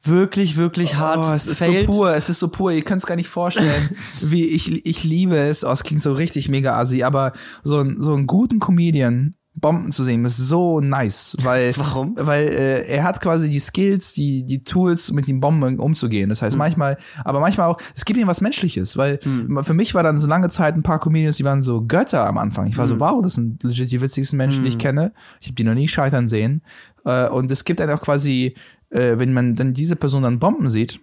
wirklich, 0.02 0.56
wirklich 0.56 0.96
hart 0.96 1.18
Oh, 1.18 1.32
es 1.32 1.46
ist 1.46 1.58
failt. 1.58 1.86
so 1.86 1.92
pur, 1.92 2.14
es 2.14 2.30
ist 2.30 2.38
so 2.38 2.48
pur, 2.48 2.72
ihr 2.72 2.82
könnt 2.82 3.00
es 3.00 3.06
gar 3.06 3.16
nicht 3.16 3.28
vorstellen, 3.28 3.90
wie 4.22 4.44
ich, 4.44 4.86
ich 4.86 5.04
liebe 5.04 5.36
es, 5.36 5.64
oh, 5.64 5.70
es 5.70 5.84
klingt 5.84 6.02
so 6.02 6.12
richtig 6.12 6.48
mega 6.48 6.78
assi, 6.78 7.02
aber 7.02 7.32
so, 7.62 7.80
ein, 7.80 8.00
so 8.00 8.14
einen 8.14 8.26
guten 8.26 8.60
Comedian 8.60 9.34
Bomben 9.60 9.90
zu 9.90 10.04
sehen, 10.04 10.24
ist 10.24 10.36
so 10.36 10.80
nice, 10.80 11.36
weil, 11.42 11.72
Warum? 11.76 12.14
weil 12.18 12.48
äh, 12.48 12.86
er 12.86 13.02
hat 13.04 13.20
quasi 13.20 13.48
die 13.50 13.58
Skills, 13.58 14.12
die, 14.12 14.44
die 14.44 14.64
Tools, 14.64 15.12
mit 15.12 15.26
den 15.26 15.40
Bomben 15.40 15.78
umzugehen. 15.78 16.28
Das 16.28 16.42
heißt 16.42 16.54
Hm. 16.54 16.58
manchmal, 16.58 16.96
aber 17.24 17.40
manchmal 17.40 17.68
auch, 17.68 17.78
es 17.94 18.04
gibt 18.04 18.18
ihm 18.18 18.26
was 18.26 18.40
Menschliches, 18.40 18.96
weil 18.96 19.18
für 19.62 19.74
mich 19.74 19.94
war 19.94 20.02
dann 20.02 20.18
so 20.18 20.26
lange 20.26 20.48
Zeit 20.48 20.74
ein 20.76 20.82
paar 20.82 20.98
Comedians, 21.00 21.36
die 21.36 21.44
waren 21.44 21.62
so 21.62 21.82
Götter 21.86 22.26
am 22.26 22.38
Anfang. 22.38 22.66
Ich 22.66 22.76
war 22.78 22.84
Hm. 22.84 22.90
so, 22.90 23.00
wow, 23.00 23.22
das 23.22 23.34
sind 23.34 23.62
legit 23.62 23.90
die 23.90 24.00
witzigsten 24.00 24.36
Menschen, 24.36 24.62
die 24.64 24.68
ich 24.70 24.78
kenne. 24.78 25.12
Ich 25.40 25.48
habe 25.48 25.54
die 25.54 25.64
noch 25.64 25.74
nie 25.74 25.88
scheitern 25.88 26.28
sehen. 26.28 26.62
Äh, 27.04 27.28
und 27.28 27.50
es 27.50 27.64
gibt 27.64 27.80
dann 27.80 27.90
auch 27.90 28.00
quasi, 28.02 28.54
äh, 28.90 29.18
wenn 29.18 29.32
man 29.32 29.54
dann 29.54 29.74
diese 29.74 29.96
Person 29.96 30.22
dann 30.22 30.38
Bomben 30.38 30.68
sieht, 30.68 30.94
Hm. 30.94 31.00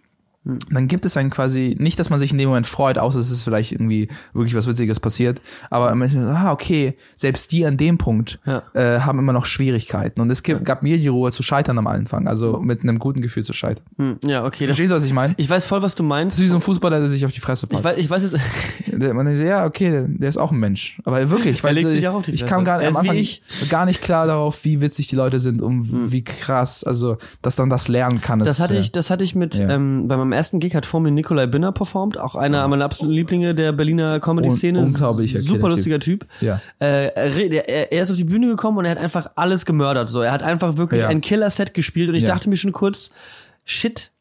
Dann 0.69 0.87
gibt 0.87 1.05
es 1.05 1.13
dann 1.13 1.29
quasi 1.31 1.75
nicht, 1.79 1.97
dass 1.99 2.09
man 2.09 2.19
sich 2.19 2.31
in 2.31 2.37
dem 2.37 2.49
Moment 2.49 2.67
freut, 2.67 2.97
außer 2.97 3.17
es 3.19 3.31
ist 3.31 3.43
vielleicht 3.43 3.71
irgendwie 3.71 4.09
wirklich 4.33 4.55
was 4.55 4.67
Witziges 4.67 4.99
passiert. 4.99 5.41
Aber 5.69 5.93
man 5.95 6.07
ist 6.07 6.15
ah, 6.15 6.51
okay, 6.51 6.95
selbst 7.15 7.51
die 7.51 7.65
an 7.65 7.77
dem 7.77 7.97
Punkt 7.97 8.39
Ja. 8.45 8.61
äh, 8.73 8.99
haben 8.99 9.17
immer 9.19 9.33
noch 9.33 9.45
Schwierigkeiten. 9.45 10.21
Und 10.21 10.29
es 10.29 10.43
gibt, 10.43 10.63
gab 10.65 10.83
mir 10.83 10.97
die 10.97 11.07
Ruhe 11.07 11.31
zu 11.31 11.41
scheitern 11.43 11.77
am 11.79 11.87
Anfang, 11.87 12.27
also 12.27 12.59
mit 12.59 12.83
einem 12.83 12.99
guten 12.99 13.21
Gefühl 13.21 13.43
zu 13.43 13.53
scheitern. 13.53 13.85
Hm, 13.97 14.19
ja, 14.25 14.45
okay. 14.45 14.65
Das, 14.67 14.77
Verstehst 14.77 14.91
du, 14.91 14.95
was 14.95 15.03
ich 15.05 15.13
meine? 15.13 15.33
ich 15.37 15.49
weiß 15.49 15.65
voll, 15.65 15.81
was 15.81 15.95
du 15.95 16.03
Das 16.03 16.09
meinst. 16.09 16.37
ist 16.37 16.43
wie 16.43 16.47
so 16.47 16.55
ein 16.55 16.61
Fußballer, 16.61 16.99
der 16.99 17.07
sich 17.09 17.25
auf 17.25 17.31
die 17.31 17.39
Fresse 17.39 17.65
Ich 17.65 17.71
packt. 17.71 17.83
weiß, 17.83 17.97
ich 17.97 18.09
weiß 18.09 18.23
jetzt, 18.23 18.37
man 19.13 19.25
denkt, 19.25 19.41
ja, 19.41 19.65
okay, 19.65 19.89
der, 19.89 20.03
der 20.03 20.29
ist 20.29 20.37
auch 20.37 20.51
ein 20.51 20.59
Mensch. 20.59 21.01
Aber 21.05 21.27
wirklich, 21.31 21.63
weil 21.63 21.77
ich 21.77 21.85
Fresse. 22.05 22.45
kam 22.45 22.63
gar, 22.63 22.81
am 22.83 22.95
Anfang 22.95 23.15
ich. 23.15 23.41
gar 23.69 23.85
nicht 23.85 24.01
klar 24.01 24.27
darauf, 24.27 24.63
wie 24.63 24.81
witzig 24.81 25.07
die 25.07 25.15
Leute 25.15 25.39
sind 25.39 25.61
und 25.61 26.11
wie 26.11 26.23
krass, 26.23 26.83
also, 26.83 27.17
dass 27.41 27.57
man 27.57 27.69
das 27.69 27.87
lernen 27.87 28.21
kann. 28.21 28.39
das 28.39 28.59
hatte 28.59 28.75
äh, 28.75 28.79
ich, 28.79 28.91
das 28.91 29.09
hatte 29.09 29.23
ich 29.23 29.35
mit, 29.35 29.55
Ja. 29.55 29.69
ähm, 29.69 30.07
bei 30.07 30.17
meinem 30.17 30.34
ersten 30.35 30.59
Gig 30.59 30.75
hat 30.75 30.85
vor 30.85 30.99
mir 30.99 31.09
Nikolai 31.11 31.47
Binner 31.47 31.71
performt, 31.71 32.17
auch 32.19 32.35
einer 32.35 32.67
meiner 32.67 32.85
absoluten 32.85 33.13
Lieblinge 33.15 33.55
der 33.55 33.71
Berliner 33.71 34.19
Comedy-Szene. 34.19 34.79
Un- 34.79 34.85
unglaublicher 34.85 35.41
Super 35.41 35.69
lustiger 35.69 35.99
Typ. 35.99 36.25
Ja. 36.41 36.61
Äh, 36.79 37.07
er, 37.15 37.67
er, 37.67 37.91
er 37.91 38.01
ist 38.03 38.11
auf 38.11 38.17
die 38.17 38.23
Bühne 38.23 38.47
gekommen 38.47 38.77
und 38.77 38.85
er 38.85 38.91
hat 38.91 38.97
einfach 38.99 39.31
alles 39.35 39.65
gemördert, 39.65 40.09
so. 40.09 40.21
Er 40.21 40.31
hat 40.31 40.43
einfach 40.43 40.77
wirklich 40.77 41.01
Ja. 41.01 41.07
ein 41.07 41.21
Killer-Set 41.21 41.73
gespielt 41.73 42.09
und 42.09 42.15
ich 42.15 42.23
Ja. 42.23 42.29
dachte 42.29 42.49
mir 42.49 42.57
schon 42.57 42.71
kurz, 42.71 43.09
shit, 43.63 44.11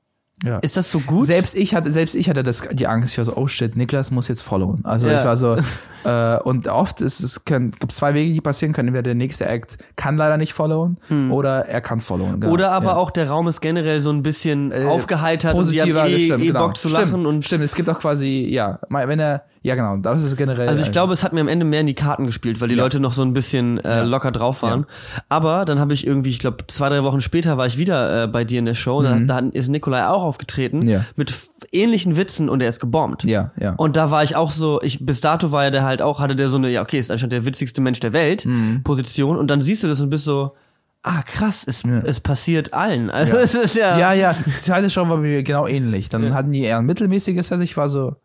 Ja. 0.44 0.58
ist 0.58 0.76
das 0.76 0.90
so 0.90 1.00
gut? 1.00 1.26
Selbst 1.26 1.56
ich 1.56 1.74
hatte, 1.74 1.90
selbst 1.90 2.14
ich 2.14 2.28
hatte 2.28 2.42
das, 2.42 2.62
die 2.72 2.86
Angst, 2.86 3.12
ich 3.12 3.18
war 3.18 3.24
so, 3.24 3.36
oh 3.36 3.48
shit, 3.48 3.76
Niklas 3.76 4.10
muss 4.10 4.28
jetzt 4.28 4.42
followen. 4.42 4.84
Also 4.84 5.08
Ja. 5.08 5.20
ich 5.20 5.24
war 5.24 5.36
so, 5.36 5.56
äh, 6.04 6.38
und 6.40 6.68
oft 6.68 7.00
ist 7.00 7.20
es, 7.20 7.44
können, 7.44 7.70
gibt 7.70 7.92
zwei 7.92 8.14
Wege, 8.14 8.32
die 8.32 8.40
passieren 8.40 8.72
können. 8.72 8.88
Entweder 8.88 9.02
der 9.04 9.14
nächste 9.14 9.46
Act 9.46 9.78
kann 9.96 10.16
leider 10.16 10.36
nicht 10.36 10.52
followen 10.52 10.98
oder 11.30 11.66
er 11.66 11.80
kann 11.80 12.00
followen. 12.00 12.40
Genau. 12.40 12.46
Hm. 12.46 12.52
Oder 12.52 12.72
aber 12.72 12.86
ja. 12.92 12.96
auch 12.96 13.10
der 13.10 13.28
Raum 13.28 13.48
ist 13.48 13.60
generell 13.60 14.00
so 14.00 14.10
ein 14.10 14.22
bisschen 14.22 14.72
aufgeheitert 14.72 15.54
und 15.54 15.72
die 15.72 15.80
haben 15.80 15.90
positiver, 15.90 16.08
eh, 16.08 16.12
das 16.12 16.22
stimmt, 16.22 16.44
eh 16.44 16.46
genau. 16.48 16.66
Bock 16.66 16.76
zu 16.76 16.88
stimmt, 16.88 17.10
lachen 17.10 17.26
und 17.26 17.44
stimmt, 17.44 17.64
es 17.64 17.74
gibt 17.74 17.88
auch 17.88 17.98
quasi, 17.98 18.46
ja, 18.48 18.78
wenn 18.88 19.18
er, 19.18 19.44
ja 19.64 19.74
genau, 19.74 19.96
das 19.96 20.22
ist 20.22 20.36
generell. 20.36 20.68
Also 20.68 20.82
ich 20.82 20.92
glaube, 20.92 21.12
es 21.14 21.24
hat 21.24 21.32
mir 21.32 21.40
am 21.40 21.48
Ende 21.48 21.64
mehr 21.64 21.80
in 21.80 21.86
die 21.86 21.94
Karten 21.94 22.26
gespielt, 22.26 22.60
weil 22.60 22.68
die 22.68 22.74
Leute 22.76 23.00
noch 23.00 23.12
so 23.12 23.22
ein 23.22 23.32
bisschen 23.32 23.78
äh, 23.82 24.04
locker 24.04 24.30
drauf 24.30 24.62
waren. 24.62 24.86
Aber 25.28 25.64
dann 25.64 25.80
habe 25.80 25.92
ich 25.94 26.06
irgendwie, 26.06 26.30
ich 26.30 26.38
glaube, 26.38 26.66
zwei, 26.68 26.88
drei 26.90 27.02
Wochen 27.02 27.20
später 27.20 27.56
war 27.58 27.66
ich 27.66 27.78
wieder 27.78 28.24
äh, 28.24 28.26
bei 28.28 28.44
dir 28.44 28.60
in 28.60 28.66
der 28.66 28.74
Show. 28.74 28.98
und 28.98 29.26
Da, 29.26 29.40
da 29.40 29.48
ist 29.48 29.68
Nikolai 29.70 30.06
auch 30.06 30.22
aufgetreten 30.22 30.78
Mhm. 30.80 30.88
Ja. 30.88 31.04
mit 31.16 31.34
ähnlichen 31.72 32.16
Witzen 32.16 32.48
und 32.48 32.60
er 32.60 32.68
ist 32.68 32.78
gebombt. 32.78 33.24
Ja, 33.24 33.50
ja. 33.58 33.72
Und 33.74 33.96
da 33.96 34.10
war 34.10 34.22
ich 34.22 34.36
auch 34.36 34.52
so, 34.52 34.80
ich 34.82 35.04
bis 35.04 35.20
dato 35.20 35.50
war 35.50 35.64
ja 35.64 35.70
der 35.70 35.82
halt 35.82 36.02
auch, 36.02 36.20
hatte 36.20 36.36
der 36.36 36.48
so 36.48 36.58
eine, 36.58 36.68
ja 36.70 36.82
okay, 36.82 36.98
ist 36.98 37.10
anscheinend 37.10 37.32
der 37.32 37.44
witzigste 37.46 37.80
Mensch 37.80 38.00
der 38.00 38.12
Welt 38.12 38.44
Mhm. 38.46 38.82
Position 38.84 39.36
und 39.38 39.48
dann 39.50 39.60
siehst 39.62 39.82
du 39.82 39.88
das 39.88 40.00
und 40.00 40.10
bist 40.10 40.24
so, 40.24 40.54
ah 41.02 41.22
krass, 41.22 41.64
es, 41.66 41.82
es 42.04 42.20
passiert 42.20 42.72
allen. 42.74 43.10
Also 43.10 43.32
es 43.36 43.54
ist 43.54 43.74
ja, 43.76 43.98
ja, 43.98 44.12
ja, 44.12 44.34
die 44.46 44.56
zweite 44.56 44.88
Show 44.90 45.08
war 45.08 45.16
mir 45.16 45.42
genau 45.42 45.66
ähnlich. 45.66 46.08
Dann 46.10 46.34
hatten 46.34 46.52
die 46.52 46.62
eher 46.62 46.78
ein 46.78 46.86
mittelmäßiges 46.86 47.48
Set. 47.48 47.60
Ich 47.62 47.76
war 47.76 47.88
so, 47.88 48.16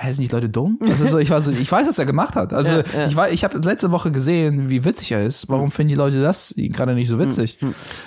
hä, 0.00 0.12
sind 0.12 0.30
die 0.30 0.34
Leute 0.34 0.48
dumm? 0.48 0.78
Also 0.88 1.06
so, 1.06 1.18
ich 1.18 1.28
war 1.30 1.40
so, 1.40 1.50
ich 1.50 1.70
weiß, 1.70 1.86
was 1.88 1.98
er 1.98 2.06
gemacht 2.06 2.36
hat. 2.36 2.52
Also 2.52 2.70
Ja, 2.70 2.84
ja. 2.94 3.06
ich 3.06 3.16
war, 3.16 3.30
ich 3.30 3.42
habe 3.42 3.58
letzte 3.58 3.90
Woche 3.90 4.12
gesehen, 4.12 4.70
wie 4.70 4.84
witzig 4.84 5.10
er 5.12 5.26
ist. 5.26 5.48
Warum 5.48 5.70
finden 5.72 5.88
die 5.88 5.94
Leute 5.96 6.22
das 6.22 6.54
gerade 6.56 6.94
nicht 6.94 7.08
so 7.08 7.18
witzig? 7.18 7.58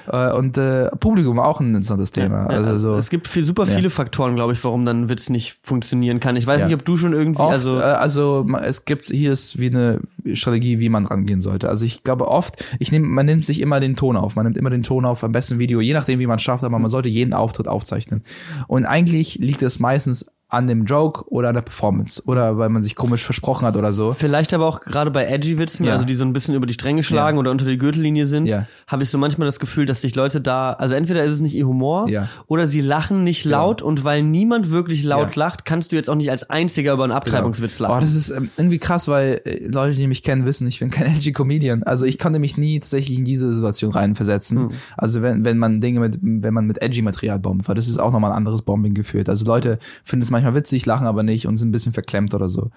Äh, 0.07 0.31
und 0.31 0.57
äh, 0.57 0.89
Publikum 0.97 1.39
auch 1.39 1.59
ein 1.59 1.67
interessantes 1.67 2.11
Thema. 2.11 2.49
Ja, 2.49 2.61
also 2.61 2.93
so. 2.93 2.95
es 2.95 3.09
gibt 3.09 3.27
viel, 3.27 3.43
super 3.43 3.65
viele 3.65 3.89
Faktoren, 3.89 4.35
glaube 4.35 4.53
ich, 4.53 4.63
warum 4.63 4.85
dann 4.85 5.03
ein 5.03 5.09
Witz 5.09 5.29
nicht 5.29 5.59
funktionieren 5.63 6.19
kann. 6.19 6.35
Ich 6.37 6.47
weiß 6.47 6.63
nicht, 6.63 6.73
ob 6.73 6.85
du 6.85 6.95
schon 6.95 7.13
irgendwie, 7.13 7.41
Oft, 7.41 7.51
also 7.51 7.79
äh, 7.79 7.83
also 7.83 8.45
es 8.61 8.85
gibt 8.85 9.07
hier 9.07 9.31
ist 9.31 9.59
wie 9.59 9.67
eine 9.67 9.99
Strategie, 10.33 10.79
wie 10.79 10.89
man 10.89 11.05
rangehen 11.05 11.41
sollte. 11.41 11.67
Also 11.67 11.85
ich 11.85 12.03
glaube 12.03 12.27
oft, 12.27 12.63
ich 12.79 12.91
nehme, 12.91 13.07
man 13.07 13.25
nimmt 13.25 13.45
sich 13.45 13.59
immer 13.59 13.79
den 13.79 13.95
Ton 13.95 14.15
auf. 14.15 14.35
Man 14.35 14.45
nimmt 14.45 14.57
immer 14.57 14.69
den 14.69 14.83
Ton 14.83 15.05
auf, 15.05 15.23
am 15.23 15.33
besten 15.33 15.59
Video, 15.59 15.81
je 15.81 15.93
nachdem, 15.93 16.19
wie 16.19 16.27
man 16.27 16.37
es 16.37 16.41
schafft, 16.41 16.63
aber 16.63 16.79
man 16.79 16.89
sollte 16.89 17.09
jeden 17.09 17.33
Auftritt 17.33 17.67
aufzeichnen. 17.67 18.23
Und 18.67 18.85
eigentlich 18.85 19.35
liegt 19.35 19.61
es 19.61 19.79
meistens 19.79 20.31
an 20.51 20.67
dem 20.67 20.85
Joke 20.85 21.23
oder 21.31 21.47
an 21.49 21.55
der 21.55 21.61
Performance 21.61 22.21
oder 22.25 22.57
weil 22.57 22.69
man 22.69 22.81
sich 22.83 22.95
komisch 22.95 23.23
versprochen 23.23 23.65
hat 23.65 23.75
oder 23.77 23.93
so. 23.93 24.13
Vielleicht 24.13 24.53
aber 24.53 24.65
auch 24.67 24.81
gerade 24.81 25.09
bei 25.09 25.25
edgy 25.25 25.57
Witzen, 25.57 25.85
Ja. 25.85 25.93
also 25.93 26.05
die 26.05 26.13
so 26.13 26.25
ein 26.25 26.33
bisschen 26.33 26.55
über 26.55 26.65
die 26.65 26.73
Stränge 26.73 27.03
schlagen 27.03 27.37
Ja. 27.37 27.39
oder 27.39 27.51
unter 27.51 27.65
die 27.65 27.77
Gürtellinie 27.77 28.25
sind, 28.27 28.45
Ja. 28.45 28.67
habe 28.87 29.03
ich 29.03 29.09
so 29.09 29.17
manchmal 29.17 29.47
das 29.47 29.59
Gefühl, 29.59 29.85
dass 29.85 30.01
sich 30.01 30.13
Leute 30.15 30.41
da, 30.41 30.73
also 30.73 30.93
entweder 30.93 31.23
ist 31.23 31.31
es 31.31 31.39
nicht 31.41 31.55
ihr 31.55 31.65
Humor 31.67 32.07
oder 32.47 32.67
sie 32.67 32.81
lachen 32.81 33.23
nicht 33.23 33.45
laut 33.45 33.81
und 33.81 34.03
weil 34.03 34.23
niemand 34.23 34.71
wirklich 34.71 35.03
laut 35.03 35.35
lacht, 35.37 35.63
kannst 35.65 35.91
du 35.91 35.95
jetzt 35.95 36.09
auch 36.09 36.15
nicht 36.15 36.29
als 36.31 36.49
einziger 36.49 36.93
über 36.93 37.05
einen 37.05 37.13
Abtreibungswitz 37.13 37.79
Oh, 37.79 37.83
lachen. 37.83 38.01
das 38.01 38.13
ist 38.13 38.29
ähm, 38.31 38.49
irgendwie 38.57 38.79
krass, 38.79 39.07
weil 39.07 39.39
äh, 39.45 39.67
Leute, 39.67 39.95
die 39.95 40.07
mich 40.07 40.21
kennen, 40.21 40.45
wissen, 40.45 40.67
ich 40.67 40.79
bin 40.79 40.89
kein 40.89 41.05
edgy 41.15 41.31
Comedian. 41.31 41.83
Also 41.83 42.05
ich 42.05 42.19
konnte 42.19 42.39
mich 42.39 42.57
nie 42.57 42.79
tatsächlich 42.81 43.17
in 43.17 43.23
diese 43.25 43.53
Situation 43.53 43.91
reinversetzen. 43.91 44.57
Hm. 44.57 44.71
Also 44.97 45.21
wenn, 45.21 45.45
wenn 45.45 45.57
man 45.57 45.79
Dinge 45.79 46.01
mit, 46.01 46.19
wenn 46.21 46.53
man 46.53 46.65
mit 46.67 46.81
edgy 46.81 47.01
Material 47.01 47.39
bombt, 47.39 47.69
weil 47.69 47.75
das 47.75 47.87
ist 47.87 47.99
auch 47.99 48.11
nochmal 48.11 48.31
ein 48.31 48.37
anderes 48.37 48.63
Bombing 48.63 48.93
geführt. 48.93 49.29
Also 49.29 49.45
Leute 49.45 49.79
finden 50.03 50.23
es 50.23 50.29
manchmal 50.31 50.40
witzig, 50.55 50.85
lachen 50.85 51.07
aber 51.07 51.23
nicht 51.23 51.47
und 51.47 51.57
sind 51.57 51.69
ein 51.69 51.71
bisschen 51.71 51.93
verklemmt 51.93 52.33
oder 52.33 52.49
so. 52.49 52.69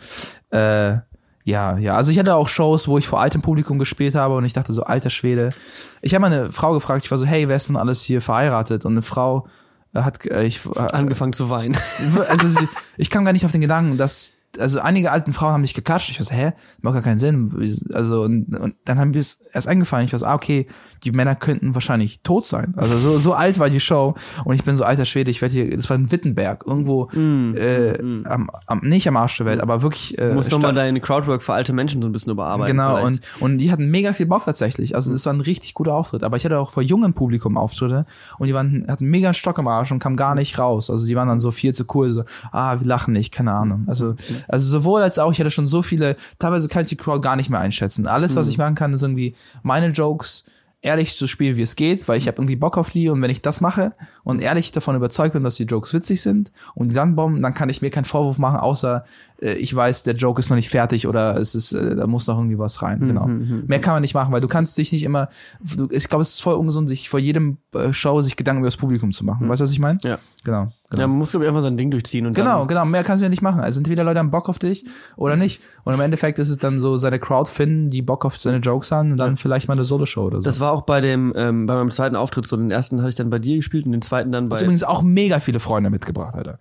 Äh, 0.50 0.98
ja, 1.46 1.76
ja. 1.76 1.94
Also 1.96 2.10
ich 2.10 2.18
hatte 2.18 2.34
auch 2.36 2.48
Shows, 2.48 2.88
wo 2.88 2.96
ich 2.98 3.06
vor 3.06 3.20
altem 3.20 3.42
Publikum 3.42 3.78
gespielt 3.78 4.14
habe 4.14 4.36
und 4.36 4.44
ich 4.44 4.52
dachte 4.54 4.72
so, 4.72 4.84
alter 4.84 5.10
Schwede. 5.10 5.52
Ich 6.00 6.14
habe 6.14 6.22
mal 6.22 6.32
eine 6.32 6.52
Frau 6.52 6.72
gefragt, 6.72 7.04
ich 7.04 7.10
war 7.10 7.18
so, 7.18 7.26
hey, 7.26 7.48
wer 7.48 7.56
ist 7.56 7.68
denn 7.68 7.76
alles 7.76 8.02
hier 8.02 8.22
verheiratet? 8.22 8.84
Und 8.86 8.92
eine 8.92 9.02
Frau 9.02 9.46
äh, 9.94 10.00
hat, 10.00 10.24
äh, 10.26 10.44
ich, 10.44 10.60
äh, 10.64 10.78
Angefangen 10.78 11.32
zu 11.34 11.50
weinen. 11.50 11.76
also 12.28 12.48
sie- 12.48 12.68
ich 12.96 13.10
kam 13.10 13.24
gar 13.26 13.32
nicht 13.32 13.44
auf 13.44 13.52
den 13.52 13.60
Gedanken, 13.60 13.98
dass 13.98 14.32
also 14.59 14.80
einige 14.80 15.11
alten 15.11 15.32
Frauen 15.32 15.52
haben 15.52 15.61
mich 15.61 15.74
geklatscht. 15.74 16.11
Ich 16.11 16.18
war 16.18 16.26
so, 16.26 16.34
hä, 16.34 16.52
macht 16.80 16.94
gar 16.94 17.02
keinen 17.02 17.18
Sinn. 17.18 17.52
Also 17.92 18.22
und, 18.22 18.57
und 18.59 18.74
dann 18.84 18.98
haben 18.98 19.14
wir 19.14 19.20
es 19.20 19.38
erst 19.52 19.68
eingefallen. 19.68 20.07
Ich 20.07 20.12
war 20.12 20.18
so, 20.18 20.26
ah 20.26 20.34
okay, 20.34 20.66
die 21.02 21.12
Männer 21.12 21.34
könnten 21.34 21.74
wahrscheinlich 21.74 22.20
tot 22.22 22.46
sein. 22.46 22.74
Also 22.76 22.96
so 22.98 23.18
so 23.18 23.34
alt 23.34 23.59
war 23.59 23.70
die 23.70 23.80
Show 23.80 24.14
und 24.44 24.55
ich 24.55 24.64
bin 24.64 24.74
so 24.76 24.84
alter 24.84 25.05
Schwede. 25.05 25.30
Ich 25.30 25.42
werde 25.42 25.52
hier, 25.52 25.76
das 25.76 25.88
war 25.90 25.96
in 25.96 26.11
Wittenberg 26.11 26.64
irgendwo 26.66 27.11
äh, 27.11 27.98
Am, 28.24 28.50
am 28.66 28.78
nicht 28.82 29.07
am 29.09 29.16
Arsch 29.16 29.36
der 29.36 29.46
Welt, 29.46 29.61
aber 29.61 29.82
wirklich. 29.82 30.18
Äh, 30.18 30.28
Du 30.28 30.34
musst 30.34 30.50
nochmal 30.50 30.74
deine 30.74 31.00
Crowdwork 31.00 31.42
für 31.42 31.52
alte 31.52 31.72
Menschen 31.72 32.00
so 32.02 32.09
ein 32.09 32.12
bisschen 32.12 32.32
überarbeiten. 32.32 32.76
Genau, 32.76 32.96
vielleicht. 32.96 33.22
und, 33.40 33.52
und 33.52 33.59
die 33.59 33.70
hatten 33.70 33.90
mega 33.90 34.12
viel 34.12 34.26
Bock 34.26 34.44
tatsächlich. 34.44 34.94
Also 34.94 35.12
das 35.12 35.26
war 35.26 35.32
ein 35.32 35.40
richtig 35.40 35.74
guter 35.74 35.94
Auftritt. 35.94 36.22
Aber 36.22 36.36
ich 36.36 36.44
hatte 36.44 36.59
auch 36.59 36.70
vor 36.70 36.82
jungem 36.82 37.12
Publikum 37.14 37.57
Auftritte 37.57 38.07
und 38.38 38.46
die 38.46 38.55
waren, 38.55 38.86
hatten 38.88 39.07
mega 39.07 39.28
einen 39.28 39.34
Stock 39.34 39.59
im 39.59 39.68
Arsch 39.68 39.92
und 39.92 39.98
kamen 39.98 40.16
gar 40.16 40.34
nicht 40.34 40.59
raus. 40.59 40.90
Also 40.90 41.07
die 41.07 41.16
waren 41.16 41.28
dann 41.28 41.40
so 41.40 41.50
viel 41.50 41.74
zu 41.74 41.84
cool, 41.94 42.11
so, 42.11 42.24
ah, 42.52 42.78
wir 42.80 42.86
lachen 42.86 43.12
nicht, 43.12 43.32
keine 43.32 43.52
Ahnung. 43.52 43.84
Also, 43.86 44.14
also 44.49 44.66
sowohl 44.66 45.03
als 45.03 45.18
auch, 45.18 45.32
ich 45.32 45.40
hatte 45.40 45.51
schon 45.51 45.66
so 45.66 45.82
viele, 45.82 46.16
teilweise 46.38 46.68
kann 46.68 46.82
ich 46.82 46.88
die 46.88 46.97
Crowd 46.97 47.20
gar 47.20 47.36
nicht 47.36 47.51
mehr 47.51 47.61
einschätzen. 47.61 48.07
Alles, 48.07 48.36
was 48.36 48.49
ich 48.49 48.59
machen 48.59 48.74
kann, 48.74 48.92
ist 48.92 49.03
irgendwie 49.03 49.34
meine 49.62 49.88
Jokes 49.88 50.45
ehrlich 50.80 51.16
zu 51.16 51.26
spielen, 51.26 51.57
wie 51.57 51.62
es 51.62 51.76
geht, 51.76 52.07
weil 52.09 52.18
ich 52.18 52.28
habe 52.28 52.38
irgendwie 52.38 52.57
Bock 52.57 52.76
auf 52.76 52.90
die 52.90 53.09
und 53.09 53.20
wenn 53.22 53.30
ich 53.30 53.42
das 53.42 53.61
mache 53.61 53.95
und 54.24 54.42
ehrlich 54.42 54.72
davon 54.72 54.96
überzeugt 54.96 55.34
bin, 55.34 55.44
dass 55.44 55.54
die 55.54 55.64
Jokes 55.64 55.94
witzig 55.94 56.22
sind 56.22 56.50
und 56.74 56.90
die 56.90 56.94
dann 56.94 57.14
bomben, 57.14 57.42
dann 57.42 57.54
kann 57.54 57.68
ich 57.68 57.82
mir 57.82 57.90
keinen 57.90 58.04
Vorwurf 58.04 58.38
machen, 58.38 58.58
außer 58.58 59.04
äh, 59.40 59.52
ich 59.54 59.74
weiß, 59.74 60.02
der 60.02 60.14
Joke 60.14 60.40
ist 60.40 60.50
noch 60.50 60.56
nicht 60.56 60.70
fertig 60.70 61.06
oder 61.06 61.36
es 61.36 61.54
ist, 61.54 61.72
äh, 61.72 61.96
da 61.96 62.06
muss 62.06 62.26
noch 62.26 62.38
irgendwie 62.38 62.58
was 62.58 62.82
rein. 62.82 63.00
Genau. 63.00 63.26
Mehr 63.26 63.80
kann 63.80 63.94
man 63.94 64.02
nicht 64.02 64.14
machen, 64.14 64.32
weil 64.32 64.40
du 64.40 64.48
kannst 64.48 64.76
dich 64.78 64.92
nicht 64.92 65.04
immer, 65.04 65.28
du, 65.60 65.88
ich 65.90 66.08
glaube, 66.08 66.22
es 66.22 66.30
ist 66.30 66.42
voll 66.42 66.54
ungesund, 66.54 66.88
sich 66.88 67.08
vor 67.08 67.20
jedem 67.20 67.58
äh, 67.74 67.92
Show 67.92 68.20
sich 68.22 68.36
Gedanken 68.36 68.60
über 68.60 68.68
das 68.68 68.76
Publikum 68.76 69.12
zu 69.12 69.24
machen. 69.24 69.48
Weißt 69.48 69.60
du, 69.60 69.64
was 69.64 69.72
ich 69.72 69.80
meine? 69.80 69.98
Ja. 70.02 70.18
Genau. 70.44 70.68
genau. 70.90 71.02
Ja, 71.02 71.06
man 71.06 71.18
muss, 71.18 71.30
glaube 71.30 71.44
ich, 71.44 71.48
einfach 71.48 71.62
sein 71.62 71.76
Ding 71.76 71.90
durchziehen 71.90 72.26
und 72.26 72.34
Genau, 72.34 72.60
dann, 72.60 72.68
genau. 72.68 72.84
Mehr 72.84 73.02
kannst 73.02 73.22
du 73.22 73.24
ja 73.24 73.30
nicht 73.30 73.42
machen. 73.42 73.60
Also 73.60 73.80
entweder 73.80 74.04
Leute 74.04 74.18
haben 74.18 74.30
Bock 74.30 74.48
auf 74.48 74.58
dich 74.58 74.84
oder 75.16 75.36
nicht. 75.36 75.62
Und 75.84 75.94
im 75.94 76.00
Endeffekt 76.00 76.38
ist 76.38 76.50
es 76.50 76.58
dann 76.58 76.80
so, 76.80 76.96
seine 76.96 77.18
Crowd 77.18 77.50
finden, 77.50 77.88
die 77.88 78.02
Bock 78.02 78.24
auf 78.24 78.40
seine 78.40 78.58
Jokes 78.58 78.90
haben 78.90 79.12
und 79.12 79.16
dann 79.16 79.36
vielleicht 79.36 79.68
mal 79.68 79.74
eine 79.74 79.84
Solo-Show 79.84 80.24
oder 80.24 80.42
so. 80.42 80.44
Das 80.44 80.60
war 80.60 80.72
auch 80.72 80.82
bei 80.82 81.00
dem, 81.00 81.32
ähm, 81.36 81.66
bei 81.66 81.74
meinem 81.74 81.90
zweiten 81.90 82.16
Auftritt 82.16 82.46
so. 82.46 82.56
Den 82.56 82.70
ersten 82.70 83.00
hatte 83.00 83.08
ich 83.08 83.14
dann 83.14 83.30
bei 83.30 83.38
dir 83.38 83.56
gespielt 83.56 83.86
und 83.86 83.92
den 83.92 84.02
zweiten 84.02 84.13
dann 84.22 84.48
bei. 84.48 84.56
hast 84.56 84.62
übrigens 84.62 84.84
auch 84.84 85.02
mega 85.02 85.40
viele 85.40 85.58
Freunde 85.58 85.90
mitgebracht, 85.90 86.34
Alter. 86.34 86.58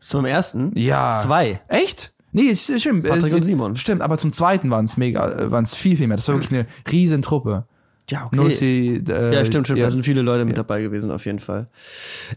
Zum 0.00 0.24
ersten? 0.24 0.72
Ja. 0.76 1.20
Zwei. 1.22 1.60
Echt? 1.68 2.12
Nee, 2.32 2.42
ist, 2.42 2.80
stimmt. 2.80 3.06
Patrick 3.08 3.32
und 3.32 3.42
Simon. 3.42 3.76
Stimmt, 3.76 4.02
aber 4.02 4.18
zum 4.18 4.30
zweiten 4.30 4.70
waren 4.70 4.84
es 4.84 4.96
mega, 4.96 5.28
äh, 5.28 5.50
waren 5.50 5.64
es 5.64 5.74
viel, 5.74 5.96
viel 5.96 6.08
mehr. 6.08 6.16
Das 6.16 6.28
war 6.28 6.34
wirklich 6.34 6.52
eine 6.52 6.66
riesen 6.90 7.22
Truppe. 7.22 7.66
Ja, 8.10 8.26
okay. 8.26 8.36
Nur 8.36 8.50
sie, 8.50 9.02
äh, 9.08 9.34
ja, 9.34 9.44
stimmt, 9.44 9.66
stimmt. 9.66 9.78
Ja. 9.78 9.86
Da 9.86 9.90
sind 9.90 10.04
viele 10.04 10.22
Leute 10.22 10.44
mit 10.44 10.56
dabei 10.56 10.80
gewesen, 10.80 11.10
auf 11.10 11.26
jeden 11.26 11.40
Fall. 11.40 11.68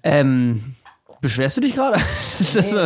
Ähm, 0.03 0.75
beschwerst 1.21 1.57
du 1.57 1.61
dich 1.61 1.75
gerade? 1.75 1.97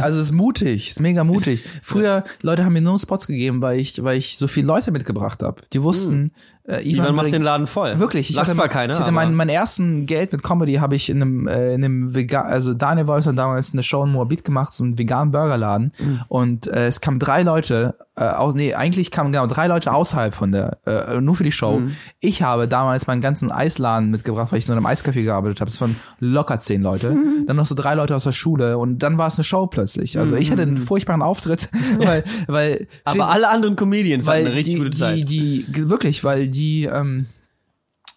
Also 0.01 0.19
es 0.19 0.27
ist 0.27 0.31
mutig, 0.31 0.89
ist 0.89 0.99
mega 0.99 1.23
mutig. 1.23 1.63
Früher, 1.81 2.23
Leute 2.41 2.65
haben 2.65 2.73
mir 2.73 2.81
nur 2.81 2.99
Spots 2.99 3.25
gegeben, 3.25 3.61
weil 3.61 3.79
ich, 3.79 4.03
weil 4.03 4.17
ich 4.17 4.37
so 4.37 4.47
viele 4.47 4.67
Leute 4.67 4.91
mitgebracht 4.91 5.41
habe. 5.41 5.61
Die 5.73 5.81
wussten, 5.81 6.31
äh, 6.67 6.81
Ivan 6.89 7.13
macht 7.15 7.23
bringt- 7.25 7.35
den 7.35 7.41
Laden 7.43 7.67
voll. 7.67 7.99
Wirklich, 7.99 8.29
ich 8.29 8.35
Lacht 8.35 8.47
hatte, 8.47 8.55
zwar 8.57 8.67
keiner, 8.69 8.93
ich 8.93 8.99
hatte 8.99 9.11
meinen, 9.11 9.35
meinen 9.35 9.49
ersten 9.49 10.05
Geld 10.05 10.31
mit 10.31 10.41
Comedy 10.43 10.75
habe 10.75 10.95
ich 10.95 11.09
in 11.09 11.21
einem, 11.21 11.47
äh, 11.47 11.73
in 11.75 11.83
einem 11.85 12.15
vegan, 12.15 12.45
also 12.45 12.73
Daniel 12.73 13.07
Wolf 13.07 13.25
hat 13.25 13.37
damals 13.37 13.73
eine 13.73 13.83
Show 13.83 14.03
in 14.03 14.11
Moabit 14.11 14.43
gemacht, 14.43 14.73
so 14.73 14.83
einen 14.83 14.97
veganen 14.97 15.31
Burgerladen 15.31 15.91
Mhm. 15.99 16.21
und 16.27 16.67
äh, 16.67 16.87
es 16.87 17.01
kamen 17.01 17.19
drei 17.19 17.43
Leute, 17.43 17.95
äh, 18.17 18.23
auch, 18.29 18.53
nee, 18.53 18.73
eigentlich 18.73 19.11
kamen 19.11 19.31
genau 19.31 19.45
drei 19.45 19.67
Leute 19.67 19.93
außerhalb 19.93 20.33
von 20.33 20.51
der, 20.53 20.77
äh, 20.85 21.19
nur 21.21 21.35
für 21.35 21.43
die 21.43 21.51
Show. 21.51 21.79
Mhm. 21.79 21.91
Ich 22.19 22.41
habe 22.41 22.67
damals 22.67 23.07
meinen 23.07 23.21
ganzen 23.21 23.51
Eisladen 23.51 24.09
mitgebracht, 24.09 24.51
weil 24.51 24.59
ich 24.59 24.67
nur 24.67 24.77
in 24.77 24.83
einem 24.85 24.91
Eiscafé 24.93 25.21
gearbeitet 25.23 25.59
habe. 25.61 25.69
Das 25.69 25.81
waren 25.81 25.95
locker 26.19 26.57
zehn 26.59 26.81
Leute. 26.81 27.11
Mhm. 27.11 27.45
Dann 27.47 27.57
noch 27.57 27.65
so 27.65 27.75
drei 27.75 27.93
Leute 27.93 28.15
aus 28.15 28.23
der 28.23 28.31
Schule 28.31 28.77
und 28.77 28.99
dann 29.03 29.17
war 29.17 29.27
es 29.27 29.35
eine 29.37 29.43
Show 29.43 29.67
plötzlich. 29.67 30.17
Also 30.17 30.35
ich 30.35 30.49
hatte 30.49 30.61
einen 30.63 30.77
furchtbaren 30.77 31.21
Auftritt, 31.21 31.69
weil, 31.99 32.23
weil 32.47 32.87
Mhm. 33.05 33.21
aber 33.21 33.29
alle 33.29 33.49
anderen 33.49 33.75
Comedians 33.75 34.25
hatten 34.25 34.37
weil 34.37 34.45
eine 34.47 34.55
richtig 34.55 34.75
die, 34.75 34.79
gute 34.79 34.91
Zeit. 34.97 35.17
Die, 35.17 35.65
die, 35.65 35.89
wirklich, 35.89 36.23
weil 36.23 36.47
die, 36.55 36.85
ähm, 36.85 37.27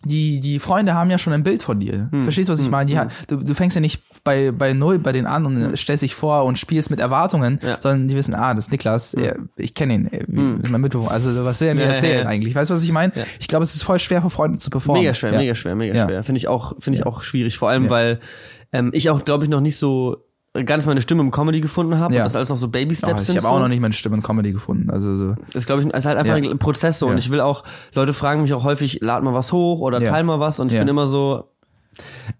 die, 0.04 0.38
die 0.38 0.60
Freunde 0.60 0.94
haben 0.94 1.10
ja 1.10 1.18
schon 1.18 1.32
ein 1.32 1.42
Bild 1.42 1.60
von 1.60 1.80
dir. 1.80 2.08
Hm. 2.12 2.22
Verstehst 2.22 2.48
du, 2.48 2.52
was 2.52 2.60
ich 2.60 2.70
meine? 2.70 2.88
Die, 2.88 2.96
ha- 2.96 3.08
du, 3.26 3.36
du 3.38 3.52
fängst 3.52 3.74
ja 3.74 3.80
nicht 3.80 4.00
bei, 4.22 4.52
bei 4.52 4.72
Null 4.72 5.00
bei 5.00 5.10
denen 5.10 5.26
an 5.26 5.44
und 5.44 5.76
stellst 5.76 6.04
dich 6.04 6.14
vor 6.14 6.44
und 6.44 6.56
spielst 6.56 6.90
mit 6.90 7.00
Erwartungen, 7.00 7.58
Hm. 7.60 7.68
Ja. 7.68 7.74
Hm. 7.74 7.82
sondern 7.82 8.08
die 8.08 8.14
wissen, 8.14 8.32
ah, 8.34 8.54
das 8.54 8.66
ist 8.66 8.70
Niklas, 8.72 9.14
er, 9.14 9.36
ich 9.56 9.74
kenne 9.74 9.94
ihn, 9.94 10.06
er, 10.06 10.22
wie, 10.28 10.60
ist 10.62 10.70
mein 10.70 10.80
Mitbewohner. 10.80 11.10
Also 11.10 11.44
was 11.44 11.60
will 11.60 11.68
er 11.68 11.74
mir 11.74 11.82
Ja, 11.82 11.88
erzählen 11.88 12.22
ja. 12.24 12.26
eigentlich? 12.28 12.54
Weißt 12.54 12.70
du, 12.70 12.74
was 12.74 12.82
ich 12.84 12.92
meine? 12.92 13.12
Ich 13.40 13.48
glaube, 13.48 13.64
es 13.64 13.74
ist 13.74 13.82
voll 13.82 13.98
schwer 13.98 14.22
für 14.22 14.30
Freunde 14.30 14.58
zu 14.58 14.70
performen. 14.70 15.02
Mega 15.02 15.14
schwer, 15.14 15.32
mega 15.36 15.54
schwer, 15.56 15.74
mega 15.74 16.06
schwer. 16.06 16.22
Finde 16.22 16.38
ich 16.38 16.46
auch, 16.46 16.74
finde 16.78 17.00
ich 17.00 17.04
auch 17.06 17.22
schwierig. 17.24 17.58
Vor 17.58 17.68
allem, 17.68 17.90
weil 17.90 18.20
ähm, 18.72 18.90
ich 18.94 19.10
auch, 19.10 19.24
glaube 19.24 19.44
ich, 19.44 19.50
noch 19.50 19.60
nicht 19.60 19.76
so 19.78 20.18
ganz 20.64 20.86
meine 20.86 21.00
Stimme 21.00 21.22
im 21.22 21.30
Comedy 21.30 21.60
gefunden 21.60 21.98
habe. 21.98 22.14
Ja. 22.14 22.20
Und 22.22 22.26
das 22.26 22.36
alles 22.36 22.48
noch 22.48 22.56
so 22.56 22.68
Baby 22.68 22.94
Oh, 22.94 22.98
Steps 23.06 23.20
ich 23.22 23.26
sind. 23.28 23.36
habe 23.36 23.46
so. 23.46 23.48
auch 23.48 23.60
noch 23.60 23.68
nicht 23.68 23.80
meine 23.80 23.94
Stimme 23.94 24.16
in 24.16 24.22
Comedy 24.22 24.52
gefunden. 24.52 24.90
Also 24.90 25.16
so. 25.16 25.34
Das 25.52 25.66
glaube 25.66 25.82
ich, 25.82 25.88
ist 25.88 26.06
halt 26.06 26.16
einfach 26.18 26.36
Ja. 26.36 26.50
ein 26.50 26.58
Prozess 26.58 26.98
so. 26.98 27.06
Und 27.06 27.12
Ja. 27.12 27.18
ich 27.18 27.30
will 27.30 27.40
auch, 27.40 27.64
Leute 27.94 28.12
fragen 28.12 28.42
mich 28.42 28.52
auch 28.54 28.64
häufig, 28.64 28.98
lad 29.00 29.22
mal 29.22 29.34
was 29.34 29.52
hoch 29.52 29.80
oder 29.80 29.98
teil 29.98 30.24
mal 30.24 30.40
was. 30.40 30.60
Und 30.60 30.72
ich 30.72 30.78
bin 30.78 30.88
immer 30.88 31.06
so, 31.06 31.44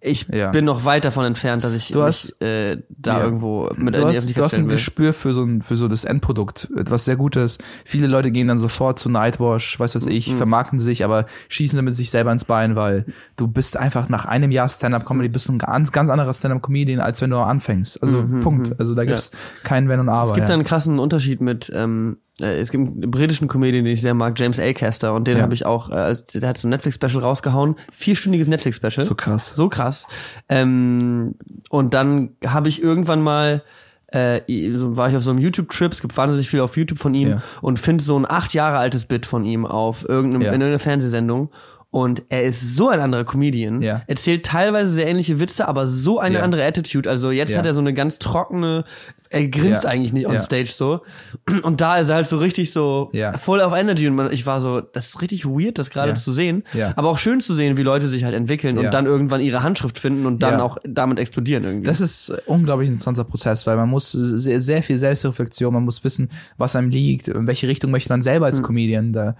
ich 0.01 0.29
Ja. 0.29 0.51
bin 0.51 0.65
noch 0.65 0.85
weit 0.85 1.05
davon 1.05 1.25
entfernt, 1.25 1.65
dass 1.65 1.73
ich 1.75 1.89
Du 1.89 2.03
hast- 2.03 2.41
mich, 2.41 2.49
äh, 2.49 2.83
da 2.89 3.19
Ja. 3.19 3.25
irgendwo 3.25 3.69
mit 3.77 3.97
du 3.97 4.07
hast, 4.07 4.37
du 4.37 4.43
hast 4.45 4.55
ein 4.55 4.67
will. 4.67 4.73
Gespür 4.73 5.13
für 5.13 5.33
so 5.33 5.43
ein 5.43 5.63
für 5.63 5.77
so 5.77 5.89
das 5.89 6.05
Endprodukt, 6.05 6.69
etwas 6.77 7.05
sehr 7.05 7.17
Gutes. 7.17 7.59
Viele 7.85 8.07
Leute 8.07 8.31
gehen 8.31 8.47
dann 8.49 8.59
sofort 8.59 8.99
zu 8.99 9.09
Nightwash, 9.09 9.79
weiß 9.81 9.95
was 9.97 10.07
Mhm. 10.07 10.13
ich, 10.13 10.35
vermarkten 10.35 10.79
sich, 10.79 11.05
aber 11.05 11.27
schießen 11.49 11.77
damit 11.77 11.95
sich 11.97 12.11
selber 12.11 12.31
ins 12.33 12.45
Bein, 12.45 12.77
weil 12.77 13.05
du 13.37 13.49
bist 13.49 13.77
einfach 13.77 14.09
nach 14.09 14.27
einem 14.27 14.51
Jahr 14.53 14.69
Stand-up 14.69 15.05
Comedy 15.07 15.29
bist 15.29 15.49
du 15.49 15.53
ein 15.55 15.59
ganz 15.59 15.91
ganz 15.93 16.11
anderer 16.11 16.33
Stand-up 16.33 16.63
Comedian, 16.63 17.01
als 17.01 17.21
wenn 17.21 17.31
du 17.31 17.39
anfängst. 17.39 18.03
Also 18.03 18.25
Punkt. 18.41 18.79
Also 18.79 18.95
da 18.95 19.05
gibt's 19.05 19.31
kein 19.65 19.89
Wenn 19.89 20.01
und 20.01 20.09
Aber. 20.09 20.25
Mhm, 20.27 20.29
Es 20.31 20.35
gibt 20.35 20.49
ja. 20.49 20.55
einen 20.55 20.65
krassen 20.65 20.99
Unterschied 20.99 21.41
mit, 21.41 21.71
ähm, 21.75 22.19
äh, 22.19 22.28
es 22.41 22.71
gibt 22.71 22.87
einen 22.87 23.11
britischen 23.11 23.49
Comedian, 23.49 23.85
den 23.85 23.93
ich 23.93 24.01
sehr 24.01 24.15
mag, 24.15 24.39
James 24.39 24.61
Acaster, 24.61 25.13
und 25.15 25.27
den 25.27 25.37
Ja. 25.39 25.43
habe 25.43 25.55
ich 25.55 25.67
auch, 25.67 25.91
äh, 25.91 25.95
als, 25.95 26.25
der 26.25 26.49
hat 26.49 26.59
so 26.59 26.69
ein 26.69 26.71
Netflix-Special 26.71 27.23
rausgehauen, 27.23 27.77
vierstündiges 27.91 28.49
Netflix-Special. 28.49 29.05
so 29.05 29.15
krass. 29.15 29.53
So 29.55 29.69
krass. 29.69 30.07
Ähm, 30.49 31.35
und 31.71 31.95
dann 31.95 32.31
habe 32.47 32.69
ich 32.69 32.83
irgendwann 32.83 33.21
mal 33.23 33.63
äh, 34.11 34.41
war 34.49 35.11
ich 35.11 35.17
auf 35.17 35.23
so 35.23 35.29
einem 35.31 35.39
YouTube-Trip, 35.39 35.93
es 35.93 36.01
gibt 36.01 36.17
wahnsinnig 36.17 36.49
viel 36.49 36.61
auf 36.61 36.79
YouTube 36.79 36.99
von 36.99 37.13
ihm 37.13 37.29
Ja. 37.29 37.43
und 37.61 37.79
finde 37.79 38.03
so 38.03 38.19
ein 38.19 38.25
acht 38.25 38.55
Jahre 38.55 38.79
altes 38.79 39.05
Bit 39.05 39.27
von 39.27 39.45
ihm 39.45 39.67
auf 39.67 40.09
irgendeinem, 40.09 40.41
Ja. 40.41 40.49
in 40.49 40.61
irgendeiner 40.63 40.79
Fernsehsendung. 40.79 41.51
Und 41.91 42.23
er 42.29 42.43
ist 42.45 42.77
so 42.77 42.89
ein 42.91 43.01
anderer 43.01 43.25
Comedian. 43.25 43.81
Ja. 43.81 44.03
Erzählt 44.07 44.45
teilweise 44.45 44.93
sehr 44.93 45.07
ähnliche 45.09 45.41
Witze, 45.41 45.67
aber 45.69 45.87
so 45.89 46.19
eine 46.19 46.37
Ja. 46.37 46.43
andere 46.43 46.63
Attitude. 46.65 47.09
Also 47.09 47.31
jetzt 47.31 47.51
Ja. 47.53 47.59
hat 47.59 47.67
er 47.67 47.73
so 47.73 47.81
eine 47.81 47.95
ganz 47.95 48.19
trockene, 48.19 48.85
er 49.31 49.47
grinst 49.49 49.85
eigentlich 49.87 50.13
nicht 50.13 50.27
on 50.27 50.39
stage 50.39 50.69
so. 50.71 51.01
Und 51.63 51.81
da 51.81 51.97
ist 51.97 52.09
er 52.11 52.17
halt 52.17 52.29
so 52.29 52.37
richtig 52.39 52.73
so 52.73 53.11
voll 53.39 53.63
auf 53.63 53.75
Energy. 53.75 54.07
Und 54.07 54.17
man, 54.17 54.31
ich 54.33 54.45
war 54.45 54.61
so, 54.61 54.81
das 54.83 55.09
ist 55.09 55.23
richtig 55.23 55.47
weird, 55.47 55.79
das 55.79 55.89
gerade 55.89 56.13
zu 56.15 56.31
sehen. 56.31 56.63
Ja. 56.75 56.93
Aber 56.97 57.09
auch 57.09 57.17
schön 57.19 57.41
zu 57.41 57.55
sehen, 57.55 57.79
wie 57.79 57.83
Leute 57.83 58.09
sich 58.09 58.23
halt 58.25 58.35
entwickeln 58.35 58.77
und 58.77 58.91
dann 58.93 59.07
irgendwann 59.07 59.41
ihre 59.41 59.63
Handschrift 59.63 59.99
finden 59.99 60.27
und 60.27 60.43
dann 60.43 60.61
auch 60.61 60.77
damit 60.87 61.19
explodieren 61.19 61.65
irgendwie. 61.65 61.85
Das 61.87 62.03
ist 62.03 62.31
unglaublich 62.47 62.89
interessanter 62.91 63.25
Prozess, 63.25 63.67
weil 63.67 63.77
man 63.77 63.89
muss 63.89 64.13
sehr, 64.13 64.61
sehr 64.61 64.83
viel 64.83 64.99
Selbstreflexion, 64.99 65.73
man 65.73 65.85
muss 65.85 66.05
wissen, 66.05 66.29
was 66.59 66.77
einem 66.77 66.91
liegt, 66.91 67.29
in 67.29 67.47
welche 67.47 67.67
Richtung 67.67 67.91
möchte 67.91 68.11
man 68.11 68.21
selber 68.21 68.47
Hm. 68.47 68.53
als 68.53 68.63
Comedian 68.63 69.13
da. 69.15 69.37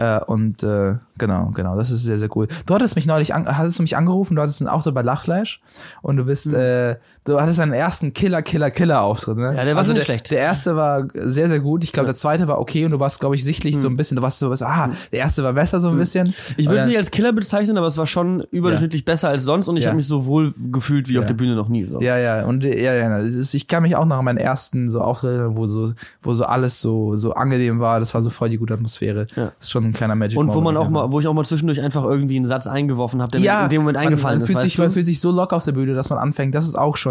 Äh, 0.00 0.18
und 0.24 0.62
äh, 0.62 0.94
genau, 1.18 1.50
genau, 1.54 1.76
das 1.76 1.90
ist 1.90 2.04
sehr, 2.04 2.16
sehr 2.16 2.34
cool. 2.34 2.48
Du 2.64 2.74
hattest 2.74 2.96
mich 2.96 3.04
neulich, 3.04 3.34
an, 3.34 3.46
hattest 3.58 3.78
du 3.78 3.82
mich 3.82 3.98
angerufen, 3.98 4.34
du 4.34 4.40
hattest 4.40 4.62
ein 4.62 4.68
Auto 4.68 4.92
bei 4.92 5.02
Lachflash 5.02 5.60
und 6.00 6.16
du 6.16 6.24
bist, 6.24 6.46
Hm. 6.46 6.54
äh, 6.54 6.96
du 7.24 7.40
hattest 7.40 7.58
deinen 7.58 7.72
ersten 7.72 8.12
Killer, 8.12 8.42
Killer, 8.42 8.70
Killer-Auftritt, 8.70 9.36
ne? 9.36 9.54
Ja, 9.56 9.64
der 9.64 9.74
war 9.74 9.78
also 9.80 9.92
nicht 9.92 10.00
der, 10.00 10.04
schlecht. 10.04 10.30
Der 10.30 10.38
erste 10.40 10.76
war 10.76 11.06
sehr, 11.14 11.48
sehr 11.48 11.60
gut. 11.60 11.84
Ich 11.84 11.92
glaube, 11.92 12.06
der 12.06 12.14
zweite 12.14 12.48
war 12.48 12.58
okay 12.58 12.84
und 12.84 12.92
du 12.92 13.00
warst, 13.00 13.20
glaube 13.20 13.34
ich, 13.34 13.44
sichtlich 13.44 13.78
so 13.78 13.88
ein 13.88 13.96
bisschen, 13.96 14.16
du 14.16 14.22
warst 14.22 14.38
so 14.38 14.50
was, 14.50 14.62
ah, 14.62 14.90
der 15.12 15.20
erste 15.20 15.44
war 15.44 15.52
besser 15.52 15.80
so 15.80 15.88
ein 15.90 15.96
bisschen. 15.96 16.26
Hm. 16.26 16.34
Ich 16.56 16.68
würde 16.68 16.82
es 16.82 16.88
nicht 16.88 16.96
als 16.96 17.10
Killer 17.10 17.32
bezeichnen, 17.32 17.78
aber 17.78 17.86
es 17.86 17.98
war 17.98 18.06
schon 18.06 18.42
überdurchschnittlich 18.50 19.04
besser 19.04 19.28
als 19.28 19.44
sonst 19.44 19.68
und 19.68 19.76
ich 19.76 19.84
Ja. 19.84 19.88
habe 19.90 19.96
mich 19.96 20.06
so 20.06 20.26
wohl 20.26 20.54
gefühlt 20.70 21.08
wie 21.08 21.18
auf 21.18 21.26
der 21.26 21.34
Bühne 21.34 21.54
noch 21.54 21.68
nie. 21.68 21.84
So. 21.84 22.00
Ja, 22.00 22.16
ja, 22.18 22.44
und 22.46 22.64
ja, 22.64 22.94
ja, 22.94 23.18
ist, 23.18 23.54
ich 23.54 23.68
kann 23.68 23.82
mich 23.82 23.96
auch 23.96 24.06
noch 24.06 24.18
an 24.18 24.24
meinen 24.24 24.38
ersten 24.38 24.88
so 24.88 25.00
Auftritt, 25.00 25.42
wo 25.56 25.66
so, 25.66 25.92
wo 26.22 26.32
so 26.32 26.44
alles 26.44 26.80
so, 26.80 27.16
so 27.16 27.34
angenehm 27.34 27.80
war. 27.80 28.00
Das 28.00 28.14
war 28.14 28.22
so 28.22 28.30
voll 28.30 28.48
die 28.48 28.56
gute 28.56 28.74
Atmosphäre. 28.74 29.26
Ja. 29.36 29.46
Das 29.46 29.54
ist 29.60 29.70
schon 29.70 29.84
ein 29.84 29.92
kleiner 29.92 30.14
Magic 30.14 30.38
Und 30.38 30.54
wo 30.54 30.60
man 30.60 30.76
auch 30.76 30.88
mal, 30.88 31.12
wo 31.12 31.20
ich 31.20 31.26
auch 31.26 31.34
mal 31.34 31.44
zwischendurch 31.44 31.80
einfach 31.80 32.04
irgendwie 32.04 32.36
einen 32.36 32.46
Satz 32.46 32.66
eingeworfen 32.66 33.20
habe, 33.20 33.30
der 33.32 33.40
mir 33.40 33.64
in 33.64 33.68
dem 33.68 33.82
Moment 33.82 33.98
eingefallen 33.98 34.38
man, 34.38 34.48
man 34.48 34.56
ist. 34.56 34.60
Fühlt 34.60 34.70
sich, 34.70 34.78
man 34.78 34.90
fühlt 34.90 35.06
sich 35.06 35.20
so 35.20 35.30
locker 35.30 35.56
auf 35.56 35.64
der 35.64 35.72
Bühne, 35.72 35.94
dass 35.94 36.10
man 36.10 36.18
anfängt. 36.18 36.54
Das 36.54 36.64
ist 36.64 36.78
auch 36.78 36.96
schon 36.96 37.09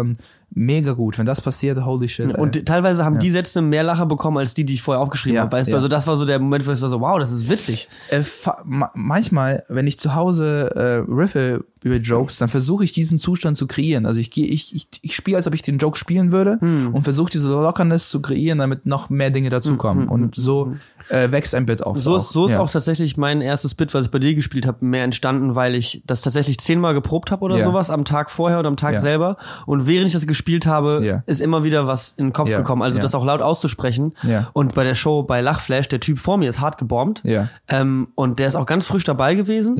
mega 0.52 0.92
gut. 0.94 1.16
Wenn 1.18 1.26
das 1.26 1.40
passiert, 1.40 1.84
holy 1.84 2.08
shit. 2.08 2.36
und 2.36 2.56
ey. 2.56 2.64
teilweise 2.64 3.04
haben 3.04 3.18
die 3.20 3.30
Sätze 3.30 3.62
mehr 3.62 3.84
Lacher 3.84 4.06
bekommen 4.06 4.38
als 4.38 4.52
die, 4.54 4.64
die 4.64 4.74
ich 4.74 4.82
vorher 4.82 5.00
aufgeschrieben 5.00 5.36
Ja, 5.36 5.42
habe. 5.42 5.52
Weißt 5.52 5.68
ja. 5.68 5.72
du, 5.72 5.76
also 5.76 5.88
das 5.88 6.06
war 6.08 6.16
so 6.16 6.24
der 6.24 6.38
Moment, 6.40 6.66
wo 6.66 6.72
ich 6.72 6.82
war 6.82 6.88
so, 6.88 7.00
wow, 7.00 7.18
das 7.20 7.30
ist 7.30 7.48
witzig. 7.48 7.88
äh, 8.10 8.20
ma 8.64 8.90
manchmal, 8.94 9.62
wenn 9.68 9.86
ich 9.86 9.96
zu 9.98 10.14
Hause 10.16 10.72
äh, 10.74 11.12
riffe 11.12 11.64
über 11.82 11.96
Jokes, 11.96 12.36
dann 12.38 12.48
versuche 12.48 12.84
ich 12.84 12.92
diesen 12.92 13.16
Zustand 13.18 13.56
zu 13.56 13.66
kreieren. 13.66 14.04
Also 14.06 14.18
ich 14.18 14.30
gehe, 14.30 14.46
ich, 14.46 14.74
ich, 14.74 14.88
ich 15.00 15.14
spiele, 15.14 15.36
als 15.38 15.46
ob 15.46 15.54
ich 15.54 15.62
den 15.62 15.78
Joke 15.78 15.96
spielen 15.96 16.32
würde 16.32 16.58
Hm. 16.60 16.94
und 16.94 17.02
versuche 17.02 17.30
diese 17.30 17.48
Lockerness 17.48 18.10
zu 18.10 18.20
kreieren, 18.20 18.58
damit 18.58 18.84
noch 18.86 19.08
mehr 19.08 19.30
Dinge 19.30 19.48
dazukommen. 19.50 20.08
und 20.08 20.34
so 20.34 20.74
äh, 21.08 21.30
wächst 21.30 21.54
ein 21.54 21.64
Bit 21.64 21.82
auf. 21.84 21.94
Hm, 21.96 22.02
So 22.02 22.16
ist, 22.16 22.30
so 22.30 22.46
ist 22.46 22.52
ja. 22.52 22.60
auch 22.60 22.70
tatsächlich 22.70 23.16
mein 23.16 23.40
erstes 23.40 23.74
Bit, 23.74 23.94
was 23.94 24.06
ich 24.06 24.10
bei 24.10 24.18
dir 24.18 24.34
gespielt 24.34 24.66
habe, 24.66 24.84
mehr 24.84 25.04
entstanden, 25.04 25.54
weil 25.54 25.74
ich 25.74 26.02
das 26.06 26.20
tatsächlich 26.22 26.58
zehnmal 26.58 26.92
geprobt 26.92 27.30
habe 27.30 27.44
oder 27.44 27.56
Ja. 27.56 27.64
sowas 27.64 27.88
am 27.88 28.04
Tag 28.04 28.30
vorher 28.30 28.58
oder 28.58 28.68
am 28.68 28.76
Tag 28.76 28.94
Ja. 28.94 29.00
selber. 29.00 29.36
Und 29.64 29.86
während 29.90 30.06
ich 30.06 30.12
das 30.14 30.26
gespielt 30.26 30.64
habe, 30.66 31.00
Ja. 31.04 31.22
ist 31.26 31.40
immer 31.40 31.64
wieder 31.64 31.86
was 31.86 32.14
in 32.16 32.28
den 32.28 32.32
Kopf 32.32 32.48
Ja. 32.48 32.56
gekommen. 32.58 32.80
Also 32.82 32.96
Ja. 32.98 33.02
das 33.02 33.14
auch 33.14 33.24
laut 33.24 33.42
auszusprechen. 33.42 34.14
Und 34.54 34.74
bei 34.74 34.84
der 34.84 34.94
Show 34.94 35.22
bei 35.22 35.40
Lachflash, 35.42 35.88
der 35.88 36.00
Typ 36.00 36.18
vor 36.18 36.38
mir 36.38 36.48
ist 36.48 36.60
hart 36.60 36.78
gebombt. 36.78 37.22
Ähm, 37.68 38.08
und 38.14 38.38
der 38.38 38.48
ist 38.48 38.54
auch 38.54 38.66
ganz 38.66 38.86
frisch 38.86 39.04
dabei 39.04 39.34
gewesen. 39.34 39.76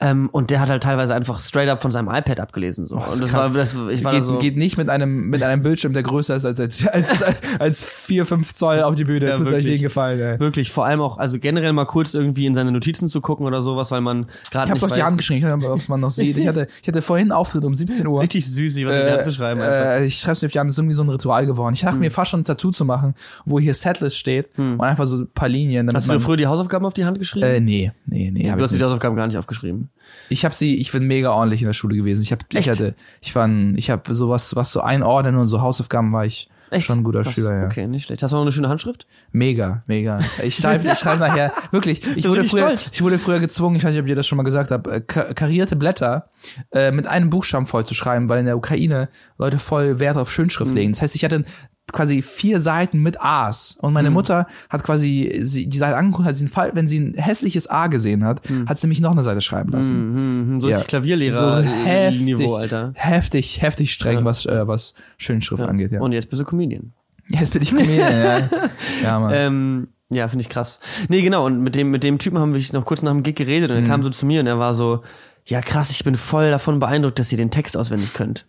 Ähm, 0.00 0.28
und 0.32 0.50
der 0.50 0.58
hat 0.60 0.68
halt 0.68 0.82
teilweise 0.82 1.14
einfach 1.14 1.38
straight 1.40 1.68
up 1.68 1.80
von 1.80 1.90
seinem 1.92 2.08
iPad 2.08 2.40
abgelesen. 2.40 2.86
So. 2.86 2.96
und 2.96 3.20
das 3.20 3.30
kann- 3.32 3.40
war, 3.40 3.50
das, 3.50 3.74
ich 3.90 4.02
war 4.04 4.12
geht, 4.12 4.20
da 4.22 4.24
so. 4.24 4.38
geht 4.38 4.56
nicht 4.56 4.76
mit 4.76 4.88
einem 4.88 5.28
mit 5.30 5.42
einem 5.44 5.62
Bildschirm, 5.62 5.92
der 5.92 6.02
größer 6.02 6.34
ist 6.36 6.44
als 6.44 6.58
als 6.60 6.86
als, 6.88 7.24
als 7.60 7.84
vier 7.84 8.26
fünf 8.26 8.52
Zoll 8.54 8.82
auf 8.82 8.96
die 8.96 9.04
Bühne. 9.04 9.28
Ja, 9.28 9.36
Tut 9.36 9.46
euch 9.46 9.52
wirklich. 9.52 9.74
den 9.80 9.82
Gefallen. 9.82 10.20
Ey. 10.20 10.40
Wirklich, 10.40 10.72
vor 10.72 10.84
allem 10.86 11.00
auch, 11.00 11.18
also 11.18 11.38
generell 11.38 11.72
mal 11.72 11.84
kurz 11.86 12.14
irgendwie 12.14 12.46
in 12.46 12.54
seine 12.54 12.72
Notizen 12.72 13.06
zu 13.06 13.20
gucken 13.20 13.46
oder 13.46 13.62
sowas, 13.62 13.90
weil 13.92 14.00
man 14.00 14.26
gerade 14.50 14.66
Ich 14.66 14.70
hab's 14.72 14.82
auf 14.82 14.90
die 14.92 15.02
Hand 15.04 15.18
geschrieben, 15.18 15.38
ich 15.38 15.44
weiß 15.44 15.56
nicht, 15.58 15.68
ob 15.68 15.78
es 15.78 15.88
man 15.88 16.00
noch 16.00 16.10
sieht. 16.10 16.36
Ich 16.36 16.48
hatte, 16.48 16.66
ich 16.82 16.88
hatte 16.88 17.00
vorhin 17.02 17.26
einen 17.26 17.32
Auftritt 17.32 17.64
um 17.64 17.74
17 17.74 18.06
Uhr. 18.08 18.20
Richtig 18.22 18.50
süß, 18.50 18.74
was 18.86 18.92
äh, 18.92 19.14
Äh, 19.18 19.22
zu 19.22 19.30
schreiben. 19.32 19.51
Einfach. 19.60 20.00
äh, 20.00 20.06
ich 20.06 20.18
schreibe 20.18 20.32
es 20.32 20.42
mir 20.42 20.46
auf 20.46 20.52
die 20.52 20.58
Hand, 20.58 20.68
das 20.68 20.74
ist 20.74 20.78
irgendwie 20.78 20.94
so 20.94 21.02
ein 21.02 21.08
Ritual 21.08 21.46
geworden. 21.46 21.74
Ich 21.74 21.80
dachte 21.80 21.98
mir 21.98 22.10
fast 22.10 22.30
schon 22.30 22.40
ein 22.40 22.44
Tattoo 22.44 22.70
zu 22.70 22.84
machen, 22.84 23.14
wo 23.44 23.58
hier 23.58 23.74
Setlist 23.74 24.18
steht 24.18 24.50
und 24.58 24.80
einfach 24.80 25.06
so 25.06 25.18
ein 25.18 25.28
paar 25.32 25.48
Linien. 25.48 25.88
Hast 25.92 26.08
du 26.08 26.12
dir 26.12 26.20
früher 26.20 26.36
die 26.36 26.46
Hausaufgaben 26.46 26.86
auf 26.86 26.94
die 26.94 27.04
Hand 27.04 27.18
geschrieben? 27.18 27.46
äh, 27.46 27.60
nee, 27.60 27.92
nee, 28.06 28.30
nee. 28.30 28.42
du 28.42 28.60
hast 28.62 28.74
die. 28.74 28.82
Hausaufgaben 28.82 29.16
gar 29.16 29.26
nicht 29.26 29.36
aufgeschrieben. 29.36 29.90
Ich 30.28 30.44
habe 30.44 30.54
sie, 30.54 30.76
ich 30.76 30.90
bin 30.92 31.06
mega 31.06 31.30
ordentlich 31.30 31.62
in 31.62 31.66
der 31.68 31.74
Schule 31.74 31.96
gewesen. 31.96 32.22
Ich 32.22 32.32
habe, 32.32 32.44
ich 32.52 32.68
hatte, 32.68 32.94
ich 33.20 33.34
war, 33.34 33.46
ein, 33.46 33.76
ich 33.76 33.90
habe 33.90 34.14
sowas, 34.14 34.56
was 34.56 34.72
so 34.72 34.80
einordnen 34.80 35.36
und 35.36 35.46
so 35.46 35.60
Hausaufgaben 35.60 36.12
war 36.12 36.26
ich 36.26 36.48
Echt? 36.72 36.86
schon 36.86 36.98
ein 37.00 37.04
guter 37.04 37.22
Krass. 37.22 37.34
Schüler. 37.34 37.60
Ja. 37.60 37.66
Okay, 37.66 37.86
nicht 37.86 38.04
schlecht. 38.06 38.22
Hast 38.22 38.32
du 38.32 38.36
noch 38.36 38.42
eine 38.42 38.52
schöne 38.52 38.68
Handschrift? 38.68 39.06
Mega, 39.30 39.82
mega. 39.86 40.18
Ich 40.42 40.56
schreibe 40.56 40.88
ich 40.92 40.98
schreib 40.98 41.18
nachher, 41.20 41.52
wirklich, 41.70 42.00
ich 42.16 42.26
wurde, 42.28 42.44
früher, 42.44 42.66
stolz. 42.76 42.90
ich 42.92 43.02
wurde 43.02 43.18
früher 43.18 43.38
gezwungen, 43.40 43.76
ich 43.76 43.84
weiß 43.84 43.90
nicht, 43.92 44.00
ob 44.02 44.08
ihr 44.08 44.16
das 44.16 44.26
schon 44.26 44.36
mal 44.38 44.42
gesagt 44.42 44.70
habt, 44.70 44.86
äh, 44.86 45.00
ka- 45.00 45.34
karierte 45.34 45.76
Blätter 45.76 46.30
äh, 46.72 46.90
mit 46.90 47.06
einem 47.06 47.30
Buchstaben 47.30 47.66
voll 47.66 47.84
zu 47.86 47.94
schreiben, 47.94 48.28
weil 48.28 48.40
in 48.40 48.46
der 48.46 48.56
Ukraine 48.56 49.08
Leute 49.38 49.58
voll 49.58 49.98
Wert 50.00 50.16
auf 50.16 50.30
Schönschrift 50.32 50.70
Mhm. 50.70 50.76
legen. 50.76 50.92
Das 50.92 51.02
heißt, 51.02 51.14
ich 51.14 51.24
hatte 51.24 51.44
quasi 51.92 52.22
vier 52.22 52.58
Seiten 52.60 52.98
mit 53.00 53.20
A's 53.20 53.76
und 53.80 53.90
Mhm. 53.90 53.94
meine 53.94 54.10
Mutter 54.10 54.46
hat 54.70 54.82
quasi 54.82 55.38
sie, 55.42 55.66
die 55.66 55.78
Seite 55.78 55.96
angeguckt, 55.96 56.26
hat 56.26 56.36
sie 56.36 56.44
einen 56.44 56.52
Fall, 56.52 56.70
wenn 56.74 56.88
sie 56.88 56.98
ein 56.98 57.14
hässliches 57.14 57.68
A 57.70 57.86
gesehen 57.86 58.24
hat, 58.24 58.48
Mhm. 58.48 58.68
hat 58.68 58.78
sie 58.78 58.86
mich 58.88 59.00
noch 59.00 59.12
eine 59.12 59.22
Seite 59.22 59.40
schreiben 59.40 59.70
lassen. 59.72 60.52
Mhm, 60.54 60.60
so 60.60 60.68
Ja. 60.68 60.76
richtig 60.76 60.88
Klavierlehrer 60.88 61.62
So 61.62 61.68
äh, 61.68 61.72
heftig, 61.84 62.22
Niveau, 62.22 62.54
Alter. 62.56 62.92
heftig, 62.94 63.62
heftig 63.62 63.92
streng, 63.92 64.18
Ja. 64.20 64.24
was, 64.24 64.46
äh, 64.46 64.66
was 64.66 64.94
Schönschrift 65.18 65.62
angeht, 65.62 65.92
ja. 65.92 66.00
Und 66.00 66.12
jetzt 66.12 66.28
bist 66.30 66.40
du 66.40 66.44
Comedian. 66.44 66.92
Jetzt 67.28 67.52
bin 67.52 67.62
ich 67.62 67.70
Comedian, 67.70 67.98
ja. 68.22 68.38
Ja, 69.02 69.20
Mann. 69.20 69.32
Ähm, 69.34 69.88
ja, 70.10 70.28
finde 70.28 70.42
ich 70.42 70.48
krass. 70.48 70.80
Nee, 71.08 71.22
genau, 71.22 71.46
und 71.46 71.60
mit 71.62 71.74
dem, 71.74 71.90
mit 71.90 72.04
dem 72.04 72.18
Typen 72.18 72.38
haben 72.38 72.52
wir 72.54 72.62
noch 72.72 72.84
kurz 72.84 73.02
nach 73.02 73.12
dem 73.12 73.22
Gig 73.22 73.36
geredet 73.36 73.70
und 73.70 73.76
er 73.76 73.82
Mhm. 73.82 73.86
kam 73.86 74.02
so 74.02 74.10
zu 74.10 74.26
mir 74.26 74.40
und 74.40 74.46
er 74.46 74.58
war 74.58 74.74
so, 74.74 75.02
ja 75.46 75.60
krass, 75.60 75.90
ich 75.90 76.04
bin 76.04 76.14
voll 76.16 76.50
davon 76.50 76.78
beeindruckt, 76.78 77.18
dass 77.18 77.32
ihr 77.32 77.38
den 77.38 77.50
Text 77.50 77.76
auswendig 77.76 78.12
könnt. 78.14 78.46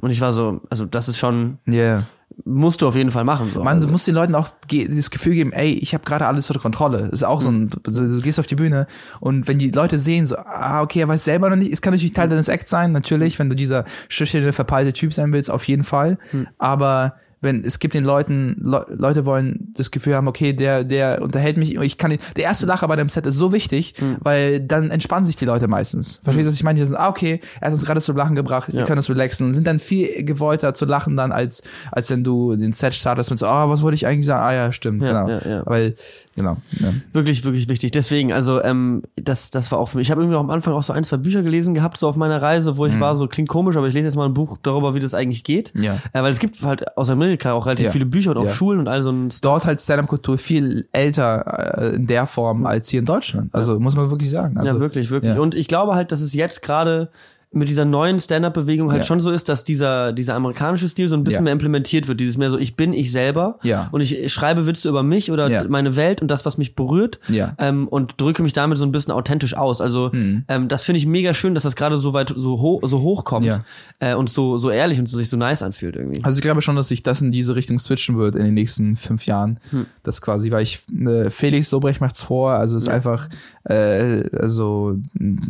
Und 0.00 0.10
ich 0.10 0.20
war 0.20 0.32
so, 0.32 0.60
also 0.70 0.86
das 0.86 1.08
ist 1.08 1.18
schon, 1.18 1.58
Yeah. 1.70 2.04
Musst 2.44 2.82
du 2.82 2.88
auf 2.88 2.94
jeden 2.94 3.10
Fall 3.10 3.24
machen. 3.24 3.48
So. 3.52 3.62
Mann, 3.62 3.76
also, 3.76 3.86
du 3.86 3.92
musst 3.92 4.06
den 4.06 4.14
Leuten 4.14 4.34
auch 4.34 4.48
dieses 4.70 5.10
Gefühl 5.10 5.34
geben, 5.34 5.52
ey, 5.52 5.72
ich 5.72 5.94
habe 5.94 6.04
gerade 6.04 6.26
alles 6.26 6.50
unter 6.50 6.60
Kontrolle. 6.60 7.08
Das 7.10 7.20
ist 7.20 7.24
auch 7.24 7.40
so 7.40 7.50
ein, 7.50 7.70
du, 7.82 8.20
gehst 8.20 8.38
auf 8.38 8.46
die 8.46 8.54
Bühne 8.54 8.86
und 9.20 9.48
wenn 9.48 9.58
die 9.58 9.70
Leute 9.70 9.98
sehen, 9.98 10.26
so, 10.26 10.36
ah, 10.36 10.82
okay, 10.82 11.00
er 11.00 11.08
weiß 11.08 11.24
selber 11.24 11.50
noch 11.50 11.56
nicht, 11.56 11.72
es 11.72 11.82
kann 11.82 11.92
natürlich 11.92 12.12
Teil 12.12 12.28
deines 12.28 12.48
Acts 12.48 12.70
sein, 12.70 12.92
natürlich, 12.92 13.38
wenn 13.38 13.48
du 13.48 13.56
dieser 13.56 13.84
schüchterne, 14.08 14.52
verpeilte 14.52 14.92
Typ 14.92 15.12
sein 15.12 15.32
willst, 15.32 15.50
auf 15.50 15.64
jeden 15.64 15.84
Fall. 15.84 16.18
Aber 16.58 17.16
wenn 17.42 17.64
es 17.64 17.78
gibt 17.78 17.94
den 17.94 18.04
Leuten, 18.04 18.56
Le 18.62 18.86
Leute 18.88 19.26
wollen 19.26 19.72
das 19.76 19.90
Gefühl 19.90 20.14
haben, 20.14 20.28
okay, 20.28 20.52
der, 20.52 20.84
der 20.84 21.20
unterhält 21.22 21.56
mich, 21.56 21.74
ich 21.76 21.98
kann 21.98 22.10
ihn, 22.12 22.18
der 22.36 22.44
erste 22.44 22.66
Lacher 22.66 22.88
bei 22.88 22.96
dem 22.96 23.08
Set 23.08 23.26
ist 23.26 23.34
so 23.36 23.52
wichtig, 23.52 23.94
weil 24.20 24.60
dann 24.60 24.90
entspannen 24.90 25.24
sich 25.24 25.36
die 25.36 25.44
Leute 25.44 25.68
meistens. 25.68 26.20
Verstehst 26.24 26.46
du, 26.46 26.48
was 26.48 26.54
ich 26.56 26.62
meine? 26.64 26.78
Die 26.80 26.86
sind, 26.86 26.96
ah, 26.96 27.08
okay, 27.08 27.40
er 27.60 27.66
hat 27.66 27.72
uns 27.72 27.84
gerade 27.84 28.00
zum 28.00 28.16
Lachen 28.16 28.34
gebracht, 28.34 28.72
wir 28.72 28.80
Ja. 28.80 28.86
können 28.86 28.98
uns 28.98 29.10
relaxen 29.10 29.46
und 29.48 29.52
sind 29.54 29.66
dann 29.66 29.78
viel 29.78 30.24
gewollter 30.24 30.72
zu 30.74 30.84
lachen 30.86 31.16
dann, 31.16 31.32
als, 31.32 31.62
als 31.90 32.08
wenn 32.10 32.24
du 32.24 32.56
den 32.56 32.72
Set 32.72 32.94
startest 32.94 33.30
mit 33.30 33.38
so, 33.38 33.46
ah, 33.46 33.68
was 33.68 33.82
wollte 33.82 33.96
ich 33.96 34.06
eigentlich 34.06 34.26
sagen? 34.26 34.42
Ah, 34.42 34.52
ja, 34.54 34.72
stimmt, 34.72 35.02
Ja, 35.02 35.22
genau. 35.24 35.28
ja, 35.44 35.48
ja. 35.50 35.62
Weil, 35.66 35.94
genau. 36.36 36.56
Ja. 36.78 36.88
Wirklich, 37.12 37.44
wirklich 37.44 37.68
wichtig. 37.68 37.90
Deswegen, 37.90 38.32
also 38.32 38.62
ähm, 38.62 39.02
das, 39.16 39.50
das 39.50 39.70
war 39.72 39.78
auch 39.78 39.88
für 39.88 39.98
mich. 39.98 40.06
Ich 40.06 40.10
habe 40.10 40.22
irgendwie 40.22 40.36
auch 40.36 40.40
am 40.40 40.50
Anfang 40.50 40.74
auch 40.74 40.82
so 40.82 40.92
ein, 40.92 41.04
zwei 41.04 41.16
Bücher 41.16 41.42
gelesen 41.42 41.74
gehabt, 41.74 41.96
so 41.98 42.06
auf 42.08 42.16
meiner 42.16 42.40
Reise, 42.40 42.76
wo 42.76 42.86
ich 42.86 42.98
war, 43.00 43.14
so 43.14 43.26
klingt 43.26 43.48
komisch, 43.48 43.76
aber 43.76 43.88
ich 43.88 43.94
lese 43.94 44.06
jetzt 44.06 44.16
mal 44.16 44.26
ein 44.26 44.34
Buch 44.34 44.58
darüber, 44.62 44.94
wie 44.94 45.00
das 45.00 45.14
eigentlich 45.14 45.44
geht. 45.44 45.74
Mhm. 45.74 45.82
Ja. 45.82 45.94
Äh, 46.12 46.22
weil 46.22 46.30
es 46.32 46.38
gibt 46.38 46.62
halt 46.62 46.96
aus 46.96 47.10
Amerika 47.10 47.31
auch 47.54 47.66
relativ 47.66 47.86
Ja. 47.86 47.92
viele 47.92 48.06
Bücher 48.06 48.30
und 48.32 48.38
auch 48.38 48.44
Ja. 48.46 48.52
Schulen 48.54 48.78
und 48.80 48.88
all 48.88 49.02
so 49.02 49.10
ein 49.10 49.28
Dort 49.42 49.64
halt 49.66 49.80
Stand-Up-Kultur 49.80 50.38
viel 50.38 50.86
älter 50.92 51.78
äh, 51.78 51.94
in 51.96 52.06
der 52.06 52.26
Form 52.26 52.66
als 52.66 52.88
hier 52.88 53.00
in 53.00 53.06
Deutschland. 53.06 53.54
Also 53.54 53.78
muss 53.80 53.96
man 53.96 54.10
wirklich 54.10 54.30
sagen. 54.30 54.56
Also, 54.58 54.74
ja, 54.74 54.80
wirklich, 54.80 55.10
wirklich. 55.10 55.38
Und 55.38 55.54
ich 55.54 55.68
glaube 55.68 55.94
halt, 55.94 56.12
dass 56.12 56.20
es 56.20 56.34
jetzt 56.34 56.62
gerade 56.62 57.08
mit 57.52 57.68
dieser 57.68 57.84
neuen 57.84 58.18
Stand-Up-Bewegung 58.18 58.90
halt 58.90 59.02
Ja. 59.02 59.06
schon 59.06 59.20
so 59.20 59.30
ist, 59.30 59.48
dass 59.48 59.62
dieser, 59.64 60.12
dieser 60.12 60.34
amerikanische 60.34 60.88
Stil 60.88 61.08
so 61.08 61.16
ein 61.16 61.24
bisschen 61.24 61.40
Ja. 61.40 61.42
mehr 61.42 61.52
implementiert 61.52 62.08
wird. 62.08 62.18
Dieses 62.20 62.38
mehr 62.38 62.50
so, 62.50 62.58
ich 62.58 62.76
bin 62.76 62.92
ich 62.92 63.12
selber 63.12 63.58
Ja. 63.62 63.88
und 63.92 64.00
ich, 64.00 64.32
schreibe 64.32 64.66
Witze 64.66 64.88
über 64.88 65.02
mich 65.02 65.30
oder 65.30 65.50
Ja. 65.50 65.64
meine 65.68 65.96
Welt 65.96 66.22
und 66.22 66.28
das, 66.30 66.46
was 66.46 66.56
mich 66.58 66.74
berührt 66.74 67.20
Ja. 67.28 67.54
ähm, 67.58 67.88
und 67.88 68.20
drücke 68.20 68.42
mich 68.42 68.52
damit 68.54 68.78
so 68.78 68.84
ein 68.86 68.92
bisschen 68.92 69.12
authentisch 69.12 69.54
aus. 69.56 69.80
Also 69.80 70.10
Mhm. 70.12 70.44
ähm, 70.48 70.68
das 70.68 70.84
finde 70.84 70.98
ich 70.98 71.06
mega 71.06 71.34
schön, 71.34 71.54
dass 71.54 71.62
das 71.64 71.76
gerade 71.76 71.98
so 71.98 72.14
weit 72.14 72.32
so, 72.34 72.60
hoch 72.60 72.80
so 72.84 73.00
hoch 73.02 73.24
kommt 73.24 73.46
Ja. 73.46 73.58
äh, 74.00 74.14
und 74.14 74.30
so, 74.30 74.56
so 74.56 74.70
ehrlich 74.70 74.98
und 74.98 75.06
so, 75.06 75.16
sich 75.18 75.28
so 75.28 75.36
nice 75.36 75.62
anfühlt 75.62 75.96
irgendwie. 75.96 76.24
Also 76.24 76.38
ich 76.38 76.42
glaube 76.42 76.62
schon, 76.62 76.76
dass 76.76 76.88
sich 76.88 77.02
das 77.02 77.20
in 77.20 77.32
diese 77.32 77.54
Richtung 77.54 77.78
switchen 77.78 78.16
wird 78.18 78.34
in 78.34 78.44
den 78.44 78.54
nächsten 78.54 78.96
fünf 78.96 79.26
Jahren. 79.26 79.58
Hm. 79.70 79.86
Das 80.02 80.22
quasi, 80.22 80.50
weil 80.50 80.62
ich 80.62 80.80
äh, 81.06 81.28
Felix 81.30 81.70
Lobrecht 81.70 82.00
macht's 82.00 82.22
vor, 82.22 82.52
also 82.52 82.76
ist 82.76 82.88
einfach 82.88 83.28
äh, 83.64 84.22
also 84.38 84.96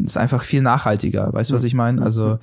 ist 0.05 0.17
einfach 0.19 0.43
viel 0.43 0.63
nachhaltiger. 0.63 1.33
Weißt 1.33 1.51
du, 1.51 1.55
was 1.55 1.65
ich 1.65 1.75
meine? 1.75 1.92
Also 2.01 2.39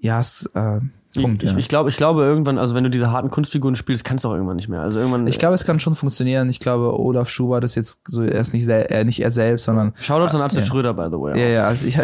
ja, 0.00 0.20
es, 0.20 0.46
äh, 0.54 0.80
Punkt. 1.22 1.42
ich, 1.42 1.52
ja. 1.52 1.56
ich 1.56 1.68
glaube, 1.68 1.88
ich 1.88 1.96
glaube 1.96 2.24
irgendwann, 2.24 2.58
also 2.58 2.74
wenn 2.74 2.84
du 2.84 2.90
diese 2.90 3.10
harten 3.10 3.30
Kunstfiguren 3.30 3.76
spielst, 3.76 4.04
kannst 4.04 4.24
du 4.24 4.28
auch 4.28 4.34
irgendwann 4.34 4.56
nicht 4.56 4.68
mehr. 4.68 4.80
Also 4.80 4.98
irgendwann. 4.98 5.26
Ich 5.26 5.38
glaube, 5.38 5.54
es 5.54 5.64
kann 5.64 5.80
schon 5.80 5.94
funktionieren. 5.94 6.48
Ich 6.50 6.60
glaube, 6.60 6.98
Olaf 6.98 7.28
Schubert 7.28 7.64
ist 7.64 7.74
jetzt 7.74 8.02
so, 8.06 8.22
er 8.22 8.40
ist 8.40 8.52
nicht, 8.52 8.68
er, 8.68 9.04
nicht 9.04 9.20
er 9.20 9.30
selbst, 9.30 9.64
sondern 9.64 9.92
Shoutouts 9.98 10.34
an 10.34 10.48
Ja. 10.50 10.64
Schröder, 10.64 10.94
by 10.94 11.06
the 11.10 11.20
way. 11.20 11.38
Ja, 11.40 11.46
ja, 11.48 11.66
also 11.66 11.86
ich, 11.86 11.98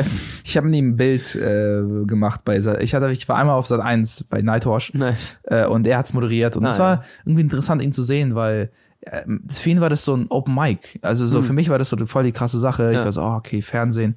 ich 0.44 0.56
habe 0.56 0.68
ihm 0.70 0.88
ein 0.88 0.96
Bild 0.96 1.34
äh, 1.34 1.82
gemacht 2.06 2.42
bei 2.44 2.58
ich 2.58 2.94
hatte 2.94 3.10
ich 3.10 3.28
war 3.28 3.36
einmal 3.36 3.56
auf 3.56 3.66
Sat 3.66 3.80
1 3.80 4.24
bei 4.24 4.42
Nightwash 4.42 4.94
Nice. 4.94 5.38
äh, 5.44 5.66
und 5.66 5.86
er 5.86 5.98
hat's 5.98 6.12
moderiert 6.12 6.56
und 6.56 6.64
Ah, 6.64 6.68
es 6.68 6.78
war 6.78 6.94
ja. 6.96 7.00
irgendwie 7.24 7.42
interessant 7.42 7.82
ihn 7.82 7.92
zu 7.92 8.02
sehen, 8.02 8.34
weil 8.34 8.70
äh, 9.02 9.22
für 9.48 9.70
ihn 9.70 9.80
war 9.80 9.90
das 9.90 10.04
so 10.04 10.14
ein 10.16 10.26
Open 10.28 10.54
Mic. 10.54 10.98
Also 11.02 11.26
so 11.26 11.42
für 11.42 11.52
mich 11.52 11.68
war 11.68 11.78
das 11.78 11.88
so 11.88 11.96
voll 12.06 12.24
die 12.24 12.32
krasse 12.32 12.58
Sache. 12.58 12.92
Ich 12.92 12.98
Hm. 12.98 13.04
War 13.04 13.12
so, 13.12 13.22
oh, 13.22 13.34
okay, 13.34 13.62
Fernsehen. 13.62 14.16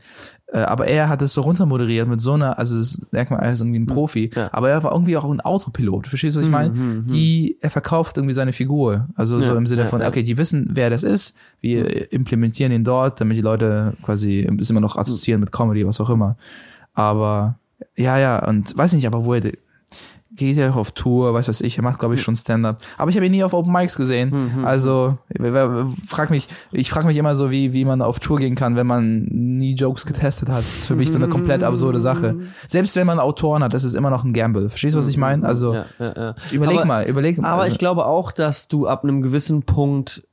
Äh, 0.55 0.59
aber 0.59 0.87
er 0.87 1.09
hat 1.09 1.21
es 1.21 1.33
so 1.33 1.41
runtermoderiert 1.41 2.07
mit 2.07 2.21
so 2.21 2.31
einer, 2.33 2.57
also 2.57 2.77
das 2.77 3.01
merkt 3.11 3.29
man, 3.29 3.41
er 3.41 3.51
ist 3.51 3.59
irgendwie 3.59 3.79
ein 3.79 3.87
Profi, 3.87 4.29
Hm. 4.29 4.31
Ja. 4.35 4.43
Hm, 4.43 4.49
aber 4.53 4.69
er 4.69 4.83
war 4.83 4.93
irgendwie 4.93 5.17
auch 5.17 5.29
ein 5.29 5.41
Autopilot. 5.41 6.07
Verstehst 6.07 6.35
du, 6.35 6.39
was 6.39 6.45
ich 6.45 6.51
meine? 6.51 7.03
Die, 7.03 7.57
er 7.59 7.69
verkauft 7.69 8.15
irgendwie 8.15 8.33
seine 8.33 8.53
Figur. 8.53 9.07
Also 9.15 9.39
so 9.41 9.51
Ja, 9.51 9.57
im 9.57 9.67
Sinne 9.67 9.81
ja, 9.83 9.87
von, 9.87 9.99
ja. 10.01 10.07
okay, 10.07 10.23
die 10.23 10.37
wissen, 10.37 10.69
wer 10.71 10.89
das 10.89 11.03
ist, 11.03 11.35
wir 11.59 12.11
implementieren 12.13 12.71
ihn 12.71 12.85
dort, 12.85 13.19
damit 13.19 13.35
die 13.35 13.41
Leute 13.41 13.93
quasi 14.01 14.49
es 14.59 14.69
immer 14.69 14.79
noch 14.79 14.95
assoziieren 14.95 15.41
mit 15.41 15.51
Comedy, 15.51 15.85
was 15.85 15.99
auch 15.99 16.09
immer. 16.09 16.37
Aber 16.93 17.59
ja, 17.97 18.17
ja, 18.17 18.47
und 18.47 18.77
weiß 18.77 18.93
nicht, 18.93 19.07
aber 19.07 19.25
wo 19.25 19.33
er 19.33 19.41
geht 20.35 20.57
ja 20.57 20.69
auch 20.71 20.75
auf 20.75 20.91
Tour, 20.91 21.33
weiß 21.33 21.47
was 21.47 21.61
ich, 21.61 21.77
er 21.77 21.83
macht, 21.83 21.99
glaube 21.99 22.15
ich, 22.15 22.21
schon 22.21 22.35
Stand-up. 22.35 22.79
Aber 22.97 23.09
ich 23.09 23.15
habe 23.15 23.25
ihn 23.25 23.31
nie 23.31 23.43
auf 23.43 23.53
Open 23.53 23.71
Mics 23.71 23.95
gesehen. 23.95 24.51
Mhm. 24.57 24.65
Also, 24.65 25.17
wer- 25.29 25.53
wer- 25.53 25.87
frag 26.07 26.29
mich, 26.29 26.47
ich 26.71 26.89
frage 26.89 27.07
mich 27.07 27.17
immer 27.17 27.35
so, 27.35 27.51
wie, 27.51 27.73
wie 27.73 27.85
man 27.85 28.01
auf 28.01 28.19
Tour 28.19 28.37
gehen 28.37 28.55
kann, 28.55 28.75
wenn 28.75 28.87
man 28.87 29.23
nie 29.25 29.73
Jokes 29.75 30.05
getestet 30.05 30.49
hat. 30.49 30.59
Das 30.59 30.73
ist 30.73 30.85
für 30.87 30.95
mich 30.95 31.11
so 31.11 31.17
eine 31.17 31.29
komplett 31.29 31.63
absurde 31.63 31.99
Sache. 31.99 32.35
Selbst 32.67 32.95
wenn 32.95 33.07
man 33.07 33.19
Autoren 33.19 33.63
hat, 33.63 33.73
das 33.73 33.83
ist 33.83 33.93
immer 33.95 34.09
noch 34.09 34.23
ein 34.23 34.33
Gamble. 34.33 34.69
Verstehst 34.69 34.95
du, 34.95 34.99
was 34.99 35.07
ich 35.07 35.17
meine? 35.17 35.45
Also, 35.45 35.73
Ja, 35.73 35.85
ja, 35.99 36.13
ja. 36.15 36.35
überleg 36.51 36.77
aber, 36.77 36.85
mal, 36.85 37.05
überleg 37.05 37.37
mal. 37.37 37.47
Aber 37.49 37.61
also, 37.63 37.73
ich 37.73 37.79
glaube 37.79 38.05
auch, 38.05 38.31
dass 38.31 38.67
du 38.67 38.87
ab 38.87 39.03
einem 39.03 39.21
gewissen 39.21 39.63
Punkt, 39.63 40.23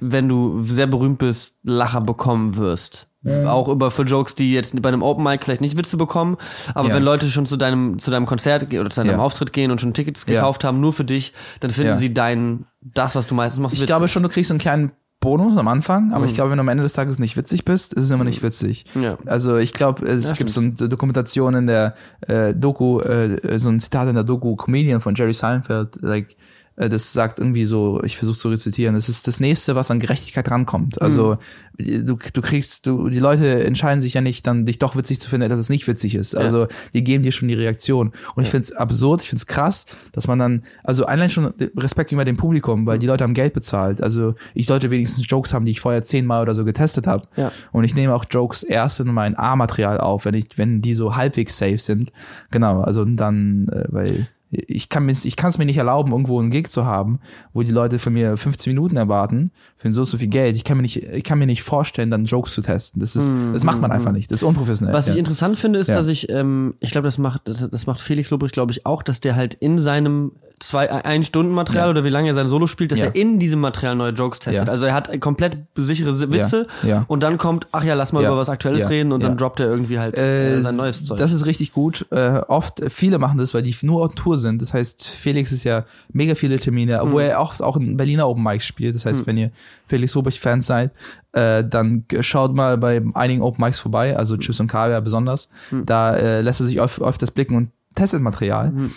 wenn 0.00 0.28
du 0.28 0.60
sehr 0.62 0.86
berühmt 0.86 1.18
bist, 1.18 1.54
Lacher 1.62 2.00
bekommen 2.00 2.56
wirst. 2.56 3.08
Auch 3.46 3.68
über 3.68 3.90
für 3.90 4.02
Jokes, 4.02 4.34
die 4.34 4.52
jetzt 4.52 4.80
bei 4.80 4.88
einem 4.88 5.02
Open 5.02 5.24
Mic 5.24 5.44
vielleicht 5.44 5.60
nicht 5.60 5.76
Witze 5.76 5.96
bekommen, 5.96 6.36
aber 6.74 6.88
Ja. 6.88 6.94
wenn 6.94 7.02
Leute 7.02 7.28
schon 7.28 7.46
zu 7.46 7.56
deinem 7.56 7.98
zu 7.98 8.10
deinem 8.10 8.26
Konzert 8.26 8.72
oder 8.72 8.90
zu 8.90 9.00
deinem 9.02 9.10
Ja. 9.12 9.18
Auftritt 9.18 9.52
gehen 9.52 9.70
und 9.70 9.80
schon 9.80 9.94
Tickets 9.94 10.26
gekauft 10.26 10.64
haben, 10.64 10.80
nur 10.80 10.92
für 10.92 11.04
dich, 11.04 11.32
dann 11.60 11.70
finden 11.70 11.96
sie 11.96 12.12
dein 12.14 12.66
das, 12.80 13.14
was 13.16 13.26
du 13.26 13.34
meistens 13.34 13.60
machst. 13.60 13.74
Ich 13.74 13.80
witzig. 13.80 13.86
glaube 13.88 14.08
schon, 14.08 14.22
du 14.22 14.28
kriegst 14.28 14.50
einen 14.50 14.60
kleinen 14.60 14.92
Bonus 15.18 15.56
am 15.56 15.66
Anfang, 15.66 16.12
aber 16.12 16.26
ich 16.26 16.32
Mhm. 16.32 16.34
glaube, 16.36 16.50
wenn 16.50 16.58
du 16.58 16.60
am 16.60 16.68
Ende 16.68 16.82
des 16.82 16.92
Tages 16.92 17.18
nicht 17.18 17.36
witzig 17.36 17.64
bist, 17.64 17.94
ist 17.94 18.04
es 18.04 18.10
immer 18.10 18.22
nicht 18.24 18.42
witzig. 18.42 18.84
Ja. 19.00 19.16
Also 19.26 19.56
ich 19.56 19.72
glaube, 19.72 20.06
es 20.06 20.28
Ja, 20.28 20.36
gibt 20.36 20.50
so 20.50 20.60
eine 20.60 20.72
Dokumentation 20.72 21.54
in 21.54 21.66
der 21.66 21.94
äh, 22.28 22.54
Doku, 22.54 23.00
äh, 23.00 23.58
so 23.58 23.70
ein 23.70 23.80
Zitat 23.80 24.08
in 24.08 24.14
der 24.14 24.24
Doku 24.24 24.54
Comedian 24.56 25.00
von 25.00 25.14
Jerry 25.14 25.32
Seinfeld, 25.34 25.98
like, 26.02 26.36
das 26.76 27.14
sagt 27.14 27.38
irgendwie 27.38 27.64
so, 27.64 28.02
ich 28.04 28.18
versuche 28.18 28.36
zu 28.36 28.48
rezitieren, 28.50 28.96
es 28.96 29.08
ist 29.08 29.26
das 29.26 29.40
nächste, 29.40 29.74
was 29.74 29.90
an 29.90 29.98
Gerechtigkeit 29.98 30.50
rankommt. 30.50 31.00
Also 31.00 31.38
du, 31.78 32.16
du 32.16 32.42
kriegst, 32.42 32.86
du, 32.86 33.08
die 33.08 33.18
Leute 33.18 33.64
entscheiden 33.64 34.02
sich 34.02 34.14
ja 34.14 34.20
nicht, 34.20 34.46
dann 34.46 34.66
dich 34.66 34.78
doch 34.78 34.94
witzig 34.94 35.18
zu 35.18 35.30
finden, 35.30 35.48
dass 35.48 35.58
es 35.58 35.70
nicht 35.70 35.88
witzig 35.88 36.14
ist. 36.14 36.34
Also 36.34 36.66
die 36.92 37.02
geben 37.02 37.22
dir 37.22 37.32
schon 37.32 37.48
die 37.48 37.54
Reaktion. 37.54 38.12
Und 38.34 38.42
ich 38.42 38.50
finde 38.50 38.64
es 38.64 38.72
absurd, 38.72 39.22
ich 39.22 39.30
finde 39.30 39.40
es 39.40 39.46
krass, 39.46 39.86
dass 40.12 40.28
man 40.28 40.38
dann, 40.38 40.64
also 40.84 41.06
allein 41.06 41.30
schon 41.30 41.54
Respekt 41.76 42.10
gegenüber 42.10 42.26
dem 42.26 42.36
Publikum, 42.36 42.84
weil 42.84 42.98
die 42.98 43.06
Leute 43.06 43.24
haben 43.24 43.34
Geld 43.34 43.54
bezahlt. 43.54 44.02
Also 44.02 44.34
ich 44.52 44.66
sollte 44.66 44.90
wenigstens 44.90 45.24
Jokes 45.26 45.54
haben, 45.54 45.64
die 45.64 45.72
ich 45.72 45.80
vorher 45.80 46.02
zehnmal 46.02 46.42
oder 46.42 46.54
so 46.54 46.66
getestet 46.66 47.06
habe. 47.06 47.26
Ja. 47.36 47.52
Und 47.72 47.84
ich 47.84 47.94
nehme 47.94 48.14
auch 48.14 48.26
Jokes 48.30 48.62
erst 48.62 49.00
in 49.00 49.12
mein 49.14 49.38
A-Material 49.38 49.98
auf, 49.98 50.26
wenn 50.26 50.34
ich, 50.34 50.46
wenn 50.56 50.82
die 50.82 50.92
so 50.92 51.16
halbwegs 51.16 51.56
safe 51.56 51.78
sind. 51.78 52.12
Genau, 52.50 52.82
also 52.82 53.04
dann, 53.06 53.68
äh, 53.68 53.84
weil 53.88 54.26
ich 54.50 54.88
kann 54.88 55.06
mir, 55.06 55.16
ich 55.24 55.36
kann 55.36 55.50
es 55.50 55.58
mir 55.58 55.64
nicht 55.64 55.76
erlauben, 55.76 56.12
irgendwo 56.12 56.38
einen 56.38 56.50
Gig 56.50 56.68
zu 56.68 56.84
haben, 56.86 57.18
wo 57.52 57.62
die 57.62 57.72
Leute 57.72 57.98
von 57.98 58.12
mir 58.12 58.36
15 58.36 58.72
Minuten 58.72 58.96
erwarten, 58.96 59.50
für 59.76 59.92
so 59.92 60.04
so 60.04 60.18
viel 60.18 60.28
Geld. 60.28 60.54
Ich 60.56 60.62
kann 60.64 60.76
mir 60.76 60.82
nicht, 60.82 61.02
ich 61.02 61.24
kann 61.24 61.38
mir 61.38 61.46
nicht 61.46 61.62
vorstellen, 61.62 62.10
dann 62.10 62.24
Jokes 62.26 62.54
zu 62.54 62.62
testen. 62.62 63.00
Das 63.00 63.16
ist, 63.16 63.32
das 63.52 63.64
macht 63.64 63.80
man 63.80 63.90
einfach 63.90 64.12
nicht. 64.12 64.30
Das 64.30 64.42
ist 64.42 64.48
unprofessionell. 64.48 64.94
Was 64.94 65.08
ich 65.08 65.14
ja. 65.14 65.18
interessant 65.18 65.58
finde, 65.58 65.80
ist, 65.80 65.88
Ja. 65.88 65.96
dass 65.96 66.08
ich, 66.08 66.28
ähm, 66.28 66.74
ich 66.80 66.92
glaube, 66.92 67.06
das 67.06 67.18
macht, 67.18 67.42
das, 67.44 67.68
das 67.68 67.86
macht 67.86 68.00
Felix 68.00 68.30
Lobrecht, 68.30 68.54
glaube 68.54 68.72
ich, 68.72 68.86
auch, 68.86 69.02
dass 69.02 69.20
der 69.20 69.34
halt 69.34 69.54
in 69.54 69.78
seinem 69.78 70.32
zwei, 70.58 70.90
ein 70.90 71.22
Stunden 71.22 71.52
Material 71.52 71.86
Ja. 71.86 71.90
oder 71.90 72.02
wie 72.04 72.08
lange 72.08 72.28
er 72.28 72.34
sein 72.34 72.48
Solo 72.48 72.66
spielt, 72.66 72.90
dass 72.92 72.98
Ja. 72.98 73.06
er 73.06 73.14
in 73.14 73.38
diesem 73.38 73.60
Material 73.60 73.94
neue 73.94 74.12
Jokes 74.12 74.38
testet. 74.38 74.66
Ja. 74.66 74.70
Also 74.72 74.86
er 74.86 74.94
hat 74.94 75.20
komplett 75.20 75.58
sichere 75.74 76.14
Si- 76.14 76.32
Witze 76.32 76.66
Ja. 76.82 77.04
Und 77.08 77.22
dann 77.22 77.36
kommt, 77.36 77.66
ach 77.72 77.84
ja, 77.84 77.94
lass 77.94 78.12
mal 78.12 78.24
über 78.24 78.36
was 78.38 78.48
Aktuelles 78.48 78.88
reden 78.88 79.12
und 79.12 79.22
dann 79.22 79.36
droppt 79.36 79.60
er 79.60 79.66
irgendwie 79.66 79.98
halt 79.98 80.16
äh, 80.16 80.54
Äh, 80.54 80.58
sein 80.60 80.76
neues 80.76 81.04
Zeug. 81.04 81.18
Das 81.18 81.32
ist 81.32 81.44
richtig 81.46 81.72
gut. 81.72 82.06
Äh, 82.10 82.40
oft, 82.48 82.80
viele 82.88 83.18
machen 83.18 83.38
das, 83.38 83.52
weil 83.54 83.62
die 83.62 83.76
nur 83.82 84.04
auf 84.04 84.14
Tour 84.14 84.38
sind. 84.38 84.62
Das 84.62 84.72
heißt, 84.72 85.06
Felix 85.06 85.52
ist 85.52 85.64
ja 85.64 85.84
mega 86.12 86.34
viele 86.34 86.58
Termine, 86.58 87.02
obwohl 87.02 87.24
Hm. 87.24 87.30
er 87.30 87.40
auch, 87.40 87.60
auch 87.60 87.76
in 87.76 87.96
Berliner 87.96 88.26
Open 88.28 88.42
Mics 88.42 88.64
spielt. 88.66 88.94
Das 88.94 89.04
heißt, 89.04 89.26
wenn 89.26 89.36
ihr 89.36 89.50
Felix 89.86 90.14
Lobrecht 90.14 90.38
Fans 90.38 90.66
seid, 90.66 90.90
äh, 91.32 91.62
dann 91.64 92.04
schaut 92.20 92.54
mal 92.54 92.78
bei 92.78 93.02
einigen 93.12 93.42
Open 93.42 93.62
Mics 93.62 93.78
vorbei, 93.78 94.16
also 94.16 94.36
Chips 94.38 94.58
und 94.60 94.68
Kaviar 94.68 95.02
besonders. 95.02 95.48
Hm. 95.68 95.84
Da 95.84 96.14
äh, 96.16 96.40
lässt 96.40 96.60
er 96.60 96.64
sich 96.66 96.80
öf 96.80 97.00
öfters 97.00 97.30
blicken 97.30 97.56
und 97.56 97.70
testet 97.94 98.20
Material. 98.22 98.68
Äh, 98.68 98.90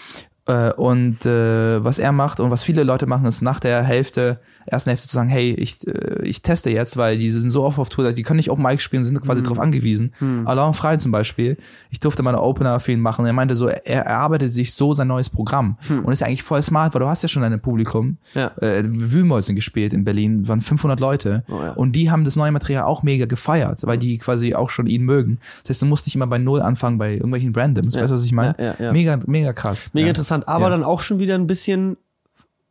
und 0.74 1.26
äh, 1.26 1.84
was 1.84 2.00
er 2.00 2.12
macht 2.12 2.40
und 2.40 2.52
was 2.52 2.64
viele 2.64 2.84
Leute 2.84 3.06
machen, 3.06 3.26
ist 3.26 3.42
nach 3.42 3.60
der 3.60 3.84
Hälfte, 3.84 4.40
ersten 4.66 4.90
Hälfte 4.90 5.08
zu 5.08 5.14
sagen, 5.14 5.30
hey, 5.30 5.52
ich, 5.52 5.86
äh, 5.88 6.24
ich 6.24 6.42
teste 6.42 6.70
jetzt, 6.70 6.98
weil 6.98 7.18
die 7.18 7.30
sind 7.30 7.50
so 7.50 7.64
oft 7.64 7.80
auf 7.80 7.90
Tour, 7.90 8.12
die 8.12 8.24
können 8.24 8.38
nicht 8.38 8.50
Open 8.50 8.64
Mic 8.64 8.82
spielen, 8.82 9.04
sind 9.04 9.22
quasi 9.22 9.44
drauf 9.44 9.60
angewiesen. 9.60 10.14
Alain 10.46 10.74
Frei 10.74 10.98
zum 10.98 11.12
Beispiel, 11.12 11.58
ich 11.90 12.00
durfte 12.00 12.24
mal 12.24 12.32
eine 12.32 12.42
Opener 12.42 12.80
für 12.80 12.92
ihn 12.92 13.00
machen. 13.00 13.26
Er 13.26 13.34
meinte 13.34 13.56
so, 13.56 13.68
er 13.68 13.86
er 13.86 14.06
erarbeitet 14.06 14.52
sich 14.52 14.74
so 14.74 14.94
sein 14.94 15.08
neues 15.08 15.30
Programm 15.30 15.78
und 15.90 16.12
ist 16.12 16.24
eigentlich 16.24 16.44
voll 16.44 16.62
smart, 16.62 16.94
weil 16.94 17.02
du 17.02 17.08
hast 17.08 17.22
ja 17.22 17.30
schon 17.30 17.44
ein 17.44 17.60
Publikum. 17.60 18.18
Ja. 18.34 18.52
Äh, 18.58 18.84
Wühlmäusen 18.86 19.56
gespielt 19.56 19.94
in 19.94 20.04
Berlin, 20.04 20.48
waren 20.48 20.62
500 20.62 21.00
Leute 21.00 21.44
Oh 21.50 21.60
ja. 21.62 21.72
und 21.72 21.94
die 21.94 22.10
haben 22.12 22.26
das 22.26 22.36
neue 22.36 22.52
Material 22.52 22.84
auch 22.84 23.04
mega 23.04 23.26
gefeiert, 23.26 23.80
weil 23.84 23.98
die 23.98 24.18
quasi 24.18 24.56
auch 24.56 24.70
schon 24.70 24.88
ihn 24.88 25.04
mögen. 25.04 25.40
Das 25.64 25.70
heißt, 25.72 25.82
du 25.82 25.86
musst 25.86 26.06
nicht 26.06 26.16
immer 26.16 26.28
bei 26.28 26.38
Null 26.38 26.62
anfangen 26.62 26.98
bei 26.98 27.14
irgendwelchen 27.14 27.54
Randoms. 27.56 27.94
Ja. 27.96 28.02
Weißt 28.02 28.12
du, 28.12 28.16
was 28.16 28.24
ich 28.24 28.32
meine? 28.32 28.56
Mega, 28.92 29.20
mega 29.26 29.54
krass. 29.54 29.90
Mega 29.94 30.08
ja. 30.08 30.14
Interessant, 30.42 30.56
aber 30.56 30.66
Ja. 30.66 30.70
dann 30.72 30.84
auch 30.84 31.00
schon 31.02 31.20
wieder 31.20 31.36
ein 31.36 31.48
bisschen, 31.48 31.98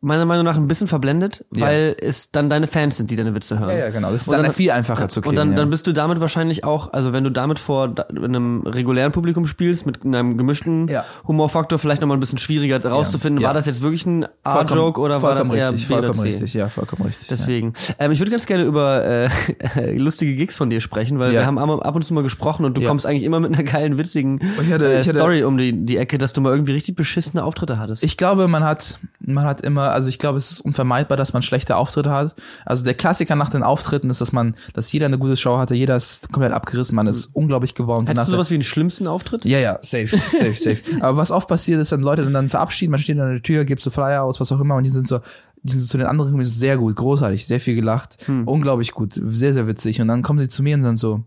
meiner 0.01 0.25
Meinung 0.25 0.45
nach, 0.45 0.55
ein 0.55 0.67
bisschen 0.67 0.87
verblendet, 0.87 1.43
Ja. 1.53 1.65
weil 1.67 1.95
es 1.99 2.31
dann 2.31 2.49
deine 2.49 2.67
Fans 2.67 2.97
sind, 2.97 3.11
die 3.11 3.15
deine 3.15 3.35
Witze 3.35 3.59
hören. 3.59 3.69
Ja, 3.71 3.77
ja, 3.77 3.89
genau. 3.89 4.11
Das 4.11 4.21
ist 4.23 4.27
Und 4.29 4.41
dann, 4.41 4.51
viel 4.53 4.71
einfacher 4.71 5.09
zu 5.09 5.21
kriegen. 5.21 5.29
Und 5.31 5.35
dann, 5.35 5.51
ja. 5.51 5.57
dann 5.57 5.69
bist 5.69 5.87
du 5.87 5.91
damit 5.91 6.21
wahrscheinlich 6.21 6.63
auch, 6.63 6.93
also 6.93 7.11
wenn 7.13 7.23
du 7.23 7.31
damit 7.31 7.59
vor 7.59 7.93
einem 8.09 8.61
regulären 8.65 9.11
Publikum 9.11 9.45
spielst, 9.45 9.85
mit 9.85 10.05
einem 10.05 10.37
gemischten. 10.37 10.89
Humorfaktor, 11.27 11.79
vielleicht 11.79 12.01
nochmal 12.01 12.17
ein 12.17 12.19
bisschen 12.21 12.37
schwieriger 12.37 12.83
rauszufinden, 12.83 13.43
war 13.43 13.53
das 13.53 13.65
jetzt 13.65 13.81
wirklich 13.81 14.05
ein 14.05 14.25
A-Joke 14.43 14.99
oder 15.01 15.21
war 15.21 15.35
das 15.35 15.49
eher 15.49 15.71
richtig, 15.71 15.87
B 15.87 15.93
vollkommen 15.93 16.19
richtig, 16.21 16.53
ja, 16.53 16.67
vollkommen 16.67 17.03
richtig. 17.03 17.27
Deswegen. 17.27 17.73
Ähm, 17.99 18.11
ich 18.11 18.19
würde 18.19 18.31
ganz 18.31 18.45
gerne 18.45 18.63
über 18.63 19.03
äh, 19.03 19.29
lustige 19.97 20.35
Gigs 20.35 20.55
von 20.57 20.69
dir 20.69 20.81
sprechen, 20.81 21.19
weil 21.19 21.31
wir 21.31 21.45
haben 21.45 21.59
ab 21.59 21.95
und 21.95 22.03
zu 22.03 22.13
mal 22.13 22.23
gesprochen 22.23 22.65
und 22.65 22.77
du 22.77 22.81
kommst 22.81 23.05
eigentlich 23.05 23.23
immer 23.23 23.39
mit 23.39 23.53
einer 23.53 23.63
geilen, 23.63 23.97
witzigen 23.97 24.39
Ich 24.61 24.71
hatte- 24.71 24.85
äh, 24.93 25.01
ich 25.01 25.07
hatte- 25.07 25.17
Story 25.19 25.43
um 25.43 25.57
die, 25.57 25.73
die 25.85 25.97
Ecke, 25.97 26.17
dass 26.17 26.33
du 26.33 26.41
mal 26.41 26.51
irgendwie 26.53 26.71
richtig 26.73 26.95
beschissene 26.95 27.43
Auftritte 27.43 27.77
hattest. 27.79 28.03
Ich 28.03 28.15
glaube, 28.17 28.47
man 28.47 28.63
hat, 28.63 28.99
man 29.19 29.43
hat 29.45 29.61
immer, 29.61 29.88
also 29.91 30.09
ich 30.09 30.19
glaube, 30.19 30.37
es 30.37 30.51
ist 30.51 30.61
unvermeidbar, 30.61 31.17
dass 31.17 31.33
man 31.33 31.41
schlechte 31.41 31.75
Auftritte 31.75 32.11
hat. 32.11 32.35
Also 32.65 32.83
der 32.83 32.93
Klassiker 32.93 33.35
nach 33.35 33.49
den 33.49 33.63
Auftritten 33.63 34.09
ist, 34.09 34.21
dass 34.21 34.31
man, 34.31 34.55
dass 34.73 34.91
jeder 34.91 35.05
eine 35.05 35.17
gute 35.17 35.37
Show 35.37 35.57
hatte, 35.57 35.75
jeder 35.75 35.95
ist 35.95 36.31
komplett 36.31 36.53
abgerissen, 36.53 36.95
man 36.95 37.07
ist 37.07 37.27
unglaublich 37.33 37.75
geworden. 37.75 38.07
Hattest 38.07 38.17
Nach 38.17 38.25
du 38.25 38.31
sowas 38.31 38.49
wie 38.49 38.55
einen 38.55 38.63
schlimmsten 38.63 39.07
Auftritt? 39.07 39.45
Ja, 39.45 39.59
ja, 39.59 39.77
safe, 39.81 40.07
safe, 40.07 40.55
safe. 40.55 40.77
Aber 41.01 41.17
was 41.17 41.31
oft 41.31 41.47
passiert 41.47 41.81
ist, 41.81 41.91
wenn 41.91 42.01
Leute 42.01 42.23
dann, 42.23 42.33
dann 42.33 42.49
verabschieden, 42.49 42.91
man 42.91 42.99
steht 42.99 43.19
an 43.19 43.31
der 43.31 43.41
Tür, 43.41 43.65
gibt 43.65 43.81
so 43.81 43.89
Flyer 43.89 44.23
aus, 44.23 44.39
was 44.39 44.51
auch 44.51 44.59
immer, 44.59 44.75
und 44.75 44.83
die 44.83 44.89
sind 44.89 45.07
so, 45.07 45.19
die 45.63 45.73
sind 45.73 45.89
zu 45.89 45.97
den 45.97 46.07
anderen 46.07 46.31
Comedians 46.31 46.57
sehr 46.57 46.77
gut, 46.77 46.95
großartig, 46.95 47.45
sehr 47.45 47.59
viel 47.59 47.75
gelacht, 47.75 48.17
unglaublich 48.45 48.91
gut, 48.91 49.13
sehr, 49.13 49.53
sehr 49.53 49.67
witzig. 49.67 49.99
Und 50.01 50.07
dann 50.07 50.21
kommen 50.21 50.39
sie 50.39 50.47
zu 50.47 50.63
mir 50.63 50.75
und 50.75 50.81
sind 50.81 50.97
so, 50.97 51.25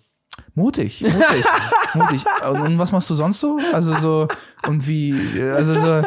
mutig, 0.55 1.03
mutig, 1.03 1.45
mutig. 1.95 2.25
Und, 2.49 2.61
und 2.61 2.79
was 2.79 2.93
machst 2.93 3.11
du 3.11 3.15
sonst 3.15 3.41
so? 3.41 3.59
Also 3.73 3.93
so, 3.93 4.29
und 4.67 4.87
wie, 4.87 5.15
also 5.41 5.75
so, 5.75 6.03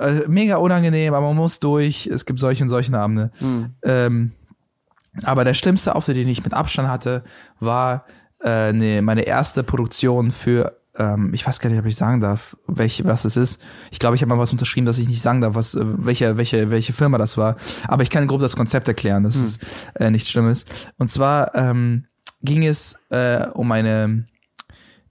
äh, 0.00 0.28
mega 0.28 0.56
unangenehm, 0.56 1.14
aber 1.14 1.28
man 1.28 1.36
muss 1.36 1.60
durch. 1.60 2.06
Es 2.06 2.24
gibt 2.24 2.40
solche 2.40 2.62
und 2.62 2.68
solche 2.68 2.96
Abende. 2.96 3.30
Ähm, 3.82 4.32
aber 5.24 5.44
der 5.44 5.54
schlimmste 5.54 5.94
Auftritt, 5.94 6.16
den 6.16 6.28
ich 6.28 6.44
mit 6.44 6.54
Abstand 6.54 6.88
hatte, 6.88 7.24
war 7.58 8.04
äh, 8.42 8.72
ne, 8.72 9.02
meine 9.02 9.22
erste 9.22 9.62
Produktion 9.62 10.30
für, 10.30 10.76
ähm, 10.96 11.32
ich 11.34 11.46
weiß 11.46 11.60
gar 11.60 11.70
nicht, 11.70 11.78
ob 11.78 11.86
ich 11.86 11.96
sagen 11.96 12.20
darf, 12.20 12.56
welche, 12.66 13.04
was 13.04 13.24
es 13.24 13.36
ist. 13.36 13.60
Ich 13.90 13.98
glaube, 13.98 14.16
ich 14.16 14.22
habe 14.22 14.30
mal 14.30 14.38
was 14.38 14.52
unterschrieben, 14.52 14.86
dass 14.86 14.98
ich 14.98 15.08
nicht 15.08 15.22
sagen 15.22 15.40
darf, 15.40 15.54
was, 15.54 15.74
äh, 15.74 15.84
welche, 15.84 16.36
welche, 16.36 16.70
welche 16.70 16.92
Firma 16.92 17.18
das 17.18 17.36
war. 17.36 17.56
Aber 17.88 18.02
ich 18.02 18.10
kann 18.10 18.26
grob 18.26 18.40
das 18.40 18.56
Konzept 18.56 18.88
erklären, 18.88 19.24
das 19.24 19.36
ist 19.36 19.64
äh, 19.94 20.10
nichts 20.10 20.30
Schlimmes. 20.30 20.64
Und 20.98 21.10
zwar 21.10 21.54
ähm, 21.54 22.06
ging 22.42 22.64
es 22.64 22.96
äh, 23.10 23.46
um 23.48 23.70
eine 23.72 24.26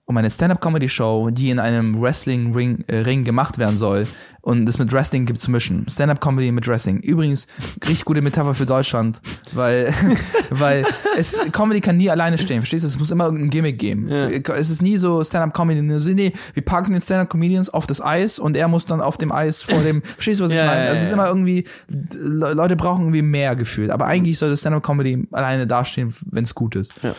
um 0.09 0.17
eine 0.17 0.31
Stand-up-Comedy-Show, 0.31 1.29
die 1.29 1.51
in 1.51 1.59
einem 1.59 2.01
Wrestling-Ring 2.01 2.83
äh, 2.87 2.97
Ring 3.01 3.23
gemacht 3.23 3.59
werden 3.59 3.77
soll 3.77 4.07
und 4.41 4.65
das 4.65 4.79
mit 4.79 4.91
Wrestling 4.91 5.27
gibt 5.27 5.39
zu 5.39 5.51
mischen. 5.51 5.85
Stand-up-Comedy 5.87 6.51
mit 6.51 6.67
Wrestling. 6.67 6.97
Übrigens, 7.01 7.45
richtig 7.87 8.05
gute 8.05 8.21
Metapher 8.23 8.55
für 8.55 8.65
Deutschland, 8.65 9.21
weil, 9.53 9.93
weil 10.49 10.83
es, 11.15 11.39
Comedy 11.51 11.79
kann 11.79 11.97
nie 11.97 12.09
alleine 12.09 12.39
stehen, 12.39 12.61
verstehst 12.63 12.83
du? 12.83 12.87
Es 12.87 12.97
muss 12.97 13.11
immer 13.11 13.25
irgendein 13.25 13.51
Gimmick 13.51 13.77
geben. 13.77 14.07
Ja. 14.09 14.29
Es 14.55 14.71
ist 14.71 14.81
nie 14.81 14.97
so 14.97 15.23
Stand-up-Comedy, 15.23 15.79
nee, 15.83 16.33
wir 16.55 16.65
packen 16.65 16.93
den 16.93 17.01
Stand-up-Comedians 17.01 17.69
auf 17.69 17.85
das 17.85 18.01
Eis 18.03 18.39
und 18.39 18.55
er 18.57 18.67
muss 18.67 18.87
dann 18.87 19.01
auf 19.01 19.19
dem 19.19 19.31
Eis 19.31 19.61
vor 19.61 19.79
dem, 19.81 20.01
verstehst 20.15 20.39
du, 20.39 20.45
was 20.45 20.51
ich 20.51 20.57
Ja, 20.57 20.65
meine? 20.65 20.85
ja, 20.85 20.89
Also 20.89 21.01
es 21.01 21.07
ist 21.09 21.13
immer 21.13 21.27
irgendwie, 21.27 21.65
Le- 21.87 22.53
Leute 22.53 22.75
brauchen 22.75 23.01
irgendwie 23.03 23.21
mehr 23.21 23.55
Gefühl, 23.55 23.91
aber 23.91 24.07
eigentlich 24.07 24.39
soll 24.39 24.49
das 24.49 24.61
Stand-up-Comedy 24.61 25.27
alleine 25.33 25.67
dastehen, 25.67 26.15
wenn 26.31 26.45
es 26.45 26.55
gut 26.55 26.75
ist. 26.75 26.93
Ja. 27.03 27.13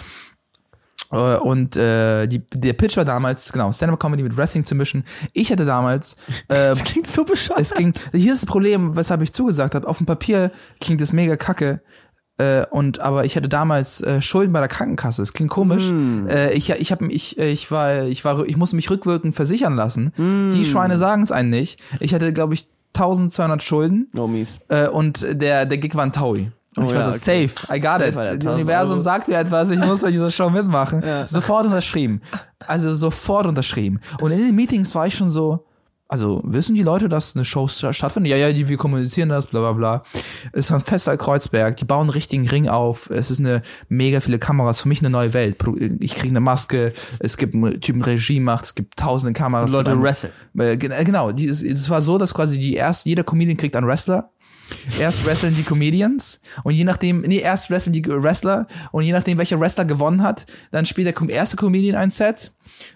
Äh, 1.10 1.36
Und 1.36 1.76
äh, 1.76 2.26
die, 2.26 2.40
der 2.54 2.72
Pitch 2.74 2.96
war 2.96 3.04
damals, 3.04 3.52
genau, 3.52 3.72
Stand-Up-Comedy 3.72 4.22
mit 4.22 4.36
Wrestling 4.36 4.64
zu 4.64 4.74
mischen. 4.74 5.04
Ich 5.32 5.50
hatte 5.50 5.64
damals, 5.64 6.14
äh, 6.48 6.70
Das 6.70 6.82
klingt 6.84 7.06
so 7.06 7.24
bescheuert. 7.24 7.60
es 7.60 7.74
ging, 7.74 7.94
hier 8.12 8.32
ist 8.32 8.42
das 8.42 8.46
Problem, 8.50 8.96
weshalb 8.96 9.22
ich 9.22 9.32
zugesagt 9.32 9.74
habe. 9.74 9.86
Auf 9.88 9.96
dem 9.98 10.06
Papier 10.06 10.50
klingt 10.80 11.00
es 11.00 11.12
mega 11.12 11.36
kacke. 11.36 11.80
Äh, 12.38 12.64
und 12.70 13.00
aber 13.00 13.26
ich 13.26 13.36
hatte 13.36 13.50
damals 13.50 14.00
äh, 14.00 14.22
Schulden 14.22 14.52
bei 14.54 14.60
der 14.60 14.68
Krankenkasse. 14.68 15.20
Es 15.20 15.34
klingt 15.34 15.50
komisch. 15.50 15.90
Äh, 15.90 16.54
ich 16.54 16.70
ich 16.70 16.90
habe 16.90 17.06
ich 17.12 17.38
äh, 17.38 17.50
ich 17.50 17.70
war 17.70 18.04
ich 18.04 18.24
war 18.24 18.46
ich 18.46 18.56
musste 18.56 18.76
mich 18.76 18.88
rückwirkend 18.88 19.34
versichern 19.34 19.74
lassen. 19.76 20.12
Die 20.54 20.64
Schweine 20.64 20.96
sagen 20.96 21.22
es 21.22 21.32
einen 21.32 21.50
nicht. 21.50 21.82
Ich 22.00 22.14
hatte 22.14 22.32
glaube 22.32 22.54
ich 22.54 22.66
1200 22.94 23.62
Schulden 23.62 24.08
Oh, 24.16 24.26
mies. 24.26 24.58
äh, 24.68 24.88
und 24.88 25.22
der 25.30 25.66
der 25.66 25.76
Gig 25.78 25.94
war 25.94 26.04
ein 26.04 26.12
Taui. 26.12 26.50
Und 26.76 26.84
Oh 26.84 26.86
ich 26.86 26.94
war 26.94 27.00
ja, 27.00 27.10
so, 27.10 27.10
okay. 27.10 27.48
safe, 27.48 27.76
I 27.76 27.80
got 27.80 27.98
Safe, 27.98 28.08
it. 28.10 28.14
Das 28.16 28.22
1000 28.34 28.54
Universum 28.54 28.92
Euro. 28.92 29.00
sagt 29.00 29.26
mir 29.28 29.38
etwas, 29.38 29.70
ich 29.70 29.80
muss 29.80 30.02
bei 30.02 30.10
dieser 30.12 30.30
Show 30.30 30.50
mitmachen. 30.50 31.02
Ja. 31.06 31.26
Sofort 31.26 31.66
unterschrieben. 31.66 32.20
Also 32.60 32.92
sofort 32.92 33.46
unterschrieben. 33.46 33.98
Und 34.20 34.30
in 34.30 34.38
den 34.38 34.54
Meetings 34.54 34.94
war 34.94 35.06
ich 35.06 35.14
schon 35.16 35.30
so, 35.30 35.66
also 36.06 36.40
wissen 36.44 36.74
die 36.76 36.82
Leute, 36.84 37.08
dass 37.08 37.34
eine 37.34 37.44
Show 37.44 37.66
sta- 37.68 37.92
stattfindet? 37.92 38.30
Ja, 38.30 38.36
ja, 38.36 38.52
die, 38.52 38.68
wir 38.68 38.76
kommunizieren 38.76 39.28
das, 39.30 39.48
bla 39.48 39.60
bla 39.60 39.72
bla. 39.72 40.02
Es 40.52 40.66
ist 40.66 40.72
ein 40.72 40.80
Fester 40.80 41.16
Kreuzberg, 41.16 41.76
die 41.76 41.84
bauen 41.84 42.02
einen 42.02 42.10
richtigen 42.10 42.48
Ring 42.48 42.68
auf, 42.68 43.10
es 43.10 43.30
ist 43.32 43.40
eine 43.40 43.62
mega 43.88 44.20
viele 44.20 44.38
Kameras, 44.38 44.80
für 44.80 44.88
mich 44.88 45.00
eine 45.00 45.10
neue 45.10 45.34
Welt. 45.34 45.56
Ich 46.00 46.14
kriege 46.14 46.30
eine 46.30 46.40
Maske, 46.40 46.92
es 47.18 47.36
gibt 47.36 47.54
einen 47.54 47.80
Typen, 47.80 48.02
Regie 48.02 48.38
macht, 48.40 48.64
es 48.66 48.74
gibt 48.76 48.96
tausende 48.96 49.32
Kameras. 49.32 49.72
Leute 49.72 49.90
gibt 49.90 49.94
einen- 49.94 50.02
wresteln. 50.04 50.32
Äh, 50.58 50.76
gen- 50.76 50.92
Genau, 51.04 51.30
es, 51.30 51.90
war 51.90 52.00
so, 52.00 52.16
dass 52.18 52.32
quasi 52.34 52.58
die 52.60 52.74
erst, 52.74 53.06
jeder 53.06 53.24
Comedian 53.24 53.56
kriegt 53.56 53.74
einen 53.74 53.86
Wrestler. 53.88 54.30
Erst 54.98 55.24
wresteln 55.26 55.54
die 55.54 55.62
Comedians 55.62 56.40
und 56.64 56.74
je 56.74 56.84
nachdem, 56.84 57.22
nee, 57.22 57.38
erst 57.38 57.70
wresteln 57.70 57.92
die 57.92 58.04
Wrestler 58.06 58.66
und 58.92 59.04
je 59.04 59.12
nachdem, 59.12 59.38
welcher 59.38 59.60
Wrestler 59.60 59.84
gewonnen 59.84 60.22
hat, 60.22 60.46
dann 60.70 60.86
spielt 60.86 61.06
der 61.06 61.28
erste 61.28 61.56
Comedian 61.56 61.96
ein 61.96 62.10
Set, 62.10 62.52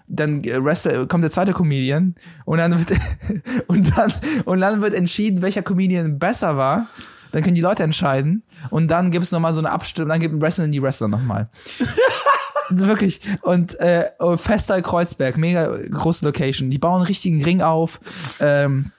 dann 0.07 0.43
äh, 0.43 0.63
Wrestler, 0.63 1.05
kommt 1.07 1.23
der 1.23 1.31
zweite 1.31 1.53
Comedian 1.53 2.15
und 2.45 2.57
dann 2.57 2.77
wird, 2.77 2.99
und 3.67 3.97
dann, 3.97 4.13
und 4.45 4.61
dann 4.61 4.81
wird 4.81 4.93
entschieden, 4.93 5.41
welcher 5.41 5.63
Comedian 5.63 6.19
besser 6.19 6.57
war. 6.57 6.87
Dann 7.31 7.43
können 7.43 7.55
die 7.55 7.61
Leute 7.61 7.83
entscheiden 7.83 8.43
und 8.69 8.87
dann 8.87 9.11
gibt 9.11 9.25
es 9.25 9.31
nochmal 9.31 9.53
so 9.53 9.59
eine 9.59 9.71
Abstimmung, 9.71 10.09
dann 10.09 10.21
gibt 10.21 10.41
Wrestling 10.41 10.71
die 10.71 10.81
Wrestler 10.81 11.09
nochmal. 11.09 11.49
Wirklich. 12.69 13.19
Und 13.41 13.79
äh, 13.79 14.05
oh, 14.19 14.37
Fester 14.37 14.81
Kreuzberg, 14.81 15.37
mega 15.37 15.67
große 15.91 16.25
Location. 16.25 16.69
Die 16.69 16.77
bauen 16.77 16.97
einen 16.97 17.05
richtigen 17.07 17.43
Ring 17.43 17.61
auf. 17.61 17.99
Ähm, 18.39 18.91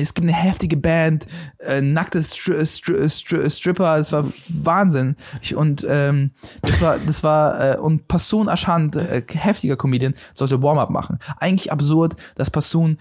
es 0.00 0.14
gibt 0.14 0.26
eine 0.26 0.36
heftige 0.36 0.76
Band, 0.76 1.26
äh, 1.58 1.80
nackte 1.80 2.22
Stri 2.22 2.64
Stri 2.66 3.08
Stri 3.08 3.50
Stripper, 3.50 3.96
das 3.96 4.12
war 4.12 4.26
Wahnsinn. 4.48 5.16
Ich, 5.40 5.54
und 5.54 5.86
ähm, 5.88 6.30
das 6.62 6.80
war, 6.80 6.98
das 6.98 7.22
war 7.22 7.74
äh, 7.74 7.78
und 7.78 8.08
Passun 8.08 8.48
Aschand, 8.48 8.96
äh, 8.96 9.22
heftiger 9.28 9.76
Comedian, 9.76 10.14
sollte 10.34 10.62
Warm-up 10.62 10.90
machen. 10.90 11.18
Eigentlich 11.38 11.72
absurd, 11.72 12.16
dass 12.36 12.50
Passun 12.50 12.98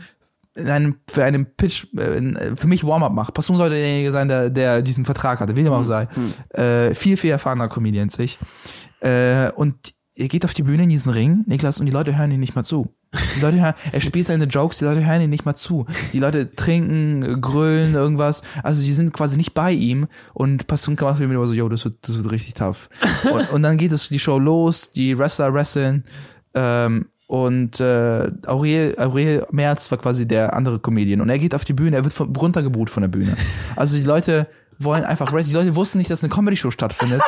in 0.54 0.68
einem, 0.68 0.98
für 1.08 1.24
einen 1.24 1.46
Pitch, 1.46 1.88
äh, 1.98 2.18
äh, 2.18 2.56
für 2.56 2.68
mich 2.68 2.86
Warm-up 2.86 3.14
macht. 3.14 3.34
Passun 3.34 3.56
sollte 3.56 3.76
derjenige 3.76 4.12
sein, 4.12 4.28
der, 4.28 4.50
der 4.50 4.82
diesen 4.82 5.06
Vertrag 5.06 5.40
hatte, 5.40 5.56
wie 5.56 5.64
dem 5.64 5.74
auch 5.74 5.84
sei. 5.84 6.08
Äh, 6.50 6.94
viel, 6.94 7.18
viel 7.18 7.32
erfahrener 7.32 7.70
Comedian 7.70 8.06
als 8.06 8.20
ich. 8.20 8.38
Äh, 9.00 9.52
und 9.52 9.94
er 10.16 10.28
geht 10.28 10.44
auf 10.46 10.54
die 10.54 10.64
Bühne 10.64 10.84
in 10.84 10.90
diesen 10.90 11.12
Ring, 11.12 11.44
Niklas, 11.48 11.80
und 11.80 11.86
die 11.86 11.92
Leute 11.92 12.18
hören 12.18 12.32
ihn 12.32 12.40
nicht 12.40 12.56
mal 12.56 12.64
zu. 12.64 12.94
Die 13.36 13.42
Leute 13.42 13.60
hören, 13.60 13.74
er 13.92 14.02
spielt 14.02 14.28
seine 14.28 14.46
Jokes, 14.46 14.78
die 14.78 14.86
Leute 14.86 15.06
hören 15.06 15.22
ihn 15.22 15.30
nicht 15.30 15.46
mal 15.46 15.54
zu. 15.54 15.86
Die 16.14 16.20
Leute 16.20 16.56
trinken, 16.56 17.42
grölen, 17.42 17.94
irgendwas. 17.94 18.42
Also 18.64 18.82
die 18.82 18.94
sind 18.94 19.12
quasi 19.12 19.38
nicht 19.38 19.54
bei 19.54 19.72
ihm 19.72 20.08
und 20.34 20.60
die 20.70 21.28
Bühne 21.28 21.38
und 21.38 21.42
war 21.42 21.48
so, 21.48 21.54
yo, 21.54 21.68
das 21.68 21.84
wird, 21.84 21.98
das 22.02 22.16
wird 22.16 22.32
richtig 22.32 22.54
tough. 22.54 22.90
Und, 23.32 23.52
und 23.52 23.64
dann 23.64 23.78
geht 23.78 23.92
es 23.92 24.10
die 24.10 24.20
Show 24.20 24.40
los, 24.40 24.92
die 24.92 25.18
Wrestler 25.18 25.54
wresteln, 25.54 26.06
ähm, 26.54 27.08
und 27.28 27.80
äh, 27.80 28.30
Aurel, 28.46 28.94
Aurel 28.98 29.46
Merz 29.52 29.90
war 29.90 29.98
quasi 29.98 30.28
der 30.28 30.54
andere 30.54 30.80
Comedian. 30.80 31.22
Und 31.22 31.30
er 31.30 31.40
geht 31.40 31.56
auf 31.56 31.64
die 31.64 31.72
Bühne, 31.72 31.96
er 31.96 32.04
wird 32.04 32.14
von, 32.14 32.36
runtergebuht 32.36 32.90
von 32.90 33.02
der 33.02 33.08
Bühne. 33.08 33.38
Also 33.78 33.96
die 33.96 34.04
Leute 34.04 34.48
wollen 34.80 35.06
einfach 35.06 35.32
Wrestling. 35.32 35.54
Die 35.54 35.64
Leute 35.64 35.76
wussten 35.78 35.98
nicht, 35.98 36.12
dass 36.12 36.26
eine 36.26 36.34
Comedy-Show 36.34 36.72
stattfindet. 36.72 37.22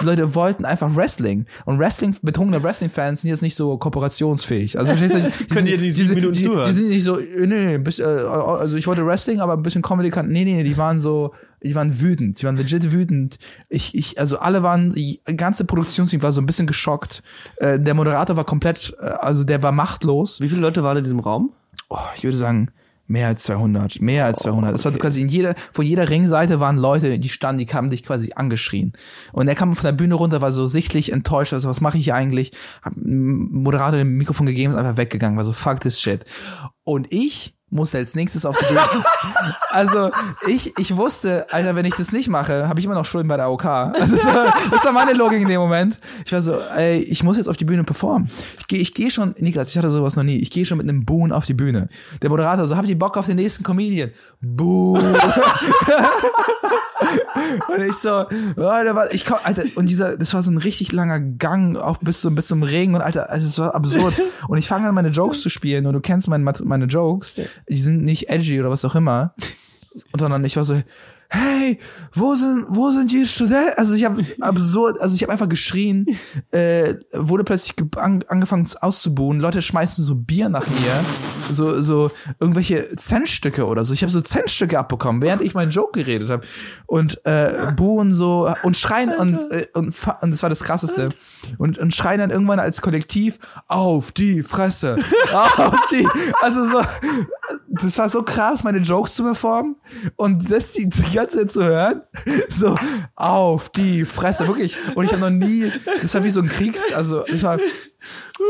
Die 0.00 0.06
Leute 0.06 0.34
wollten 0.34 0.64
einfach 0.64 0.94
Wrestling. 0.96 1.46
Und 1.64 1.78
Wrestling, 1.78 2.16
betrunkene 2.22 2.62
Wrestling-Fans 2.62 3.20
sind 3.22 3.30
jetzt 3.30 3.42
nicht 3.42 3.54
so 3.54 3.76
kooperationsfähig. 3.78 4.78
Also 4.78 4.94
verstehst 4.94 5.14
du? 5.14 5.20
Die 5.20 5.44
Können 5.54 5.66
sind- 5.68 5.80
die 5.80 5.90
sieben 5.92 6.08
sind- 6.08 6.36
die, 6.36 6.44
zuhören? 6.44 6.66
die 6.66 6.72
sind 6.72 6.88
nicht 6.88 7.04
so, 7.04 7.18
äh, 7.18 7.46
nee, 7.46 7.64
nee, 7.66 7.78
bis, 7.78 7.98
äh, 7.98 8.04
also 8.04 8.76
ich 8.76 8.86
wollte 8.86 9.04
Wrestling, 9.06 9.40
aber 9.40 9.54
ein 9.54 9.62
bisschen 9.62 9.82
Comedy 9.82 10.10
kann, 10.10 10.28
nee, 10.28 10.44
nee, 10.44 10.62
die 10.62 10.76
waren 10.78 10.98
so, 10.98 11.32
die 11.62 11.74
waren 11.74 12.00
wütend, 12.00 12.40
die 12.40 12.46
waren 12.46 12.56
legit 12.56 12.92
wütend. 12.92 13.38
Ich, 13.68 13.94
ich, 13.94 14.18
also 14.18 14.38
alle 14.38 14.62
waren, 14.62 14.90
die 14.90 15.20
ganze 15.36 15.64
Produktionsteam 15.64 16.22
war 16.22 16.32
so 16.32 16.40
ein 16.40 16.46
bisschen 16.46 16.66
geschockt. 16.66 17.22
Äh, 17.56 17.78
der 17.78 17.94
Moderator 17.94 18.36
war 18.36 18.44
komplett, 18.44 18.94
äh, 19.00 19.04
also 19.06 19.44
der 19.44 19.62
war 19.62 19.72
machtlos. 19.72 20.40
Wie 20.40 20.48
viele 20.48 20.60
Leute 20.62 20.82
waren 20.82 20.96
in 20.96 21.04
diesem 21.04 21.20
Raum? 21.20 21.52
Oh, 21.88 21.98
ich 22.16 22.24
würde 22.24 22.36
sagen, 22.36 22.70
mehr 23.10 23.26
als 23.26 23.42
200, 23.42 24.00
mehr 24.00 24.24
als 24.24 24.40
200. 24.40 24.74
Es 24.74 24.84
war 24.84 24.92
quasi 24.92 25.20
in 25.20 25.28
jeder, 25.28 25.54
vor 25.72 25.84
jeder 25.84 26.08
Ringseite 26.08 26.60
waren 26.60 26.78
Leute, 26.78 27.18
die 27.18 27.28
standen, 27.28 27.58
die 27.58 27.66
kamen 27.66 27.90
dich 27.90 28.04
quasi 28.04 28.32
angeschrien. 28.34 28.92
Und 29.32 29.48
er 29.48 29.56
kam 29.56 29.74
von 29.74 29.84
der 29.84 29.92
Bühne 29.92 30.14
runter, 30.14 30.40
war 30.40 30.52
so 30.52 30.66
sichtlich 30.66 31.12
enttäuscht, 31.12 31.52
also 31.52 31.68
was 31.68 31.80
mache 31.80 31.98
ich 31.98 32.04
hier 32.04 32.14
eigentlich? 32.14 32.52
Hab 32.82 32.94
Moderator 32.96 33.98
dem 33.98 34.16
Mikrofon 34.16 34.46
gegeben, 34.46 34.70
ist 34.70 34.76
einfach 34.76 34.96
weggegangen, 34.96 35.36
war 35.36 35.44
so 35.44 35.52
fuck 35.52 35.80
this 35.80 36.00
shit. 36.00 36.24
Und 36.84 37.12
ich 37.12 37.56
musste 37.70 37.98
als 37.98 38.14
nächstes 38.14 38.44
auf 38.44 38.56
die 38.58 38.66
Bühne. 38.66 38.80
also 39.70 40.10
ich, 40.48 40.76
ich 40.78 40.96
wusste, 40.96 41.46
Alter, 41.52 41.74
wenn 41.76 41.84
ich 41.84 41.94
das 41.94 42.12
nicht 42.12 42.28
mache, 42.28 42.68
habe 42.68 42.78
ich 42.80 42.86
immer 42.86 42.94
noch 42.94 43.04
Schulden 43.04 43.28
bei 43.28 43.36
der 43.36 43.46
AOK. 43.46 43.64
Also 43.64 44.16
das, 44.16 44.24
war, 44.24 44.52
das 44.70 44.84
war 44.84 44.92
meine 44.92 45.12
Logik 45.12 45.40
in 45.40 45.48
dem 45.48 45.60
Moment. 45.60 45.98
Ich 46.24 46.32
war 46.32 46.42
so, 46.42 46.58
ey, 46.76 46.98
ich 46.98 47.22
muss 47.22 47.36
jetzt 47.36 47.48
auf 47.48 47.56
die 47.56 47.64
Bühne 47.64 47.84
performen. 47.84 48.30
Ich 48.58 48.68
gehe 48.68 48.80
ich 48.80 48.94
geh 48.94 49.10
schon, 49.10 49.34
Niklas, 49.38 49.70
ich 49.70 49.78
hatte 49.78 49.90
sowas 49.90 50.16
noch 50.16 50.24
nie. 50.24 50.38
Ich 50.38 50.50
gehe 50.50 50.66
schon 50.66 50.78
mit 50.78 50.88
einem 50.88 51.04
Boon 51.04 51.32
auf 51.32 51.46
die 51.46 51.54
Bühne. 51.54 51.88
Der 52.22 52.30
Moderator 52.30 52.66
so, 52.66 52.76
habt 52.76 52.88
ihr 52.88 52.98
Bock 52.98 53.16
auf 53.16 53.26
den 53.26 53.36
nächsten 53.36 53.62
Comedian? 53.62 54.10
Boon. 54.40 55.00
Und 57.68 57.82
ich 57.82 57.94
so, 57.94 58.10
Alter, 58.10 58.94
was, 58.94 59.12
ich 59.12 59.24
komm, 59.24 59.38
Alter, 59.42 59.62
und 59.76 59.88
dieser, 59.88 60.16
das 60.16 60.34
war 60.34 60.42
so 60.42 60.50
ein 60.50 60.58
richtig 60.58 60.92
langer 60.92 61.20
Gang, 61.20 61.76
auch 61.76 61.98
bis 61.98 62.20
zum, 62.20 62.34
bis 62.34 62.46
zum 62.48 62.62
Regen 62.62 62.94
und 62.94 63.00
Alter, 63.00 63.30
also 63.30 63.46
es 63.46 63.58
war 63.58 63.74
absurd. 63.74 64.14
Und 64.48 64.58
ich 64.58 64.66
fange 64.66 64.88
an, 64.88 64.94
meine 64.94 65.10
Jokes 65.10 65.42
zu 65.42 65.48
spielen 65.48 65.86
und 65.86 65.92
du 65.92 66.00
kennst 66.00 66.26
meine, 66.26 66.52
meine 66.64 66.86
Jokes, 66.86 67.34
die 67.68 67.76
sind 67.76 68.02
nicht 68.02 68.28
edgy 68.28 68.60
oder 68.60 68.70
was 68.70 68.84
auch 68.84 68.94
immer, 68.94 69.34
und 70.12 70.20
sondern 70.20 70.44
ich 70.44 70.56
war 70.56 70.64
so, 70.64 70.80
hey, 71.30 71.78
wo 72.12 72.34
sind, 72.34 72.66
wo 72.68 72.90
sind 72.90 73.10
die 73.12 73.24
Studenten? 73.24 73.72
Also 73.76 73.94
ich 73.94 74.04
habe 74.04 74.24
absurd, 74.40 75.00
also 75.00 75.14
ich 75.14 75.22
habe 75.22 75.32
einfach 75.32 75.48
geschrien, 75.48 76.06
äh, 76.50 76.94
wurde 77.12 77.44
plötzlich 77.44 77.74
an, 77.96 78.24
angefangen 78.28 78.68
auszubuhen, 78.80 79.38
Leute 79.38 79.62
schmeißen 79.62 80.04
so 80.04 80.16
Bier 80.16 80.48
nach 80.48 80.66
mir, 80.66 81.04
so, 81.48 81.80
so 81.80 82.10
irgendwelche 82.40 82.96
Centstücke 82.96 83.66
oder 83.66 83.84
so. 83.84 83.94
Ich 83.94 84.02
habe 84.02 84.10
so 84.12 84.20
Centstücke 84.20 84.78
abbekommen, 84.78 85.22
während 85.22 85.42
ich 85.42 85.54
meinen 85.54 85.70
Joke 85.70 85.92
geredet 85.98 86.30
habe. 86.30 86.44
Und 86.86 87.24
äh, 87.24 87.72
buhen 87.76 88.12
so 88.12 88.52
und 88.64 88.76
schreien 88.76 89.10
und, 89.10 89.34
äh, 89.52 89.68
und, 89.74 89.94
und 90.20 90.30
das 90.32 90.42
war 90.42 90.50
das 90.50 90.64
krasseste. 90.64 91.10
Und, 91.58 91.78
und 91.78 91.94
schreien 91.94 92.18
dann 92.18 92.30
irgendwann 92.30 92.58
als 92.58 92.82
Kollektiv 92.82 93.38
auf 93.68 94.10
die 94.10 94.42
Fresse. 94.42 94.96
auf 95.32 95.88
die. 95.92 96.06
Also 96.42 96.64
so, 96.64 96.82
das 97.68 97.98
war 97.98 98.08
so 98.08 98.22
krass, 98.22 98.64
meine 98.64 98.78
Jokes 98.78 99.14
zu 99.14 99.22
performen 99.22 99.76
und 100.16 100.50
das 100.50 100.72
die, 100.72 100.88
die 100.88 101.19
ganze 101.20 101.38
Zeit 101.38 101.50
zu 101.50 101.64
hören. 101.64 102.02
So, 102.48 102.74
auf 103.14 103.70
die 103.70 104.04
Fresse, 104.04 104.46
wirklich. 104.46 104.76
Und 104.94 105.04
ich 105.04 105.12
habe 105.12 105.30
noch 105.30 105.46
nie, 105.46 105.70
das 106.02 106.14
war 106.14 106.24
wie 106.24 106.30
so 106.30 106.40
ein 106.40 106.48
Kriegs, 106.48 106.92
also 106.92 107.22
das 107.30 107.42
war 107.42 107.58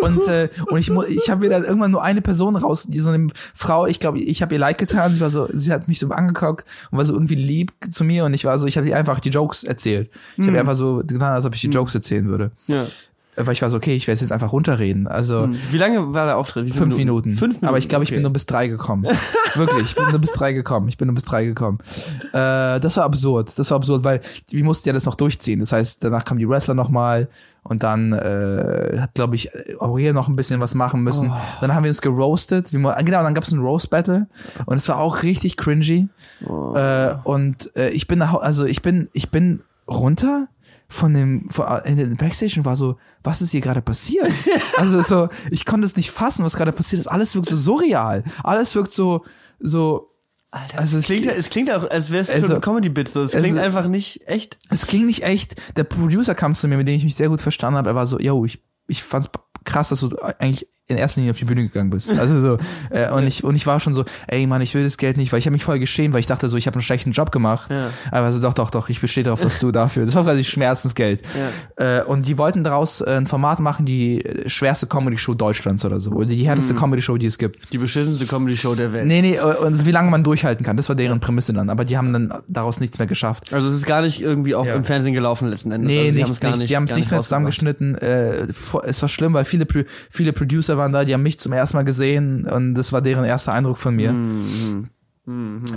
und 0.02 0.28
äh, 0.28 0.48
und 0.68 0.78
ich 0.78 0.90
ich 1.08 1.30
habe 1.30 1.40
mir 1.40 1.50
dann 1.50 1.64
irgendwann 1.64 1.90
nur 1.90 2.02
eine 2.02 2.22
Person 2.22 2.56
raus, 2.56 2.86
die 2.88 3.00
so 3.00 3.10
eine 3.10 3.28
Frau, 3.54 3.86
ich 3.86 3.98
glaube, 3.98 4.20
ich 4.20 4.42
habe 4.42 4.54
ihr 4.54 4.58
leid 4.60 4.78
getan, 4.78 5.12
sie 5.12 5.20
war 5.20 5.30
so, 5.30 5.48
sie 5.52 5.72
hat 5.72 5.88
mich 5.88 5.98
so 5.98 6.08
angeguckt 6.10 6.64
und 6.90 6.98
war 6.98 7.04
so 7.04 7.12
irgendwie 7.12 7.34
lieb 7.34 7.72
zu 7.90 8.04
mir 8.04 8.24
und 8.24 8.34
ich 8.34 8.44
war 8.44 8.58
so, 8.58 8.66
ich 8.66 8.76
habe 8.76 8.88
ihr 8.88 8.96
einfach 8.96 9.20
die 9.20 9.30
Jokes 9.30 9.64
erzählt. 9.64 10.10
Ich 10.36 10.46
habe 10.46 10.56
ihr 10.56 10.60
einfach 10.60 10.74
so 10.74 11.02
getan, 11.04 11.34
als 11.34 11.44
ob 11.44 11.54
ich 11.54 11.60
die 11.60 11.68
Jokes 11.68 11.94
erzählen 11.94 12.28
würde. 12.28 12.52
Ja. 12.66 12.86
Weil 13.46 13.52
ich 13.52 13.62
war 13.62 13.70
so, 13.70 13.76
okay, 13.76 13.94
ich 13.94 14.06
werde 14.06 14.20
jetzt 14.20 14.32
einfach 14.32 14.52
runterreden. 14.52 15.06
Also 15.06 15.48
Wie 15.70 15.78
lange 15.78 16.12
war 16.12 16.26
der 16.26 16.36
Auftritt? 16.36 16.66
Wie 16.66 16.70
Fünf 16.70 16.96
Minuten. 16.96 17.32
Fünf 17.32 17.56
Minuten. 17.56 17.66
Aber 17.66 17.78
ich 17.78 17.88
glaube, 17.88 18.04
ich 18.04 18.10
okay. 18.10 18.16
bin 18.16 18.22
nur 18.22 18.32
bis 18.32 18.46
drei 18.46 18.68
gekommen. 18.68 19.04
Wirklich, 19.54 19.82
ich 19.88 19.94
bin 19.94 20.10
nur 20.10 20.18
bis 20.18 20.32
drei 20.32 20.52
gekommen. 20.52 20.88
Ich 20.88 20.96
bin 20.96 21.08
nur 21.08 21.14
bis 21.14 21.24
drei 21.24 21.44
gekommen. 21.44 21.78
Äh, 22.32 22.80
das 22.80 22.96
war 22.96 23.04
absurd. 23.04 23.52
Das 23.56 23.70
war 23.70 23.76
absurd, 23.76 24.04
weil 24.04 24.20
wir 24.48 24.64
mussten 24.64 24.88
ja 24.88 24.92
das 24.92 25.06
noch 25.06 25.14
durchziehen. 25.14 25.60
Das 25.60 25.72
heißt, 25.72 26.04
danach 26.04 26.24
kamen 26.24 26.38
die 26.38 26.48
Wrestler 26.48 26.74
nochmal 26.74 27.28
und 27.62 27.82
dann 27.82 28.12
äh, 28.12 28.98
hat, 29.00 29.14
glaube 29.14 29.34
ich, 29.34 29.50
Aurel 29.80 30.12
noch 30.12 30.28
ein 30.28 30.36
bisschen 30.36 30.60
was 30.60 30.74
machen 30.74 31.02
müssen. 31.02 31.32
Dann 31.60 31.74
haben 31.74 31.84
wir 31.84 31.90
uns 31.90 32.00
geroastet. 32.00 32.72
Man, 32.72 33.04
genau, 33.04 33.22
dann 33.22 33.34
gab 33.34 33.44
es 33.44 33.52
ein 33.52 33.60
Roast-Battle 33.60 34.26
und 34.66 34.76
es 34.76 34.88
war 34.88 34.98
auch 34.98 35.22
richtig 35.22 35.56
cringy. 35.56 36.08
Äh, 36.74 37.14
und 37.24 37.76
äh, 37.76 37.90
ich 37.90 38.06
bin 38.06 38.22
also 38.22 38.64
ich 38.64 38.82
bin, 38.82 39.08
ich 39.12 39.30
bin 39.30 39.62
runter 39.86 40.48
von 40.90 41.14
dem 41.14 41.48
von, 41.48 41.66
in 41.86 41.96
den 41.96 42.16
Backstage 42.16 42.54
und 42.58 42.64
war 42.66 42.76
so, 42.76 42.98
was 43.22 43.40
ist 43.40 43.52
hier 43.52 43.60
gerade 43.62 43.80
passiert? 43.80 44.28
also 44.76 45.00
so, 45.00 45.28
ich 45.50 45.64
konnte 45.64 45.86
es 45.86 45.96
nicht 45.96 46.10
fassen, 46.10 46.44
was 46.44 46.56
gerade 46.56 46.72
passiert 46.72 47.00
ist. 47.00 47.06
Alles 47.06 47.34
wirkt 47.34 47.48
so 47.48 47.56
surreal. 47.56 48.24
Alles 48.44 48.74
wirkt 48.74 48.90
so 48.90 49.24
so 49.58 50.08
Alter, 50.52 50.80
also 50.80 50.98
es 50.98 51.04
klingt, 51.04 51.26
ja- 51.26 51.32
es 51.32 51.48
klingt 51.48 51.70
auch, 51.70 51.88
als 51.88 52.10
wäre 52.10 52.22
es 52.24 52.28
Also- 52.30 52.48
schon 52.48 52.56
ein 52.56 52.60
Comedy-Bit. 52.60 53.08
So. 53.08 53.22
Es 53.22 53.34
Also- 53.36 53.44
klingt 53.44 53.58
einfach 53.58 53.86
nicht 53.86 54.26
echt. 54.26 54.58
es 54.68 54.86
klingt 54.88 55.06
nicht 55.06 55.22
echt. 55.22 55.54
Der 55.76 55.84
Producer 55.84 56.34
kam 56.34 56.56
zu 56.56 56.66
mir, 56.66 56.76
mit 56.76 56.88
dem 56.88 56.96
ich 56.96 57.04
mich 57.04 57.14
sehr 57.14 57.28
gut 57.28 57.40
verstanden 57.40 57.78
habe. 57.78 57.90
Er 57.90 57.94
war 57.94 58.06
so, 58.06 58.18
yo, 58.18 58.44
ich 58.44 58.60
ich 58.88 59.04
fand's 59.04 59.30
krass, 59.64 59.90
dass 59.90 60.00
du 60.00 60.16
eigentlich 60.40 60.66
in 60.90 60.96
erster 60.96 61.20
Linie 61.20 61.30
auf 61.32 61.38
die 61.38 61.44
Bühne 61.44 61.62
gegangen 61.62 61.90
bist. 61.90 62.10
Also 62.10 62.38
so 62.40 62.58
äh, 62.90 63.10
und 63.10 63.26
ich 63.26 63.44
und 63.44 63.54
ich 63.56 63.66
war 63.66 63.80
schon 63.80 63.94
so, 63.94 64.04
ey 64.26 64.46
Mann, 64.46 64.60
ich 64.60 64.74
will 64.74 64.84
das 64.84 64.96
Geld 64.98 65.16
nicht, 65.16 65.32
weil 65.32 65.38
ich 65.38 65.46
habe 65.46 65.52
mich 65.52 65.64
voll 65.64 65.78
geschämt, 65.78 66.12
weil 66.14 66.20
ich 66.20 66.26
dachte 66.26 66.48
so, 66.48 66.56
ich 66.56 66.66
habe 66.66 66.74
einen 66.74 66.82
schlechten 66.82 67.12
Job 67.12 67.32
gemacht. 67.32 67.70
Ja. 67.70 67.90
Aber 68.10 68.30
so 68.32 68.40
doch 68.40 68.54
doch 68.54 68.70
doch, 68.70 68.88
ich 68.88 69.00
bestehe 69.00 69.24
darauf, 69.24 69.40
dass 69.40 69.58
du 69.58 69.70
dafür. 69.72 70.04
Das 70.04 70.14
war 70.14 70.24
quasi 70.24 70.44
Schmerzensgeld. 70.44 71.22
Äh, 71.76 72.02
und 72.02 72.26
die 72.26 72.38
wollten 72.38 72.64
daraus 72.64 73.00
äh, 73.00 73.10
ein 73.10 73.26
Format 73.26 73.60
machen, 73.60 73.86
die 73.86 74.24
äh, 74.24 74.48
schwerste 74.48 74.86
Comedy 74.86 75.18
Show 75.18 75.34
Deutschlands 75.34 75.84
oder 75.84 76.00
so, 76.00 76.10
oder 76.12 76.26
die 76.26 76.46
härteste 76.46 76.74
Comedy 76.74 77.02
Show, 77.02 77.16
die 77.16 77.26
es 77.26 77.38
gibt. 77.38 77.72
Die 77.72 77.78
beschissenste 77.78 78.26
Comedy-Show 78.26 78.74
der 78.74 78.92
Welt. 78.92 79.06
Nee, 79.06 79.22
nee, 79.22 79.36
äh, 79.36 79.40
und 79.64 79.84
wie 79.86 79.90
lange 79.92 80.10
man 80.10 80.22
durchhalten 80.24 80.64
kann, 80.64 80.76
das 80.76 80.88
war 80.88 80.96
deren 80.96 81.20
Prämisse 81.20 81.52
dann, 81.52 81.70
aber 81.70 81.84
die 81.84 81.96
haben 81.96 82.12
dann 82.12 82.32
daraus 82.48 82.80
nichts 82.80 82.98
mehr 82.98 83.06
geschafft. 83.06 83.52
Also 83.52 83.68
es 83.68 83.74
ist 83.76 83.86
gar 83.86 84.02
nicht 84.02 84.20
irgendwie 84.20 84.54
auch 84.54 84.66
Ja. 84.66 84.74
im 84.74 84.84
Fernsehen 84.84 85.14
gelaufen 85.14 85.48
letzten 85.48 85.72
Endes. 85.72 85.88
Nee, 85.90 86.00
also 86.00 86.10
sie 86.12 86.16
nichts, 86.18 86.42
nichts. 86.42 86.58
nicht, 86.58 86.70
die 86.70 86.76
haben 86.76 86.84
es 86.84 86.94
nicht 86.96 87.10
mehr 87.10 87.20
zusammengeschnitten. 87.20 87.94
Äh, 87.96 88.46
es 88.86 89.02
war 89.02 89.08
schlimm, 89.08 89.32
weil 89.32 89.44
viele, 89.44 89.66
viele 90.10 90.32
Producer 90.32 90.76
waren 90.80 90.92
da, 90.92 91.04
die 91.04 91.14
haben 91.14 91.22
mich 91.22 91.38
zum 91.38 91.52
ersten 91.52 91.76
Mal 91.76 91.84
gesehen 91.84 92.46
und 92.46 92.74
das 92.74 92.92
war 92.92 93.00
deren 93.02 93.24
erster 93.24 93.52
Eindruck 93.52 93.78
von 93.78 93.94
mir. 93.94 94.12
Mhm. 94.12 94.88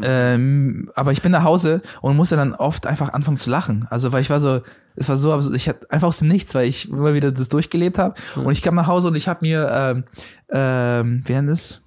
Ähm, 0.01 0.89
aber 0.95 1.11
ich 1.11 1.21
bin 1.21 1.31
nach 1.31 1.43
Hause 1.43 1.81
und 2.01 2.15
musste 2.15 2.35
dann 2.35 2.53
oft 2.55 2.87
einfach 2.87 3.13
anfangen 3.13 3.37
zu 3.37 3.51
lachen. 3.51 3.85
Also 3.89 4.11
weil 4.11 4.21
ich 4.21 4.29
war 4.31 4.39
so, 4.39 4.61
es 4.95 5.09
war 5.09 5.17
so 5.17 5.31
absurd, 5.31 5.55
ich 5.55 5.69
hatte 5.69 5.91
einfach 5.91 6.07
aus 6.07 6.19
dem 6.19 6.27
Nichts, 6.27 6.55
weil 6.55 6.67
ich 6.67 6.89
immer 6.89 7.13
wieder 7.13 7.31
das 7.31 7.49
durchgelebt 7.49 7.99
habe. 7.99 8.15
Und 8.35 8.51
ich 8.51 8.61
kam 8.63 8.73
nach 8.75 8.87
Hause 8.87 9.09
und 9.09 9.15
ich 9.15 9.27
habe 9.27 9.39
mir, 9.43 9.69
ähm, 9.71 10.03
ähm, 10.51 11.23
wie 11.25 11.33
nennt 11.33 11.49
es? 11.49 11.81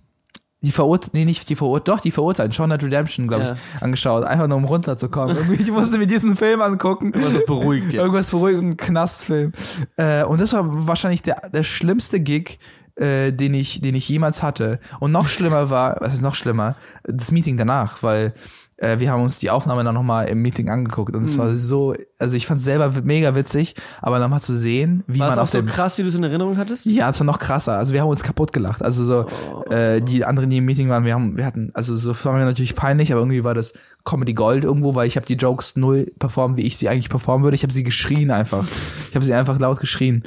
Die 0.63 0.71
Verurteilten, 0.73 1.19
nee, 1.19 1.25
nicht 1.25 1.49
die 1.49 1.57
Verurteilten, 1.57 1.95
doch, 1.95 2.01
die 2.01 2.11
Verurteilten, 2.11 2.53
Shaun 2.53 2.69
Night 2.69 2.83
Redemption, 2.83 3.29
glaube 3.29 3.45
ich, 3.45 3.49
Ja. 3.51 3.57
angeschaut, 3.81 4.25
einfach 4.25 4.47
nur 4.49 4.59
um 4.59 4.65
runterzukommen. 4.65 5.37
Irgendwie, 5.37 5.61
ich 5.63 5.71
musste 5.71 5.99
mir 5.99 6.07
diesen 6.07 6.37
Film 6.37 6.61
angucken. 6.61 7.13
Irgendwas 7.15 7.47
beruhigt 7.47 7.87
jetzt. 7.93 7.95
Irgendwas 7.95 8.31
beruhigt, 8.31 8.61
ein 8.61 8.77
Knastfilm. 8.77 9.53
Äh, 9.97 10.25
und 10.25 10.41
das 10.41 10.53
war 10.53 10.63
wahrscheinlich 10.87 11.23
der, 11.23 11.51
der 11.51 11.63
schlimmste 11.63 12.21
Gig, 12.21 12.59
äh, 12.97 13.33
den 13.33 13.55
ich, 13.55 13.81
den 13.81 13.95
ich 13.95 14.09
jemals 14.09 14.43
hatte. 14.43 14.81
Und 15.01 15.13
noch 15.13 15.29
schlimmer 15.29 15.71
war, 15.71 15.97
was 16.01 16.15
ist 16.15 16.23
noch 16.23 16.35
schlimmer? 16.35 16.77
Das 17.05 17.31
Meeting 17.33 17.57
danach, 17.57 18.03
weil 18.03 18.33
äh, 18.79 18.99
wir 18.99 19.11
haben 19.11 19.23
uns 19.23 19.39
die 19.39 19.49
Aufnahme 19.49 19.85
dann 19.85 19.95
nochmal 19.95 20.29
im 20.29 20.43
Meeting 20.43 20.69
angeguckt 20.69 21.17
und 21.17 21.23
es 21.23 21.35
Mhm. 21.37 21.41
war 21.41 21.55
so, 21.57 21.95
also 22.19 22.37
ich 22.37 22.47
fand 22.47 22.59
es 22.59 22.65
selber 22.65 22.93
mega 23.05 23.35
witzig, 23.35 23.75
aber 24.03 24.19
nochmal 24.19 24.43
zu 24.43 24.55
sehen, 24.55 25.03
wie 25.07 25.19
War 25.19 25.29
es 25.29 25.33
man 25.33 25.39
auch 25.39 25.43
auf 25.45 25.49
so 25.51 25.59
dem 25.63 25.67
krass, 25.67 25.97
wie 25.97 26.03
du 26.03 26.09
es 26.09 26.15
in 26.15 26.23
Erinnerung 26.23 26.59
hattest? 26.59 26.85
ja, 26.85 27.09
es 27.09 27.19
war 27.19 27.25
noch 27.25 27.39
krasser. 27.39 27.79
Also 27.79 27.95
wir 27.95 28.03
haben 28.03 28.09
uns 28.11 28.23
kaputt 28.23 28.53
gelacht. 28.53 28.83
Also 28.83 29.03
so 29.05 29.27
Oh. 29.51 29.71
äh, 29.73 30.03
die 30.03 30.27
anderen, 30.27 30.51
die 30.51 30.59
im 30.59 30.67
Meeting 30.67 30.91
waren, 30.91 31.05
wir 31.07 31.15
haben, 31.15 31.39
wir 31.39 31.47
hatten, 31.47 31.71
also 31.73 31.95
so 31.95 32.15
war 32.27 32.35
mir 32.35 32.45
natürlich 32.45 32.77
peinlich, 32.77 33.13
aber 33.13 33.23
irgendwie 33.23 33.45
war 33.45 33.55
das 33.55 33.73
Comedy 34.05 34.35
Gold 34.35 34.65
irgendwo, 34.65 34.95
weil 34.95 35.09
ich 35.09 35.17
habe 35.17 35.25
die 35.27 35.35
Jokes 35.37 35.77
null 35.77 36.13
performt, 36.19 36.59
wie 36.59 36.67
ich 36.67 36.77
sie 36.77 36.89
eigentlich 36.91 37.09
performen 37.09 37.45
würde. 37.45 37.55
Ich 37.55 37.63
habe 37.63 37.73
sie 37.73 37.83
geschrien 37.83 38.31
einfach. 38.31 38.65
Ich 39.09 39.15
habe 39.17 39.25
sie 39.25 39.33
einfach 39.33 39.59
laut 39.59 39.81
geschrien. 39.81 40.23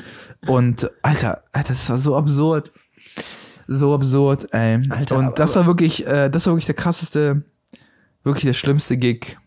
Und 0.47 0.89
Alter, 1.01 1.43
Alter, 1.51 1.73
das 1.73 1.89
war 1.89 1.97
so 1.97 2.15
absurd, 2.15 2.71
so 3.67 3.93
absurd. 3.93 4.47
Ey. 4.53 4.81
Alter, 4.89 5.17
Und 5.17 5.39
das 5.39 5.55
war 5.55 5.65
wirklich, 5.65 6.05
äh, 6.07 6.29
das 6.29 6.45
war 6.45 6.53
wirklich 6.53 6.65
der 6.65 6.75
krasseste, 6.75 7.43
wirklich 8.23 8.45
der 8.45 8.53
schlimmste 8.53 8.97
Gig. 8.97 9.37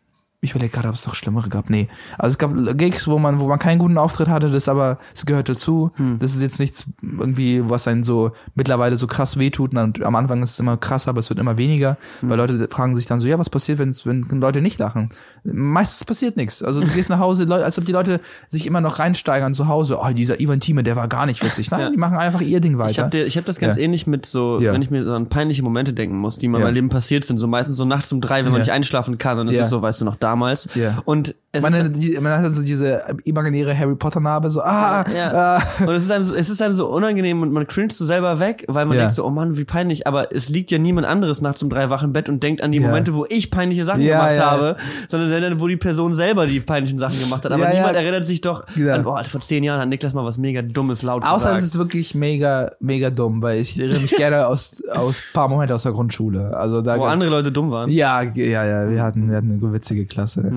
Ich 0.44 0.50
überlege 0.50 0.72
gerade, 0.72 0.88
ob 0.88 0.96
es 0.96 1.06
noch 1.06 1.14
schlimmere 1.14 1.48
gab. 1.48 1.70
Nee. 1.70 1.86
Also 2.18 2.34
es 2.34 2.38
gab 2.38 2.50
Gigs, 2.76 3.06
wo 3.06 3.16
man, 3.16 3.38
wo 3.38 3.46
man 3.46 3.60
keinen 3.60 3.78
guten 3.78 3.96
Auftritt 3.96 4.26
hatte, 4.26 4.50
das 4.50 4.68
aber, 4.68 4.98
es 5.14 5.24
gehört 5.24 5.48
dazu. 5.48 5.92
Hm. 5.94 6.18
Das 6.18 6.34
ist 6.34 6.42
jetzt 6.42 6.58
nichts 6.58 6.84
irgendwie, 7.00 7.62
was 7.70 7.86
einen 7.86 8.02
so 8.02 8.32
mittlerweile 8.56 8.96
so 8.96 9.06
krass 9.06 9.38
wehtut. 9.38 9.72
Und 9.72 10.02
am 10.02 10.16
Anfang 10.16 10.42
ist 10.42 10.50
es 10.50 10.58
immer 10.58 10.76
krasser, 10.76 11.10
aber 11.10 11.20
es 11.20 11.30
wird 11.30 11.38
immer 11.38 11.58
weniger. 11.58 11.96
Hm. 12.20 12.30
Weil 12.30 12.38
Leute 12.38 12.66
fragen 12.72 12.96
sich 12.96 13.06
dann 13.06 13.20
so, 13.20 13.28
ja, 13.28 13.38
was 13.38 13.50
passiert, 13.50 13.78
wenn's, 13.78 14.04
wenn 14.04 14.22
Leute 14.30 14.60
nicht 14.62 14.80
lachen? 14.80 15.10
Meistens 15.44 16.04
passiert 16.04 16.36
nichts. 16.36 16.60
Also 16.60 16.80
du 16.80 16.88
gehst 16.88 17.08
nach 17.08 17.20
Hause, 17.20 17.46
als 17.48 17.78
ob 17.78 17.84
die 17.84 17.92
Leute 17.92 18.20
sich 18.48 18.66
immer 18.66 18.80
noch 18.80 18.98
reinsteigern 18.98 19.54
zu 19.54 19.68
Hause. 19.68 19.98
Oh, 20.02 20.08
dieser 20.12 20.40
Ivan 20.40 20.58
Thieme, 20.58 20.82
der 20.82 20.96
war 20.96 21.06
gar 21.06 21.26
nicht 21.26 21.44
witzig. 21.44 21.70
Nein, 21.70 21.80
Ja. 21.82 21.90
die 21.90 21.96
machen 21.96 22.16
einfach 22.18 22.40
ihr 22.40 22.58
Ding 22.60 22.80
weiter. 22.80 23.08
Ich 23.14 23.36
habe 23.36 23.42
hab 23.42 23.44
das 23.44 23.60
ganz 23.60 23.76
Ja. 23.76 23.82
ähnlich 23.84 24.08
mit 24.08 24.26
so, 24.26 24.58
Ja. 24.60 24.72
wenn 24.72 24.82
ich 24.82 24.90
mir 24.90 25.04
so 25.04 25.12
an 25.12 25.28
peinliche 25.28 25.62
Momente 25.62 25.92
denken 25.92 26.16
muss, 26.18 26.36
die 26.38 26.48
mir 26.48 26.56
in 26.56 26.62
Ja. 26.62 26.66
meinem 26.66 26.74
Leben 26.74 26.88
passiert 26.88 27.24
sind, 27.24 27.38
so 27.38 27.46
meistens 27.46 27.76
so 27.76 27.84
nachts 27.84 28.10
um 28.12 28.20
drei, 28.20 28.44
wenn 28.44 28.50
man 28.50 28.60
nicht 28.60 28.72
einschlafen 28.72 29.18
kann 29.18 29.38
und 29.38 29.46
es 29.46 29.56
ist 29.56 29.68
so, 29.70 29.80
weißt 29.80 30.00
du 30.00 30.04
noch, 30.04 30.16
damals. 30.32 30.68
Ja. 30.74 31.02
Und 31.04 31.34
es 31.54 31.62
man, 31.62 31.74
hat, 31.74 31.90
die, 31.96 32.18
man 32.18 32.40
hat 32.42 32.52
so 32.54 32.62
diese 32.62 33.02
imaginäre 33.24 33.76
Harry 33.78 33.94
Potter 33.94 34.20
Narbe, 34.20 34.48
so, 34.48 34.62
ah, 34.62 35.04
Ja. 35.14 35.58
ah. 35.58 35.62
und 35.86 35.90
es 35.90 36.04
ist, 36.04 36.10
einem 36.10 36.24
so, 36.24 36.34
es 36.34 36.48
ist 36.48 36.62
einem 36.62 36.72
so 36.72 36.86
unangenehm 36.88 37.42
und 37.42 37.52
man 37.52 37.66
cringet 37.66 37.92
so 37.92 38.06
selber 38.06 38.40
weg, 38.40 38.64
weil 38.68 38.86
man 38.86 38.96
Ja. 38.96 39.02
denkt 39.02 39.16
so, 39.16 39.24
oh 39.26 39.28
Mann, 39.30 39.58
wie 39.58 39.64
peinlich, 39.64 40.06
aber 40.06 40.34
es 40.34 40.48
liegt 40.48 40.70
ja 40.70 40.78
niemand 40.78 41.06
anderes 41.06 41.42
nachts 41.42 41.62
um 41.62 41.68
drei 41.68 41.90
wach 41.90 42.02
im 42.04 42.14
Bett 42.14 42.30
und 42.30 42.42
denkt 42.42 42.62
an 42.62 42.72
die 42.72 42.78
Ja. 42.78 42.86
Momente, 42.86 43.14
wo 43.14 43.26
ich 43.28 43.50
peinliche 43.50 43.84
Sachen 43.84 44.02
gemacht 44.02 44.38
habe, 44.40 44.76
sondern 45.08 45.60
wo 45.60 45.68
die 45.68 45.76
Person 45.76 46.14
selber 46.14 46.46
die 46.46 46.60
peinlichen 46.60 46.96
Sachen 46.96 47.20
gemacht 47.20 47.44
hat. 47.44 47.52
Aber 47.52 47.68
niemand 47.68 47.96
erinnert 47.96 48.24
sich 48.24 48.40
doch 48.40 48.64
an, 48.68 49.02
boah, 49.02 49.22
vor 49.22 49.42
zehn 49.42 49.62
Jahren 49.62 49.80
hat 49.80 49.88
Niklas 49.88 50.14
mal 50.14 50.24
was 50.24 50.38
mega 50.38 50.62
Dummes 50.62 51.02
laut 51.02 51.22
Außer 51.22 51.34
gesagt. 51.48 51.58
es 51.58 51.64
ist 51.64 51.78
wirklich 51.78 52.14
mega, 52.14 52.70
mega 52.80 53.10
dumm, 53.10 53.42
weil 53.42 53.60
ich 53.60 53.78
erinnere 53.78 54.00
mich 54.00 54.16
gerne 54.16 54.46
aus, 54.46 54.82
aus 54.90 55.20
paar 55.34 55.48
Momente 55.48 55.74
aus 55.74 55.82
der 55.82 55.92
Grundschule. 55.92 56.56
Also 56.56 56.80
da 56.80 56.98
wo 56.98 57.04
andere 57.04 57.28
Leute 57.28 57.52
dumm 57.52 57.70
waren. 57.70 57.90
ja, 57.90 58.22
ja, 58.22 58.64
ja, 58.64 58.90
wir 58.90 59.02
hatten, 59.02 59.28
wir 59.28 59.36
hatten 59.36 59.50
eine 59.50 59.72
witzige 59.74 60.06
Klasse. 60.06 60.50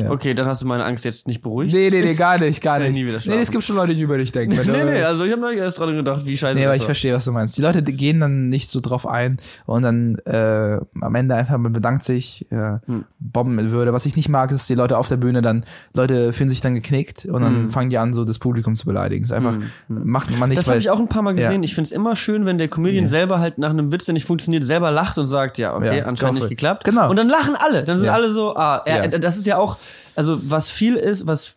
Ja. 0.00 0.10
Okay, 0.10 0.34
dann 0.34 0.46
hast 0.46 0.62
du 0.62 0.66
meine 0.66 0.84
Angst 0.84 1.04
jetzt 1.04 1.26
nicht 1.26 1.42
beruhigt. 1.42 1.72
Nee, 1.74 1.90
nee, 1.90 2.02
nee, 2.02 2.14
gar 2.14 2.38
nicht, 2.38 2.62
gar 2.62 2.78
nicht. 2.78 2.92
nie 2.94 3.06
wieder 3.06 3.18
nee, 3.26 3.36
es 3.40 3.50
gibt 3.50 3.64
schon 3.64 3.76
Leute, 3.76 3.94
die 3.94 4.02
über 4.02 4.18
dich 4.18 4.32
denken. 4.32 4.56
Nee, 4.68 4.84
nee, 4.84 5.02
also 5.02 5.24
ich 5.24 5.32
habe 5.32 5.40
neulich 5.40 5.58
erst 5.60 5.78
dran 5.78 5.94
gedacht, 5.94 6.24
wie 6.26 6.36
scheiße 6.36 6.54
Nee, 6.56 6.64
aber 6.64 6.72
das 6.74 6.76
ich 6.76 6.82
war. 6.82 6.86
verstehe, 6.86 7.14
was 7.14 7.24
du 7.24 7.32
meinst. 7.32 7.56
Die 7.56 7.62
Leute 7.62 7.82
gehen 7.82 8.20
dann 8.20 8.48
nicht 8.48 8.68
so 8.68 8.80
drauf 8.80 9.06
ein 9.06 9.38
und 9.66 9.82
dann 9.82 10.16
äh, 10.26 10.78
am 11.00 11.14
Ende 11.14 11.34
einfach 11.34 11.56
man 11.58 11.72
bedankt 11.72 12.04
sich, 12.04 12.46
ja, 12.50 12.80
Hm. 12.86 13.04
bomben 13.18 13.70
Würde. 13.70 13.92
Was 13.92 14.06
ich 14.06 14.16
nicht 14.16 14.28
mag, 14.28 14.50
ist, 14.52 14.68
die 14.68 14.74
Leute 14.74 14.98
auf 14.98 15.08
der 15.08 15.16
Bühne 15.16 15.42
dann, 15.42 15.64
Leute 15.94 16.32
fühlen 16.32 16.48
sich 16.48 16.60
dann 16.60 16.74
geknickt 16.74 17.24
und 17.26 17.42
dann 17.42 17.54
Hm. 17.54 17.70
fangen 17.70 17.90
die 17.90 17.98
an, 17.98 18.12
so 18.12 18.24
das 18.24 18.38
Publikum 18.38 18.76
zu 18.76 18.86
beleidigen. 18.86 19.24
ist 19.24 19.32
einfach, 19.32 19.54
macht 19.88 20.30
man 20.38 20.48
nicht, 20.50 20.58
Das 20.58 20.68
habe 20.68 20.78
ich 20.78 20.90
auch 20.90 20.98
ein 21.00 21.08
paar 21.08 21.22
Mal 21.22 21.38
Ja. 21.38 21.48
gesehen. 21.48 21.62
Ich 21.62 21.74
finde 21.74 21.86
es 21.88 21.92
immer 21.92 22.14
schön, 22.16 22.46
wenn 22.46 22.58
der 22.58 22.68
Comedian 22.68 23.04
Ja. 23.04 23.08
selber 23.08 23.40
halt 23.40 23.58
nach 23.58 23.70
einem 23.70 23.90
Witz, 23.92 24.04
der 24.04 24.12
nicht 24.14 24.26
funktioniert, 24.26 24.64
selber 24.64 24.90
lacht 24.90 25.18
und 25.18 25.26
sagt, 25.26 25.58
ja, 25.58 25.74
okay, 25.76 25.98
Ja, 25.98 26.04
anscheinend 26.04 26.36
nicht 26.40 26.48
geklappt. 26.48 26.84
Genau. 26.84 27.08
Und 27.10 27.16
dann 27.18 27.28
lachen 27.28 27.54
alle. 27.58 27.84
Dann 27.84 27.96
sind 27.98 28.06
Ja. 28.06 28.12
alle 28.14 28.30
so, 28.30 28.54
ah, 28.56 28.82
er, 28.84 29.10
Ja. 29.10 29.18
das 29.18 29.36
ist 29.36 29.46
ja 29.46 29.56
auch, 29.58 29.76
also 30.18 30.50
was 30.50 30.68
viel 30.70 30.96
ist, 30.96 31.26
was, 31.26 31.56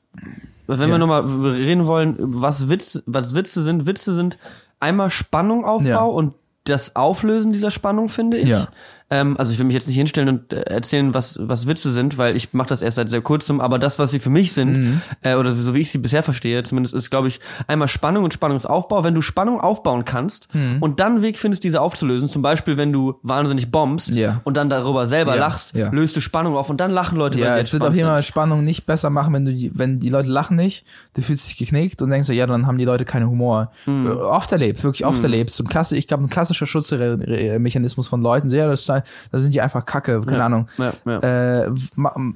wenn 0.67 0.79
wir 0.79 0.87
Ja. 0.87 0.97
nochmal 0.97 1.23
reden 1.25 1.87
wollen, 1.87 2.15
was 2.19 2.69
Witz, 2.69 3.01
was 3.05 3.35
Witze 3.35 3.61
sind, 3.61 3.85
Witze 3.87 4.13
sind 4.13 4.37
einmal 4.79 5.09
Spannung 5.09 5.65
Aufbau 5.65 5.87
Ja. 5.87 6.01
und 6.03 6.33
das 6.65 6.95
Auflösen 6.95 7.51
dieser 7.53 7.71
Spannung, 7.71 8.07
finde 8.07 8.37
ich. 8.37 8.47
Ja. 8.47 8.67
Ähm, 9.11 9.35
also 9.37 9.51
ich 9.51 9.59
will 9.59 9.65
mich 9.65 9.73
jetzt 9.75 9.87
nicht 9.87 9.97
hinstellen 9.97 10.29
und 10.29 10.53
äh, 10.53 10.61
erzählen, 10.61 11.13
was, 11.13 11.37
was 11.41 11.67
Witze 11.67 11.91
sind, 11.91 12.17
weil 12.17 12.35
ich 12.35 12.53
mache 12.53 12.69
das 12.69 12.81
erst 12.81 12.95
seit 12.95 13.09
sehr 13.09 13.21
kurzem, 13.21 13.59
aber 13.61 13.77
das, 13.77 13.99
was 13.99 14.09
sie 14.11 14.19
für 14.19 14.29
mich 14.29 14.53
sind, 14.53 14.77
Mhm. 14.77 15.01
äh, 15.21 15.35
oder 15.35 15.53
so 15.53 15.75
wie 15.75 15.79
ich 15.79 15.91
sie 15.91 15.97
bisher 15.97 16.23
verstehe, 16.23 16.63
zumindest 16.63 16.95
ist, 16.95 17.09
glaube 17.09 17.27
ich, 17.27 17.39
einmal 17.67 17.87
Spannung 17.89 18.23
und 18.23 18.33
Spannungsaufbau. 18.33 19.03
Wenn 19.03 19.13
du 19.13 19.21
Spannung 19.21 19.59
aufbauen 19.59 20.05
kannst 20.05 20.47
Mhm. 20.55 20.77
und 20.79 20.99
dann 21.01 21.11
einen 21.13 21.21
Weg 21.21 21.37
findest, 21.37 21.63
diese 21.65 21.81
aufzulösen, 21.81 22.27
zum 22.29 22.41
Beispiel, 22.41 22.77
wenn 22.77 22.93
du 22.93 23.19
wahnsinnig 23.21 23.69
bombst 23.69 24.15
Ja. 24.15 24.39
und 24.45 24.55
dann 24.55 24.69
darüber 24.69 25.07
selber 25.07 25.35
Ja, 25.35 25.41
lachst, 25.41 25.75
ja. 25.75 25.89
löst 25.91 26.15
du 26.15 26.21
Spannung 26.21 26.55
auf 26.55 26.69
und 26.69 26.79
dann 26.79 26.91
lachen 26.91 27.17
Leute, 27.17 27.37
Ja, 27.39 27.57
es 27.57 27.73
wird 27.73 27.83
auf 27.83 27.93
jeden. 27.93 28.07
Fall 28.07 28.23
Spannung 28.23 28.63
nicht 28.63 28.85
besser 28.85 29.09
machen, 29.09 29.33
wenn 29.33 29.43
du, 29.45 29.53
die- 29.53 29.71
wenn 29.73 29.97
die 29.99 30.09
Leute 30.09 30.29
lachen 30.29 30.55
nicht, 30.55 30.85
du 31.15 31.21
fühlst 31.21 31.49
dich 31.49 31.57
geknickt 31.57 32.01
und 32.01 32.09
denkst 32.11 32.27
so, 32.27 32.33
ja, 32.33 32.47
dann 32.47 32.65
haben 32.65 32.77
die 32.77 32.85
Leute 32.85 33.03
keinen 33.03 33.27
Humor. 33.29 33.71
Mhm. 33.85 34.07
Oft 34.07 34.51
erlebt, 34.53 34.83
wirklich 34.83 35.05
oft 35.05 35.21
erlebt. 35.21 35.51
So 35.51 35.63
ein 35.63 35.67
klasse, 35.67 35.97
ich 35.97 36.07
glaube, 36.07 36.23
ein 36.23 36.29
klassischer 36.29 36.65
Schutzmechanismus 36.65 38.07
von 38.07 38.21
Leuten, 38.21 38.49
so, 38.49 38.55
ja, 38.57 38.67
das, 38.67 38.89
da 39.31 39.39
sind 39.39 39.53
die 39.53 39.61
einfach 39.61 39.85
kacke, 39.85 40.21
keine 40.21 40.37
Ja, 40.39 40.45
Ahnung. 40.45 40.67
ja, 40.77 40.93
ja. 41.05 41.63
Äh, 41.65 41.71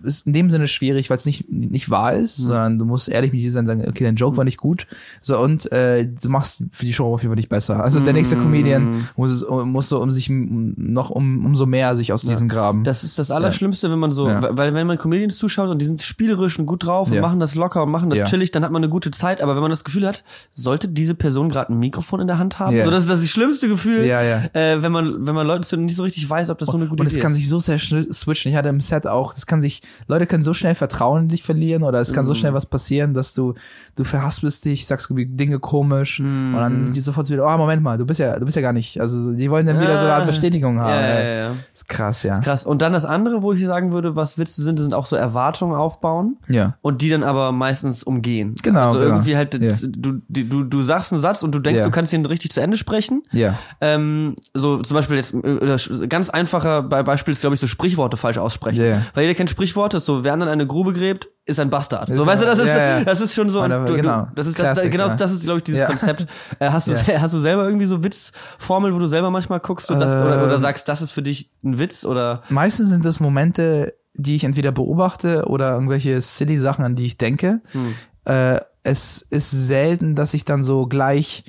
ist 0.04 0.28
in 0.28 0.34
dem 0.34 0.50
Sinne 0.50 0.68
schwierig, 0.68 1.10
weil 1.10 1.18
es 1.18 1.26
nicht, 1.26 1.50
nicht 1.52 1.90
wahr 1.90 2.14
ist, 2.14 2.40
Mhm. 2.40 2.44
sondern 2.44 2.80
du 2.80 2.86
musst 2.86 3.10
ehrlich 3.10 3.32
mit 3.32 3.42
dir 3.42 3.52
sein 3.52 3.62
und 3.64 3.68
sagen, 3.68 3.86
okay, 3.90 4.04
dein 4.04 4.16
Joke 4.16 4.38
war 4.38 4.44
nicht 4.44 4.58
gut. 4.58 4.88
So, 5.22 5.40
und 5.40 5.72
äh, 5.72 6.08
du 6.08 6.30
machst 6.30 6.64
für 6.72 6.86
die 6.86 6.94
Show 6.94 7.14
auf 7.14 7.22
jeden 7.22 7.32
Fall 7.32 7.38
nicht 7.38 7.50
besser. 7.50 7.84
Also 7.84 8.00
der 8.00 8.14
Mhm. 8.14 8.18
nächste 8.18 8.36
Comedian 8.38 9.08
muss 9.16 9.32
es 9.32 9.46
muss 9.50 9.90
so 9.90 10.02
um 10.02 10.12
sich 10.12 10.30
noch 10.30 11.10
um 11.10 11.46
umso 11.46 11.66
mehr 11.66 11.96
sich 11.96 12.14
aus 12.14 12.22
diesem 12.24 12.48
Graben. 12.48 12.84
Das 12.84 13.04
ist 13.04 13.20
das 13.20 13.32
Allerschlimmste, 13.32 13.90
wenn 13.92 14.00
man 14.00 14.12
so, 14.12 14.26
weil 14.28 14.74
wenn 14.74 14.88
man 14.88 14.98
Comedians 14.98 15.38
zuschaut 15.38 15.70
und 15.70 15.80
die 15.80 15.86
sind 15.86 16.02
spielerisch 16.02 16.58
und 16.60 16.66
gut 16.66 16.86
drauf 16.86 17.12
und 17.12 17.20
machen 17.20 17.40
das 17.40 17.56
locker 17.56 17.84
und 17.84 17.92
machen 17.92 18.10
das 18.10 18.30
chillig, 18.30 18.52
dann 18.52 18.64
hat 18.64 18.72
man 18.72 18.84
eine 18.84 18.90
gute 18.90 19.12
Zeit. 19.12 19.42
Aber 19.42 19.56
wenn 19.56 19.62
man 19.62 19.72
das 19.72 19.84
Gefühl 19.84 20.06
hat, 20.08 20.24
sollte 20.52 20.88
diese 20.88 21.16
Person 21.16 21.50
gerade 21.50 21.74
ein 21.74 21.80
Mikrofon 21.80 22.20
in 22.22 22.28
der 22.28 22.38
Hand 22.38 22.60
haben, 22.60 22.82
so 22.84 22.90
das 22.92 23.02
ist 23.02 23.10
das 23.10 23.28
schlimmste 23.30 23.68
Gefühl. 23.68 24.06
Äh, 24.06 24.82
wenn 24.82 24.92
man 24.92 25.26
wenn 25.28 25.36
man 25.36 25.46
Leuten 25.48 25.86
nicht 25.86 25.96
so 25.96 26.04
richtig 26.04 26.30
weiß, 26.30 26.50
ob 26.56 26.60
das 26.60 26.70
so 26.70 26.78
eine 26.78 26.88
gute 26.88 27.02
und 27.02 27.08
es 27.08 27.14
Idee 27.14 27.22
kann 27.22 27.32
ist. 27.34 27.38
sich 27.40 27.50
so 27.50 27.60
sehr 27.60 27.78
schnell 27.78 28.12
switchen. 28.12 28.52
Ich 28.52 28.58
hatte 28.58 28.70
im 28.70 28.80
Set 28.82 29.06
auch, 29.08 29.34
das 29.34 29.46
kann 29.46 29.62
sich, 29.62 29.82
Leute 30.08 30.26
können 30.26 30.44
so 30.44 30.54
schnell 30.54 30.74
Vertrauen 30.76 31.24
in 31.24 31.28
dich 31.30 31.44
verlieren 31.44 31.84
oder 31.84 32.00
es 32.00 32.14
kann 32.14 32.26
so 32.26 32.34
Mhm. 32.34 32.38
schnell 32.38 32.54
was 32.54 32.66
passieren, 32.66 33.14
dass 33.14 33.34
du, 33.34 33.54
du 33.96 34.04
verhaspelst 34.04 34.66
dich, 34.66 34.86
sagst 34.88 35.10
irgendwie 35.12 35.26
Dinge 35.26 35.60
komisch 35.60 36.20
und 36.20 36.52
Mhm. 36.52 36.56
dann 36.56 36.84
sind 36.84 36.96
die 36.96 37.02
sofort 37.02 37.26
so 37.28 37.34
wieder, 37.34 37.46
oh, 37.46 37.58
Moment 37.58 37.84
mal, 37.84 37.98
du 37.98 38.06
bist 38.06 38.20
ja, 38.20 38.40
du 38.40 38.46
bist 38.46 38.56
ja 38.56 38.62
gar 38.62 38.74
nicht, 38.74 39.00
also 39.02 39.34
die 39.34 39.52
wollen 39.52 39.66
dann 39.66 39.80
wieder 39.80 39.98
so 39.98 40.04
eine 40.06 40.14
Art 40.14 40.24
Ah. 40.24 40.26
Bestätigung 40.26 40.80
haben. 40.80 40.90
ja, 40.90 41.02
ja, 41.02 41.08
ey. 41.16 41.38
ja, 41.38 41.44
ja. 41.50 41.52
Ist 41.74 41.88
krass, 41.90 42.24
ja. 42.24 42.40
Krass. 42.40 42.66
Und 42.66 42.82
dann 42.82 42.94
das 42.94 43.06
andere, 43.06 43.42
wo 43.42 43.54
ich 43.54 43.66
sagen 43.66 43.92
würde, 43.92 44.16
was 44.16 44.38
Witze 44.38 44.62
sind, 44.64 44.80
sind 44.80 44.94
auch 44.94 45.06
so 45.06 45.16
Erwartungen 45.16 45.76
aufbauen. 45.76 46.38
Ja. 46.48 46.78
Und 46.82 47.02
die 47.02 47.10
dann 47.10 47.24
aber 47.24 47.52
meistens 47.52 48.04
umgehen. 48.04 48.56
Genau, 48.64 48.80
Also 48.88 49.00
genau. 49.00 49.10
irgendwie 49.16 49.36
halt, 49.36 49.54
Ja. 49.54 49.72
du, 49.88 50.22
du, 50.30 50.64
du 50.64 50.84
sagst 50.84 51.12
einen 51.12 51.22
Satz 51.22 51.44
und 51.44 51.54
du 51.54 51.60
denkst, 51.60 51.80
Ja. 51.80 51.86
du 51.86 51.92
kannst 51.92 52.14
ihn 52.14 52.26
richtig 52.26 52.52
zu 52.52 52.62
Ende 52.62 52.78
sprechen. 52.78 53.24
Ja. 53.34 53.56
Ähm, 53.82 54.36
so 54.54 54.82
zum 54.82 54.96
Beispiel 54.96 55.18
jetzt 55.18 55.34
äh, 55.34 56.08
ganz 56.08 56.30
einfacher 56.46 56.84
Be- 56.84 57.04
Beispiel 57.04 57.32
ist, 57.32 57.42
glaube 57.42 57.54
ich, 57.54 57.60
so 57.60 57.68
Sprichworte 57.68 58.18
falsch 58.18 58.38
aussprechen. 58.38 58.86
Ja. 58.86 59.02
Weil 59.14 59.24
jeder 59.24 59.36
kennt 59.36 59.50
Sprichworte, 59.50 60.00
so, 60.00 60.24
wer 60.24 60.34
anderen 60.34 60.52
eine 60.52 60.66
Grube 60.66 60.94
gräbt, 60.94 61.28
ist 61.46 61.60
ein 61.60 61.70
Bastard. 61.70 62.10
So, 62.14 62.26
weißt 62.26 62.42
du, 62.42 62.46
das 62.46 62.60
ist, 62.60 62.68
ja, 62.68 63.00
ja. 63.00 63.04
das 63.04 63.22
ist 63.22 63.34
schon 63.36 63.50
so, 63.50 63.68
du, 63.68 63.96
genau. 63.96 64.28
das 64.36 64.48
ist 64.48 64.58
das, 64.58 64.64
Classic, 64.74 64.92
genau, 64.92 65.08
ja. 65.08 65.16
das 65.16 65.32
ist, 65.32 65.44
glaube 65.44 65.58
ich, 65.60 65.64
dieses 65.64 65.82
Ja. 65.82 65.88
Konzept. 65.88 66.26
Äh, 66.60 66.70
hast 66.70 66.88
du, 66.88 66.94
hast 66.96 67.34
du 67.34 67.40
selber 67.40 67.66
irgendwie 67.66 67.86
so 67.86 68.04
Witzformel, 68.04 68.94
wo 68.94 69.00
du 69.00 69.08
selber 69.08 69.30
manchmal 69.30 69.60
guckst, 69.60 69.90
das, 69.90 69.98
oder, 69.98 70.44
oder 70.44 70.56
Ähm. 70.56 70.62
sagst, 70.62 70.88
das 70.88 71.02
ist 71.02 71.12
für 71.12 71.22
dich 71.22 71.52
ein 71.64 71.78
Witz 71.78 72.06
oder, 72.06 72.42
Meistens 72.50 72.90
sind 72.90 73.06
das 73.06 73.20
Momente, 73.20 73.94
die 74.14 74.36
ich 74.36 74.44
entweder 74.44 74.72
beobachte 74.72 75.46
oder 75.48 75.72
irgendwelche 75.74 76.22
silly 76.22 76.58
Sachen, 76.58 76.86
an 76.86 76.96
die 76.96 77.06
ich 77.06 77.18
denke. 77.18 77.62
Hm. 77.72 77.96
Äh, 78.26 78.60
es 78.84 79.22
ist 79.22 79.52
selten, 79.52 80.16
dass 80.16 80.34
ich 80.34 80.46
dann 80.46 80.64
so 80.64 80.86
gleich, 80.88 81.44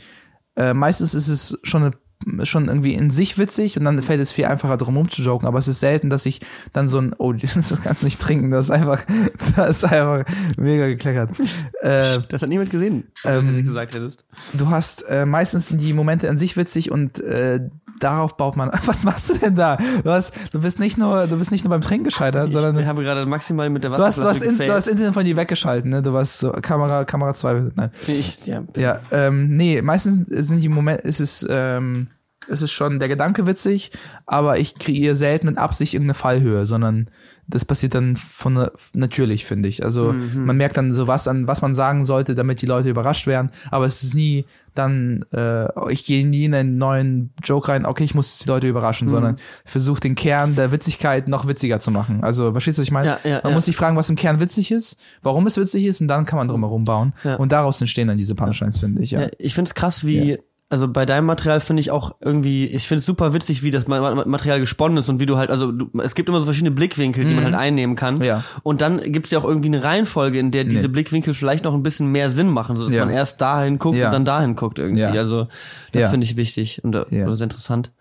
äh, 0.56 0.74
meistens 0.74 1.14
ist 1.14 1.28
es 1.28 1.58
schon 1.62 1.84
eine 1.84 1.92
schon 2.44 2.68
irgendwie 2.68 2.94
in 2.94 3.10
sich 3.10 3.38
witzig 3.38 3.78
und 3.78 3.84
dann 3.84 4.02
fällt 4.02 4.20
es 4.20 4.32
viel 4.32 4.46
einfacher 4.46 4.76
drum 4.76 4.96
rum 4.96 5.10
zu 5.10 5.22
joken, 5.22 5.46
aber 5.46 5.58
es 5.58 5.68
ist 5.68 5.80
selten, 5.80 6.10
dass 6.10 6.26
ich 6.26 6.40
dann 6.72 6.88
so 6.88 6.98
ein, 6.98 7.14
oh, 7.18 7.32
das 7.34 7.74
kannst 7.82 8.02
du 8.02 8.06
nicht 8.06 8.20
trinken, 8.20 8.50
das 8.50 8.66
ist 8.66 8.70
einfach, 8.70 9.04
das 9.56 9.78
ist 9.78 9.84
einfach 9.84 10.24
mega 10.56 10.86
gekleckert. 10.86 11.30
äh, 11.82 12.18
Das 12.28 12.42
hat 12.42 12.48
niemand 12.48 12.70
gesehen, 12.70 13.04
Ähm, 13.24 13.46
was 13.46 13.54
du 13.54 13.62
gesagt 13.64 13.94
hättest. 13.94 14.24
du 14.54 14.68
hast 14.70 15.02
äh, 15.08 15.26
meistens 15.26 15.68
die 15.68 15.92
Momente 15.92 16.28
an 16.28 16.36
sich 16.36 16.56
witzig 16.56 16.90
und 16.90 17.20
äh, 17.20 17.60
darauf 18.00 18.36
baut 18.36 18.56
man. 18.56 18.70
Was 18.84 19.04
machst 19.04 19.30
du 19.30 19.34
denn 19.34 19.54
da? 19.54 19.76
Du 20.02 20.10
hast, 20.10 20.34
du 20.52 20.60
bist 20.60 20.78
nicht 20.78 20.98
nur, 20.98 21.26
du 21.26 21.36
bist 21.36 21.52
nicht 21.52 21.64
nur 21.64 21.70
beim 21.70 21.80
Trinken 21.80 22.04
gescheitert, 22.04 22.52
sondern 22.52 22.78
Ich 22.78 22.86
habe 22.86 23.02
gerade 23.02 23.26
maximal 23.26 23.70
mit 23.70 23.84
der 23.84 23.90
du 23.90 23.98
hast, 23.98 24.18
du 24.18 24.22
hast, 24.22 24.40
Wasserflasche 24.40 24.50
ins, 24.50 24.58
du 24.58 24.72
hast 24.72 24.86
Internet 24.86 25.14
von 25.14 25.24
dir 25.24 25.36
weggeschalten, 25.36 25.90
ne? 25.90 26.02
Du 26.02 26.12
warst 26.12 26.38
so 26.38 26.52
Kamera, 26.52 27.04
Kamera 27.04 27.34
2. 27.34 27.72
Nein. 27.74 27.90
Ich, 28.06 28.46
ja, 28.46 28.62
Ja, 28.76 29.00
ähm, 29.10 29.56
nee, 29.56 29.82
meistens 29.82 30.26
sind 30.28 30.62
die 30.62 30.68
Momente, 30.68 31.02
ist 31.06 31.20
es, 31.20 31.46
ähm, 31.48 32.08
es 32.48 32.62
ist 32.62 32.72
schon 32.72 32.98
der 32.98 33.08
Gedanke 33.08 33.46
witzig, 33.46 33.90
aber 34.26 34.58
ich 34.58 34.78
kreiere 34.78 35.14
selten 35.14 35.46
mit 35.46 35.58
Absicht 35.58 35.94
irgendeine 35.94 36.14
Fallhöhe, 36.14 36.66
sondern 36.66 37.10
das 37.48 37.64
passiert 37.64 37.94
dann 37.94 38.16
von 38.16 38.68
natürlich, 38.94 39.44
finde 39.44 39.68
ich. 39.68 39.84
Also 39.84 40.12
man 40.12 40.56
merkt 40.56 40.76
dann 40.76 40.92
so 40.92 41.06
was 41.06 41.28
an, 41.28 41.46
was 41.46 41.62
man 41.62 41.74
sagen 41.74 42.04
sollte, 42.04 42.34
damit 42.34 42.62
die 42.62 42.66
Leute 42.66 42.88
überrascht 42.88 43.26
werden, 43.26 43.50
aber 43.70 43.86
es 43.86 44.02
ist 44.02 44.14
nie 44.14 44.44
dann, 44.74 45.24
äh, 45.32 45.90
ich 45.90 46.04
gehe 46.04 46.26
nie 46.26 46.44
in 46.44 46.54
einen 46.54 46.78
neuen 46.78 47.30
Joke 47.42 47.68
rein, 47.68 47.86
okay, 47.86 48.04
ich 48.04 48.14
muss 48.14 48.38
die 48.38 48.48
Leute 48.48 48.68
überraschen, 48.68 49.08
sondern 49.08 49.36
ich 49.64 49.70
versuche 49.70 50.00
den 50.00 50.14
Kern 50.14 50.54
der 50.54 50.70
Witzigkeit 50.70 51.28
noch 51.28 51.48
witziger 51.48 51.80
zu 51.80 51.90
machen. 51.90 52.22
Also, 52.22 52.52
verstehst 52.52 52.78
du, 52.78 52.82
was 52.82 52.88
ich 52.88 52.92
meine? 52.92 53.06
Ja, 53.06 53.18
ja, 53.24 53.40
man 53.42 53.52
ja. 53.52 53.54
muss 53.54 53.64
sich 53.64 53.76
fragen, 53.76 53.96
was 53.96 54.10
im 54.10 54.16
Kern 54.16 54.40
witzig 54.40 54.70
ist, 54.70 54.98
warum 55.22 55.46
es 55.46 55.56
witzig 55.56 55.86
ist 55.86 56.00
und 56.00 56.08
dann 56.08 56.26
kann 56.26 56.38
man 56.38 56.48
drumherum 56.48 56.84
bauen. 56.84 57.14
Und 57.38 57.52
daraus 57.52 57.80
entstehen 57.80 58.08
dann 58.08 58.18
diese 58.18 58.34
Punchlines, 58.34 58.78
finde 58.78 59.02
ich. 59.02 59.12
Ja, 59.12 59.28
ich 59.38 59.54
finde 59.54 59.68
es 59.68 59.74
krass, 59.74 60.06
wie, 60.06 60.38
also 60.68 60.88
bei 60.88 61.06
deinem 61.06 61.26
Material 61.26 61.60
finde 61.60 61.80
ich 61.80 61.92
auch 61.92 62.16
irgendwie, 62.20 62.66
ich 62.66 62.88
finde 62.88 62.98
es 62.98 63.06
super 63.06 63.32
witzig, 63.34 63.62
wie 63.62 63.70
das 63.70 63.86
Ma- 63.86 64.00
Ma- 64.14 64.24
Material 64.26 64.58
gesponnen 64.58 64.98
ist 64.98 65.08
und 65.08 65.20
wie 65.20 65.26
du 65.26 65.36
halt, 65.36 65.48
also 65.50 65.70
du, 65.70 65.88
es 66.02 66.14
gibt 66.16 66.28
immer 66.28 66.40
so 66.40 66.44
verschiedene 66.46 66.72
Blickwinkel, 66.72 67.24
die 67.24 67.34
man 67.34 67.44
halt 67.44 67.54
einnehmen 67.54 67.94
kann. 67.94 68.16
Mhm. 68.16 68.22
Ja. 68.24 68.42
Und 68.64 68.80
dann 68.80 69.00
gibt 69.12 69.26
es 69.26 69.30
ja 69.32 69.38
auch 69.38 69.44
irgendwie 69.44 69.68
eine 69.68 69.84
Reihenfolge, 69.84 70.38
in 70.40 70.50
der 70.50 70.64
diese 70.64 70.88
Blickwinkel 70.88 71.34
vielleicht 71.34 71.62
noch 71.64 71.72
ein 71.74 71.84
bisschen 71.84 72.10
mehr 72.10 72.30
Sinn 72.30 72.48
machen, 72.50 72.76
sodass 72.76 72.92
Ja. 72.94 73.04
man 73.04 73.14
erst 73.14 73.40
dahin 73.40 73.78
guckt 73.78 73.96
Ja. 73.96 74.06
und 74.06 74.12
dann 74.12 74.24
dahin 74.24 74.56
guckt 74.56 74.78
irgendwie. 74.80 75.02
Ja. 75.02 75.10
Also 75.12 75.46
das 75.92 76.02
Ja. 76.02 76.08
finde 76.08 76.24
ich 76.24 76.36
wichtig 76.36 76.82
und 76.82 76.94
äh, 76.96 77.04
Ja. 77.10 77.26
das 77.26 77.36
ist 77.36 77.42
interessant. 77.42 77.92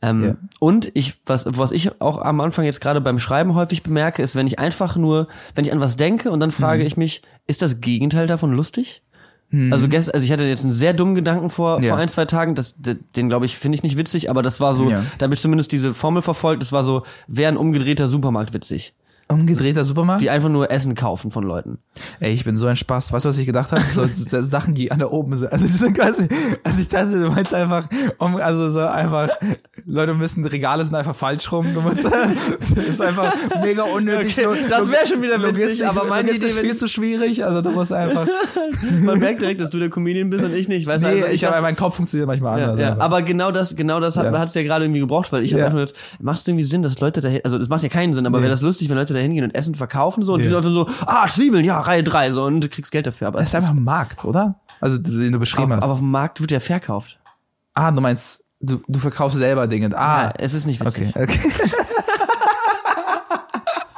Ähm, 0.00 0.24
Ja. 0.24 0.36
Und 0.60 0.90
ich, 0.94 1.14
was, 1.26 1.46
was 1.48 1.72
ich 1.72 2.00
auch 2.00 2.18
am 2.18 2.40
Anfang 2.40 2.64
jetzt 2.64 2.80
gerade 2.80 3.00
beim 3.00 3.18
Schreiben 3.18 3.54
häufig 3.54 3.82
bemerke, 3.82 4.22
ist, 4.22 4.36
wenn 4.36 4.46
ich 4.46 4.58
einfach 4.60 4.96
nur, 4.96 5.26
wenn 5.56 5.64
ich 5.64 5.72
an 5.72 5.80
was 5.80 5.96
denke 5.96 6.30
und 6.30 6.38
dann 6.40 6.52
frage 6.52 6.82
Mhm. 6.82 6.86
ich 6.86 6.96
mich, 6.96 7.22
ist 7.46 7.60
das 7.62 7.80
Gegenteil 7.80 8.26
davon 8.26 8.52
lustig? 8.52 9.02
Also, 9.72 9.88
gest, 9.88 10.12
also 10.12 10.24
ich 10.24 10.32
hatte 10.32 10.44
jetzt 10.44 10.62
einen 10.64 10.72
sehr 10.72 10.92
dummen 10.94 11.14
Gedanken 11.14 11.50
vor, 11.50 11.80
Ja. 11.82 11.90
vor 11.90 11.98
ein, 11.98 12.08
zwei 12.08 12.24
Tagen, 12.24 12.54
das, 12.54 12.74
den 12.78 13.28
glaube 13.28 13.46
ich, 13.46 13.56
finde 13.56 13.76
ich 13.76 13.82
nicht 13.82 13.96
witzig, 13.96 14.28
aber 14.30 14.42
das 14.42 14.60
war 14.60 14.74
so, 14.74 14.90
Ja. 14.90 15.04
da 15.18 15.24
habe 15.24 15.34
ich 15.34 15.40
zumindest 15.40 15.70
diese 15.72 15.94
Formel 15.94 16.22
verfolgt, 16.22 16.62
das 16.62 16.72
war 16.72 16.82
so, 16.82 17.02
wäre 17.26 17.50
ein 17.52 17.56
umgedrehter 17.56 18.08
Supermarkt 18.08 18.52
witzig. 18.54 18.94
Umgedrehter 19.34 19.84
Supermarkt? 19.84 20.22
Die 20.22 20.30
einfach 20.30 20.48
nur 20.48 20.70
Essen 20.70 20.94
kaufen 20.94 21.30
von 21.30 21.44
Leuten. 21.44 21.78
Ey, 22.20 22.32
ich 22.32 22.44
bin 22.44 22.56
so 22.56 22.66
ein 22.66 22.76
Spaß. 22.76 23.12
Weißt 23.12 23.24
du, 23.24 23.28
was 23.28 23.38
ich 23.38 23.46
gedacht 23.46 23.70
habe? 23.72 23.82
So, 23.94 24.06
Sachen, 24.42 24.74
die 24.74 24.90
an 24.90 24.98
der 24.98 25.12
oben 25.12 25.36
sind. 25.36 25.52
Also, 25.52 25.66
die 25.66 25.72
sind 25.72 25.96
quasi, 25.96 26.26
also 26.64 26.80
ich 26.80 26.88
dachte, 26.88 27.10
du 27.10 27.30
meinst 27.30 27.52
einfach, 27.54 27.86
um, 28.18 28.36
also 28.36 28.68
so 28.68 28.80
einfach, 28.80 29.28
Leute 29.86 30.14
müssen, 30.14 30.44
Regale 30.44 30.82
sind 30.84 30.94
einfach 30.94 31.14
falsch 31.14 31.50
rum. 31.52 31.66
Du 31.74 31.80
musst, 31.80 32.04
das 32.74 32.84
ist 32.86 33.00
einfach 33.00 33.32
mega 33.62 33.82
unnötig. 33.84 34.38
Okay, 34.46 34.58
das 34.68 34.90
wär 34.90 35.06
schon 35.06 35.22
wieder 35.22 35.40
witzig, 35.42 35.86
aber 35.86 36.04
meine 36.04 36.30
Idee, 36.30 36.54
wenn- 36.54 36.64
viel 36.64 36.74
zu 36.74 36.86
schwierig. 36.88 37.44
Also 37.44 37.60
du 37.62 37.70
musst 37.70 37.92
einfach, 37.92 38.26
Man 39.02 39.18
merkt 39.18 39.40
direkt, 39.42 39.60
dass 39.60 39.70
du 39.70 39.78
der 39.78 39.90
Comedian 39.90 40.30
bist 40.30 40.44
und 40.44 40.54
ich 40.54 40.68
nicht. 40.68 40.86
Weißt 40.86 41.04
du, 41.04 41.08
nee, 41.08 41.22
also 41.22 41.32
ich 41.34 41.44
habe, 41.44 41.56
hab- 41.56 41.62
mein 41.62 41.76
Kopf 41.76 41.96
funktioniert 41.96 42.26
manchmal 42.26 42.58
ja, 42.60 42.64
anders. 42.70 42.80
ja, 42.80 42.96
aber 42.98 43.22
genau 43.22 43.50
das, 43.50 43.74
genau 43.76 44.00
das 44.00 44.16
hat 44.16 44.24
Ja. 44.32 44.42
es 44.44 44.54
ja 44.54 44.62
gerade 44.62 44.84
irgendwie 44.84 45.00
gebraucht, 45.00 45.32
weil 45.32 45.42
ich 45.44 45.52
habe 45.52 45.60
Ja. 45.60 45.66
einfach 45.66 45.78
jetzt, 45.80 45.94
macht 46.20 46.38
es 46.40 46.48
irgendwie 46.48 46.64
Sinn, 46.64 46.82
dass 46.82 46.98
Leute 47.00 47.20
da, 47.20 47.30
also 47.44 47.58
es 47.58 47.68
macht 47.68 47.82
ja 47.82 47.88
keinen 47.88 48.12
Sinn, 48.14 48.26
aber 48.26 48.38
Nee. 48.38 48.44
wäre 48.44 48.50
das 48.52 48.62
lustig, 48.62 48.88
wenn 48.90 48.96
Leute 48.96 49.14
da 49.14 49.20
hingehen 49.24 49.44
und 49.44 49.54
Essen 49.54 49.74
verkaufen 49.74 50.22
so 50.22 50.34
und 50.34 50.40
die 50.40 50.44
Ja. 50.48 50.60
sind 50.62 50.74
einfach 50.76 50.96
so, 50.98 51.06
ah, 51.06 51.26
Zwiebeln, 51.28 51.64
ja, 51.64 51.80
Reihe 51.80 52.02
drei 52.04 52.32
so 52.32 52.44
und 52.44 52.60
du 52.60 52.68
kriegst 52.68 52.92
Geld 52.92 53.06
dafür, 53.06 53.28
aber 53.28 53.40
das 53.40 53.48
ist 53.48 53.54
einfach 53.56 53.70
ein 53.70 53.82
Markt, 53.84 54.24
oder? 54.24 54.60
Also, 54.80 54.98
den 54.98 55.32
du 55.32 55.38
beschrieben 55.38 55.64
aber, 55.72 55.76
hast. 55.76 55.84
aber 55.84 55.92
auf 55.94 55.98
dem 56.00 56.10
Markt 56.10 56.40
wird 56.40 56.50
ja 56.50 56.60
verkauft. 56.60 57.18
ah, 57.74 57.90
du 57.90 58.00
meinst, 58.00 58.44
du, 58.60 58.80
du 58.86 58.98
verkaufst 58.98 59.38
selber 59.38 59.66
Dinge. 59.66 59.90
Ah, 59.98 60.24
Ja, 60.26 60.32
es 60.38 60.54
ist 60.54 60.66
nicht 60.66 60.80
okay, 60.80 61.12
witzig. 61.14 61.16
okay. 61.16 61.40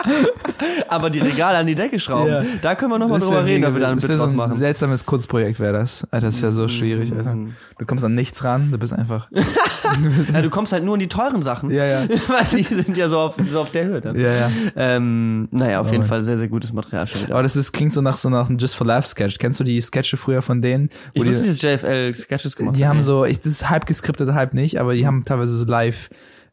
Aber 0.89 1.11
die 1.11 1.19
Regale 1.21 1.59
an 1.59 1.67
die 1.67 1.75
Decke 1.75 1.99
schrauben, 1.99 2.29
Ja. 2.31 2.43
da 2.63 2.75
können 2.75 2.93
wir 2.93 2.99
nochmal 2.99 3.21
drüber 3.21 3.37
wär 3.37 3.45
reden, 3.45 3.65
ob 3.65 3.75
wir 3.75 3.81
da 3.81 3.89
ein 3.91 3.97
Bit 3.99 4.09
draus 4.11 4.31
ein 4.31 4.37
machen. 4.37 4.53
seltsames 4.53 5.05
Kunstprojekt 5.07 5.61
wäre 5.61 5.73
das. 5.73 6.05
Alter, 6.11 6.27
das 6.27 6.37
ist 6.37 6.41
ja 6.43 6.51
so 6.51 6.69
schwierig, 6.69 7.13
Alter. 7.13 7.37
Du 7.79 7.85
kommst 7.87 8.05
an 8.05 8.15
nichts 8.15 8.43
ran, 8.45 8.71
du 8.71 8.79
bist 8.79 8.93
einfach. 8.93 9.29
du 9.31 10.11
bist, 10.17 10.33
Ja, 10.33 10.43
du 10.43 10.51
kommst 10.51 10.73
halt 10.73 10.85
nur 10.85 10.95
in 10.95 11.01
die 11.01 11.09
teuren 11.09 11.43
Sachen. 11.43 11.71
ja, 11.71 11.85
ja. 11.85 12.09
Weil 12.09 12.59
die 12.59 12.63
sind 12.63 12.97
ja 12.97 13.09
so 13.09 13.19
auf, 13.19 13.37
so 13.51 13.61
auf 13.61 13.71
der 13.71 13.85
Höhe 13.87 14.01
dann. 14.01 14.17
Ja, 14.19 14.29
ja. 14.31 14.51
Ähm, 14.77 15.49
naja, 15.51 15.81
auf 15.81 15.91
jeden 15.91 16.05
Oh. 16.05 16.07
Fall 16.07 16.23
sehr, 16.25 16.39
sehr 16.39 16.49
gutes 16.49 16.73
Material 16.73 17.07
schon 17.07 17.23
wieder. 17.23 17.33
Aber 17.35 17.43
das 17.43 17.57
ist, 17.57 17.73
klingt 17.73 17.93
so 17.93 18.01
nach 18.01 18.17
so 18.17 18.29
nach 18.31 18.49
einem 18.49 18.59
Just 18.59 18.75
for 18.77 18.87
Laugh 18.87 19.07
Sketch. 19.07 19.39
Kennst 19.39 19.59
du 19.61 19.65
die 19.65 19.81
Sketche 19.81 20.17
früher 20.17 20.43
von 20.43 20.63
denen? 20.63 20.89
Wo 20.89 20.95
Ich 21.15 21.23
die, 21.23 21.29
wusste 21.31 21.43
nicht, 21.49 21.63
dass 21.65 21.83
JFL 21.83 22.15
Sketches 22.15 22.55
gemacht 22.57 22.77
die 22.79 22.87
haben 22.87 23.01
so, 23.03 23.25
ich, 23.25 23.39
das 23.41 23.53
ist 23.53 23.71
halb 23.71 23.87
geskriptet, 23.87 24.33
halb 24.35 24.55
nicht, 24.55 24.79
aber 24.81 24.95
die 24.95 25.07
haben 25.07 25.25
teilweise 25.25 25.57
so 25.57 25.65
live 25.65 26.09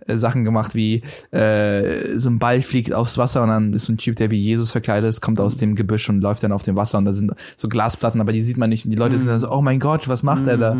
äh, 0.08 0.16
Sachen 0.16 0.43
gemacht 0.43 0.76
wie 0.76 1.01
äh, 1.32 2.18
so 2.18 2.30
ein 2.30 2.39
Ball 2.39 2.62
fliegt 2.62 2.93
aufs 2.93 3.18
Wasser 3.18 3.43
und 3.43 3.49
dann 3.49 3.74
ist 3.74 3.86
so 3.86 3.93
ein 3.93 3.97
Typ, 3.97 4.16
der 4.16 4.32
wie 4.32 4.38
Jesus 4.38 4.72
verkleidet 4.72 5.10
ist, 5.10 5.22
kommt 5.22 5.39
aus 5.39 5.58
dem 5.58 5.76
Gebüsch 5.76 6.10
und 6.10 6.22
läuft 6.22 6.43
dann 6.43 6.51
auf 6.51 6.64
dem 6.64 6.76
Wasser 6.76 6.97
und 6.97 7.06
da 7.06 7.14
sind 7.14 7.32
so 7.58 7.68
Glasplatten, 7.68 8.22
aber 8.22 8.34
die 8.34 8.41
sieht 8.41 8.58
man 8.58 8.70
nicht 8.70 8.86
und 8.86 8.91
die 8.91 8.97
Leute 8.97 9.18
sind 9.18 9.28
dann 9.28 9.39
so, 9.39 9.51
oh 9.51 9.62
mein 9.62 9.80
Gott, 9.80 10.08
was 10.08 10.24
macht 10.24 10.47
er 10.47 10.58
da? 10.58 10.78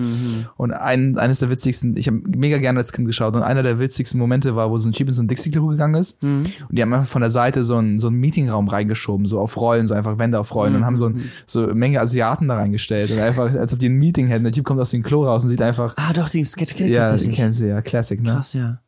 Und 0.58 0.72
ein, 0.72 1.18
eines 1.18 1.40
der 1.40 1.50
witzigsten, 1.50 1.96
ich 1.98 2.08
habe 2.08 2.22
mega 2.36 2.58
gerne 2.58 2.80
als 2.80 2.92
Kind 2.94 3.08
geschaut 3.08 3.36
und 3.36 3.44
einer 3.44 3.64
der 3.64 3.80
witzigsten 3.80 4.20
Momente 4.20 4.56
war, 4.56 4.70
wo 4.72 4.78
so 4.78 4.90
ein 4.90 4.94
Typ 4.94 5.08
in 5.08 5.14
so 5.14 5.22
ein 5.22 5.28
Dixie-Klo 5.28 5.68
gegangen 5.68 5.96
ist 5.96 6.18
und 6.22 6.48
die 6.70 6.82
haben 6.82 6.94
einfach 6.94 7.08
von 7.08 7.22
der 7.22 7.32
Seite 7.32 7.64
so 7.64 7.78
einen 7.78 8.00
so 8.00 8.08
einen 8.08 8.18
Meetingraum 8.18 8.68
reingeschoben, 8.68 9.26
so 9.26 9.40
auf 9.40 9.60
Rollen, 9.60 9.88
so 9.88 9.94
einfach 9.94 10.18
Wände 10.18 10.40
auf 10.40 10.54
Rollen 10.56 10.76
und 10.76 10.86
haben 10.86 10.98
so, 10.98 11.08
ein, 11.08 11.24
so 11.46 11.64
eine 11.64 11.74
Menge 11.74 12.00
Asiaten 12.02 12.48
da 12.48 12.56
reingestellt 12.56 13.12
und 13.12 13.20
einfach, 13.20 13.54
als 13.54 13.74
ob 13.74 13.80
die 13.80 13.90
ein 13.90 13.96
Meeting 13.96 14.28
hätten. 14.28 14.44
Der 14.44 14.52
Typ 14.54 14.66
kommt 14.66 14.80
aus 14.80 14.92
dem 14.92 15.04
Klo 15.04 15.26
raus 15.26 15.44
und 15.44 15.50
sieht 15.50 15.62
einfach, 15.62 15.94
Ah, 15.98 16.14
doch, 16.14 16.30
die 16.30 16.44
Sketch 16.44 16.76
kenn 16.76 16.88
ich 16.88 16.94
ja, 16.94 17.06
die 17.06 17.12
tatsächlich. 17.12 17.36
kennen 17.38 17.54
sie 17.54 17.68
ja, 17.68 17.82
Classic, 17.82 18.22
ne? 18.22 18.32
Krass, 18.32 18.54
ja. 18.54 18.80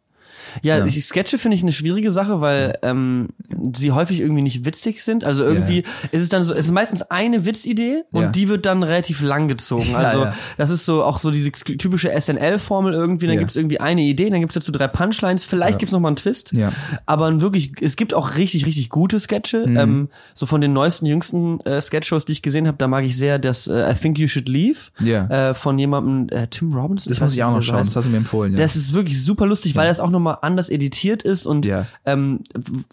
Ja, 0.62 0.78
Ja. 0.80 0.86
die 0.86 1.02
Sketche 1.02 1.38
finde 1.38 1.56
ich 1.56 1.64
eine 1.64 1.72
schwierige 1.72 2.12
Sache, 2.12 2.42
weil 2.42 2.78
ähm, 2.82 3.30
sie 3.76 3.92
häufig 3.92 4.20
irgendwie 4.20 4.42
nicht 4.42 4.66
witzig 4.66 5.04
sind. 5.04 5.24
Also 5.24 5.44
irgendwie 5.44 5.84
ist 6.12 6.22
es 6.24 6.30
dann 6.30 6.44
so, 6.44 6.52
es 6.54 6.60
ist 6.66 6.72
meistens 6.72 7.02
eine 7.04 7.46
Witzidee 7.46 8.04
und 8.12 8.22
Ja. 8.24 8.30
die 8.30 8.48
wird 8.50 8.66
dann 8.66 8.84
relativ 8.84 9.22
lang 9.22 9.48
gezogen. 9.48 9.86
Ja, 9.92 9.98
Also 9.98 10.24
ja. 10.26 10.34
das 10.58 10.70
ist 10.70 10.86
so 10.86 11.04
auch 11.04 11.18
so 11.18 11.32
diese 11.32 11.52
typische 11.52 12.10
SNL-Formel 12.12 12.94
irgendwie. 12.94 13.28
Dann 13.28 13.36
Ja. 13.36 13.40
gibt's 13.40 13.56
irgendwie 13.56 13.80
eine 13.80 14.02
Idee, 14.02 14.30
dann 14.30 14.40
gibt's 14.42 14.56
dazu 14.56 14.72
drei 14.72 14.88
Punchlines, 14.88 15.44
vielleicht 15.46 15.74
Ja. 15.74 15.78
gibt's 15.80 15.92
noch 15.94 16.00
mal 16.00 16.10
einen 16.10 16.16
Twist. 16.18 16.52
Ja. 16.54 16.72
Aber 17.06 17.42
wirklich, 17.42 17.72
es 17.82 17.96
gibt 17.96 18.14
auch 18.14 18.36
richtig, 18.36 18.66
richtig 18.66 18.90
gute 18.90 19.20
Sketche. 19.20 19.66
Mhm. 19.68 19.78
Ähm, 19.78 20.10
so 20.34 20.46
von 20.46 20.62
den 20.62 20.74
neuesten, 20.74 21.06
jüngsten 21.06 21.60
äh, 21.62 21.82
Sketchshows, 21.82 22.26
die 22.26 22.34
ich 22.34 22.42
gesehen 22.42 22.68
habe, 22.68 22.78
da 22.78 22.88
mag 22.88 23.04
ich 23.06 23.16
sehr 23.18 23.40
das 23.40 23.68
äh, 23.68 23.92
I 23.92 23.96
Think 23.96 24.18
You 24.20 24.28
Should 24.28 24.50
Leave 24.50 24.78
Ja. 25.00 25.50
äh, 25.50 25.54
von 25.54 25.78
jemandem, 25.80 26.28
äh, 26.38 26.48
Tim 26.48 26.74
Robinson. 26.74 27.10
Das 27.12 27.20
muss 27.22 27.34
ich 27.34 27.44
auch 27.44 27.52
noch 27.52 27.62
schauen, 27.62 27.78
das 27.86 27.96
hast 27.96 28.06
du 28.06 28.10
mir 28.10 28.18
empfohlen, 28.18 28.54
ja. 28.54 28.60
Das 28.60 28.76
ist 28.76 28.94
wirklich 28.94 29.22
super 29.24 29.46
lustig, 29.46 29.76
weil 29.76 29.88
das 29.88 30.00
auch 30.00 30.10
nochmal 30.10 30.35
anders 30.44 30.70
editiert 30.70 31.24
ist 31.24 31.46
und 31.46 31.66
Ja. 31.66 31.86
ähm, 32.06 32.42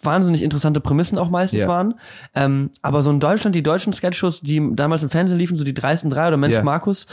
wahnsinnig 0.03 0.43
interessante 0.43 0.81
Prämissen 0.81 1.19
auch 1.19 1.31
meistens 1.31 1.63
Ja. 1.63 1.69
waren. 1.69 1.95
Ähm, 2.35 2.71
aber 2.83 3.03
so 3.03 3.11
in 3.11 3.21
Deutschland, 3.21 3.55
die 3.55 3.63
deutschen 3.63 3.93
Sketchshows, 3.93 4.41
die 4.41 4.63
damals 4.75 5.03
im 5.03 5.11
Fernsehen 5.11 5.39
liefen, 5.39 5.57
so 5.57 5.65
die 5.65 5.75
dreisten 5.75 6.11
drei 6.11 6.29
oder 6.29 6.37
Mensch 6.37 6.55
Ja. 6.55 6.63
Markus, 6.63 7.07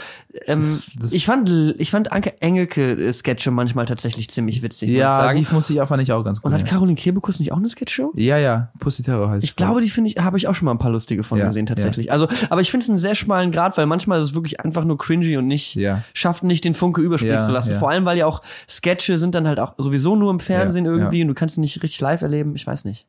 ähm, 0.46 0.60
Das- 0.60 0.82
das- 1.00 1.12
ich 1.12 1.26
fand 1.26 1.50
ich 1.78 1.90
fand 1.90 2.12
Anke 2.12 2.40
Engelke 2.40 2.92
äh, 2.92 3.12
Sketche 3.12 3.50
manchmal 3.50 3.86
tatsächlich 3.86 4.28
ziemlich 4.30 4.62
witzig, 4.62 4.88
muss 4.88 4.94
ich 4.94 4.98
ja, 5.00 5.08
sagen. 5.20 5.38
die 5.44 5.54
muss 5.54 5.70
ich 5.70 5.80
auch, 5.80 5.88
fand 5.88 6.02
ich 6.02 6.12
auch 6.12 6.22
ganz 6.24 6.40
gut. 6.40 6.52
und 6.52 6.58
hat. 6.58 6.66
Caroline 6.66 6.96
Kebekus 6.96 7.38
nicht 7.38 7.52
auch 7.52 7.56
eine 7.58 7.68
Sketchshow? 7.68 8.12
ja, 8.14 8.38
ja, 8.38 8.70
Pussy 8.78 9.02
Terror 9.02 9.30
heißt 9.30 9.44
Ich 9.44 9.56
glaube, 9.56 9.80
die 9.80 9.90
finde 9.90 10.10
ich, 10.10 10.18
habe 10.18 10.36
ich 10.36 10.48
auch 10.48 10.54
schon 10.54 10.66
mal 10.66 10.72
ein 10.72 10.78
paar 10.78 10.90
lustige 10.90 11.22
von 11.22 11.38
gesehen 11.38 11.66
tatsächlich. 11.66 12.12
Also, 12.12 12.28
aber 12.50 12.60
ich 12.60 12.70
finde 12.70 12.84
es 12.84 12.88
einen 12.90 12.98
sehr 12.98 13.14
schmalen 13.14 13.50
Grad, 13.50 13.76
weil 13.78 13.86
manchmal 13.86 14.20
ist 14.20 14.28
es 14.30 14.34
wirklich 14.34 14.60
einfach 14.60 14.84
nur 14.84 14.98
cringy 14.98 15.36
und 15.36 15.46
nicht 15.46 15.78
schafft 16.14 16.42
nicht 16.44 16.64
den 16.64 16.74
Funke 16.74 17.00
überspringen 17.00 17.40
zu 17.40 17.50
lassen. 17.52 17.74
Vor 17.76 17.90
allem, 17.90 18.04
weil 18.04 18.18
ja 18.18 18.26
auch 18.26 18.42
Sketche 18.68 19.18
sind 19.18 19.34
dann 19.34 19.46
halt 19.46 19.58
auch 19.58 19.74
sowieso 19.78 20.16
nur 20.20 20.30
im 20.30 20.38
Fernsehen 20.40 20.84
Ja, 20.84 20.92
irgendwie 20.92 21.18
ja. 21.18 21.24
und 21.24 21.28
du 21.28 21.34
kannst 21.34 21.56
sie 21.56 21.60
nicht 21.60 21.82
richtig 21.82 22.00
live 22.00 22.22
erleben. 22.22 22.54
Ich 22.54 22.66
weiß 22.66 22.84
nicht. 22.84 23.06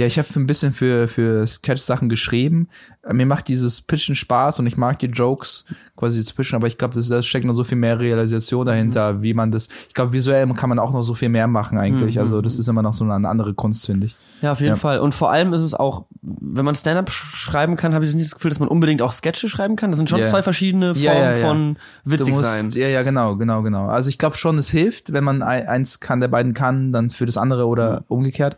Ja, 0.00 0.06
ich 0.06 0.18
habe 0.18 0.28
ein 0.36 0.46
bisschen 0.46 0.72
für, 0.72 1.08
für 1.08 1.46
Sketch-Sachen 1.46 2.08
geschrieben. 2.08 2.68
Mir 3.10 3.26
macht 3.26 3.48
dieses 3.48 3.80
Pitchen 3.82 4.14
Spaß 4.14 4.58
und 4.58 4.66
ich 4.66 4.76
mag 4.76 4.98
die 4.98 5.06
Jokes 5.06 5.64
quasi 5.96 6.22
zu 6.24 6.34
pitchen, 6.34 6.56
aber 6.56 6.66
ich 6.66 6.78
glaube, 6.78 6.94
das, 6.94 7.08
das 7.08 7.26
steckt 7.26 7.44
noch 7.46 7.54
so 7.54 7.64
viel 7.64 7.76
mehr 7.78 7.98
Realisation 8.00 8.64
dahinter, 8.66 9.22
wie 9.22 9.34
man 9.34 9.50
das. 9.50 9.68
Ich 9.88 9.94
glaube, 9.94 10.12
visuell 10.12 10.46
kann 10.54 10.68
man 10.68 10.78
auch 10.78 10.92
noch 10.92 11.02
so 11.02 11.14
viel 11.14 11.28
mehr 11.28 11.46
machen 11.46 11.78
eigentlich. 11.78 12.18
Also, 12.18 12.40
das 12.40 12.58
ist 12.58 12.68
immer 12.68 12.82
noch 12.82 12.94
so 12.94 13.04
eine 13.04 13.28
andere 13.28 13.54
Kunst, 13.54 13.86
finde 13.86 14.06
ich. 14.06 14.16
Ja, 14.42 14.52
auf 14.52 14.60
jeden 14.60 14.70
Ja. 14.72 14.76
Fall. 14.76 15.00
Und 15.00 15.14
vor 15.14 15.30
allem 15.30 15.52
ist 15.52 15.60
es 15.60 15.74
auch, 15.74 16.06
wenn 16.22 16.64
man 16.64 16.74
Stand-up 16.74 17.10
sch- 17.10 17.36
schreiben 17.36 17.76
kann, 17.76 17.92
habe 17.94 18.06
ich 18.06 18.14
nicht 18.14 18.26
das 18.26 18.34
Gefühl, 18.34 18.50
dass 18.50 18.58
man 18.58 18.68
unbedingt 18.68 19.02
auch 19.02 19.12
Sketche 19.12 19.48
schreiben 19.50 19.76
kann. 19.76 19.90
Das 19.90 19.98
sind 19.98 20.08
schon 20.08 20.20
Ja. 20.20 20.28
zwei 20.28 20.42
verschiedene 20.42 20.94
Formen 20.94 21.04
Ja, 21.04 21.32
ja, 21.36 21.46
von 21.46 21.76
witzig 22.04 22.34
musst, 22.34 22.44
sein. 22.44 22.70
Ja, 22.70 22.88
ja, 22.88 23.02
genau, 23.02 23.36
genau, 23.36 23.60
genau. 23.62 23.88
Also 23.88 24.08
ich 24.08 24.16
glaube 24.16 24.36
schon, 24.38 24.56
es 24.56 24.70
hilft, 24.70 25.12
wenn 25.12 25.24
man 25.24 25.42
ein- 25.42 25.66
eins 25.68 26.00
kann, 26.00 26.20
der 26.20 26.28
beiden 26.28 26.54
kann, 26.54 26.90
dann 26.92 27.10
für 27.10 27.26
das 27.26 27.36
andere 27.36 27.66
oder 27.66 28.04
umgekehrt. 28.08 28.56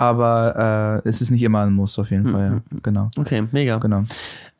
Aber 0.00 1.02
äh, 1.04 1.08
es 1.08 1.20
ist 1.20 1.30
nicht 1.30 1.42
immer 1.42 1.60
ein 1.60 1.72
Muss 1.74 1.98
auf 1.98 2.10
jeden 2.10 2.32
Fall, 2.32 2.62
ja. 2.72 2.78
Genau. 2.82 3.10
Okay, 3.18 3.44
mega. 3.52 3.76
Genau. 3.78 4.04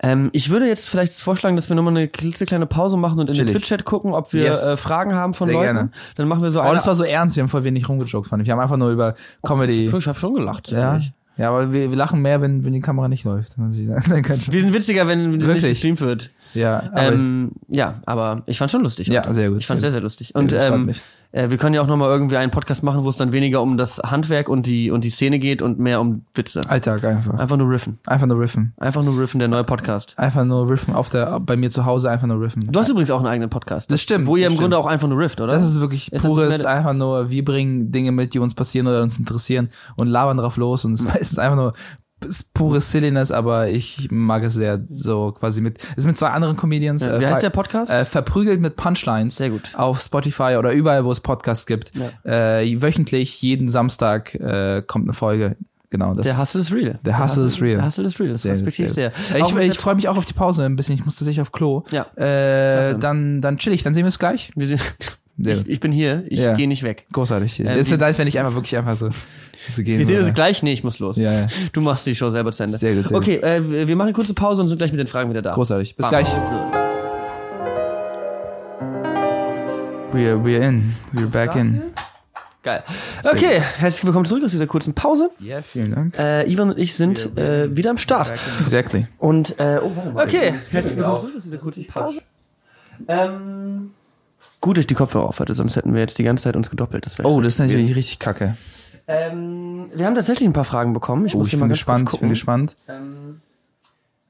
Ähm, 0.03 0.29
ich 0.33 0.51
würde 0.51 0.67
jetzt 0.67 0.89
vielleicht 0.89 1.13
vorschlagen, 1.15 1.57
dass 1.57 1.69
wir 1.69 1.77
nochmal 1.77 1.97
eine 1.97 2.09
klitzekleine 2.09 2.67
Pause 2.67 2.97
machen 2.97 3.21
und 3.21 3.29
in 3.29 3.35
den 3.35 3.47
Chillig. 3.47 3.53
Twitch-Chat 3.53 3.85
gucken, 3.85 4.13
ob 4.13 4.33
wir 4.33 4.45
Yes. 4.45 4.63
äh, 4.65 4.77
Fragen 4.77 5.15
haben 5.15 5.33
von 5.35 5.47
Sehr 5.47 5.55
Leuten. 5.55 5.75
gerne. 5.75 5.91
Dann 6.17 6.29
machen 6.29 6.43
wir 6.43 6.51
so 6.51 6.61
Aber 6.61 6.69
eine. 6.71 6.77
das 6.77 6.87
war 6.87 6.95
so 6.95 7.05
ernst, 7.05 7.37
wir 7.37 7.43
haben 7.43 7.49
voll 7.49 7.65
wenig 7.65 7.89
rumgejoked, 7.89 8.27
fand 8.29 8.43
ich. 8.43 8.47
Wir 8.49 8.53
haben 8.53 8.61
einfach 8.61 8.77
nur 8.77 8.91
über 8.91 9.15
Comedy. 9.43 9.87
ich 9.87 10.07
habe 10.07 10.19
schon 10.19 10.35
gelacht. 10.35 10.71
ja. 10.71 10.93
ehrlich. 10.93 11.13
ja, 11.37 11.49
aber 11.49 11.73
wir, 11.73 11.91
wir 11.91 11.97
lachen 11.97 12.21
mehr, 12.23 12.41
wenn, 12.43 12.65
wenn 12.65 12.73
die 12.73 12.81
Kamera 12.81 13.09
nicht 13.09 13.25
läuft. 13.25 13.57
Wir 13.59 14.63
sind 14.63 14.75
witziger, 14.75 15.07
wenn 15.09 15.31
nicht 15.33 15.47
Wirklich? 15.47 15.65
gestreamt 15.65 16.01
wird. 16.01 16.31
Ja, 16.55 16.83
aber 16.93 17.13
Ähm, 17.13 17.53
ja, 17.69 18.01
aber 18.07 18.43
ich 18.47 18.59
fand 18.59 18.71
schon 18.71 18.83
lustig. 18.83 19.07
Ja, 19.09 19.23
heute. 19.25 19.35
sehr 19.35 19.51
gut. 19.51 19.59
Ich 19.61 19.67
fand 19.67 19.81
Sehr 19.81 19.91
sehr, 19.91 19.99
sehr 19.99 20.03
lustig. 20.03 20.29
Sehr 20.29 20.37
Und 20.41 20.49
gut, 20.51 20.59
das 20.59 20.65
ähm, 20.65 20.91
äh, 21.33 21.49
wir 21.49 21.59
können 21.59 21.75
ja 21.75 21.83
auch 21.83 21.87
nochmal 21.87 22.11
irgendwie 22.11 22.37
einen 22.37 22.51
Podcast 22.51 22.83
machen, 22.83 23.05
wo 23.05 23.09
es 23.09 23.17
dann 23.17 23.31
weniger 23.31 23.63
um 23.63 23.77
das 23.77 23.99
Handwerk 23.99 24.49
und 24.49 24.67
die 24.67 24.91
und 24.91 25.05
die 25.05 25.11
Szene 25.11 25.39
geht 25.39 25.63
und 25.63 25.79
mehr 25.79 26.01
um 26.01 26.25
Witze. 26.35 26.61
Alltag 26.69 27.05
einfach. 27.05 27.35
Einfach 27.39 27.57
nur 27.57 27.71
riffen. 27.71 27.99
Einfach 28.07 28.27
nur 28.27 28.41
riffen. 28.41 28.73
Einfach 28.79 29.05
nur 29.05 29.17
riffen, 29.19 29.39
der 29.39 29.47
neue 29.47 29.63
Podcast. 29.63 30.15
Einfach 30.19 30.45
nur 30.45 30.69
riffen 30.69 30.93
auf 30.95 31.09
der, 31.09 31.39
bei 31.39 31.57
mir 31.57 31.71
zu 31.71 31.85
Hause 31.85 32.11
einfach 32.11 32.27
nur 32.27 32.41
riffen. 32.41 32.67
Du 32.73 32.81
hast 32.81 32.89
übrigens 32.89 33.13
auch 33.13 33.19
einen 33.19 33.29
eigenen 33.29 33.49
Podcast. 33.51 33.93
Das 33.93 34.03
stimmt, 34.03 34.27
Wo 34.27 34.37
ihr 34.37 34.45
das 34.47 34.53
im 34.53 34.57
stimmt. 34.57 34.63
Grunde 34.73 34.79
auch 34.79 34.87
einfach 34.87 35.07
nur 35.09 35.19
rifft, 35.19 35.41
oder? 35.41 35.53
Das 35.53 35.63
ist 35.63 35.81
wirklich 35.81 36.13
Ist 36.13 36.25
das 36.25 36.31
pures, 36.33 36.63
mehr- 36.63 36.69
einfach 36.69 36.95
nur, 36.95 37.31
wir 37.31 37.45
bringen 37.45 37.93
Dinge 37.93 38.11
mit, 38.11 38.35
die 38.35 38.41
uns 38.41 38.55
passieren 38.55 38.89
oder 38.89 39.03
uns 39.03 39.17
interessieren 39.17 39.69
und 39.97 40.09
labern 40.09 40.37
drauf 40.37 40.57
los 40.57 40.85
und 40.85 40.95
es 40.95 41.05
ist 41.21 41.39
einfach 41.39 41.57
nur 41.57 41.75
ist 42.25 42.53
pure 42.55 42.81
Silliness, 42.81 43.31
aber 43.33 43.69
ich 43.69 44.09
mag 44.11 44.43
es 44.45 44.55
sehr 44.55 44.81
so 44.87 45.33
quasi 45.33 45.61
mit, 45.61 45.79
ist 45.97 46.07
mit 46.07 46.17
zwei 46.17 46.29
anderen 46.29 46.57
Comedians. 46.57 47.03
Ja, 47.03 47.17
äh, 47.17 47.21
wie 47.21 47.27
heißt 47.27 47.35
ver- 47.37 47.41
der 47.43 47.51
Podcast? 47.51 47.93
Äh, 47.93 48.05
verprügelt 48.05 48.61
mit 48.61 48.77
Punchlines. 48.77 49.37
Sehr 49.37 49.51
gut. 49.51 49.71
Auf 49.75 50.01
Spotify 50.01 50.57
oder 50.59 50.73
überall, 50.73 51.05
wo 51.05 51.13
es 51.13 51.21
Podcasts 51.21 51.67
gibt. 51.67 51.93
Äh, 52.25 52.81
wöchentlich, 52.83 53.41
jeden 53.43 53.69
Samstag 53.69 54.35
äh, 54.35 54.83
kommt 54.87 55.07
eine 55.07 55.13
Folge. 55.13 55.57
Genau, 55.93 56.15
das 56.15 56.25
der 56.25 56.39
Hustle 56.39 56.61
is 56.61 56.73
real. 56.73 57.01
Der 57.05 57.19
Hustle 57.19 57.45
is 57.47 57.61
real. 57.61 57.77
Der 57.79 57.87
Hustle 57.87 58.05
is 58.05 58.21
real. 58.21 58.31
Das 58.31 58.43
Sehr 58.43 58.53
respektiere 58.53 58.87
ich 58.89 58.95
sehr. 58.95 59.13
Äh, 59.35 59.43
Auch 59.43 59.59
Ich, 59.59 59.71
ich 59.71 59.79
freue 59.79 59.97
mich 59.97 60.09
auch 60.09 60.17
auf 60.17 60.25
die 60.25 60.33
Pause 60.35 60.65
ein 60.65 60.77
bisschen. 60.77 60.95
Ich 60.95 61.05
muss 61.05 61.17
tatsächlich 61.17 61.41
auf 61.41 61.51
Klo. 61.51 61.83
Ja. 61.91 62.07
Äh, 62.15 62.97
dann, 62.97 63.41
dann 63.41 63.57
chill 63.59 63.73
ich. 63.73 63.83
Dann 63.83 63.93
sehen 63.93 64.03
wir 64.05 64.07
uns 64.09 64.21
gleich. 64.21 64.53
wir 64.55 64.69
Sehr 64.69 64.79
ich, 65.45 65.69
ich 65.69 65.81
bin 65.81 65.93
hier, 65.93 66.25
ich 66.29 66.41
Ja. 66.41 66.55
gehe 66.55 66.69
nicht 66.69 66.83
weg. 66.83 67.07
Großartig. 67.13 67.61
Äh, 67.61 67.75
es 67.75 67.87
wie- 67.87 67.93
wird 67.93 68.01
nice, 68.01 68.19
wenn 68.19 68.27
ich 68.29 68.39
einfach 68.39 68.55
wirklich 68.55 68.77
einfach 68.77 68.95
so, 68.97 69.09
so 69.71 69.83
gehen 69.83 69.99
Wir 69.99 70.07
sehen 70.07 70.21
uns 70.25 70.35
gleich. 70.35 70.63
Nee, 70.63 70.73
ich 70.73 70.85
muss 70.85 70.99
los. 70.99 71.17
Ja, 71.17 71.33
ja. 71.33 71.47
Du 71.73 71.81
machst 71.81 72.07
die 72.07 72.15
Show 72.15 72.31
selber 72.31 72.53
zu 72.53 72.63
Ende. 72.65 72.79
Sehr 72.79 72.95
gut, 72.95 73.09
sehr 73.09 73.17
okay, 73.19 73.37
äh, 73.37 73.89
wir- 73.89 73.97
machen 73.97 74.09
eine 74.09 74.15
kurze 74.15 74.35
Pause 74.35 74.63
und 74.63 74.69
sind 74.69 74.79
gleich 74.79 74.91
mit 74.93 75.01
den 75.01 75.07
Fragen 75.07 75.31
wieder 75.31 75.43
da. 75.43 75.55
Großartig. 75.55 75.97
Bis 75.97 76.05
Bam. 76.07 76.11
gleich. 76.11 76.29
We're, 80.13 80.37
we're 80.43 80.61
in. 80.61 80.93
We're 81.13 81.29
back 81.29 81.55
in. 81.55 81.83
Geil. 82.63 82.83
Okay, 83.25 83.61
herzlich 83.79 84.05
willkommen 84.05 84.27
zurück 84.27 84.45
aus 84.45 84.51
dieser 84.51 84.67
kurzen 84.67 84.93
Pause. 84.93 85.31
Yes. 85.39 85.71
Vielen 85.73 85.95
Dank. 85.95 86.19
Äh, 86.19 86.51
Ivan 86.51 86.71
und 86.71 86.79
ich 86.79 86.95
sind 86.95 87.35
äh, 87.39 87.75
wieder 87.75 87.91
am 87.91 87.97
Start. 87.97 88.31
Exactly. 88.61 89.07
Und, 89.19 89.59
äh, 89.59 89.81
oh. 89.83 89.91
Okay, 90.15 90.53
herzlich 90.71 90.97
willkommen 90.97 91.19
zurück 91.21 91.35
aus 91.39 91.45
dieser 91.45 91.57
kurzen 91.59 91.87
Pause. 91.87 92.21
Ähm, 93.09 93.93
gut, 94.61 94.77
dass 94.77 94.83
ich 94.83 94.87
die 94.87 94.95
Kopfhörer 94.95 95.29
auf 95.29 95.41
hatte, 95.41 95.55
sonst 95.55 95.77
hätten 95.77 95.95
wir 95.95 96.01
jetzt 96.01 96.19
die 96.19 96.25
ganze 96.25 96.45
Zeit 96.45 96.57
uns 96.57 96.71
gedoppelt. 96.71 97.07
Das 97.07 97.19
Oh, 97.25 97.41
das 97.41 97.55
ist 97.55 97.59
natürlich 97.61 97.95
richtig 97.97 98.19
kacke. 98.19 98.57
Ähm, 99.07 99.87
wir 99.95 100.07
haben 100.07 100.15
tatsächlich 100.15 100.49
ein 100.49 100.53
paar 100.53 100.65
Fragen 100.65 100.93
bekommen. 100.93 101.27
Ich 101.27 101.35
Oh, 101.35 101.39
muss 101.39 101.49
ich 101.49 101.55
mal 101.55 101.61
bin 101.63 101.69
kurz 101.71 101.79
gespannt. 101.79 102.11
Ich 102.13 102.21
bin 102.21 102.29
gespannt. 102.29 102.77
Ähm, 102.89 103.41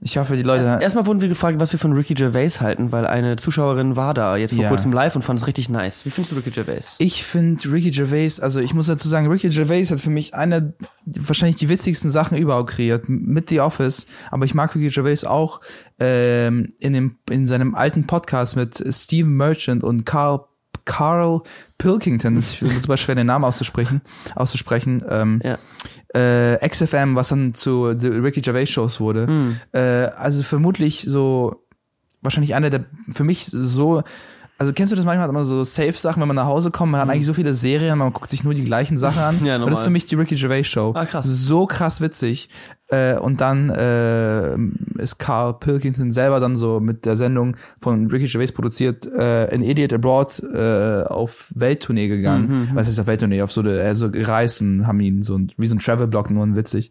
Ich 0.02 0.16
hoffe, 0.16 0.34
die 0.34 0.42
Leute. 0.42 0.78
Erstmal 0.80 1.04
wurden 1.04 1.20
wir 1.20 1.28
gefragt, 1.28 1.60
was 1.60 1.72
wir 1.72 1.78
von 1.78 1.92
Ricky 1.92 2.14
Gervais 2.14 2.60
halten, 2.62 2.90
weil 2.90 3.06
eine 3.06 3.36
Zuschauerin 3.36 3.96
war 3.96 4.14
da 4.14 4.36
jetzt 4.38 4.54
vor 4.54 4.62
Ja. 4.62 4.68
kurzem 4.70 4.92
live 4.94 5.14
und 5.14 5.20
fand 5.22 5.38
es 5.38 5.46
richtig 5.46 5.68
nice. 5.68 6.06
Wie 6.06 6.10
findest 6.10 6.32
du 6.32 6.36
Ricky 6.36 6.50
Gervais? 6.50 6.96
Ich 6.98 7.22
finde 7.22 7.70
Ricky 7.70 7.90
Gervais, 7.90 8.40
also 8.40 8.60
ich 8.60 8.72
muss 8.72 8.86
dazu 8.86 9.08
sagen, 9.08 9.26
Ricky 9.30 9.50
Gervais 9.50 9.90
hat 9.90 10.00
für 10.00 10.08
mich 10.08 10.34
eine, 10.34 10.72
wahrscheinlich 11.04 11.56
die 11.56 11.68
witzigsten 11.68 12.10
Sachen 12.10 12.38
überhaupt 12.38 12.70
kreiert, 12.70 13.08
mit 13.10 13.50
The 13.50 13.60
Office. 13.60 14.06
Aber 14.30 14.46
ich 14.46 14.54
mag 14.54 14.74
Ricky 14.74 14.88
Gervais 14.88 15.24
auch 15.24 15.60
ähm, 15.98 16.72
in, 16.78 16.94
dem, 16.94 17.16
in 17.28 17.46
seinem 17.46 17.74
alten 17.74 18.06
Podcast 18.06 18.56
mit 18.56 18.82
Steven 18.88 19.36
Merchant 19.36 19.84
und 19.84 20.06
Carl 20.06 20.40
Carl 20.90 21.40
Pilkington, 21.78 22.34
das 22.34 22.60
ist 22.60 22.82
super 22.82 22.96
schwer 22.96 23.14
den 23.14 23.28
Namen 23.28 23.44
auszusprechen, 23.44 24.00
auszusprechen. 24.34 25.02
Ähm, 25.08 25.40
Ja. 25.44 25.58
äh, 26.14 26.68
XFM, 26.68 27.14
was 27.14 27.28
dann 27.28 27.54
zu 27.54 27.94
The 27.96 28.08
Ricky 28.08 28.40
Gervais 28.40 28.66
Shows 28.66 28.98
wurde. 28.98 29.26
Hm. 29.28 29.60
Äh, 29.72 29.78
also 30.16 30.42
vermutlich 30.42 31.04
so, 31.06 31.64
wahrscheinlich 32.22 32.54
einer 32.56 32.70
der, 32.70 32.84
für 33.10 33.22
mich 33.24 33.46
so, 33.46 34.02
also 34.60 34.74
kennst 34.74 34.92
du 34.92 34.96
das 34.96 35.06
manchmal, 35.06 35.32
man 35.32 35.42
so 35.42 35.64
Safe-Sachen, 35.64 36.20
wenn 36.20 36.28
man 36.28 36.36
nach 36.36 36.44
Hause 36.44 36.70
kommt, 36.70 36.92
man 36.92 37.00
hat 37.00 37.08
eigentlich 37.08 37.24
so 37.24 37.32
viele 37.32 37.54
Serien, 37.54 37.96
man 37.96 38.12
guckt 38.12 38.28
sich 38.28 38.44
nur 38.44 38.52
die 38.52 38.64
gleichen 38.64 38.98
Sachen 38.98 39.22
an. 39.22 39.34
Ja, 39.44 39.54
Und 39.56 39.60
das 39.62 39.70
normal. 39.70 39.72
ist 39.72 39.84
für 39.84 39.90
mich 39.90 40.04
die 40.06 40.16
Ricky 40.16 40.34
Gervais 40.34 40.64
Show. 40.64 40.92
Ah, 40.94 41.06
krass. 41.06 41.24
So 41.26 41.66
krass 41.66 42.02
witzig. 42.02 42.50
Äh, 42.88 43.16
und 43.16 43.40
dann 43.40 43.70
äh, 43.70 44.56
ist 45.00 45.18
Carl 45.18 45.54
Pilkington 45.54 46.10
selber 46.10 46.40
dann 46.40 46.56
so 46.56 46.78
mit 46.80 47.06
der 47.06 47.16
Sendung 47.16 47.56
von 47.80 48.08
Ricky 48.10 48.26
Gervais 48.26 48.52
produziert, 48.52 49.06
äh, 49.06 49.46
in 49.54 49.62
Idiot 49.62 49.92
Abroad 49.94 50.42
äh, 50.52 51.04
auf 51.04 51.50
Welttournee 51.54 52.08
Mhm, 52.08 52.10
gegangen. 52.10 52.70
Was 52.74 52.86
ist 52.88 52.98
auf 52.98 53.06
Welttournee? 53.06 53.40
Auf 53.42 53.52
so, 53.52 53.62
eine- 53.62 53.80
äh, 53.80 53.94
so 53.94 54.10
gereist 54.10 54.60
und 54.60 54.86
haben 54.86 55.00
ihn 55.00 55.22
so 55.22 55.38
ein, 55.38 55.52
wie 55.56 55.68
so 55.68 55.74
ein 55.74 55.78
Travel-Blog, 55.78 56.30
nur 56.30 56.44
ein 56.44 56.56
witzig. 56.56 56.90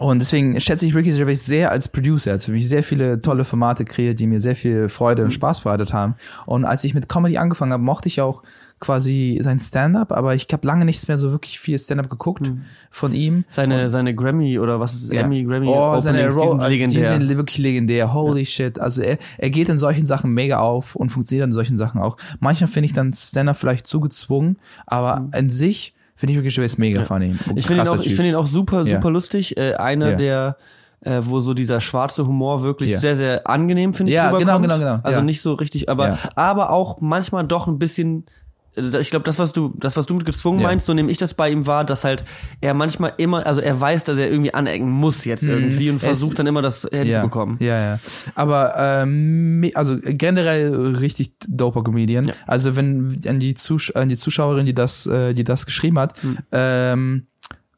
Und 0.00 0.18
deswegen 0.18 0.60
schätze 0.60 0.84
ich 0.84 0.94
Ricky 0.96 1.12
Gervais 1.12 1.36
sehr 1.46 1.70
als 1.70 1.88
Producer. 1.88 2.30
Er 2.32 2.34
hat 2.34 2.42
für 2.42 2.50
mich 2.52 2.68
sehr 2.68 2.82
viele 2.82 3.20
tolle 3.20 3.44
Formate 3.44 3.84
kreiert, 3.84 4.18
die 4.18 4.26
mir 4.26 4.40
sehr 4.40 4.56
viel 4.56 4.88
Freude 4.88 5.22
Mhm. 5.22 5.26
und 5.26 5.30
Spaß 5.32 5.60
bereitet 5.60 5.92
haben. 5.92 6.16
Und 6.44 6.64
als 6.64 6.82
ich 6.82 6.92
mit 6.92 7.08
Comedy 7.08 7.38
angefangen 7.38 7.72
habe, 7.72 7.82
mochte 7.82 8.08
ich 8.08 8.20
auch 8.20 8.42
quasi 8.80 9.38
sein 9.40 9.58
Stand-up, 9.58 10.12
aber 10.12 10.34
ich 10.34 10.48
habe 10.52 10.66
lange 10.66 10.84
nichts 10.84 11.08
mehr 11.08 11.16
so 11.16 11.30
wirklich 11.32 11.58
viel 11.60 11.78
Stand-up 11.78 12.10
geguckt 12.10 12.50
von 12.90 13.14
ihm. 13.14 13.44
Seine, 13.48 13.88
seine 13.88 14.14
Grammy 14.14 14.58
oder 14.58 14.80
was 14.80 14.94
ist? 14.94 15.12
Ja. 15.12 15.22
Emmy, 15.22 15.44
Grammy 15.44 15.68
oh, 15.68 15.98
seine 15.98 16.18
Openings, 16.18 16.34
die 16.34 16.40
Ro 16.40 16.50
sind 16.50 16.60
also 16.60 16.70
legendär. 16.72 17.18
Die 17.18 17.26
sind 17.26 17.36
wirklich 17.38 17.58
legendär. 17.58 18.12
Holy 18.12 18.44
shit. 18.44 18.78
Also 18.78 19.00
er, 19.02 19.16
er 19.38 19.50
geht 19.50 19.68
in 19.70 19.78
solchen 19.78 20.04
Sachen 20.04 20.32
mega 20.34 20.58
auf 20.58 20.94
und 20.94 21.08
funktioniert 21.10 21.46
in 21.46 21.52
solchen 21.52 21.76
Sachen 21.76 22.02
auch. 22.02 22.18
Manchmal 22.40 22.68
finde 22.68 22.86
ich 22.86 22.92
dann 22.92 23.14
Stand-up 23.14 23.56
vielleicht 23.56 23.86
zu 23.86 24.00
gezwungen, 24.00 24.58
aber 24.84 25.28
an 25.32 25.48
sich 25.48 25.94
finde 26.16 26.32
ich 26.32 26.38
wirklich 26.38 26.54
Gervais 26.54 26.76
mega 26.78 27.04
funny. 27.04 27.28
Mhm. 27.28 27.56
ich 27.56 27.66
finde 27.66 27.82
ihn, 27.82 27.88
auch- 27.88 27.96
ich 28.00 28.02
Typ. 28.08 28.16
finde 28.16 28.30
ihn 28.30 28.34
auch 28.34 28.46
super, 28.46 28.78
Ja. 28.82 28.96
super 28.96 29.10
lustig. 29.10 29.56
Äh, 29.56 29.74
einer 29.74 30.10
Ja. 30.10 30.16
der 30.16 30.56
äh, 31.02 31.20
wo 31.22 31.38
so 31.40 31.52
dieser 31.54 31.80
schwarze 31.82 32.26
Humor 32.26 32.62
wirklich 32.62 32.90
Ja. 32.90 32.98
sehr, 32.98 33.14
sehr 33.16 33.46
angenehm, 33.46 33.92
finde 33.92 34.10
ich, 34.10 34.16
Ja, 34.16 34.28
genau, 34.30 34.38
rüberkommt. 34.56 34.64
genau, 34.64 34.78
genau. 34.78 34.98
Also 35.02 35.18
Ja. 35.18 35.24
nicht 35.24 35.40
so 35.42 35.52
richtig, 35.52 35.88
aber, 35.90 36.08
Ja. 36.08 36.18
aber 36.36 36.70
auch 36.70 37.00
manchmal 37.02 37.44
doch 37.46 37.66
ein 37.68 37.78
bisschen, 37.78 38.24
ich 38.76 39.10
glaube, 39.10 39.24
das, 39.24 39.38
was 39.38 39.52
du, 39.52 39.72
das, 39.78 39.96
was 39.96 40.06
du 40.06 40.14
mit 40.14 40.26
gezwungen 40.26 40.60
Ja. 40.60 40.68
meinst, 40.68 40.84
so 40.86 40.92
nehme 40.94 41.10
ich 41.10 41.18
das 41.18 41.32
bei 41.34 41.50
ihm 41.50 41.66
wahr, 41.66 41.84
dass 41.84 42.04
halt 42.04 42.24
er 42.60 42.74
manchmal 42.74 43.14
immer, 43.16 43.46
also 43.46 43.60
er 43.60 43.80
weiß, 43.80 44.04
dass 44.04 44.18
er 44.18 44.30
irgendwie 44.30 44.52
anecken 44.52 44.90
muss 44.90 45.24
jetzt 45.24 45.44
irgendwie 45.44 45.88
und 45.90 45.96
Es- 45.96 46.02
versucht 46.02 46.38
dann 46.38 46.46
immer 46.46 46.60
das 46.62 46.86
hinzubekommen. 46.90 47.56
Ja, 47.60 47.80
ja. 47.80 47.98
Aber 48.34 48.74
ähm, 48.78 49.70
also 49.74 49.96
generell 50.02 50.74
richtig 50.96 51.32
doper 51.48 51.82
Comedian. 51.82 52.26
Ja. 52.26 52.34
Also 52.46 52.76
wenn 52.76 53.18
an 53.26 53.38
die, 53.38 53.54
Zus 53.54 53.90
an 53.92 54.08
die 54.10 54.16
Zuschauerin, 54.16 54.66
die 54.66 54.74
das, 54.74 55.06
äh, 55.06 55.32
die 55.34 55.44
das 55.44 55.64
geschrieben 55.66 55.98
hat, 55.98 56.22
Hm. 56.22 56.38
ähm, 56.52 57.26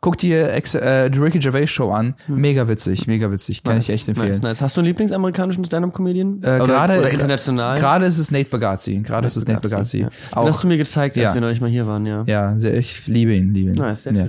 guck 0.01 0.17
dir 0.19 0.53
Ex 0.53 0.75
äh, 0.75 1.11
die 1.11 1.19
Ricky 1.19 1.39
Gervais 1.39 1.67
Show 1.69 1.91
an. 1.91 2.15
Mega 2.29 2.69
witzig, 2.69 3.07
mega 3.07 3.31
witzig. 3.31 3.63
Kann 3.65 3.79
ich 3.79 3.91
echt 3.91 4.09
empfehlen. 4.09 4.29
Hm. 4.29 4.41
Nice, 4.41 4.43
nice. 4.43 4.63
Hast 4.63 4.77
du 4.77 4.81
einen 4.81 4.87
Lieblingsamerikanischen 4.89 5.65
Stand-Up-Comedian? 5.65 6.41
Äh, 6.43 6.47
oder, 6.61 6.67
gerade- 6.67 6.99
oder 7.01 7.11
international? 7.11 7.77
Gerade 7.77 8.07
ist 8.07 8.19
es 8.19 8.31
Nate 8.31 8.49
Bagazzi. 8.49 8.99
Gerade 8.99 9.27
ist 9.27 9.37
es 9.37 9.47
Nate 9.49 9.61
Bagazzi. 9.61 9.99
Ja. 10.01 10.09
Den 10.09 10.49
hast 10.49 10.63
du 10.63 10.69
mir 10.69 10.77
gezeigt, 10.77 11.17
als 11.17 11.25
Ja. 11.25 11.35
wir 11.35 11.41
neulich 11.41 11.61
mal 11.61 11.69
hier 11.71 11.87
waren, 11.87 12.07
ja. 12.07 12.23
ja, 12.27 12.59
sehr, 12.59 12.75
ich 12.77 13.07
liebe 13.07 13.35
ihn, 13.35 13.53
liebe 13.55 13.71
ihn. 13.71 13.77
Nice, 13.77 14.05
sehr 14.05 14.13
ja. 14.13 14.29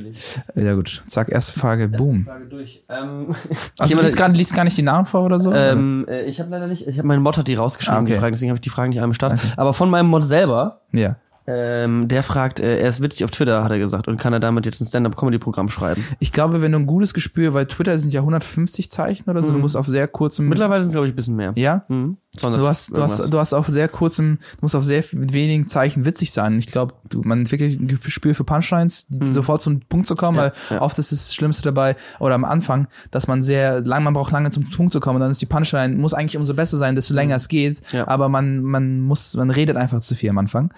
ja, 0.55 0.73
gut. 0.73 1.03
Zack, 1.07 1.29
erste 1.29 1.59
Frage, 1.59 1.87
boom. 1.87 2.25
Frage 2.25 2.45
durch. 2.45 2.83
Ähm, 2.89 3.27
Also 3.79 3.95
du 3.95 4.01
liest 4.01 4.17
gar, 4.17 4.29
liest 4.29 4.53
gar 4.55 4.63
nicht 4.63 4.77
die 4.77 4.81
Namen 4.81 5.05
vor 5.05 5.21
oder 5.23 5.39
so? 5.39 5.53
ähm, 5.53 6.05
äh, 6.09 6.23
ich 6.25 6.39
habe 6.39 6.49
leider 6.49 6.67
nicht, 6.67 6.87
ich 6.87 6.97
habe 6.97 7.07
meinen 7.07 7.21
Mod 7.23 7.37
hat 7.37 7.47
die 7.47 7.55
rausgeschrieben, 7.55 7.99
Ah, 7.99 8.01
okay. 8.01 8.13
die 8.13 8.19
Frage, 8.19 8.31
deswegen 8.33 8.49
habe 8.49 8.57
ich 8.57 8.61
die 8.61 8.69
Frage 8.69 8.89
nicht 8.89 8.97
alle 8.97 9.05
im 9.07 9.13
Start. 9.13 9.39
Aber 9.55 9.73
von 9.73 9.89
meinem 9.89 10.07
Mod 10.07 10.25
selber, 10.25 10.81
ja. 10.91 11.15
Ähm, 11.51 12.07
der 12.07 12.21
fragt, 12.21 12.59
äh, 12.59 12.77
er 12.77 12.89
ist 12.89 13.01
witzig 13.01 13.23
auf 13.23 13.31
Twitter, 13.31 13.63
hat 13.63 13.71
er 13.71 13.79
gesagt, 13.79 14.07
und 14.07 14.17
kann 14.17 14.33
er 14.33 14.39
damit 14.39 14.67
jetzt 14.67 14.81
ein 14.81 14.85
Stand-Up-Comedy-Programm 14.85 15.69
schreiben. 15.69 16.05
Ich 16.19 16.31
glaube, 16.31 16.61
wenn 16.61 16.71
du 16.71 16.77
ein 16.77 16.85
gutes 16.85 17.13
Gespür, 17.15 17.55
weil 17.55 17.65
Twitter 17.65 17.97
sind 17.97 18.13
ja 18.13 18.21
150 18.21 18.91
Zeichen 18.91 19.29
oder 19.29 19.41
so, 19.41 19.51
du 19.51 19.57
musst 19.57 19.75
auf 19.75 19.87
sehr 19.87 20.07
kurzem. 20.07 20.47
Mittlerweile 20.47 20.81
sind 20.81 20.89
es, 20.89 20.93
glaube 20.93 21.07
ich, 21.07 21.13
ein 21.13 21.15
bisschen 21.15 21.35
mehr. 21.35 21.53
Ja? 21.55 21.85
Mhm. 21.87 22.17
200 22.37 22.61
Du 22.61 22.67
hast, 22.67 22.89
du 22.95 23.01
hast, 23.01 23.33
du 23.33 23.39
hast 23.39 23.53
auf 23.53 23.65
sehr 23.67 23.89
kurzem, 23.89 24.37
du 24.37 24.57
musst 24.61 24.75
auf 24.75 24.83
sehr 24.83 25.03
mit 25.13 25.33
wenigen 25.33 25.67
Zeichen 25.67 26.05
witzig 26.05 26.31
sein. 26.31 26.59
Ich 26.59 26.67
glaube, 26.67 26.93
man 27.15 27.39
entwickelt 27.39 27.79
ein 27.79 27.87
Gespür 28.03 28.35
für 28.35 28.43
Punchlines, 28.43 29.07
die 29.09 29.31
sofort 29.31 29.63
zum 29.63 29.79
Punkt 29.81 30.05
zu 30.05 30.15
kommen, 30.15 30.37
Mhm. 30.37 30.43
Ja, 30.43 30.51
weil 30.69 30.77
ja. 30.77 30.81
oft 30.83 30.99
ist 30.99 31.11
das 31.11 31.33
Schlimmste 31.33 31.63
dabei, 31.63 31.95
oder 32.19 32.35
am 32.35 32.45
Anfang, 32.45 32.87
dass 33.09 33.27
man 33.27 33.41
sehr 33.41 33.81
lang, 33.81 34.03
man 34.03 34.13
braucht 34.13 34.31
lange 34.31 34.51
zum 34.51 34.69
Punkt 34.69 34.93
zu 34.93 34.99
kommen, 34.99 35.15
und 35.15 35.21
dann 35.21 35.31
ist 35.31 35.41
die 35.41 35.47
Punchline, 35.47 35.95
muss 35.95 36.13
eigentlich 36.13 36.37
umso 36.37 36.53
besser 36.53 36.77
sein, 36.77 36.95
desto 36.95 37.15
länger 37.15 37.35
es 37.35 37.47
geht, 37.47 37.81
Ja. 37.91 38.07
aber 38.07 38.29
man, 38.29 38.61
man 38.61 39.01
muss, 39.01 39.35
man 39.35 39.49
redet 39.49 39.75
einfach 39.75 39.99
zu 40.01 40.13
viel 40.13 40.29
am 40.29 40.37
Anfang. 40.37 40.71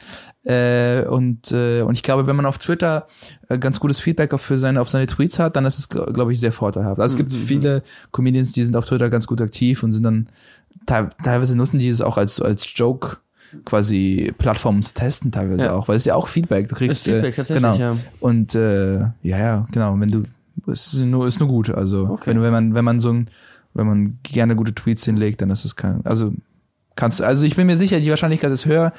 Äh, 0.43 1.03
und, 1.05 1.51
äh, 1.51 1.81
und 1.81 1.93
ich 1.95 2.01
glaube, 2.01 2.27
wenn 2.27 2.35
man 2.37 2.45
auf 2.45 2.57
Twitter 2.59 3.05
äh, 3.49 3.59
ganz 3.59 3.79
gutes 3.79 3.99
Feedback 3.99 4.33
auf, 4.33 4.41
für 4.41 4.57
seine, 4.57 4.79
auf 4.81 4.89
seine 4.89 5.05
Tweets 5.05 5.37
hat, 5.37 5.55
dann 5.57 5.65
ist 5.65 5.77
es, 5.77 5.89
glaube 5.89 6.31
ich, 6.31 6.39
sehr 6.39 6.51
vorteilhaft. 6.53 6.99
Also 6.99 7.13
es 7.13 7.17
gibt 7.17 7.33
viele 7.33 7.83
Comedians, 8.11 8.51
die 8.53 8.63
sind 8.63 8.75
auf 8.75 8.85
Twitter 8.85 9.09
ganz 9.09 9.27
gut 9.27 9.39
aktiv 9.41 9.83
und 9.83 9.91
sind 9.91 10.03
dann 10.03 10.29
teilweise 10.85 11.55
nutzen 11.55 11.79
die 11.79 11.89
es 11.89 12.01
auch 12.01 12.17
als, 12.17 12.41
als 12.41 12.71
Joke 12.75 13.17
quasi 13.65 14.33
Plattformen 14.37 14.81
zu 14.83 14.93
testen, 14.93 15.31
teilweise 15.31 15.65
Ja. 15.65 15.73
auch, 15.73 15.87
weil 15.87 15.95
es 15.97 16.05
ja 16.05 16.15
auch 16.15 16.27
Feedback. 16.27 16.69
Du 16.69 16.75
kriegst 16.75 16.99
Ist 16.99 17.03
Feedback, 17.13 17.33
äh, 17.33 17.35
tatsächlich, 17.37 17.63
genau. 17.63 17.75
ja. 17.77 17.97
Und 18.19 18.55
äh, 18.55 18.99
ja, 18.99 19.11
ja, 19.37 19.67
genau, 19.71 19.99
wenn 19.99 20.09
du 20.09 20.23
es 20.67 20.93
ist 20.93 21.01
nur 21.01 21.27
ist 21.27 21.39
nur 21.39 21.49
gut. 21.49 21.69
Also 21.69 22.07
Okay. 22.07 22.29
wenn, 22.31 22.41
wenn 22.41 22.51
man 22.51 22.73
wenn 22.73 22.85
man 22.85 22.99
so 22.99 23.11
ein 23.11 23.29
wenn 23.73 23.87
man 23.87 24.19
gerne 24.23 24.55
gute 24.55 24.73
Tweets 24.75 25.05
hinlegt, 25.05 25.41
dann 25.41 25.49
ist 25.49 25.65
es 25.65 25.75
kein 25.75 26.05
also 26.05 26.33
Kannst 26.97 27.21
du, 27.21 27.23
also 27.23 27.45
ich 27.45 27.55
bin 27.55 27.67
mir 27.67 27.77
sicher, 27.77 28.01
die 28.01 28.09
Wahrscheinlichkeit 28.09 28.51
ist 28.51 28.65
höher, 28.65 28.91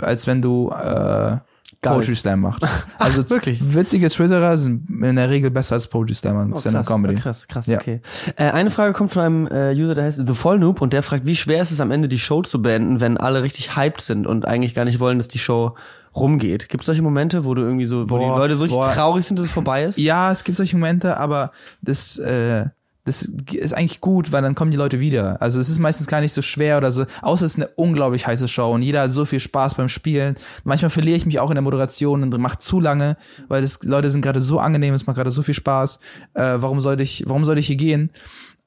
als 0.00 0.28
wenn 0.28 0.40
du 0.40 0.70
äh, 0.70 1.36
Poetry 1.82 2.14
Slam 2.14 2.40
machst. 2.40 2.62
Also 2.98 3.28
wirklich? 3.30 3.58
witzige 3.74 4.08
Twitterer 4.10 4.56
sind 4.58 4.88
in 5.02 5.16
der 5.16 5.30
Regel 5.30 5.50
besser 5.50 5.76
als 5.76 5.86
Poetry 5.86 6.14
Slammer 6.14 6.42
und 6.42 6.52
Oh, 6.52 6.58
Stand-Up 6.60 6.84
Comedy. 6.86 7.14
Krass, 7.14 7.48
krass, 7.48 7.66
Ja. 7.66 7.78
okay. 7.78 8.00
Äh, 8.36 8.50
eine 8.50 8.70
Frage 8.70 8.92
kommt 8.92 9.10
von 9.12 9.22
einem 9.22 9.46
äh, 9.46 9.72
User, 9.74 9.94
der 9.94 10.04
heißt 10.04 10.20
The 10.26 10.34
Vollnoob 10.34 10.82
und 10.82 10.92
der 10.92 11.02
fragt, 11.02 11.24
wie 11.24 11.34
schwer 11.36 11.62
ist 11.62 11.70
es 11.70 11.80
am 11.80 11.90
Ende 11.90 12.08
die 12.08 12.18
Show 12.18 12.42
zu 12.42 12.60
beenden, 12.60 13.00
wenn 13.00 13.16
alle 13.16 13.42
richtig 13.42 13.76
hyped 13.76 14.00
sind 14.02 14.26
und 14.26 14.46
eigentlich 14.46 14.74
gar 14.74 14.84
nicht 14.84 15.00
wollen, 15.00 15.16
dass 15.18 15.28
die 15.28 15.38
Show 15.38 15.74
rumgeht. 16.14 16.68
Gibt 16.68 16.82
es 16.82 16.86
solche 16.86 17.02
Momente, 17.02 17.44
wo 17.44 17.54
du 17.54 17.62
irgendwie 17.62 17.86
so, 17.86 18.02
wo 18.10 18.18
Boah, 18.18 18.34
die 18.34 18.38
Leute 18.40 18.56
so 18.56 18.64
richtig 18.64 18.80
boah. 18.80 18.92
traurig 18.92 19.24
sind, 19.24 19.38
dass 19.38 19.46
es 19.46 19.52
vorbei 19.52 19.84
ist? 19.84 19.96
Ja, 19.98 20.30
es 20.30 20.44
gibt 20.44 20.56
solche 20.56 20.76
Momente, 20.76 21.16
aber 21.16 21.52
das, 21.82 22.18
äh, 22.18 22.66
das 23.10 23.22
ist 23.52 23.72
eigentlich 23.72 24.00
gut, 24.00 24.30
weil 24.30 24.42
dann 24.42 24.54
kommen 24.54 24.70
die 24.70 24.76
Leute 24.76 25.00
wieder. 25.00 25.42
Also 25.42 25.58
es 25.58 25.68
ist 25.68 25.80
meistens 25.80 26.06
gar 26.06 26.20
nicht 26.20 26.32
so 26.32 26.42
schwer 26.42 26.78
oder 26.78 26.92
so, 26.92 27.06
außer 27.22 27.44
es 27.44 27.52
ist 27.52 27.58
eine 27.58 27.68
unglaublich 27.74 28.26
heiße 28.26 28.46
Show 28.46 28.72
und 28.72 28.82
jeder 28.82 29.02
hat 29.02 29.10
so 29.10 29.24
viel 29.24 29.40
Spaß 29.40 29.74
beim 29.74 29.88
Spielen. 29.88 30.36
Manchmal 30.62 30.90
verliere 30.90 31.16
ich 31.16 31.26
mich 31.26 31.40
auch 31.40 31.50
in 31.50 31.56
der 31.56 31.62
Moderation 31.62 32.22
und 32.22 32.38
macht 32.38 32.60
zu 32.60 32.78
lange, 32.78 33.16
weil 33.48 33.62
das 33.62 33.82
Leute 33.82 34.10
sind 34.10 34.22
gerade 34.22 34.40
so 34.40 34.60
angenehm, 34.60 34.94
es 34.94 35.06
macht 35.06 35.16
gerade 35.16 35.30
so 35.30 35.42
viel 35.42 35.54
Spaß. 35.54 35.98
Äh, 36.34 36.56
warum 36.56 36.80
sollte 36.80 37.02
ich, 37.02 37.24
warum 37.26 37.44
sollte 37.44 37.60
ich 37.60 37.66
hier 37.66 37.76
gehen? 37.76 38.10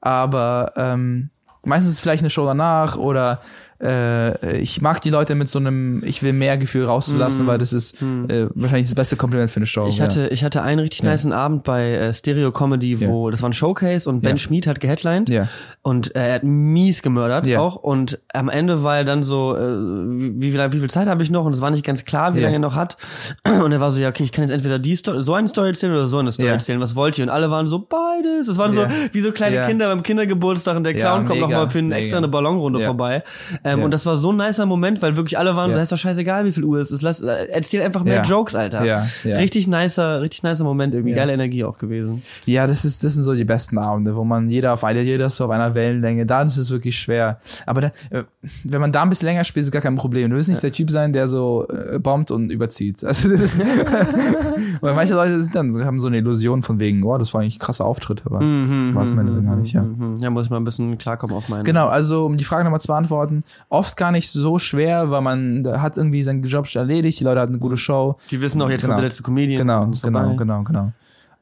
Aber 0.02 0.72
ähm, 0.76 1.30
meistens 1.64 1.92
ist 1.92 1.96
es 1.96 2.00
vielleicht 2.00 2.22
eine 2.22 2.30
Show 2.30 2.44
danach 2.44 2.96
oder 2.96 3.40
äh, 3.82 4.56
ich 4.58 4.80
mag 4.80 5.00
die 5.02 5.10
Leute 5.10 5.34
mit 5.34 5.48
so 5.48 5.58
einem, 5.58 6.02
ich 6.04 6.22
will 6.22 6.32
mehr 6.32 6.56
Gefühl 6.58 6.84
rauszulassen, 6.84 7.46
weil 7.46 7.58
das 7.58 7.72
ist 7.72 8.00
äh, 8.02 8.46
wahrscheinlich 8.54 8.86
das 8.86 8.94
beste 8.94 9.16
Kompliment 9.16 9.50
für 9.50 9.56
eine 9.58 9.66
Show. 9.66 9.86
Ich 9.88 9.98
ja. 9.98 10.04
hatte, 10.04 10.28
ich 10.28 10.44
hatte 10.44 10.62
einen 10.62 10.80
richtig 10.80 11.02
niceen 11.02 11.32
Abend 11.32 11.64
bei 11.64 11.92
äh, 11.94 12.12
Stereo 12.14 12.52
Comedy, 12.52 13.00
wo 13.06 13.30
das 13.30 13.42
war 13.42 13.50
ein 13.50 13.52
Showcase 13.52 14.08
und 14.08 14.20
Ben 14.22 14.32
Ja. 14.32 14.36
Schmid 14.38 14.66
hat 14.66 14.80
geheadlined 14.80 15.28
Ja. 15.28 15.48
und 15.82 16.14
äh, 16.14 16.28
er 16.28 16.34
hat 16.36 16.44
mies 16.44 17.02
gemördert 17.02 17.46
Ja. 17.46 17.60
auch 17.60 17.76
und 17.76 18.18
am 18.32 18.48
Ende 18.48 18.82
war 18.82 18.98
er 18.98 19.04
dann 19.04 19.22
so, 19.22 19.56
äh, 19.56 19.60
wie, 19.60 20.40
wie, 20.42 20.50
viel- 20.52 20.72
wie 20.72 20.80
viel 20.80 20.90
Zeit 20.90 21.08
habe 21.08 21.22
ich 21.22 21.30
noch 21.30 21.44
und 21.44 21.52
es 21.54 21.60
war 21.60 21.70
nicht 21.70 21.84
ganz 21.84 22.04
klar, 22.04 22.34
wie 22.34 22.38
Ja. 22.40 22.44
lange 22.44 22.56
er 22.56 22.60
noch 22.60 22.76
hat 22.76 22.96
und 23.64 23.72
er 23.72 23.80
war 23.80 23.90
so, 23.90 24.00
ja 24.00 24.08
okay, 24.08 24.22
ich 24.24 24.32
kann 24.32 24.42
jetzt 24.44 24.52
entweder 24.52 24.78
die 24.78 24.96
Story, 24.96 25.22
so 25.22 25.34
eine 25.34 25.48
Story 25.48 25.68
erzählen 25.68 25.92
oder 25.92 26.06
so 26.06 26.18
eine 26.18 26.30
Story 26.32 26.48
Ja. 26.48 26.54
erzählen, 26.54 26.80
was 26.80 26.96
wollt 26.96 27.18
ihr? 27.18 27.24
Und 27.24 27.30
alle 27.30 27.50
waren 27.50 27.66
so, 27.66 27.78
beides. 27.78 28.48
Es 28.48 28.56
waren 28.58 28.72
so 28.72 28.82
Ja. 28.82 28.88
wie 29.12 29.20
so 29.20 29.32
kleine 29.32 29.56
Ja. 29.56 29.66
Kinder 29.66 29.88
beim 29.88 30.02
Kindergeburtstag 30.02 30.76
und 30.76 30.84
der 30.84 30.94
Ja, 30.94 31.00
Clown 31.00 31.24
kommt 31.26 31.40
nochmal 31.40 31.68
für 31.70 31.78
einen 31.78 31.88
mega. 31.88 32.00
extra 32.00 32.18
eine 32.18 32.28
Ballonrunde 32.28 32.80
Ja. 32.80 32.86
vorbei 32.86 33.22
ähm, 33.64 33.78
Ja. 33.80 33.84
und 33.84 33.90
das 33.90 34.06
war 34.06 34.16
so 34.16 34.30
ein 34.30 34.36
nicer 34.36 34.66
Moment, 34.66 35.02
weil 35.02 35.16
wirklich 35.16 35.38
alle 35.38 35.56
waren 35.56 35.70
so, 35.70 35.76
Ja. 35.78 35.82
ist 35.82 35.90
doch 35.92 35.96
scheißegal, 35.98 36.44
wie 36.44 36.52
viel 36.52 36.64
Uhr 36.64 36.78
es 36.78 36.90
ist, 36.90 37.02
lass, 37.02 37.20
äh, 37.22 37.48
erzähl 37.50 37.82
einfach 37.82 38.04
mehr 38.04 38.16
Ja. 38.16 38.22
Jokes, 38.22 38.54
Alter. 38.54 38.84
Ja. 38.84 39.02
Richtig 39.24 39.66
nicer, 39.66 40.20
richtig 40.20 40.42
nicer 40.42 40.64
Moment, 40.64 40.94
irgendwie 40.94 41.14
geile 41.14 41.32
Energie 41.32 41.64
auch 41.64 41.78
gewesen. 41.78 42.22
Ja, 42.46 42.66
das 42.66 42.84
ist, 42.84 43.02
das 43.04 43.14
sind 43.14 43.24
so 43.24 43.34
die 43.34 43.44
besten 43.44 43.78
Abende, 43.78 44.14
wo 44.16 44.24
man 44.24 44.48
jeder 44.48 44.72
auf 44.74 44.84
einer, 44.84 45.00
jeder 45.00 45.26
ist 45.26 45.36
so 45.36 45.46
auf 45.46 45.50
einer 45.50 45.74
Wellenlänge. 45.74 46.26
Da 46.26 46.42
ist 46.42 46.56
es 46.56 46.70
wirklich 46.70 46.98
schwer. 46.98 47.38
Aber 47.66 47.80
da, 47.80 47.86
äh, 48.10 48.24
wenn 48.64 48.80
man 48.80 48.92
da 48.92 49.02
ein 49.02 49.08
bisschen 49.08 49.26
länger 49.26 49.44
spielt, 49.44 49.64
ist 49.64 49.72
gar 49.72 49.82
kein 49.82 49.96
Problem. 49.96 50.30
Du 50.30 50.36
willst 50.36 50.48
nicht 50.48 50.62
der 50.62 50.72
Typ 50.72 50.90
sein, 50.90 51.12
der 51.12 51.26
so 51.28 51.66
äh, 51.68 51.98
bombt 51.98 52.30
und 52.30 52.50
überzieht. 52.50 53.02
Also 53.04 53.28
das 53.30 53.40
ist, 53.40 53.60
weil 54.80 54.94
manche 54.94 55.14
Leute 55.14 55.40
sind 55.42 55.54
dann, 55.54 55.84
haben 55.84 56.00
so 56.00 56.06
eine 56.08 56.18
Illusion 56.18 56.62
von 56.62 56.80
wegen, 56.80 57.02
oh, 57.04 57.16
das 57.18 57.32
war 57.34 57.40
eigentlich 57.40 57.56
ein 57.56 57.60
krasser 57.60 57.84
Auftritt, 57.84 58.22
aber 58.26 58.40
war 58.40 59.02
es 59.04 59.10
am 59.10 59.18
Ende 59.18 59.42
gar 59.42 59.56
nicht, 59.56 59.72
ja. 59.72 59.82
Mhm. 59.82 60.18
Ja, 60.20 60.30
muss 60.30 60.46
ich 60.46 60.50
mal 60.50 60.58
ein 60.58 60.64
bisschen 60.64 60.98
klarkommen 60.98 61.36
auf 61.36 61.48
meine. 61.48 61.62
Genau, 61.64 61.86
also 61.88 62.24
um 62.26 62.36
die 62.36 62.44
Frage 62.44 62.64
nochmal 62.64 62.80
zu 62.80 62.88
beantworten, 62.88 63.40
oft 63.68 63.96
gar 63.96 64.10
nicht 64.12 64.30
so 64.30 64.58
schwer, 64.58 65.10
weil 65.10 65.20
man 65.22 65.66
hat 65.80 65.96
irgendwie 65.96 66.22
seinen 66.22 66.42
Job 66.42 66.66
schon 66.68 66.80
erledigt, 66.80 67.20
die 67.20 67.24
Leute 67.24 67.40
hatten 67.40 67.52
eine 67.52 67.60
gute 67.60 67.76
Show. 67.76 68.16
Die 68.30 68.40
wissen 68.40 68.60
auch, 68.62 68.70
jetzt 68.70 68.82
Genau. 68.82 68.94
kommt 68.94 69.02
der 69.02 69.08
letzte 69.08 69.22
Comedian. 69.22 69.58
Genau, 69.66 69.90
genau, 70.02 70.36
genau, 70.36 70.62
genau. 70.62 70.92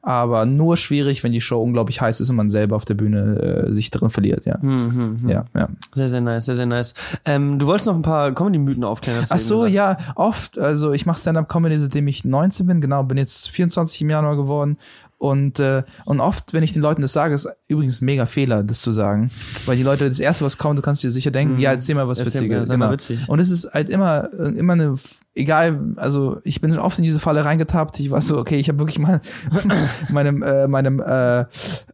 Aber 0.05 0.45
nur 0.45 0.75
schwierig, 0.75 1.23
wenn 1.23 1.31
die 1.31 1.39
Show 1.39 1.61
unglaublich 1.63 2.01
heiß 2.01 2.19
ist 2.19 2.29
und 2.29 2.35
man 2.35 2.49
selber 2.49 2.75
auf 2.75 2.83
der 2.83 2.93
Bühne 2.95 3.67
äh, 3.69 3.71
sich 3.71 3.89
drin 3.89 4.09
verliert, 4.09 4.45
ja. 4.45 4.57
Mhm, 4.61 5.19
mhm. 5.21 5.29
Ja, 5.29 5.45
ja. 5.55 5.69
Sehr, 5.95 6.09
sehr 6.09 6.19
nice, 6.19 6.43
sehr, 6.45 6.57
sehr 6.57 6.65
nice. 6.65 6.93
Ähm, 7.23 7.57
du 7.57 7.67
wolltest 7.67 7.87
noch 7.87 7.95
ein 7.95 8.01
paar 8.01 8.33
Comedy-Mythen 8.33 8.83
aufklären. 8.83 9.23
Ach 9.29 9.39
so, 9.39 9.65
ja, 9.65 9.95
oft. 10.15 10.59
Also 10.59 10.91
ich 10.91 11.05
mache 11.05 11.19
Stand-up-Comedy, 11.21 11.77
seitdem 11.77 12.05
ich 12.09 12.25
19 12.25 12.67
bin, 12.67 12.81
genau, 12.81 13.03
bin 13.03 13.17
jetzt 13.17 13.49
24 13.51 14.01
im 14.01 14.09
Januar 14.09 14.35
geworden. 14.35 14.77
Und, 15.23 15.61
äh, 15.61 15.83
und 16.03 16.19
oft, 16.19 16.51
wenn 16.53 16.63
ich 16.63 16.73
den 16.73 16.81
Leuten 16.81 17.01
das 17.01 17.13
sage, 17.13 17.33
ist 17.33 17.47
übrigens 17.69 18.01
ein 18.01 18.05
mega 18.05 18.25
Fehler, 18.25 18.61
das 18.61 18.81
zu 18.81 18.91
sagen. 18.91 19.31
Weil 19.65 19.77
die 19.77 19.83
Leute, 19.83 20.05
das 20.09 20.19
erste, 20.19 20.43
was 20.43 20.57
kommt, 20.57 20.77
du 20.77 20.81
kannst 20.81 21.01
dir 21.01 21.11
sicher 21.11 21.31
denken, 21.31 21.59
ja, 21.59 21.71
erzähl 21.71 21.95
mal 21.95 22.09
was 22.09 22.19
Mhm. 22.19 22.25
Erzähl- 22.25 22.41
Witziges. 22.49 22.77
mal 22.77 22.91
witzig. 22.91 23.19
Und 23.29 23.39
es 23.39 23.49
ist 23.49 23.73
halt 23.73 23.89
immer, 23.89 24.27
immer 24.33 24.73
eine, 24.73 24.95
egal, 25.33 25.79
also 25.95 26.39
ich 26.43 26.59
bin 26.59 26.77
oft 26.77 26.97
in 26.97 27.05
diese 27.05 27.21
Falle 27.21 27.45
reingetappt. 27.45 28.01
Ich 28.01 28.11
war 28.11 28.19
so, 28.19 28.37
okay, 28.37 28.57
ich 28.57 28.67
habe 28.67 28.79
wirklich 28.79 28.99
mal 28.99 29.21
meinem, 30.09 30.43
äh, 30.43 30.67
meinem, 30.67 30.99
äh, 30.99 31.41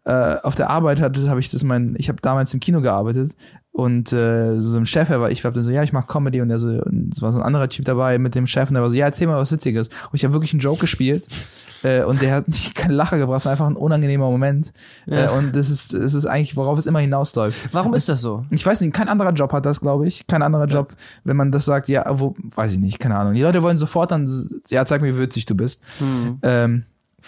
äh, 0.06 0.38
auf 0.41 0.56
der 0.56 0.72
Arbeit 0.72 0.99
hatte, 0.99 1.30
habe 1.30 1.39
ich 1.39 1.51
das 1.51 1.64
mein, 1.64 1.93
ich 1.99 2.10
habe 2.10 2.19
damals 2.23 2.51
im 2.56 2.60
Kino 2.60 2.81
gearbeitet 2.81 3.34
und 3.72 4.12
äh, 4.12 4.60
so 4.60 4.78
ein 4.78 4.86
Chef, 4.86 5.10
er 5.10 5.22
war, 5.22 5.30
ich 5.32 5.44
war 5.44 5.52
dann 5.52 5.64
so, 5.64 5.70
ja, 5.72 5.84
ich 5.84 5.94
mach 5.94 6.08
Comedy 6.08 6.41
und 6.41 6.50
der 6.50 6.60
so, 6.60 6.68
und 6.68 7.14
es 7.14 7.22
war 7.22 7.32
so 7.32 7.40
ein 7.40 7.46
anderer 7.46 7.70
Typ 7.70 7.86
dabei 7.86 8.18
mit 8.18 8.36
dem 8.36 8.48
Chef 8.48 8.70
und 8.70 8.74
der 8.74 8.84
war 8.84 8.90
so, 8.90 8.96
ja, 8.96 9.06
erzähl 9.06 9.28
mal 9.28 9.38
was 9.38 9.52
Witziges. 9.52 9.88
Und 9.88 10.14
ich 10.14 10.24
habe 10.26 10.34
wirklich 10.34 10.52
einen 10.54 10.60
Joke 10.60 10.82
gespielt 10.82 11.28
äh, 11.84 12.04
und 12.04 12.22
der 12.22 12.36
hat 12.36 12.48
nicht 12.50 12.76
keine 12.76 12.94
Lache 12.96 13.18
gebracht, 13.18 13.46
war 13.46 13.52
einfach 13.52 13.68
ein 13.68 13.76
unangenehmer 13.76 14.30
Moment. 14.30 14.74
Äh, 15.08 15.24
Ja. 15.24 15.32
und 15.32 15.56
das 15.56 15.70
ist, 15.70 15.94
das 15.94 16.14
ist 16.14 16.26
eigentlich, 16.26 16.56
worauf 16.58 16.78
es 16.80 16.88
immer 16.88 17.00
hinausläuft. 17.00 17.74
Warum 17.74 17.94
ist 17.94 18.10
das 18.10 18.22
so? 18.22 18.44
Ich 18.50 18.66
weiß 18.66 18.82
nicht, 18.82 18.94
kein 18.94 19.08
anderer 19.08 19.32
Job 19.32 19.54
hat 19.54 19.66
das, 19.66 19.80
glaube 19.80 20.08
ich. 20.08 20.26
Kein 20.28 20.41
anderer 20.41 20.66
Job, 20.66 20.94
wenn 21.24 21.38
man 21.38 21.52
das 21.52 21.66
sagt, 21.66 21.88
ja, 21.88 22.04
wo, 22.20 22.36
weiß 22.56 22.74
ich 22.74 22.80
nicht, 22.80 23.00
keine 23.00 23.16
Ahnung. 23.18 23.34
Die 23.34 23.44
Leute 23.44 23.64
wollen 23.64 23.78
sofort 23.78 24.12
dann, 24.12 24.28
ja, 24.70 24.86
zeig 24.86 25.02
mir, 25.02 25.16
wie 25.16 25.20
witzig 25.22 25.46
du 25.46 25.56
bist. 25.56 25.82
Hm. 26.00 26.40
Ähm, 26.41 26.84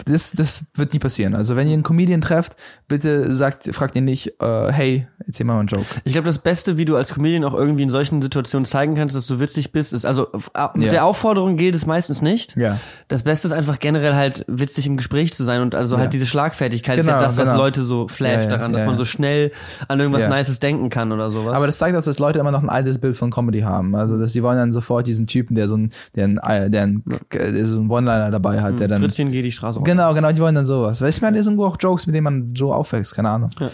das, 0.06 0.32
das 0.32 0.64
wird 0.74 0.92
nie 0.92 0.98
passieren. 0.98 1.34
Also 1.34 1.56
wenn 1.56 1.66
ihr 1.68 1.74
einen 1.74 1.82
Comedian 1.82 2.20
trefft, 2.20 2.56
bitte 2.88 3.30
sagt, 3.32 3.74
fragt 3.74 3.94
ihn 3.96 4.04
nicht, 4.04 4.40
äh, 4.42 4.72
hey, 4.72 5.06
erzähl 5.26 5.46
mal 5.46 5.58
einen 5.58 5.68
Joke. 5.68 5.84
Ich 6.04 6.12
glaube, 6.12 6.26
das 6.26 6.38
Beste, 6.38 6.78
wie 6.78 6.84
du 6.84 6.96
als 6.96 7.14
Comedian 7.14 7.44
auch 7.44 7.54
irgendwie 7.54 7.82
in 7.82 7.90
solchen 7.90 8.22
Situationen 8.22 8.64
zeigen 8.64 8.94
kannst, 8.94 9.14
dass 9.14 9.26
du 9.26 9.40
witzig 9.40 9.72
bist, 9.72 9.92
ist, 9.92 10.04
also 10.04 10.28
mit 10.74 10.84
Ja. 10.84 10.90
der 10.90 11.04
Aufforderung 11.04 11.56
geht 11.56 11.74
es 11.74 11.86
meistens 11.86 12.22
nicht. 12.22 12.56
Ja. 12.56 12.78
Das 13.08 13.22
Beste 13.22 13.48
ist 13.48 13.52
einfach 13.52 13.78
generell 13.78 14.14
halt 14.14 14.44
witzig 14.48 14.86
im 14.86 14.96
Gespräch 14.96 15.32
zu 15.32 15.44
sein 15.44 15.62
und 15.62 15.74
also 15.74 15.94
Ja. 15.96 16.02
halt 16.02 16.12
diese 16.12 16.26
Schlagfertigkeit 16.26 16.98
ist 16.98 17.06
Genau, 17.06 17.18
ja 17.18 17.22
das, 17.24 17.36
was 17.36 17.48
genau. 17.48 17.58
Leute 17.58 17.82
so 17.84 18.08
flasht 18.08 18.50
daran, 18.50 18.72
dass 18.72 18.84
man 18.86 18.96
so 18.96 19.04
schnell 19.04 19.52
an 19.88 20.00
irgendwas. 20.00 20.28
Nices 20.28 20.60
denken 20.60 20.88
kann 20.88 21.12
oder 21.12 21.30
sowas. 21.30 21.54
Aber 21.54 21.66
das 21.66 21.78
zeigt 21.78 21.96
auch, 21.96 22.02
dass 22.02 22.18
Leute 22.18 22.38
immer 22.38 22.50
noch 22.52 22.62
ein 22.62 22.70
altes 22.70 22.98
Bild 22.98 23.16
von 23.16 23.30
Comedy 23.30 23.60
haben. 23.60 23.94
Also, 23.94 24.18
dass 24.18 24.32
die 24.32 24.42
wollen 24.42 24.56
dann 24.56 24.72
sofort 24.72 25.06
diesen 25.06 25.26
Typen, 25.26 25.54
der 25.54 25.68
so 25.68 25.76
ein, 25.76 25.90
der 26.14 26.24
ein, 26.42 26.72
der 26.72 26.82
ein, 26.82 27.02
der 27.32 27.66
so 27.66 27.78
einen 27.80 27.90
One-Liner 27.90 28.30
dabei 28.30 28.62
hat, 28.62 28.80
der 28.80 28.88
dann, 28.88 29.00
Fritzchen 29.02 29.30
geht 29.30 29.44
die 29.44 29.52
Straße 29.52 29.81
runter. 29.82 29.92
Genau, 29.92 30.14
genau, 30.14 30.32
die 30.32 30.40
wollen 30.40 30.54
dann 30.54 30.66
sowas. 30.66 31.00
Weil 31.00 31.10
ich 31.10 31.20
meine, 31.22 31.36
das 31.36 31.44
sind 31.44 31.54
irgendwo 31.54 31.66
auch 31.66 31.76
Jokes, 31.78 32.06
mit 32.06 32.14
denen 32.14 32.24
man 32.24 32.54
so 32.56 32.72
aufwächst, 32.72 33.14
keine 33.14 33.28
Ahnung. 33.30 33.50
Ja. 33.60 33.68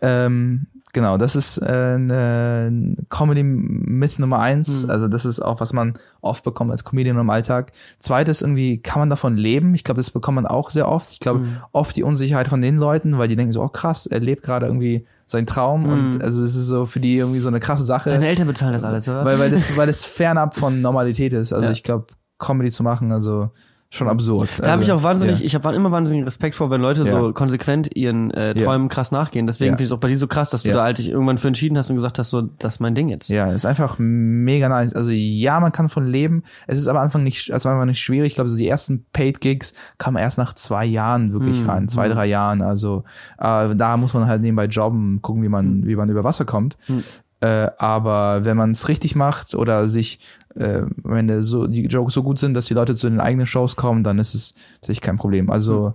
Ähm, 0.00 0.66
genau, 0.92 1.16
das 1.18 1.36
ist 1.36 1.58
äh, 1.58 1.64
eine 1.66 2.96
Comedy-Myth 3.10 4.18
Nummer 4.18 4.38
eins. 4.40 4.82
Hm. 4.84 4.90
Also 4.90 5.08
das 5.08 5.24
ist 5.24 5.40
auch, 5.40 5.60
was 5.60 5.72
man 5.72 5.94
oft 6.20 6.44
bekommt 6.44 6.70
als 6.70 6.84
Comedian 6.84 7.18
im 7.18 7.30
Alltag. 7.30 7.72
Zweites, 7.98 8.42
irgendwie, 8.42 8.78
kann 8.78 9.00
man 9.00 9.10
davon 9.10 9.36
leben? 9.36 9.74
Ich 9.74 9.84
glaube, 9.84 9.98
das 9.98 10.10
bekommt 10.10 10.36
man 10.36 10.46
auch 10.46 10.70
sehr 10.70 10.88
oft. 10.88 11.12
Ich 11.12 11.20
glaube, 11.20 11.40
Hm. 11.40 11.56
oft 11.72 11.94
die 11.96 12.02
Unsicherheit 12.02 12.48
von 12.48 12.60
den 12.60 12.76
Leuten, 12.76 13.18
weil 13.18 13.28
die 13.28 13.36
denken 13.36 13.52
so, 13.52 13.62
oh 13.62 13.68
krass, 13.68 14.06
er 14.06 14.20
lebt 14.20 14.42
gerade 14.42 14.66
irgendwie 14.66 15.06
seinen 15.26 15.46
Traum 15.46 15.84
und 15.84 16.22
also 16.22 16.42
es 16.42 16.56
ist 16.56 16.68
so 16.68 16.86
für 16.86 17.00
die 17.00 17.18
irgendwie 17.18 17.40
so 17.40 17.48
eine 17.48 17.60
krasse 17.60 17.82
Sache. 17.82 18.08
Deine 18.08 18.28
Eltern 18.28 18.46
bezahlen 18.46 18.72
das 18.72 18.82
alles, 18.82 19.06
oder? 19.10 19.26
weil, 19.26 19.38
weil 19.38 19.50
das, 19.50 19.76
weil 19.76 19.86
das 19.86 20.06
fernab 20.06 20.54
von 20.56 20.80
Normalität 20.80 21.34
ist. 21.34 21.52
Also 21.52 21.66
Ja. 21.66 21.72
ich 21.72 21.82
glaube, 21.82 22.06
Comedy 22.38 22.70
zu 22.70 22.82
machen, 22.82 23.12
also 23.12 23.50
schon 23.90 24.06
absurd. 24.08 24.50
Da 24.58 24.72
habe 24.72 24.82
ich 24.82 24.92
auch 24.92 25.02
wahnsinnig, 25.02 25.38
Ja. 25.40 25.46
ich 25.46 25.54
habe 25.54 25.74
immer 25.74 25.90
wahnsinnigen 25.90 26.24
Respekt 26.26 26.54
vor, 26.54 26.68
wenn 26.70 26.82
Leute 26.82 27.04
Ja. 27.04 27.10
so 27.18 27.32
konsequent 27.32 27.96
ihren 27.96 28.30
äh, 28.32 28.48
Ja. 28.48 28.64
Träumen 28.66 28.88
krass 28.90 29.12
nachgehen. 29.12 29.46
Deswegen 29.46 29.68
Ja. 29.68 29.72
finde 29.72 29.84
ich 29.84 29.88
es 29.88 29.92
auch 29.92 29.98
bei 30.00 30.08
dir 30.08 30.18
so 30.18 30.26
krass, 30.26 30.50
dass 30.50 30.62
du 30.62 30.68
Ja. 30.68 30.74
da 30.76 30.82
halt 30.84 30.98
dich 30.98 31.08
irgendwann 31.08 31.38
für 31.38 31.48
entschieden 31.48 31.78
hast 31.78 31.88
und 31.88 31.96
gesagt 31.96 32.18
hast, 32.18 32.28
so, 32.28 32.42
das 32.42 32.74
ist 32.74 32.80
mein 32.80 32.94
Ding 32.94 33.08
jetzt. 33.08 33.30
Ja, 33.30 33.50
ist 33.50 33.64
einfach 33.64 33.96
mega 33.98 34.68
nice. 34.68 34.92
Also 34.94 35.10
ja, 35.10 35.58
man 35.58 35.72
kann 35.72 35.88
von 35.88 36.06
leben. 36.06 36.42
Es 36.66 36.78
ist 36.78 36.86
aber 36.86 36.98
am 36.98 37.04
Anfang 37.04 37.22
nicht, 37.22 37.50
also 37.50 37.70
einfach 37.70 37.86
nicht 37.86 38.00
schwierig. 38.00 38.28
Ich 38.28 38.34
glaube, 38.34 38.50
so 38.50 38.58
die 38.58 38.68
ersten 38.68 39.06
Paid 39.14 39.40
Gigs 39.40 39.72
kamen 39.96 40.18
erst 40.18 40.36
nach 40.36 40.52
zwei 40.52 40.84
Jahren 40.84 41.32
wirklich 41.32 41.62
Mhm. 41.62 41.70
rein, 41.70 41.88
zwei, 41.88 42.08
drei 42.08 42.26
Jahren. 42.26 42.60
Also 42.60 43.04
äh, 43.38 43.74
da 43.74 43.96
muss 43.96 44.12
man 44.12 44.26
halt 44.26 44.42
nebenbei 44.42 44.66
jobben, 44.66 45.22
gucken, 45.22 45.42
wie 45.42 45.48
man, 45.48 45.86
wie 45.86 45.96
man 45.96 46.10
über 46.10 46.24
Wasser 46.24 46.44
kommt. 46.44 46.76
Mhm. 46.88 47.02
Äh, 47.40 47.70
aber 47.78 48.44
wenn 48.44 48.56
man 48.56 48.72
es 48.72 48.88
richtig 48.88 49.14
macht 49.14 49.54
oder 49.54 49.86
sich, 49.86 50.18
äh, 50.56 50.82
wenn 51.04 51.42
so, 51.42 51.66
die 51.66 51.86
Jokes 51.86 52.14
so 52.14 52.22
gut 52.22 52.38
sind, 52.38 52.54
dass 52.54 52.66
die 52.66 52.74
Leute 52.74 52.96
zu 52.96 53.08
den 53.08 53.20
eigenen 53.20 53.46
Shows 53.46 53.76
kommen, 53.76 54.02
dann 54.02 54.18
ist 54.18 54.34
es 54.34 54.54
natürlich 54.80 55.00
kein 55.00 55.16
Problem. 55.16 55.50
Also 55.50 55.94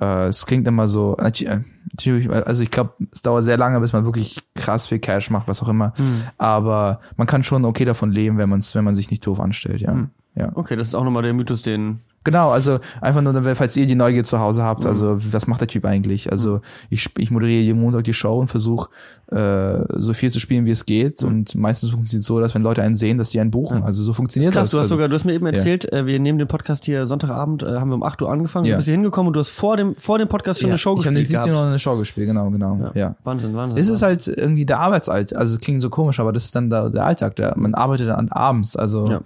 äh, 0.00 0.26
es 0.26 0.46
klingt 0.46 0.68
immer 0.68 0.86
so, 0.86 1.16
äh, 1.16 1.60
natürlich, 1.92 2.30
also 2.30 2.62
ich 2.62 2.70
glaube, 2.70 2.92
es 3.10 3.22
dauert 3.22 3.44
sehr 3.44 3.56
lange, 3.56 3.80
bis 3.80 3.92
man 3.92 4.04
wirklich 4.04 4.38
krass 4.54 4.86
viel 4.86 5.00
Cash 5.00 5.30
macht, 5.30 5.48
was 5.48 5.62
auch 5.62 5.68
immer. 5.68 5.92
Aber 6.38 7.00
man 7.16 7.26
kann 7.26 7.42
schon 7.42 7.64
okay 7.64 7.84
davon 7.84 8.12
leben, 8.12 8.38
wenn 8.38 8.48
man 8.48 8.60
es, 8.60 8.74
wenn 8.74 8.84
man 8.84 8.94
sich 8.94 9.10
nicht 9.10 9.26
doof 9.26 9.40
anstellt, 9.40 9.80
ja. 9.80 10.08
Ja. 10.36 10.50
Okay, 10.54 10.76
das 10.76 10.88
ist 10.88 10.94
auch 10.94 11.04
nochmal 11.04 11.22
der 11.22 11.32
Mythos, 11.32 11.62
den 11.62 12.00
Genau, 12.26 12.50
also 12.50 12.78
einfach 13.00 13.22
nur, 13.22 13.40
falls 13.54 13.76
ihr 13.76 13.86
die 13.86 13.94
Neugier 13.94 14.24
zu 14.24 14.38
Hause 14.40 14.62
habt, 14.64 14.82
Mhm. 14.84 14.90
also 14.90 15.16
was 15.32 15.46
macht 15.46 15.60
der 15.60 15.68
Typ 15.68 15.84
eigentlich? 15.86 16.30
Also 16.32 16.60
ich, 16.90 17.00
sp- 17.06 17.22
ich 17.22 17.30
moderiere 17.30 17.62
jeden 17.62 17.80
Montag 17.80 18.04
die 18.04 18.12
Show 18.12 18.38
und 18.40 18.48
versuche 18.48 18.90
äh, 19.32 19.84
so 20.00 20.12
viel 20.12 20.30
zu 20.30 20.38
spielen, 20.40 20.66
wie 20.66 20.70
es 20.70 20.86
geht. 20.86 21.22
Und 21.22 21.54
meistens 21.54 21.90
funktioniert 21.90 22.20
es 22.22 22.26
so, 22.26 22.38
dass 22.40 22.54
wenn 22.54 22.62
Leute 22.62 22.82
einen 22.82 22.94
sehen, 22.94 23.18
dass 23.18 23.30
die 23.30 23.40
einen 23.40 23.50
buchen. 23.50 23.82
Also 23.82 24.02
so 24.02 24.12
funktioniert 24.12 24.52
Krass, 24.52 24.64
das. 24.64 24.70
du 24.72 24.76
hast 24.78 24.84
also, 24.84 24.94
sogar, 24.96 25.08
du 25.08 25.14
hast 25.14 25.24
mir 25.24 25.32
eben 25.34 25.46
erzählt, 25.46 25.90
äh, 25.92 26.04
wir 26.06 26.18
nehmen 26.20 26.38
den 26.38 26.48
Podcast 26.48 26.84
hier 26.84 27.06
Sonntagabend, 27.06 27.62
äh, 27.62 27.76
haben 27.76 27.88
wir 27.90 27.94
um 27.96 28.02
8 28.02 28.20
Uhr 28.22 28.30
angefangen, 28.30 28.66
Ja. 28.66 28.72
du 28.72 28.78
bist 28.78 28.86
hier 28.86 28.94
hingekommen 28.94 29.28
und 29.28 29.32
du 29.34 29.40
hast 29.40 29.48
vor 29.50 29.76
dem, 29.76 29.94
vor 29.94 30.18
dem 30.18 30.28
Podcast 30.28 30.60
schon 30.60 30.68
ja, 30.68 30.72
eine 30.74 30.78
Show 30.78 30.96
ich 30.98 31.06
habe 31.06 31.14
gespielt 31.16 31.40
17 31.42 31.54
Uhr 31.54 31.62
eine 31.64 31.78
Show 31.78 31.96
gespielt, 31.96 32.26
genau, 32.26 32.50
genau. 32.50 32.90
Ja. 32.94 33.14
Wahnsinn, 33.24 33.54
Wahnsinn. 33.54 33.80
Es 33.80 33.88
ist 33.88 34.02
halt 34.02 34.26
irgendwie 34.28 34.64
der 34.66 34.78
Arbeitsalltag, 34.80 35.38
also 35.38 35.54
es 35.54 35.60
klingt 35.60 35.80
so 35.82 35.90
komisch, 35.90 36.20
aber 36.20 36.32
das 36.32 36.44
ist 36.44 36.54
dann 36.56 36.70
der, 36.70 36.90
der 36.90 37.04
Alltag, 37.06 37.36
der, 37.36 37.54
man 37.56 37.74
arbeitet 37.74 38.08
dann 38.08 38.28
abends, 38.28 38.76
also 38.76 39.10
Ja. 39.10 39.20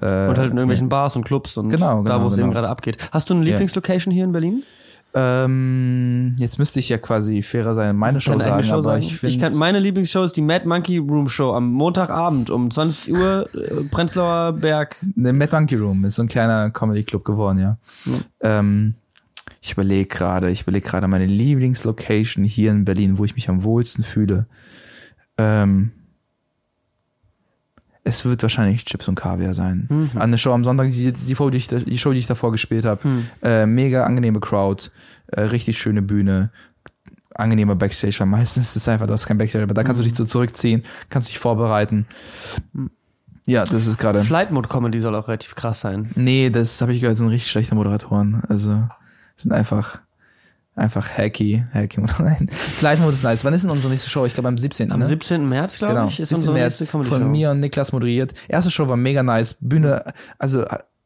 Äh, 0.00 0.28
und 0.28 0.38
halt 0.38 0.50
in 0.50 0.56
irgendwelchen 0.56 0.88
Bars 0.88 1.16
und 1.16 1.24
Clubs 1.24 1.56
und 1.56 1.68
Genau, 1.70 2.02
da, 2.02 2.14
genau, 2.14 2.24
wo 2.24 2.28
es 2.28 2.34
genau. 2.34 2.46
eben 2.46 2.54
gerade 2.54 2.68
abgeht. 2.68 2.96
Hast 3.12 3.30
du 3.30 3.34
eine 3.34 3.44
Lieblingslocation 3.44 4.12
hier 4.12 4.24
in 4.24 4.32
Berlin? 4.32 4.62
ähm, 5.16 6.34
jetzt 6.38 6.58
müsste 6.58 6.80
ich 6.80 6.88
ja 6.88 6.98
quasi 6.98 7.42
fairer 7.42 7.72
sein, 7.74 7.96
meine 7.96 8.20
Show 8.20 8.38
sagen, 8.38 8.64
Show 8.64 8.74
aber 8.74 8.82
sagen? 8.82 9.02
ich 9.02 9.16
finde 9.16 9.38
kann, 9.38 9.54
meine 9.56 9.78
Lieblingsshow 9.78 10.24
ist 10.24 10.36
die 10.36 10.42
Mad 10.42 10.66
Monkey 10.66 10.98
Room 10.98 11.28
Show 11.28 11.52
am 11.52 11.70
Montagabend 11.72 12.50
um 12.50 12.68
20 12.68 13.12
Uhr, 13.12 13.48
äh, 13.54 13.84
Prenzlauer 13.92 14.54
Berg. 14.54 14.96
Ne, 15.14 15.32
Mad 15.32 15.54
Monkey 15.54 15.76
Room 15.76 16.04
ist 16.04 16.16
so 16.16 16.22
ein 16.22 16.28
kleiner 16.28 16.70
Comedy 16.70 17.04
Club 17.04 17.24
geworden, 17.24 17.58
ja. 17.58 17.78
Ähm, 18.40 18.94
ich 19.60 19.72
überlege 19.72 20.08
gerade, 20.08 20.50
ich 20.50 20.62
überlege 20.62 20.86
gerade 20.86 21.06
meine 21.06 21.26
Lieblingslocation 21.26 22.44
hier 22.44 22.72
in 22.72 22.84
Berlin, 22.84 23.16
wo 23.16 23.24
ich 23.24 23.36
mich 23.36 23.48
am 23.48 23.62
wohlsten 23.62 24.02
fühle. 24.02 24.46
Ähm, 25.38 25.92
es 28.04 28.24
wird 28.24 28.42
wahrscheinlich 28.42 28.84
Chips 28.84 29.08
und 29.08 29.14
Kaviar 29.14 29.54
sein. 29.54 29.86
Mhm. 29.90 30.10
An 30.16 30.30
der 30.30 30.38
Show 30.38 30.52
am 30.52 30.62
Sonntag, 30.64 30.90
die, 30.90 31.10
die, 31.12 31.34
Show, 31.34 31.48
die, 31.50 31.56
ich, 31.58 31.68
die 31.68 31.98
Show, 31.98 32.12
die 32.12 32.18
ich 32.18 32.26
davor 32.26 32.52
gespielt 32.52 32.84
habe, 32.84 33.06
Mhm. 33.08 33.26
äh, 33.42 33.66
mega 33.66 34.04
angenehme 34.04 34.40
Crowd, 34.40 34.90
äh, 35.28 35.40
richtig 35.40 35.78
schöne 35.78 36.02
Bühne, 36.02 36.50
angenehmer 37.34 37.74
Backstage, 37.74 38.16
weil 38.20 38.26
meistens 38.26 38.68
ist 38.68 38.76
es 38.76 38.88
einfach, 38.88 39.06
du 39.06 39.12
hast 39.12 39.26
kein 39.26 39.38
Backstage, 39.38 39.64
aber 39.64 39.74
da 39.74 39.82
kannst 39.82 40.00
du 40.00 40.04
dich 40.04 40.14
so 40.14 40.24
zurückziehen, 40.24 40.84
kannst 41.08 41.28
dich 41.30 41.38
vorbereiten. 41.38 42.06
Ja, 43.46 43.64
das 43.64 43.86
ist 43.86 43.98
gerade. 43.98 44.22
Flight 44.22 44.50
Mode 44.52 44.68
Comedy 44.68 45.00
soll 45.00 45.14
auch 45.14 45.28
relativ 45.28 45.54
krass 45.54 45.80
sein. 45.80 46.10
Nee, 46.14 46.50
das 46.50 46.80
habe 46.80 46.92
ich 46.92 47.00
gehört, 47.00 47.18
sind 47.18 47.28
richtig 47.28 47.50
schlechte 47.50 47.74
Moderatoren. 47.74 48.42
Also 48.48 48.88
sind 49.36 49.52
einfach 49.52 49.98
einfach 50.74 51.16
hacky, 51.16 51.64
hacky 51.72 52.00
Moderatoren. 52.00 52.48
Flight 52.50 53.00
Mode 53.00 53.12
ist 53.12 53.22
nice. 53.22 53.44
Wann 53.44 53.54
ist 53.54 53.62
denn 53.62 53.70
unsere 53.70 53.92
nächste 53.92 54.10
Show? 54.10 54.26
Ich 54.26 54.34
glaube 54.34 54.48
am 54.48 54.58
17. 54.58 54.90
Am 54.92 55.00
ne? 55.00 55.06
17. 55.06 55.44
März, 55.44 55.78
glaube 55.78 55.94
genau, 55.94 56.06
ich, 56.06 56.20
ist 56.20 56.30
17. 56.30 56.36
unsere 56.36 56.52
März 56.54 56.80
nächste 56.80 56.92
Comedy 56.92 57.10
von 57.10 57.22
Show. 57.22 57.28
mir 57.28 57.50
und 57.50 57.60
Niklas 57.60 57.92
moderiert. 57.92 58.34
Erste 58.48 58.70
Show 58.70 58.88
war 58.88 58.96
mega 58.96 59.22
nice, 59.22 59.56
Bühne, 59.60 60.12
also 60.38 60.64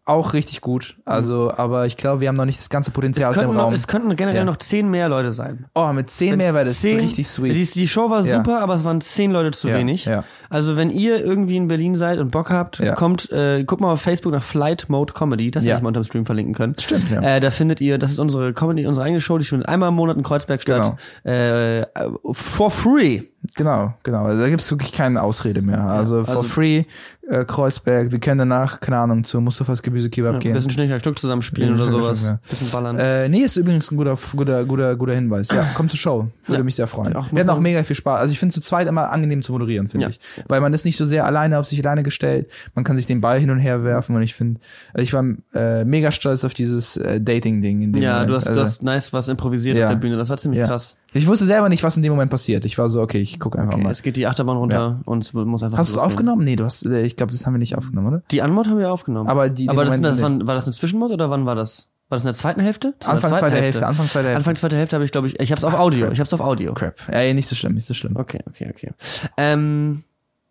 auch 0.08 0.32
richtig 0.32 0.60
gut. 0.60 0.96
Also, 1.04 1.52
aber 1.56 1.86
ich 1.86 1.96
glaube, 1.96 2.20
wir 2.20 2.28
haben 2.28 2.36
noch 2.36 2.44
nicht 2.44 2.58
das 2.58 2.70
ganze 2.70 2.90
Potenzial 2.90 3.30
aus 3.30 3.36
dem 3.36 3.42
könnten 3.42 3.56
noch, 3.56 3.64
Raum. 3.64 3.74
es 3.74 3.86
könnten 3.86 4.16
generell 4.16 4.38
Ja. 4.38 4.44
noch 4.44 4.56
zehn 4.56 4.90
mehr 4.90 5.08
Leute 5.08 5.30
sein. 5.30 5.66
Oh, 5.74 5.92
mit 5.92 6.10
10 6.10 6.36
mehr 6.36 6.54
wäre 6.54 6.64
das 6.64 6.80
Zehn- 6.80 6.98
richtig 7.00 7.28
sweet. 7.28 7.54
Die, 7.56 7.64
die 7.64 7.88
Show 7.88 8.10
war 8.10 8.24
Ja. 8.24 8.36
super, 8.38 8.60
aber 8.60 8.74
es 8.74 8.84
waren 8.84 9.00
zehn 9.00 9.30
Leute 9.30 9.50
zu 9.52 9.68
Ja, 9.68 9.76
wenig. 9.76 10.08
Also 10.50 10.76
wenn 10.76 10.90
ihr 10.90 11.22
irgendwie 11.24 11.56
in 11.56 11.68
Berlin 11.68 11.94
seid 11.94 12.18
und 12.18 12.30
Bock 12.30 12.50
habt, 12.50 12.82
kommt, 12.96 13.30
äh, 13.30 13.64
guckt 13.64 13.80
mal 13.82 13.92
auf 13.92 14.00
Facebook 14.02 14.32
nach 14.32 14.42
Flight 14.42 14.86
Mode 14.88 15.12
Comedy, 15.12 15.50
das 15.50 15.64
Ja. 15.64 15.70
hätte 15.72 15.78
ich 15.78 15.82
mal 15.82 15.88
unter 15.88 16.00
dem 16.00 16.04
Stream 16.04 16.26
verlinken 16.26 16.54
können. 16.54 16.74
Stimmt, 16.78 17.10
ja. 17.10 17.20
Äh, 17.20 17.40
da 17.40 17.50
findet 17.50 17.80
ihr, 17.80 17.98
das 17.98 18.10
ist 18.12 18.18
unsere 18.18 18.52
Comedy, 18.54 18.86
unsere 18.86 19.04
eigene 19.04 19.20
Show, 19.20 19.38
die 19.38 19.44
findet 19.44 19.68
einmal 19.68 19.90
im 19.90 19.94
Monat 19.94 20.16
in 20.16 20.22
Kreuzberg 20.22 20.62
statt. 20.62 20.96
Genau. 21.24 21.36
Äh, 21.36 21.86
for 22.32 22.70
free. 22.70 23.22
Genau, 23.56 23.94
genau. 24.02 24.24
Also 24.24 24.42
Da 24.42 24.48
gibt's 24.48 24.70
wirklich 24.70 24.92
keine 24.92 25.22
Ausrede 25.22 25.62
mehr. 25.62 25.80
Also, 25.84 26.24
for 26.24 26.38
also- 26.38 26.42
free, 26.48 26.84
äh, 27.28 27.44
Kreuzberg, 27.44 28.10
wir 28.10 28.18
können 28.18 28.38
danach, 28.38 28.80
keine 28.80 28.98
Ahnung, 28.98 29.22
zu 29.22 29.40
Mustafas 29.40 29.80
Gemüse 29.82 30.10
Kebab 30.10 30.34
Ein 30.34 30.40
gehen. 30.40 30.54
bisschen 30.54 30.70
Schnickschnack 30.72 31.00
Stück 31.00 31.18
zusammenspielen 31.18 31.76
Ja, 31.76 31.82
oder 31.82 31.90
sowas. 31.90 32.24
ja. 32.24 32.38
Bisschen 32.48 32.70
ballern. 32.70 32.98
Äh, 32.98 33.28
nee, 33.28 33.40
ist 33.42 33.56
übrigens 33.56 33.90
ein 33.92 33.96
guter, 33.96 34.18
guter, 34.36 34.64
guter, 34.64 34.96
guter 34.96 35.14
Hinweis. 35.14 35.50
Ja, 35.50 35.66
komm 35.74 35.88
zur 35.88 35.98
Show. 35.98 36.26
Würde 36.46 36.58
Ja. 36.58 36.64
mich 36.64 36.74
sehr 36.74 36.86
freuen. 36.88 37.12
Ja, 37.12 37.20
auch 37.20 37.30
Wir 37.32 37.40
hatten 37.40 37.50
auch 37.50 37.60
mega 37.60 37.84
viel 37.84 37.94
Spaß. 37.96 38.18
Also 38.20 38.32
ich 38.32 38.38
finde 38.40 38.54
zu 38.54 38.60
zweit 38.60 38.88
immer 38.88 39.10
angenehm 39.12 39.42
zu 39.42 39.52
moderieren, 39.52 39.86
finde 39.88 40.06
Ja. 40.06 40.10
ich. 40.10 40.20
Weil 40.48 40.60
man 40.60 40.72
ist 40.74 40.84
nicht 40.84 40.96
so 40.96 41.04
sehr 41.04 41.24
alleine 41.24 41.58
auf 41.58 41.66
sich 41.66 41.78
alleine 41.84 42.02
gestellt. 42.02 42.50
Man 42.74 42.84
kann 42.84 42.96
sich 42.96 43.06
den 43.06 43.20
Ball 43.20 43.38
hin 43.38 43.50
und 43.50 43.58
her 43.60 43.84
werfen 43.84 44.16
und 44.16 44.22
ich 44.22 44.34
finde, 44.34 44.60
also 44.94 45.02
ich 45.04 45.12
war 45.12 45.24
äh, 45.54 45.84
mega 45.84 46.10
stolz 46.10 46.44
auf 46.44 46.54
dieses 46.54 46.96
äh, 46.96 47.20
Dating-Ding. 47.20 47.94
ja, 47.98 48.12
Moment. 48.14 48.30
du 48.30 48.34
hast, 48.34 48.48
also, 48.48 48.60
du 48.60 48.66
hast 48.66 48.82
nice 48.82 49.12
was 49.12 49.28
improvisiert 49.28 49.76
Ja. 49.78 49.86
auf 49.86 49.92
der 49.92 49.98
Bühne. 50.00 50.16
Das 50.16 50.28
war 50.28 50.38
ziemlich 50.38 50.60
Ja. 50.60 50.66
krass. 50.66 50.96
Ich 51.18 51.26
wusste 51.26 51.44
selber 51.46 51.68
nicht, 51.68 51.82
was 51.82 51.96
in 51.96 52.02
dem 52.02 52.12
Moment 52.12 52.30
passiert. 52.30 52.64
Ich 52.64 52.78
war 52.78 52.88
so, 52.88 53.00
okay, 53.02 53.18
ich 53.20 53.38
gucke 53.38 53.58
einfach 53.58 53.74
Okay, 53.74 53.82
mal. 53.84 53.90
es 53.90 54.02
geht 54.02 54.16
die 54.16 54.26
Achterbahn 54.26 54.56
runter 54.56 55.00
und 55.04 55.24
es 55.24 55.32
muss 55.32 55.62
einfach 55.62 55.78
Hast 55.78 55.90
du 55.94 55.98
es 55.98 56.04
aufgenommen? 56.04 56.44
Nee, 56.44 56.56
du 56.56 56.64
hast, 56.64 56.86
äh, 56.86 57.02
ich 57.02 57.16
glaube, 57.16 57.32
das 57.32 57.44
haben 57.46 57.54
wir 57.54 57.58
nicht 57.58 57.76
aufgenommen, 57.76 58.06
oder? 58.08 58.22
Die 58.30 58.42
Anmod 58.42 58.68
haben 58.68 58.78
wir 58.78 58.90
aufgenommen. 58.92 59.28
Aber 59.28 59.48
die- 59.50 59.68
Aber 59.68 59.84
das, 59.84 60.00
das, 60.00 60.22
wann, 60.22 60.46
war 60.46 60.54
das 60.54 60.64
eine 60.66 60.72
Zwischenmod 60.72 61.10
oder 61.10 61.30
wann 61.30 61.44
war 61.46 61.54
das? 61.54 61.88
War 62.08 62.16
das 62.16 62.22
in 62.22 62.28
der 62.28 62.34
zweiten 62.34 62.60
Hälfte? 62.62 62.94
Das 63.00 63.08
Anfang 63.10 63.36
zweiter 63.36 63.60
Hälfte, 63.60 63.86
Anfang 63.86 64.06
zweiter 64.06 64.28
Hälfte. 64.28 64.36
Anfang 64.38 64.56
zweiter 64.56 64.76
Hälfte 64.78 64.96
habe 64.96 65.04
ich, 65.04 65.12
glaube 65.12 65.26
ich, 65.26 65.38
ich 65.38 65.50
habe 65.50 65.58
es 65.58 65.64
auf 65.64 65.74
Audio. 65.74 66.06
Ich 66.10 66.18
habe 66.20 66.26
es 66.26 66.32
auf 66.32 66.40
Audio. 66.40 66.72
Crap. 66.72 66.94
Ja, 67.12 67.20
ja, 67.20 67.34
nicht 67.34 67.46
so 67.46 67.54
schlimm, 67.54 67.74
nicht 67.74 67.84
so 67.86 67.92
schlimm. 67.92 68.16
Okay, 68.16 68.40
okay, 68.48 68.68
okay. 68.70 68.92
Ähm, 69.36 70.04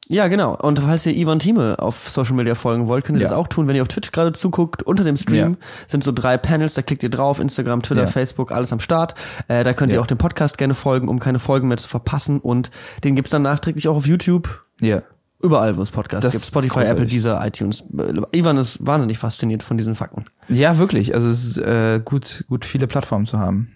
ja, 0.09 0.27
genau. 0.27 0.55
Und 0.57 0.79
falls 0.79 1.05
ihr 1.05 1.15
Ivan 1.15 1.39
Thieme 1.39 1.79
auf 1.79 2.09
Social 2.09 2.35
Media 2.35 2.55
folgen 2.55 2.87
wollt, 2.87 3.05
könnt 3.05 3.17
ihr 3.17 3.23
Ja. 3.23 3.29
das 3.29 3.37
auch 3.37 3.47
tun, 3.47 3.67
wenn 3.67 3.75
ihr 3.75 3.81
auf 3.81 3.87
Twitch 3.87 4.11
gerade 4.11 4.33
zuguckt. 4.33 4.83
Unter 4.83 5.03
dem 5.03 5.17
Stream 5.17 5.51
Ja. 5.53 5.57
sind 5.87 6.03
so 6.03 6.11
drei 6.11 6.37
Panels, 6.37 6.73
da 6.75 6.81
klickt 6.81 7.03
ihr 7.03 7.09
drauf, 7.09 7.39
Instagram, 7.39 7.81
Twitter, 7.81 8.01
Ja. 8.03 8.07
Facebook, 8.07 8.51
alles 8.51 8.71
am 8.73 8.79
Start. 8.79 9.15
Äh, 9.47 9.63
da 9.63 9.73
könnt 9.73 9.91
ihr 9.91 10.01
auch 10.01 10.07
dem 10.07 10.17
Podcast 10.17 10.57
gerne 10.57 10.73
folgen, 10.75 11.07
um 11.07 11.19
keine 11.19 11.39
Folgen 11.39 11.67
mehr 11.67 11.77
zu 11.77 11.89
verpassen. 11.89 12.39
Und 12.39 12.71
den 13.03 13.15
gibt's 13.15 13.31
dann 13.31 13.41
nachträglich 13.41 13.87
auch 13.87 13.95
auf 13.97 14.07
YouTube. 14.07 14.63
Ja. 14.81 15.01
Überall, 15.39 15.77
wo 15.77 15.83
es 15.83 15.91
Podcasts 15.91 16.23
Das 16.23 16.33
gibt. 16.33 16.45
Spotify. 16.45 16.79
Apple, 16.89 17.05
Deezer, 17.05 17.45
iTunes. 17.45 17.83
Äh, 17.95 18.21
Ivan 18.37 18.57
ist 18.57 18.83
wahnsinnig 18.85 19.19
fasziniert 19.19 19.61
von 19.61 19.77
diesen 19.77 19.93
Fakten. 19.93 20.25
Ja, 20.47 20.79
wirklich. 20.79 21.13
Also 21.13 21.29
es 21.29 21.45
ist 21.45 21.57
äh, 21.59 22.01
gut, 22.03 22.43
gut 22.49 22.65
viele 22.65 22.87
Plattformen 22.87 23.27
zu 23.27 23.37
haben. 23.37 23.71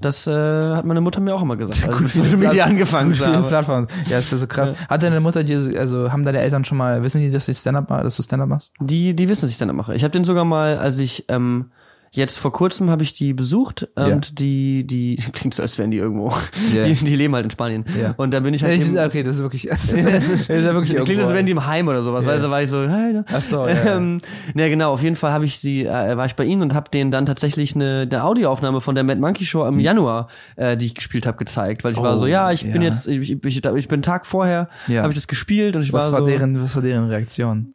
Das 0.00 0.26
äh, 0.26 0.32
hat 0.32 0.84
meine 0.84 1.00
Mutter 1.00 1.20
mir 1.20 1.34
auch 1.34 1.42
immer 1.42 1.56
gesagt, 1.56 1.84
als 1.88 1.94
ich 1.96 2.00
mit 2.00 2.12
Social 2.12 2.36
Media 2.48 2.64
angefangen. 2.64 3.12
Plattformen. 3.12 3.86
Ja, 4.06 4.16
das 4.16 4.30
wäre 4.30 4.38
so 4.38 4.46
krass. 4.46 4.74
Hat 4.88 5.02
deine 5.02 5.20
Mutter 5.20 5.44
dir, 5.44 5.58
also 5.78 6.12
haben 6.12 6.24
deine 6.24 6.40
Eltern 6.40 6.64
schon 6.64 6.78
mal, 6.78 7.02
wissen 7.02 7.20
die, 7.20 7.30
dass, 7.30 7.48
ich 7.48 7.56
Stand-up, 7.56 7.88
dass 7.88 8.16
du 8.16 8.22
Stand-up 8.22 8.48
machst? 8.48 8.74
Die, 8.80 9.14
die 9.14 9.28
wissen, 9.28 9.42
dass 9.42 9.50
ich 9.50 9.58
dann 9.58 9.74
mache. 9.74 9.94
Ich 9.94 10.02
habe 10.02 10.10
den 10.10 10.24
sogar 10.24 10.44
mal, 10.44 10.78
als 10.78 10.98
ich 10.98 11.24
ähm, 11.28 11.70
jetzt 12.16 12.38
vor 12.38 12.52
kurzem 12.52 12.90
habe 12.90 13.02
ich 13.02 13.12
die 13.12 13.32
besucht 13.32 13.88
und 13.94 14.06
Ja. 14.08 14.18
die, 14.32 14.86
die 14.86 15.16
klingt 15.32 15.54
so, 15.54 15.62
als 15.62 15.78
wären 15.78 15.90
die 15.90 15.98
irgendwo. 15.98 16.30
Ja. 16.74 16.84
Die, 16.86 16.94
die 16.94 17.14
leben 17.16 17.34
halt 17.34 17.44
in 17.44 17.50
Spanien. 17.50 17.84
Ja. 18.00 18.14
Und 18.16 18.32
dann 18.32 18.42
bin 18.42 18.52
ich 18.54 18.64
halt. 18.64 18.82
Ja, 18.92 19.06
okay, 19.06 19.22
das 19.22 19.36
ist 19.36 19.42
wirklich, 19.42 19.68
das 19.70 19.84
ist, 19.92 20.04
das 20.06 20.28
ist 20.28 20.48
ja 20.48 20.62
wirklich 20.74 20.90
Klingt, 20.90 21.00
als 21.00 21.08
irgendwo. 21.10 21.32
wären 21.34 21.46
die 21.46 21.52
im 21.52 21.66
Heim 21.66 21.88
oder 21.88 22.02
sowas, 22.02 22.24
weil 22.26 22.40
da 22.40 22.50
war 22.50 22.62
ich 22.62 22.70
so, 22.70 22.80
hey, 22.88 23.12
ne? 23.12 23.24
Ach 23.32 23.40
so, 23.40 23.66
ja. 23.66 23.96
Ähm, 23.96 24.20
ja, 24.54 24.68
genau, 24.68 24.92
auf 24.92 25.02
jeden 25.02 25.16
Fall 25.16 25.32
habe 25.32 25.44
ich 25.44 25.58
sie, 25.58 25.84
äh, 25.86 26.16
war 26.16 26.26
ich 26.26 26.34
bei 26.34 26.44
ihnen 26.44 26.62
und 26.62 26.74
habe 26.74 26.90
denen 26.90 27.10
dann 27.10 27.26
tatsächlich 27.26 27.74
eine, 27.74 28.08
eine 28.10 28.24
Audioaufnahme 28.24 28.80
von 28.80 28.94
der 28.94 29.04
Mad 29.04 29.20
Monkey 29.20 29.44
Show 29.44 29.64
im 29.66 29.78
Januar, 29.78 30.28
äh, 30.56 30.76
die 30.76 30.86
ich 30.86 30.94
gespielt 30.94 31.26
habe, 31.26 31.36
gezeigt. 31.36 31.84
Weil 31.84 31.92
ich 31.92 31.98
war 31.98 32.10
Hm. 32.12 32.16
Oh, 32.16 32.20
so, 32.20 32.26
ja, 32.26 32.50
ich 32.52 32.62
bin 32.70 32.82
ja. 32.82 32.88
jetzt, 32.88 33.06
ich, 33.06 33.30
ich, 33.30 33.44
ich, 33.44 33.64
ich 33.64 33.88
bin 33.88 33.94
einen 33.96 34.02
Tag 34.02 34.26
vorher, 34.26 34.68
Ja. 34.88 35.02
habe 35.02 35.12
ich 35.12 35.18
das 35.18 35.26
gespielt 35.28 35.76
und 35.76 35.82
ich 35.82 35.92
Was 35.92 36.06
war 36.06 36.12
war 36.12 36.20
so. 36.20 36.26
deren, 36.26 36.60
was 36.62 36.74
war 36.76 36.82
deren 36.82 37.08
Reaktion? 37.08 37.74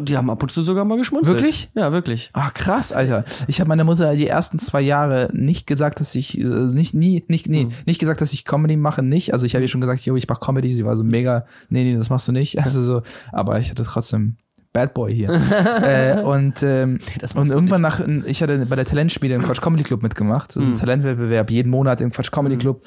Die 0.00 0.16
haben 0.16 0.30
ab 0.30 0.42
und 0.42 0.50
zu 0.50 0.62
sogar 0.62 0.84
mal 0.84 0.98
geschmunzelt. 0.98 1.36
Wirklich? 1.38 1.70
Ja, 1.74 1.92
wirklich. 1.92 2.30
Ach 2.32 2.52
krass, 2.54 2.92
Alter. 2.92 3.24
Ich 3.46 3.60
habe 3.60 3.68
meiner 3.68 3.84
Mutter 3.84 4.14
die 4.16 4.26
ersten 4.26 4.58
zwei 4.58 4.80
Jahre 4.80 5.30
nicht 5.32 5.66
gesagt, 5.66 6.00
dass 6.00 6.14
ich 6.14 6.38
äh, 6.38 6.44
nicht 6.44 6.94
nie 6.94 7.24
nicht 7.28 7.48
nee, 7.48 7.62
Hm. 7.64 7.72
nicht 7.86 8.00
gesagt, 8.00 8.20
dass 8.20 8.32
ich 8.32 8.44
Comedy 8.44 8.76
mache, 8.76 9.02
nicht. 9.02 9.32
Also 9.32 9.46
ich 9.46 9.54
habe 9.54 9.62
ihr 9.64 9.68
schon 9.68 9.80
gesagt, 9.80 10.00
yo, 10.04 10.16
ich 10.16 10.28
mache 10.28 10.40
Comedy. 10.40 10.74
Sie 10.74 10.84
war 10.84 10.96
so 10.96 11.04
mega, 11.04 11.44
nee, 11.68 11.84
nee, 11.84 11.96
das 11.96 12.10
machst 12.10 12.26
du 12.28 12.32
nicht. 12.32 12.58
Also 12.70 12.82
so, 12.82 13.02
aber 13.32 13.58
ich 13.58 13.70
hatte 13.70 13.82
trotzdem 13.82 14.36
Bad 14.72 14.94
Boy 14.94 15.14
hier. 15.14 15.30
äh, 15.82 16.20
und 16.22 16.62
ähm, 16.62 17.00
und 17.34 17.50
irgendwann 17.50 17.82
nach, 17.82 18.00
ich 18.26 18.42
hatte 18.42 18.64
bei 18.66 18.76
der 18.76 18.84
Talentspiele 18.84 19.34
im 19.34 19.42
Quatsch 19.42 19.60
Comedy 19.60 19.82
Club 19.82 20.02
mitgemacht. 20.02 20.50
Das 20.50 20.62
ist 20.62 20.64
ein 20.64 20.70
Mhm. 20.72 20.76
Talentwettbewerb 20.76 21.50
jeden 21.50 21.70
Monat 21.70 22.00
im 22.00 22.12
Quatsch 22.12 22.30
Comedy 22.30 22.56
Club. 22.56 22.84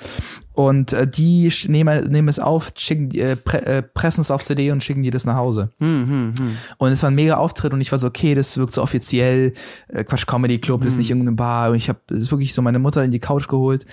Und 0.53 0.93
äh, 0.93 1.07
die 1.07 1.51
nehmen, 1.67 2.09
nehmen 2.09 2.27
es 2.27 2.39
auf, 2.39 2.71
schicken, 2.77 3.11
äh, 3.11 3.33
äh, 3.33 3.81
pressen 3.81 4.21
es 4.21 4.31
auf 4.31 4.43
CD 4.43 4.71
und 4.71 4.83
schicken 4.83 5.03
dir 5.03 5.11
das 5.11 5.25
nach 5.25 5.35
Hause. 5.35 5.71
Hm. 5.79 6.33
Und 6.77 6.91
es 6.91 7.01
war 7.03 7.09
ein 7.09 7.15
mega 7.15 7.37
Auftritt 7.37 7.73
und 7.73 7.81
ich 7.81 7.91
war 7.91 7.99
so, 7.99 8.07
okay, 8.07 8.35
das 8.35 8.57
wirkt 8.57 8.73
so 8.73 8.81
offiziell, 8.81 9.53
äh, 9.89 10.03
Quatsch 10.03 10.25
Comedy 10.27 10.59
Club, 10.59 10.81
das 10.81 10.93
ist 10.93 10.99
nicht 10.99 11.09
irgendeine 11.11 11.35
Bar. 11.35 11.71
Und 11.71 11.75
ich 11.75 11.89
habe 11.89 11.99
wirklich 12.07 12.53
so 12.53 12.61
meine 12.61 12.79
Mutter 12.79 13.03
in 13.03 13.11
die 13.11 13.19
Couch 13.19 13.47
geholt 13.47 13.85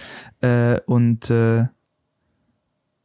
äh, 0.42 0.78
und 0.86 1.30
äh, 1.30 1.64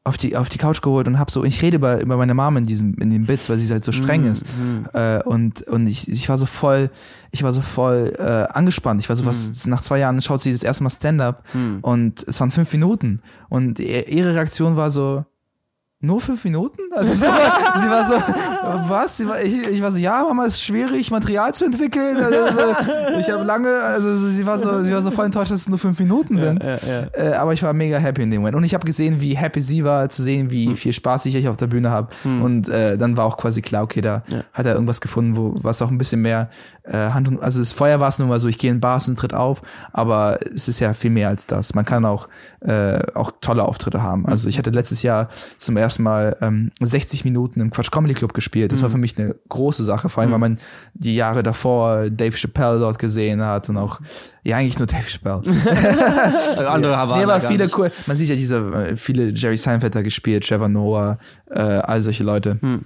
auf 0.07 0.17
die 0.17 0.37
auf 0.37 0.49
die 0.49 0.57
Couch 0.59 0.81
geholt 0.81 1.07
und 1.07 1.17
hab 1.19 1.31
so 1.31 1.43
ich 1.43 1.61
rede 1.63 1.77
über 1.77 1.99
über 1.99 2.15
meine 2.15 2.33
Mom 2.33 2.55
in 2.57 2.63
diesem 2.63 2.93
in 2.99 3.09
den 3.09 3.25
Bits, 3.25 3.49
weil 3.49 3.57
sie 3.57 3.71
halt 3.73 3.83
so 3.83 3.91
streng 3.91 4.25
ist. 4.31 4.45
Äh, 4.93 5.21
und 5.23 5.63
und 5.63 5.87
ich 5.87 6.07
ich 6.07 6.29
war 6.29 6.37
so 6.37 6.45
voll 6.45 6.91
ich 7.31 7.41
war 7.43 7.51
so 7.51 7.61
voll 7.61 8.13
äh, 8.17 8.23
angespannt. 8.53 9.01
Ich 9.01 9.09
war 9.09 9.15
so 9.15 9.25
was 9.25 9.65
nach 9.65 9.81
zwei 9.81 9.97
Jahren 9.99 10.21
schaut 10.21 10.41
sie 10.41 10.51
das 10.51 10.63
erste 10.63 10.83
Mal 10.83 10.91
Stand 10.91 11.19
up 11.21 11.43
und 11.81 12.23
es 12.27 12.39
waren 12.39 12.51
fünf 12.51 12.71
Minuten 12.71 13.21
und 13.49 13.79
ihr- 13.79 14.07
ihre 14.07 14.35
Reaktion 14.35 14.75
war 14.77 14.91
so 14.91 15.25
nur 16.05 16.21
fünf 16.21 16.43
Minuten? 16.45 16.79
Also 16.91 17.13
sie 17.13 17.21
war, 17.23 17.81
sie 17.81 17.89
war 17.89 18.07
so, 18.07 18.89
was? 18.89 19.27
War, 19.27 19.41
ich, 19.41 19.67
ich 19.67 19.81
war 19.81 19.91
so, 19.91 19.97
ja, 19.99 20.23
Mama, 20.23 20.45
es 20.45 20.53
ist 20.55 20.63
schwierig, 20.63 21.11
Material 21.11 21.53
zu 21.53 21.65
entwickeln. 21.65 22.17
Also, 22.17 22.37
ich 23.19 23.29
habe 23.29 23.43
lange, 23.43 23.75
also 23.81 24.17
sie 24.29 24.45
war 24.45 24.57
so, 24.57 24.83
sie 24.83 24.91
war 24.91 25.01
so 25.01 25.11
voll 25.11 25.25
enttäuscht, 25.25 25.51
dass 25.51 25.61
es 25.61 25.69
nur 25.69 25.77
fünf 25.79 25.99
Minuten 25.99 26.37
sind. 26.37 26.63
Ja, 26.63 26.69
ja, 26.71 26.77
ja. 27.17 27.31
Äh, 27.31 27.33
aber 27.35 27.53
ich 27.53 27.63
war 27.63 27.73
mega 27.73 27.97
happy 27.97 28.21
in 28.23 28.31
dem 28.31 28.41
Moment. 28.41 28.55
Und 28.55 28.63
ich 28.63 28.73
habe 28.73 28.85
gesehen, 28.85 29.19
wie 29.21 29.35
happy 29.35 29.61
sie 29.61 29.83
war, 29.83 30.09
zu 30.09 30.21
sehen, 30.23 30.51
wie 30.51 30.67
Hm. 30.67 30.75
viel 30.75 30.93
Spaß 30.93 31.25
ich 31.27 31.47
auf 31.47 31.57
der 31.57 31.67
Bühne 31.67 31.89
habe. 31.91 32.09
Und 32.23 32.69
äh, 32.69 32.97
dann 32.97 33.17
war 33.17 33.25
auch 33.25 33.37
quasi 33.37 33.61
klar, 33.61 33.83
okay, 33.83 34.01
da 34.01 34.23
hat 34.53 34.65
er 34.65 34.73
irgendwas 34.73 35.01
gefunden, 35.01 35.35
wo 35.35 35.55
was 35.61 35.81
auch 35.81 35.89
ein 35.91 35.97
bisschen 35.97 36.21
mehr 36.21 36.49
äh, 36.87 37.09
Hand 37.09 37.27
und 37.27 37.41
also 37.41 37.59
das 37.59 37.71
Feuer 37.71 37.99
war 37.99 38.09
es 38.09 38.19
nur 38.19 38.27
mal 38.27 38.39
so, 38.39 38.47
ich 38.47 38.57
gehe 38.57 38.71
in 38.71 38.79
Bars 38.79 39.07
und 39.07 39.17
tritt 39.17 39.33
auf, 39.33 39.61
aber 39.93 40.39
es 40.53 40.67
ist 40.67 40.79
ja 40.79 40.93
viel 40.93 41.11
mehr 41.11 41.29
als 41.29 41.47
das. 41.47 41.73
Man 41.73 41.85
kann 41.85 42.05
auch 42.05 42.27
äh, 42.61 42.99
auch 43.13 43.31
tolle 43.41 43.63
Auftritte 43.63 44.01
haben. 44.01 44.25
Also 44.27 44.49
ich 44.49 44.57
hatte 44.57 44.69
letztes 44.69 45.01
Jahr 45.01 45.29
zum 45.57 45.77
ersten 45.77 46.03
Mal 46.03 46.37
ähm, 46.41 46.71
60 46.81 47.25
Minuten 47.25 47.59
im 47.59 47.71
Quatsch 47.71 47.91
Comedy 47.91 48.13
Club 48.13 48.33
gespielt. 48.33 48.71
Das 48.71 48.81
war 48.81 48.89
für 48.89 48.97
mich 48.97 49.17
eine 49.17 49.35
große 49.49 49.83
Sache, 49.83 50.09
vor 50.09 50.21
allem 50.21 50.31
weil 50.31 50.39
man 50.39 50.59
die 50.93 51.15
Jahre 51.15 51.43
davor 51.43 52.09
Dave 52.09 52.35
Chappelle 52.35 52.79
dort 52.79 52.99
gesehen 52.99 53.43
hat 53.43 53.69
und 53.69 53.77
auch 53.77 53.99
ja 54.43 54.57
eigentlich 54.57 54.77
nur 54.77 54.87
Dave 54.87 55.05
Chappelle. 55.07 55.41
Andere 56.67 56.97
haben 56.97 57.17
Nee, 57.17 57.23
aber 57.23 57.41
viele 57.41 57.69
cool. 57.77 57.91
Man 58.05 58.15
sieht 58.15 58.29
ja 58.29 58.35
diese, 58.35 58.57
äh, 58.57 58.97
viele 58.97 59.29
Jerry 59.29 59.57
Seinfeld 59.57 59.95
da 59.95 60.01
gespielt, 60.01 60.47
Trevor 60.47 60.69
Noah, 60.69 61.17
äh, 61.49 61.61
all 61.61 62.01
solche 62.01 62.23
Leute. 62.23 62.57
Hm. 62.61 62.85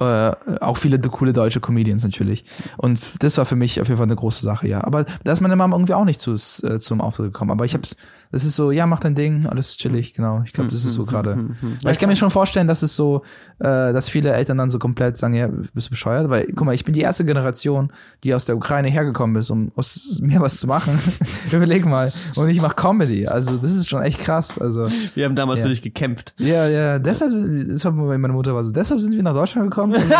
Äh, 0.00 0.32
auch 0.60 0.76
viele 0.76 0.98
coole 1.00 1.32
deutsche 1.32 1.60
Comedians 1.60 2.04
natürlich. 2.04 2.44
Und 2.76 3.00
das 3.22 3.38
war 3.38 3.46
für 3.46 3.56
mich 3.56 3.80
auf 3.80 3.88
jeden 3.88 3.98
Fall 3.98 4.06
eine 4.06 4.16
große 4.16 4.42
Sache, 4.44 4.68
ja. 4.68 4.84
Aber 4.84 5.04
da 5.24 5.32
ist 5.32 5.40
meine 5.40 5.56
Mama 5.56 5.76
irgendwie 5.76 5.94
auch 5.94 6.04
nicht 6.04 6.20
zu, 6.20 6.34
äh, 6.34 6.78
zum 6.78 7.00
Auftritt 7.00 7.32
gekommen. 7.32 7.50
Aber 7.50 7.64
ich 7.64 7.74
hab's, 7.74 7.96
das 8.30 8.44
ist 8.44 8.56
so, 8.56 8.70
ja, 8.70 8.86
mach 8.86 9.00
dein 9.00 9.14
Ding, 9.14 9.46
alles 9.46 9.76
chillig, 9.76 10.12
genau. 10.14 10.42
Ich 10.44 10.52
glaube, 10.52 10.70
das 10.70 10.84
ist 10.84 10.92
so 10.92 11.04
gerade. 11.04 11.48
Weil 11.82 11.92
ich 11.92 11.98
kann 11.98 12.08
mir 12.08 12.16
schon 12.16 12.30
vorstellen, 12.30 12.68
dass 12.68 12.82
es 12.82 12.94
so, 12.94 13.22
äh, 13.58 13.92
dass 13.92 14.08
viele 14.08 14.32
Eltern 14.32 14.58
dann 14.58 14.68
so 14.70 14.78
komplett 14.78 15.16
sagen, 15.16 15.34
ja, 15.34 15.48
bist 15.72 15.86
du 15.86 15.90
bescheuert? 15.90 16.28
Weil, 16.28 16.46
guck 16.54 16.66
mal, 16.66 16.74
ich 16.74 16.84
bin 16.84 16.92
die 16.94 17.00
erste 17.00 17.24
Generation, 17.24 17.92
die 18.24 18.34
aus 18.34 18.44
der 18.44 18.56
Ukraine 18.56 18.88
hergekommen 18.88 19.36
ist, 19.36 19.50
um 19.50 19.72
aus 19.76 20.18
mir 20.22 20.40
was 20.40 20.58
zu 20.58 20.66
machen. 20.66 20.98
Überleg 21.52 21.86
mal. 21.86 22.12
Und 22.36 22.48
ich 22.50 22.60
mache 22.60 22.74
Comedy. 22.76 23.26
Also, 23.26 23.56
das 23.56 23.72
ist 23.74 23.88
schon 23.88 24.02
echt 24.02 24.20
krass. 24.20 24.58
Also, 24.58 24.88
Wir 25.14 25.24
haben 25.24 25.36
damals 25.36 25.60
Ja. 25.60 25.64
für 25.64 25.70
dich 25.70 25.82
gekämpft. 25.82 26.34
ja, 26.38 26.68
ja, 26.68 26.98
deshalb, 26.98 27.32
war 27.32 28.18
meine 28.18 28.32
Mutter 28.34 28.54
war 28.54 28.62
so, 28.64 28.72
deshalb 28.72 29.00
sind 29.00 29.14
wir 29.16 29.22
nach 29.22 29.34
Deutschland 29.34 29.70
gekommen. 29.70 29.94
Also, 29.94 30.14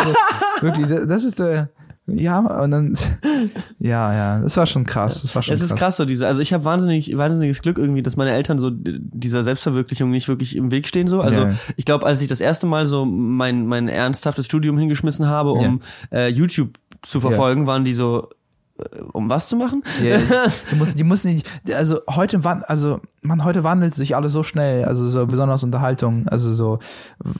so, 0.60 0.62
wirklich, 0.66 0.86
das 1.06 1.24
ist 1.24 1.38
der, 1.38 1.68
ja, 2.06 2.38
und 2.38 2.70
dann, 2.70 2.96
ja, 3.80 4.12
ja, 4.12 4.38
das 4.40 4.56
war 4.56 4.66
schon 4.66 4.84
krass. 4.84 5.22
Das 5.22 5.34
war 5.34 5.42
schon 5.42 5.54
Es 5.54 5.60
ist 5.60 5.68
krass. 5.70 5.78
krass 5.78 5.96
so 5.98 6.04
diese, 6.04 6.26
also 6.26 6.40
ich 6.40 6.52
habe 6.52 6.64
wahnsinnig, 6.64 7.16
wahnsinniges 7.16 7.62
Glück 7.62 7.78
irgendwie, 7.78 8.02
dass 8.02 8.16
meine 8.16 8.32
Eltern 8.32 8.58
so 8.58 8.70
dieser 8.72 9.44
Selbstverwirklichung 9.44 10.10
nicht 10.10 10.26
wirklich 10.28 10.56
im 10.56 10.70
Weg 10.70 10.86
stehen 10.88 11.06
so. 11.06 11.20
Also 11.20 11.40
Ja. 11.42 11.54
ich 11.76 11.84
glaube, 11.84 12.04
als 12.06 12.20
ich 12.20 12.28
das 12.28 12.40
erste 12.40 12.66
Mal 12.66 12.86
so 12.86 13.04
mein 13.04 13.66
mein 13.66 13.88
ernsthaftes 13.88 14.46
Studium 14.46 14.78
hingeschmissen 14.78 15.26
habe, 15.26 15.52
um 15.52 15.80
äh, 16.12 16.28
YouTube 16.28 16.78
zu 17.02 17.20
verfolgen, 17.20 17.66
waren 17.68 17.84
die 17.84 17.94
so 17.94 18.28
um 19.12 19.28
was 19.30 19.46
zu 19.48 19.56
machen? 19.56 19.82
Ja, 20.02 20.18
die 20.70 20.76
mussten, 20.76 20.98
die 20.98 21.04
mussten 21.04 21.42
also 21.74 22.00
heute 22.08 22.40
also 22.68 23.00
man 23.22 23.44
heute 23.44 23.64
wandelt 23.64 23.94
sich 23.94 24.14
alles 24.14 24.32
so 24.32 24.42
schnell, 24.42 24.84
also 24.84 25.08
so 25.08 25.26
besonders 25.26 25.62
Unterhaltung, 25.64 26.28
also 26.28 26.52
so 26.52 26.78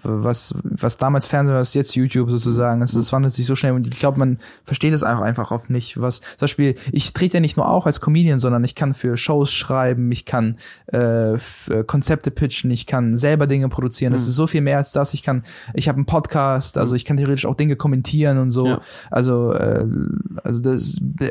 was 0.02 0.55
was 0.62 0.98
damals 0.98 1.27
Fernsehen 1.27 1.55
war, 1.55 1.60
ist 1.60 1.74
jetzt 1.74 1.94
YouTube 1.94 2.31
sozusagen, 2.31 2.81
also 2.82 2.98
es 2.98 3.12
wandelt 3.12 3.32
sich 3.32 3.47
so 3.47 3.55
schnell 3.55 3.73
und 3.73 3.86
ich 3.86 3.98
glaube, 3.98 4.19
man 4.19 4.39
versteht 4.65 4.93
es 4.93 5.02
einfach 5.02 5.23
einfach 5.23 5.51
oft 5.51 5.70
nicht, 5.70 6.01
was 6.01 6.20
zum 6.20 6.40
Beispiel 6.40 6.74
ich 6.93 7.12
trete 7.12 7.35
ja 7.35 7.40
nicht 7.40 7.56
nur 7.56 7.69
auch 7.69 7.86
als 7.86 8.01
Comedian, 8.01 8.39
sondern 8.39 8.65
ich 8.65 8.74
kann 8.74 8.94
für 8.94 9.16
Shows 9.16 9.52
schreiben, 9.52 10.10
ich 10.10 10.24
kann 10.24 10.56
äh, 10.93 11.35
äh, 11.35 11.39
Konzepte 11.86 12.31
pitchen, 12.31 12.70
ich 12.70 12.86
kann 12.86 13.16
selber 13.16 13.47
Dinge 13.47 13.69
produzieren, 13.69 14.12
das 14.12 14.23
ist 14.23 14.35
so 14.35 14.47
viel 14.47 14.60
mehr 14.60 14.78
als 14.78 14.93
das, 14.93 15.15
ich 15.15 15.23
kann, 15.23 15.44
ich 15.74 15.89
habe 15.89 15.97
einen 15.97 16.06
Podcast, 16.06 16.77
also 16.78 16.97
ich 16.97 17.05
kann 17.05 17.16
theoretisch 17.16 17.47
auch 17.47 17.55
Dinge 17.55 17.77
kommentieren 17.77 18.39
und 18.39 18.51
so, 18.51 18.66
Ja. 18.66 18.81
also 19.10 19.52
äh, 19.52 19.86
also 20.43 20.60
das 20.60 20.98
äh, 21.20 21.27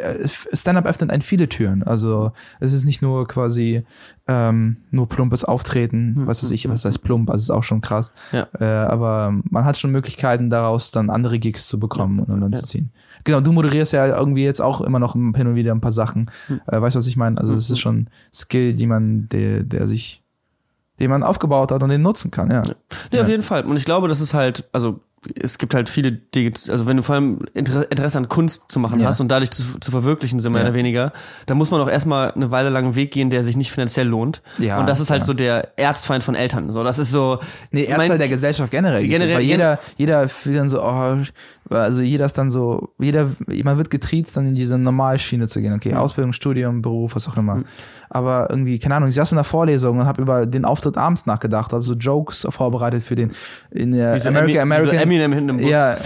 Stand-up 0.53 0.85
öffnet 0.85 1.11
einen 1.11 1.21
viele 1.21 1.49
Türen. 1.49 1.83
Also 1.83 2.31
es 2.59 2.73
ist 2.73 2.85
nicht 2.85 3.01
nur 3.01 3.27
quasi 3.27 3.83
ähm, 4.27 4.77
nur 4.91 5.07
plumpes 5.07 5.43
Auftreten, 5.43 6.15
was 6.19 6.43
weiß 6.43 6.51
ich, 6.51 6.67
was 6.69 6.85
heißt 6.85 7.01
plump, 7.03 7.29
also 7.29 7.41
ist 7.41 7.57
auch 7.57 7.63
schon 7.63 7.81
krass. 7.81 8.11
Ja. 8.31 8.47
Äh, 8.59 8.65
aber 8.65 9.33
man 9.49 9.65
hat 9.65 9.77
schon 9.77 9.91
Möglichkeiten 9.91 10.49
daraus 10.49 10.91
dann 10.91 11.09
andere 11.09 11.39
Gigs 11.39 11.67
zu 11.67 11.79
bekommen 11.79 12.19
und 12.19 12.41
dann 12.41 12.53
zu 12.53 12.65
ziehen. 12.65 12.91
Genau, 13.23 13.41
du 13.41 13.51
moderierst 13.51 13.93
ja 13.93 14.05
irgendwie 14.05 14.43
jetzt 14.43 14.61
auch 14.61 14.81
immer 14.81 14.99
noch 14.99 15.13
hin 15.13 15.47
und 15.47 15.55
wieder 15.55 15.73
ein 15.73 15.81
paar 15.81 15.91
Sachen. 15.91 16.29
Äh, 16.67 16.81
weißt 16.81 16.95
du, 16.95 16.99
was 16.99 17.07
ich 17.07 17.17
meine? 17.17 17.37
Also 17.37 17.53
das 17.53 17.69
ist 17.69 17.79
schon 17.79 18.09
Skill, 18.33 18.73
die 18.73 18.87
man, 18.87 19.27
der, 19.29 19.63
der 19.63 19.87
sich, 19.87 20.23
den 20.99 21.09
man 21.09 21.23
aufgebaut 21.23 21.71
hat 21.71 21.83
und 21.83 21.89
den 21.89 22.01
nutzen 22.01 22.31
kann, 22.31 22.51
ja. 22.51 22.63
Nee, 23.11 23.19
auf 23.19 23.27
jeden 23.27 23.43
Fall. 23.43 23.65
Und 23.65 23.77
ich 23.77 23.85
glaube, 23.85 24.07
das 24.07 24.21
ist 24.21 24.33
halt, 24.33 24.67
also 24.71 25.01
es 25.35 25.57
gibt 25.57 25.73
halt 25.73 25.89
viele 25.89 26.11
Dinge, 26.11 26.53
also 26.69 26.85
wenn 26.85 26.95
du 26.97 27.03
vor 27.03 27.15
allem 27.15 27.39
Inter- 27.53 27.89
Interesse 27.91 28.17
an 28.19 28.29
Kunst 28.29 28.63
zu 28.69 28.79
machen 28.79 28.99
Ja. 28.99 29.07
hast 29.07 29.19
und 29.19 29.29
dadurch 29.29 29.49
zu, 29.51 29.63
zu 29.79 29.91
verwirklichen, 29.91 30.39
sind 30.39 30.51
mehr 30.53 30.61
Ja. 30.61 30.67
oder 30.69 30.75
weniger, 30.75 31.11
dann 31.47 31.57
muss 31.57 31.71
man 31.71 31.81
auch 31.81 31.89
erstmal 31.89 32.31
eine 32.31 32.51
Weile 32.51 32.69
lang 32.69 32.85
einen 32.85 32.95
Weg 32.95 33.11
gehen, 33.11 33.29
der 33.29 33.43
sich 33.43 33.57
nicht 33.57 33.71
finanziell 33.71 34.07
lohnt. 34.07 34.41
Ja, 34.59 34.79
und 34.79 34.87
das 34.87 34.99
ist 34.99 35.09
halt 35.09 35.21
ja. 35.23 35.25
so 35.25 35.33
der 35.33 35.77
Erzfeind 35.77 36.23
von 36.23 36.35
Eltern. 36.35 36.71
So, 36.71 36.83
das 36.83 36.99
ist 36.99 37.11
so. 37.11 37.39
Nee, 37.71 37.83
erst 37.85 38.07
mein- 38.07 38.19
der 38.19 38.29
Gesellschaft 38.29 38.71
generell. 38.71 39.05
Generell- 39.07 39.37
weil 39.37 39.43
jeder, 39.43 39.79
jeder 39.97 40.29
fühlt 40.29 40.57
dann 40.57 40.69
so, 40.69 40.81
oh, 40.83 41.17
also 41.69 42.01
jeder 42.01 42.25
ist 42.25 42.37
dann 42.37 42.49
so, 42.49 42.93
jeder, 42.99 43.27
man 43.63 43.77
wird 43.77 43.89
getriezt, 43.89 44.37
dann 44.37 44.47
in 44.47 44.55
diese 44.55 44.77
Normalschiene 44.77 45.47
zu 45.47 45.59
gehen. 45.61 45.73
Okay, 45.73 45.95
Ausbildung, 45.95 46.31
Studium, 46.31 46.81
Beruf, 46.81 47.15
was 47.15 47.27
auch 47.27 47.35
immer. 47.37 47.63
Aber 48.09 48.47
irgendwie, 48.49 48.79
keine 48.79 48.95
Ahnung, 48.95 49.09
ich 49.09 49.15
saß 49.15 49.31
in 49.33 49.35
der 49.37 49.43
Vorlesung 49.43 49.99
und 49.99 50.05
habe 50.05 50.21
über 50.21 50.45
den 50.45 50.63
Auftritt 50.65 50.97
abends 50.97 51.25
nachgedacht, 51.25 51.73
habe 51.73 51.83
so 51.83 51.93
Jokes 51.93 52.47
vorbereitet 52.49 53.03
für 53.03 53.15
den 53.15 53.31
in 53.71 53.91
der 53.91 54.15
Wie 54.15 54.19
so 54.19 54.29
American, 54.29 54.47
Emi- 54.47 54.49
wie 54.49 54.53
so 54.55 54.61
American, 54.61 54.99
Eminem 55.01 55.33
hinten 55.33 55.49
im 55.49 55.57
Bus. 55.57 55.69
ja, 55.69 55.97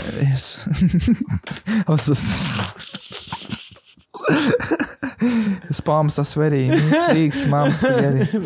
aber 1.85 1.95
es 1.95 2.07
ist 2.07 2.33
Sweaty, 5.73 6.67
knees 6.67 7.15
weak, 7.15 7.49
mom's 7.49 7.79
spaghetti. 7.79 8.27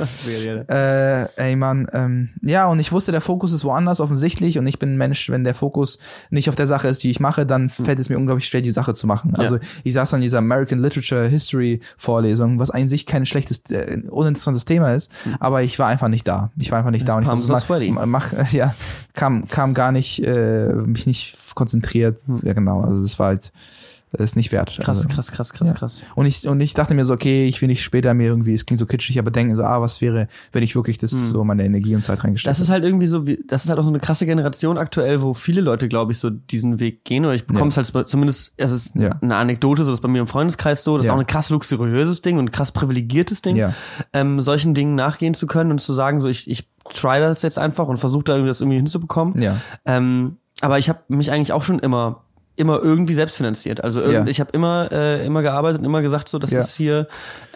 Äh, 0.68 1.28
ey 1.38 1.56
Mann, 1.56 1.88
ähm, 1.94 2.30
ja, 2.42 2.68
und 2.68 2.80
ich 2.80 2.92
wusste, 2.92 3.12
der 3.12 3.22
Fokus 3.22 3.52
ist 3.52 3.64
woanders 3.64 4.00
offensichtlich 4.00 4.58
und 4.58 4.68
ich 4.68 4.80
bin 4.80 4.94
ein 4.94 4.98
Mensch, 4.98 5.30
wenn 5.30 5.44
der 5.44 5.54
Fokus 5.54 6.00
nicht 6.30 6.50
auf 6.50 6.56
der 6.56 6.68
Sache 6.68 6.88
ist, 6.88 7.04
die 7.04 7.10
ich 7.10 7.20
mache, 7.20 7.46
dann 7.46 7.70
fällt 7.70 8.00
es 8.00 8.10
mir 8.10 8.18
unglaublich 8.18 8.46
schwer, 8.48 8.62
die 8.62 8.72
Sache 8.72 8.94
zu 8.94 9.08
machen. 9.08 9.36
Also 9.36 9.60
ich 9.84 9.94
saß 9.94 10.14
an 10.14 10.22
dieser 10.22 10.40
American 10.40 10.80
Literature 10.80 11.28
History 11.28 11.80
Vorlesung, 11.98 12.60
was 12.60 12.72
an 12.72 12.88
sich 12.88 13.06
kein 13.06 13.26
schlechtes, 13.26 13.64
äh, 13.72 14.02
uninteressantes 14.10 14.66
Thema 14.66 14.94
ist, 14.94 15.12
aber 15.40 15.64
ich 15.64 15.80
war 15.80 15.88
einfach 15.88 16.08
nicht 16.08 16.28
da. 16.28 16.52
Ich 16.58 16.72
war 16.72 16.80
einfach 16.80 16.92
nicht 16.92 17.08
da 17.08 17.16
und 17.16 17.24
ich 17.24 17.30
wusste, 17.30 17.54
mach, 17.92 18.06
mach, 18.06 18.34
ja, 18.52 18.74
kam, 19.14 19.48
kam 19.48 19.74
gar 19.74 19.92
nicht, 19.92 20.24
äh, 20.24 20.68
mich 20.74 21.06
nicht 21.06 21.38
konzentriert. 21.56 22.20
Ja, 22.44 22.54
genau, 22.54 22.82
also 22.82 23.04
es 23.04 23.18
war 23.20 23.28
halt, 23.28 23.52
ist 24.20 24.36
nicht 24.36 24.52
wert. 24.52 24.78
Krass, 24.82 24.98
also, 24.98 25.10
krass, 25.10 25.32
krass, 25.32 25.54
krass, 25.54 25.68
ja. 25.70 25.74
krass. 25.74 26.04
und 26.16 26.26
ich, 26.26 26.48
und 26.48 26.60
ich 26.62 26.74
dachte 26.74 26.94
mir 26.94 27.04
so, 27.06 27.14
okay, 27.14 27.46
ich 27.46 27.62
will 27.62 27.68
nicht 27.68 27.84
später 27.84 28.14
mir 28.14 28.28
irgendwie, 28.28 28.54
es 28.54 28.66
klingt 28.66 28.80
so 28.80 28.86
kitschig, 28.86 29.20
aber 29.20 29.32
denken 29.32 29.56
so, 29.56 29.64
ah, 29.64 29.82
was 29.82 30.02
wäre, 30.02 30.28
wenn 30.52 30.64
ich 30.64 30.76
wirklich 30.76 30.98
das 30.98 31.12
so 31.12 31.44
meine 31.44 31.66
Energie 31.66 31.96
und 31.96 32.02
Zeit 32.04 32.24
reingesteckt 32.24 32.50
Das 32.50 32.60
ist 32.60 32.70
halt 32.70 32.84
irgendwie 32.84 33.08
so, 33.08 33.26
wie, 33.28 33.44
das 33.48 33.64
ist 33.64 33.70
halt 33.70 33.80
auch 33.80 33.84
so 33.84 33.90
eine 33.90 34.00
krasse 34.00 34.26
Generation 34.26 34.78
aktuell, 34.78 35.22
wo 35.22 35.34
viele 35.34 35.62
Leute, 35.62 35.88
glaube 35.88 36.12
ich, 36.12 36.20
so 36.20 36.30
diesen 36.30 36.80
Weg 36.80 37.04
gehen. 37.06 37.26
Oder 37.26 37.34
ich 37.36 37.46
bekomme 37.48 37.70
es 37.70 37.78
halt 37.78 37.88
so- 37.88 38.04
zumindest, 38.04 38.54
es 38.58 38.72
ist 38.72 38.96
Ja. 38.96 39.18
eine 39.22 39.36
Anekdote, 39.36 39.84
so 39.84 39.92
das 39.92 40.02
bei 40.02 40.08
mir 40.08 40.20
im 40.20 40.28
Freundeskreis 40.28 40.84
so, 40.84 40.98
das 40.98 41.06
Ja. 41.06 41.12
ist 41.12 41.16
auch 41.16 41.20
ein 41.20 41.28
krass 41.28 41.50
luxuriöses 41.50 42.22
Ding 42.22 42.38
und 42.38 42.46
ein 42.46 42.52
krass 42.52 42.72
privilegiertes 42.72 43.42
Ding, 43.42 43.56
Ja. 43.56 43.74
ähm, 44.14 44.42
solchen 44.42 44.74
Dingen 44.74 44.96
nachgehen 44.96 45.34
zu 45.34 45.48
können 45.48 45.72
und 45.72 45.80
zu 45.80 45.94
sagen, 45.94 46.20
so 46.20 46.28
ich, 46.28 46.50
ich 46.50 46.68
try 46.94 47.20
das 47.20 47.42
jetzt 47.42 47.58
einfach 47.58 47.88
und 47.88 47.98
versuche 47.98 48.24
da 48.26 48.34
irgendwie 48.34 48.50
das 48.50 48.62
irgendwie 48.62 48.78
hinzubekommen. 48.78 49.42
Ja. 49.42 49.58
Ähm, 49.86 50.38
aber 50.62 50.78
ich 50.78 50.88
habe 50.90 51.00
mich 51.08 51.32
eigentlich 51.32 51.52
auch 51.52 51.64
schon 51.64 51.80
immer 51.80 52.25
immer 52.58 52.80
irgendwie 52.82 53.14
selbst 53.14 53.36
finanziert. 53.38 53.84
Also 53.84 54.02
irgend, 54.02 54.26
Ja. 54.28 54.32
ich 54.32 54.40
habe 54.40 54.50
immer 54.54 54.90
äh, 54.92 55.26
immer 55.26 55.42
gearbeitet 55.42 55.80
und 55.80 55.86
immer 55.86 56.02
gesagt 56.02 56.30
so, 56.30 56.40
das 56.40 56.52
Ja. 56.52 56.60
ist 56.60 56.76
hier 56.76 57.08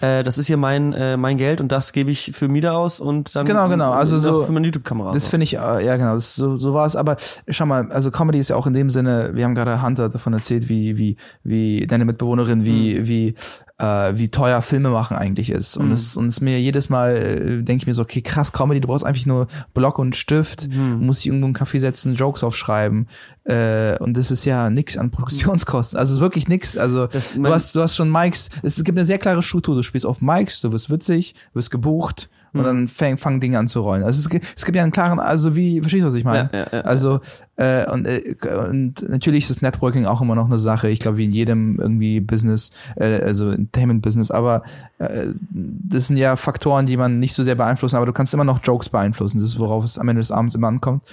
äh, 0.02 0.24
das 0.24 0.38
ist 0.38 0.48
hier 0.48 0.58
mein 0.58 0.94
äh, 0.94 1.16
mein 1.18 1.38
Geld 1.38 1.62
und 1.62 1.72
das 1.72 1.92
gebe 1.94 2.12
ich 2.12 2.32
für 2.34 2.48
Miete 2.48 2.74
aus 2.74 3.00
und 3.00 3.36
dann 3.36 3.46
Genau, 3.46 3.70
genau. 3.70 3.92
Also 3.92 4.18
so- 4.18 4.42
für 4.42 4.52
meine 4.52 4.66
YouTube 4.68 4.84
Kamera. 4.84 5.12
Das 5.12 5.28
finde 5.28 5.44
ich, 5.46 5.56
äh, 5.56 5.86
ja 5.86 5.96
genau, 5.98 6.16
das, 6.16 6.36
so, 6.36 6.58
so 6.58 6.74
war 6.74 6.86
es. 6.86 6.96
Aber 6.96 7.16
schau 7.48 7.66
mal, 7.66 7.92
also 7.92 8.12
Comedy 8.12 8.40
ist 8.40 8.50
ja 8.50 8.56
auch 8.56 8.68
in 8.68 8.74
dem 8.74 8.90
Sinne, 8.90 9.32
wir 9.34 9.46
haben 9.46 9.56
gerade 9.56 9.82
Hunter 9.82 10.10
davon 10.10 10.34
erzählt, 10.34 10.70
wie, 10.70 10.98
wie, 10.98 11.18
wie 11.44 11.88
deine 11.88 12.06
Mitbewohnerin, 12.06 12.66
wie, 12.66 13.08
wie, 13.08 13.36
äh, 13.80 14.18
wie 14.18 14.30
teuer 14.30 14.62
Filme 14.62 14.90
machen 14.90 15.16
eigentlich 15.18 15.50
ist. 15.50 15.78
Und 15.78 15.92
es, 15.92 16.16
und 16.18 16.28
es 16.28 16.42
mir 16.42 16.60
jedes 16.60 16.90
Mal, 16.90 17.16
äh, 17.16 17.64
denke 17.64 17.84
ich 17.84 17.88
mir 17.88 17.94
so, 17.94 18.02
okay, 18.02 18.22
krass, 18.22 18.52
Comedy, 18.52 18.82
du 18.82 18.88
brauchst 18.88 19.06
einfach 19.06 19.26
nur 19.26 19.48
Block 19.74 19.98
und 20.00 20.16
Stift, 20.16 20.68
musst 21.00 21.22
dich 21.22 21.28
irgendwo 21.28 21.48
in 21.48 21.56
einen 21.56 21.66
Café 21.66 21.80
setzen, 21.80 22.14
Jokes 22.16 22.44
aufschreiben. 22.44 23.08
Äh, 23.46 23.98
und 24.00 24.16
das 24.18 24.32
ist 24.32 24.46
ja 24.46 24.70
nix 24.70 24.98
an 24.98 25.10
Produktionskosten. 25.12 25.98
Also 25.98 26.12
es 26.12 26.18
ist 26.18 26.22
wirklich 26.22 26.48
nix. 26.48 26.78
Also 26.78 27.08
du 27.08 27.20
mein- 27.40 27.54
hast, 27.54 27.76
du 27.76 27.82
hast 27.82 27.96
schon 27.96 28.12
Mics, 28.12 28.50
es 28.64 28.84
gibt 28.84 28.98
eine 28.98 29.06
sehr 29.06 29.18
klare 29.18 29.42
Struktur. 29.42 29.76
Du 29.76 29.84
spielst 29.84 30.06
auf 30.06 30.22
Mics, 30.22 30.62
du 30.62 30.72
wirst 30.72 30.90
witzig, 30.90 31.34
wirst 31.54 31.72
gebucht 31.72 32.30
und 32.54 32.64
dann 32.64 32.88
fang, 32.88 33.18
fangen 33.18 33.40
Dinge 33.40 33.60
an 33.60 33.68
zu 33.68 33.82
rollen. 33.82 34.04
Also 34.04 34.20
es 34.20 34.30
gibt, 34.30 34.46
es 34.56 34.66
gibt 34.66 34.76
ja 34.76 34.84
einen 34.84 34.92
klaren, 34.92 35.20
also 35.20 35.56
wie, 35.56 35.82
verstehst 35.82 36.04
du, 36.04 36.08
was 36.08 36.16
ich 36.16 36.24
meine? 36.24 36.50
Ja, 36.52 36.60
ja, 36.60 36.68
ja, 36.72 36.82
also 36.82 37.20
äh, 37.58 37.90
und, 37.92 38.08
äh, 38.08 38.36
und 38.70 39.08
natürlich 39.08 39.44
ist 39.44 39.52
das 39.52 39.62
Networking 39.62 40.06
auch 40.06 40.22
immer 40.22 40.36
noch 40.36 40.46
eine 40.46 40.58
Sache, 40.58 40.90
ich 40.90 41.00
glaube, 41.00 41.18
wie 41.18 41.26
in 41.26 41.34
jedem 41.34 41.80
irgendwie 41.80 42.20
Business, 42.22 42.72
äh, 42.96 43.22
also 43.22 43.50
Entertainment-Business, 43.50 44.32
aber 44.32 44.64
äh, 44.98 45.28
das 45.50 46.08
sind 46.08 46.18
ja 46.18 46.36
Faktoren, 46.36 46.86
die 46.86 46.98
man 46.98 47.20
nicht 47.20 47.34
so 47.34 47.44
sehr 47.44 47.56
beeinflussen, 47.56 47.98
aber 47.98 48.06
du 48.06 48.14
kannst 48.14 48.34
immer 48.34 48.44
noch 48.44 48.60
Jokes 48.64 48.90
beeinflussen. 48.90 49.40
Das 49.40 49.50
ist, 49.50 49.60
worauf 49.60 49.84
es 49.84 49.98
am 49.98 50.08
Ende 50.08 50.22
des 50.22 50.32
Abends 50.32 50.56
immer 50.56 50.68
ankommt. 50.68 51.04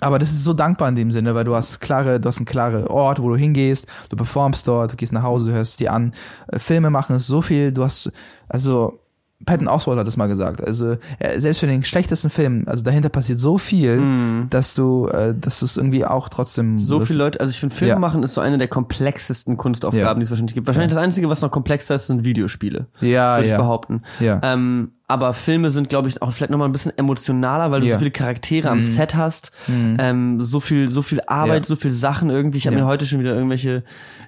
Aber 0.00 0.18
das 0.18 0.30
ist 0.30 0.44
so 0.44 0.52
dankbar 0.52 0.88
in 0.88 0.96
dem 0.96 1.10
Sinne, 1.10 1.34
weil 1.34 1.44
du 1.44 1.54
hast 1.54 1.80
klare, 1.80 2.18
du 2.20 2.28
hast 2.28 2.38
einen 2.38 2.46
klaren 2.46 2.86
Ort, 2.86 3.20
wo 3.20 3.28
du 3.28 3.36
hingehst, 3.36 3.86
du 4.08 4.16
performst 4.16 4.66
dort, 4.66 4.92
du 4.92 4.96
gehst 4.96 5.12
nach 5.12 5.22
Hause, 5.22 5.52
hörst 5.52 5.80
dir 5.80 5.92
an. 5.92 6.12
Äh, 6.48 6.58
Filme 6.58 6.90
machen 6.90 7.16
ist 7.16 7.26
so 7.26 7.42
viel, 7.42 7.72
du 7.72 7.84
hast, 7.84 8.10
also 8.48 9.00
Patton 9.44 9.68
Oswalt 9.68 9.98
hat 9.98 10.06
das 10.06 10.16
mal 10.16 10.26
gesagt. 10.26 10.62
Also 10.62 10.96
äh, 11.18 11.38
selbst 11.40 11.60
für 11.60 11.66
den 11.66 11.82
schlechtesten 11.82 12.30
Film, 12.30 12.64
also 12.66 12.82
dahinter 12.84 13.08
passiert 13.08 13.38
so 13.38 13.58
viel, 13.58 14.46
dass 14.50 14.74
du, 14.74 15.06
äh, 15.08 15.34
dass 15.38 15.58
du 15.60 15.66
es 15.66 15.76
irgendwie 15.76 16.04
auch 16.04 16.28
trotzdem 16.28 16.74
Mm. 16.74 16.78
So 16.78 16.98
das- 16.98 17.08
viele 17.08 17.18
Leute, 17.18 17.40
also 17.40 17.50
ich 17.50 17.60
finde, 17.60 17.74
Filme 17.74 17.94
Ja. 17.94 17.98
machen 17.98 18.22
ist 18.22 18.34
so 18.34 18.40
eine 18.40 18.58
der 18.58 18.68
komplexesten 18.68 19.56
Kunstaufgaben, 19.56 20.06
Ja. 20.06 20.14
die 20.14 20.22
es 20.22 20.30
wahrscheinlich 20.30 20.54
gibt. 20.54 20.66
Wahrscheinlich 20.66 20.92
das 20.92 21.02
Einzige, 21.02 21.28
was 21.28 21.42
noch 21.42 21.50
komplexer 21.50 21.94
ist, 21.94 22.06
sind 22.06 22.24
Videospiele. 22.24 22.86
Ja, 23.00 23.36
würde 23.36 23.44
ich 23.44 23.50
ja. 23.50 23.56
behaupten. 23.58 24.02
Ja. 24.20 24.40
Ähm, 24.42 24.92
aber 25.06 25.34
Filme 25.34 25.70
sind, 25.70 25.90
glaube 25.90 26.08
ich, 26.08 26.22
auch 26.22 26.32
vielleicht 26.32 26.50
nochmal 26.50 26.68
ein 26.68 26.72
bisschen 26.72 26.96
emotionaler, 26.96 27.70
weil 27.70 27.80
du 27.82 27.86
Ja. 27.86 27.92
Mhm. 27.94 27.96
so 27.96 27.98
viele 28.00 28.10
Charaktere 28.10 28.70
am 28.70 28.80
Set 28.82 29.14
hast, 29.14 29.52
ähm, 29.68 30.40
so 30.40 30.60
viel, 30.60 30.88
so 30.88 31.02
viel 31.02 31.20
Arbeit, 31.26 31.64
Ja. 31.64 31.68
so 31.68 31.76
viel 31.76 31.90
Sachen 31.90 32.30
irgendwie. 32.30 32.56
Ich 32.56 32.66
habe 32.66 32.76
Ja. 32.76 32.82
mir 32.82 32.88
heute 32.88 33.04
schon 33.04 33.20
wieder 33.20 33.34
irgendwelche, 33.34 33.84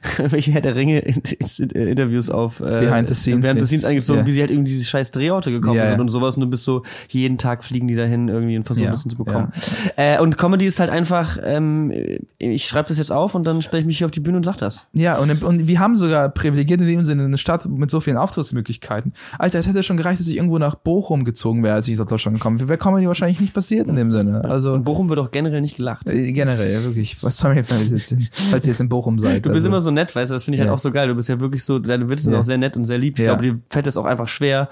irgendwelche 0.19 0.53
Herr 0.53 0.61
der 0.61 0.75
Ringe 0.77 0.99
in, 1.01 1.23
in, 1.59 1.71
in 1.71 1.87
Interviews 1.89 2.31
auf 2.31 2.61
äh, 2.61 2.79
Behind 2.79 3.09
the 3.09 3.15
scenes 3.15 3.43
behind 3.47 3.61
the 3.61 3.67
scenes 3.67 3.85
eingezogen, 3.85 4.21
Ja. 4.23 4.27
wie 4.27 4.33
sie 4.33 4.41
halt 4.41 4.51
irgendwie 4.51 4.73
diese 4.73 4.85
scheiß 4.85 5.11
Drehorte 5.11 5.51
gekommen 5.51 5.77
Ja, 5.77 5.87
sind 5.87 5.95
ja. 5.97 6.01
und 6.01 6.09
sowas. 6.09 6.37
Und 6.37 6.43
du 6.43 6.47
bist 6.49 6.65
so, 6.65 6.83
jeden 7.09 7.39
Tag 7.39 7.65
fliegen 7.65 7.89
die 7.89 7.95
dahin 7.95 8.29
irgendwie 8.29 8.57
und 8.57 8.65
versuchen 8.65 8.85
Ja. 8.85 8.91
ein 8.91 8.95
bisschen 8.95 9.11
zu 9.11 9.17
bekommen. 9.19 9.53
Äh, 9.97 10.21
und 10.21 10.37
Comedy 10.39 10.67
ist 10.67 10.81
halt 10.81 10.91
einfach, 10.91 11.39
ähm, 11.43 11.93
ich 12.39 12.67
schreibe 12.67 12.89
das 12.89 12.99
jetzt 12.99 13.13
auf 13.13 13.35
und 13.35 13.47
dann 13.47 13.63
stelle 13.63 13.81
ich 13.81 13.87
mich 13.87 13.99
hier 13.99 14.07
auf 14.07 14.11
die 14.11 14.21
Bühne 14.21 14.37
und 14.39 14.45
sag 14.45 14.57
das. 14.59 14.87
Ja, 14.93 15.19
und, 15.19 15.43
und 15.43 15.69
wir 15.69 15.79
haben 15.81 15.97
sogar 15.97 16.29
privilegiert 16.29 16.81
in 16.81 16.87
dem 16.87 17.03
Sinne 17.03 17.25
eine 17.25 17.39
Stadt 17.39 17.67
mit 17.67 17.91
so 17.91 18.01
vielen 18.01 18.17
Auftrittsmöglichkeiten. 18.17 19.13
Alter, 19.39 19.59
es 19.59 19.67
hätte 19.67 19.83
schon 19.83 19.97
gereicht, 19.97 20.21
dass 20.21 20.29
ich 20.29 20.37
irgendwo 20.37 20.59
nach 20.59 20.75
Bochum 20.75 21.25
gezogen 21.25 21.63
wäre, 21.63 21.75
als 21.75 21.89
ich 21.89 21.99
nach 21.99 22.07
Deutschland 22.07 22.37
gekommen 22.39 22.59
wäre. 22.59 22.69
Wäre 22.69 22.79
Comedy 22.79 23.07
wahrscheinlich 23.07 23.41
nicht 23.41 23.55
passiert 23.55 23.89
in 23.89 23.97
dem 23.97 24.13
Sinne. 24.13 24.45
Also 24.45 24.75
In 24.75 24.85
Bochum 24.85 25.09
wird 25.09 25.19
auch 25.19 25.31
generell 25.31 25.61
nicht 25.61 25.77
gelacht. 25.77 26.09
äh, 26.09 26.33
generell, 26.33 26.85
wirklich. 26.85 27.23
Was 27.23 27.39
soll 27.39 27.55
mir 27.55 27.61
jetzt 27.61 28.13
in, 28.13 28.29
falls 28.51 28.65
ihr 28.67 28.73
jetzt 28.73 28.81
in 28.81 28.89
Bochum 28.89 29.19
seid? 29.19 29.45
Du 29.45 29.51
bist 29.51 29.57
also, 29.57 29.69
immer 29.69 29.81
so 29.81 29.91
nett, 29.97 30.15
weißt 30.15 30.31
du, 30.31 30.35
das 30.35 30.45
finde 30.45 30.55
ich 30.57 30.61
halt 30.61 30.69
Ja. 30.69 30.75
auch 30.75 30.79
so 30.79 30.93
geil. 30.93 31.09
Du 31.09 31.15
bist 31.17 31.29
ja 31.29 31.41
wirklich 31.41 31.65
so, 31.65 31.81
deine 31.81 32.09
Witze 32.09 32.25
sind 32.25 32.35
Ja. 32.35 32.39
auch 32.39 32.45
sehr 32.45 32.59
nett 32.59 32.77
und 32.77 32.85
sehr 32.85 32.99
lieb. 32.99 33.19
Ich 33.19 33.25
glaube, 33.25 33.43
dir 33.43 33.59
fällt 33.71 33.87
das 33.87 33.97
auch 33.97 34.05
einfach 34.05 34.29
schwer. 34.29 34.69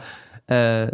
Äh, 0.47 0.89
ich 0.89 0.93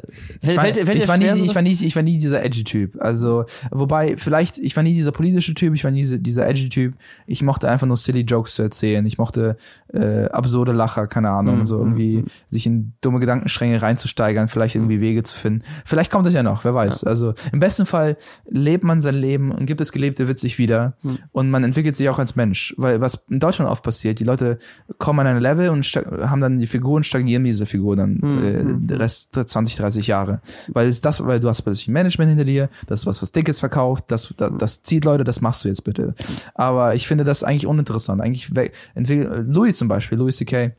war, 0.56 0.64
fällt, 0.64 0.77
fällt 0.77 0.98
ich, 1.02 1.09
war 1.09 1.18
nie, 1.18 1.27
ich, 1.44 1.55
war 1.55 1.62
nie, 1.62 1.72
ich 1.72 1.97
war 1.97 2.02
nie 2.05 2.18
dieser 2.18 2.44
edgy 2.44 2.62
Typ. 2.62 2.97
Also, 3.01 3.47
wobei, 3.72 4.16
vielleicht, 4.16 4.59
ich 4.59 4.77
war 4.77 4.82
nie 4.85 4.94
dieser 4.94 5.10
politische 5.10 5.55
Typ, 5.55 5.74
ich 5.74 5.82
war 5.82 5.90
nie 5.90 6.02
diese, 6.02 6.20
dieser 6.20 6.48
edgy 6.48 6.68
Typ. 6.68 6.94
Ich 7.27 7.43
mochte 7.43 7.68
einfach 7.68 7.86
nur 7.89 7.97
silly 7.97 8.20
Jokes 8.20 8.55
zu 8.55 8.62
erzählen. 8.62 9.05
Ich 9.06 9.18
mochte 9.18 9.56
äh, 9.93 10.27
absurde 10.27 10.70
Lacher, 10.72 11.09
keine 11.09 11.31
Ahnung, 11.31 11.59
Mhm, 11.59 11.66
so 11.66 11.78
irgendwie 11.78 12.24
sich 12.48 12.64
in 12.66 12.93
dumme 13.01 13.18
Gedankenstränge 13.18 13.82
reinzusteigern, 13.82 14.47
vielleicht 14.47 14.77
Mhm. 14.77 14.82
irgendwie 14.82 15.01
Wege 15.01 15.22
zu 15.24 15.36
finden. 15.36 15.62
Vielleicht 15.85 16.12
kommt 16.12 16.27
das 16.27 16.35
ja 16.35 16.44
noch, 16.44 16.64
wer 16.64 16.74
weiß. 16.74 17.02
Also, 17.05 17.35
im 17.52 17.59
besten 17.59 17.86
Fall 17.86 18.16
lebt 18.48 18.85
man 18.85 19.01
sein 19.01 19.14
Leben 19.14 19.51
und 19.51 19.66
gibt 19.66 19.81
das 19.81 19.90
Gelebte 19.90 20.28
witzig 20.28 20.59
wieder. 20.59 20.94
Mhm. 21.02 21.18
Und 21.32 21.51
man 21.51 21.64
entwickelt 21.64 21.97
sich 21.97 22.09
auch 22.09 22.20
als 22.20 22.36
Mensch. 22.36 22.72
Weil 22.77 23.01
was 23.01 23.24
in 23.28 23.40
Deutschland 23.40 23.68
oft 23.68 23.82
passiert, 23.82 24.20
die 24.20 24.24
Leute 24.24 24.59
kommen 24.98 25.18
an 25.20 25.27
ein 25.36 25.40
Level 25.43 25.70
und 25.70 25.85
haben 25.86 26.40
dann 26.40 26.60
die 26.60 26.66
Figur 26.68 26.94
und 26.94 27.05
stagnieren 27.05 27.43
diese 27.43 27.66
Figur 27.66 27.97
dann 27.97 28.18
Mhm. 28.22 28.39
äh, 28.44 28.86
der 28.86 29.01
Rest 29.01 29.40
20, 29.47 29.77
30 29.77 30.07
Jahre. 30.07 30.41
Weil 30.69 30.89
es 30.89 31.01
das, 31.01 31.25
weil 31.25 31.41
du 31.41 31.49
hast 31.49 31.62
plötzlich 31.62 31.89
ein 31.89 31.93
Management 31.93 32.31
hinter 32.31 32.45
dir, 32.45 32.69
das 32.87 33.01
ist 33.01 33.07
was, 33.07 33.23
was 33.23 33.33
Dickes 33.33 33.61
verkauft, 33.61 34.05
das, 34.09 34.33
das, 34.37 34.53
das 34.59 34.83
zieht 34.83 35.05
Leute, 35.05 35.25
das 35.25 35.41
machst 35.41 35.65
du 35.65 35.69
jetzt 35.69 35.85
bitte. 35.85 36.15
Aber 36.55 36.95
ich 36.95 37.07
finde 37.07 37.25
das 37.25 37.45
eigentlich 37.45 37.67
uninteressant. 37.67 38.21
Eigentlich 38.21 38.51
entwickelt, 38.95 39.47
Louis 39.49 39.77
zum 39.77 39.89
Beispiel, 39.89 40.19
Louis 40.19 40.37
C.K., 40.37 40.73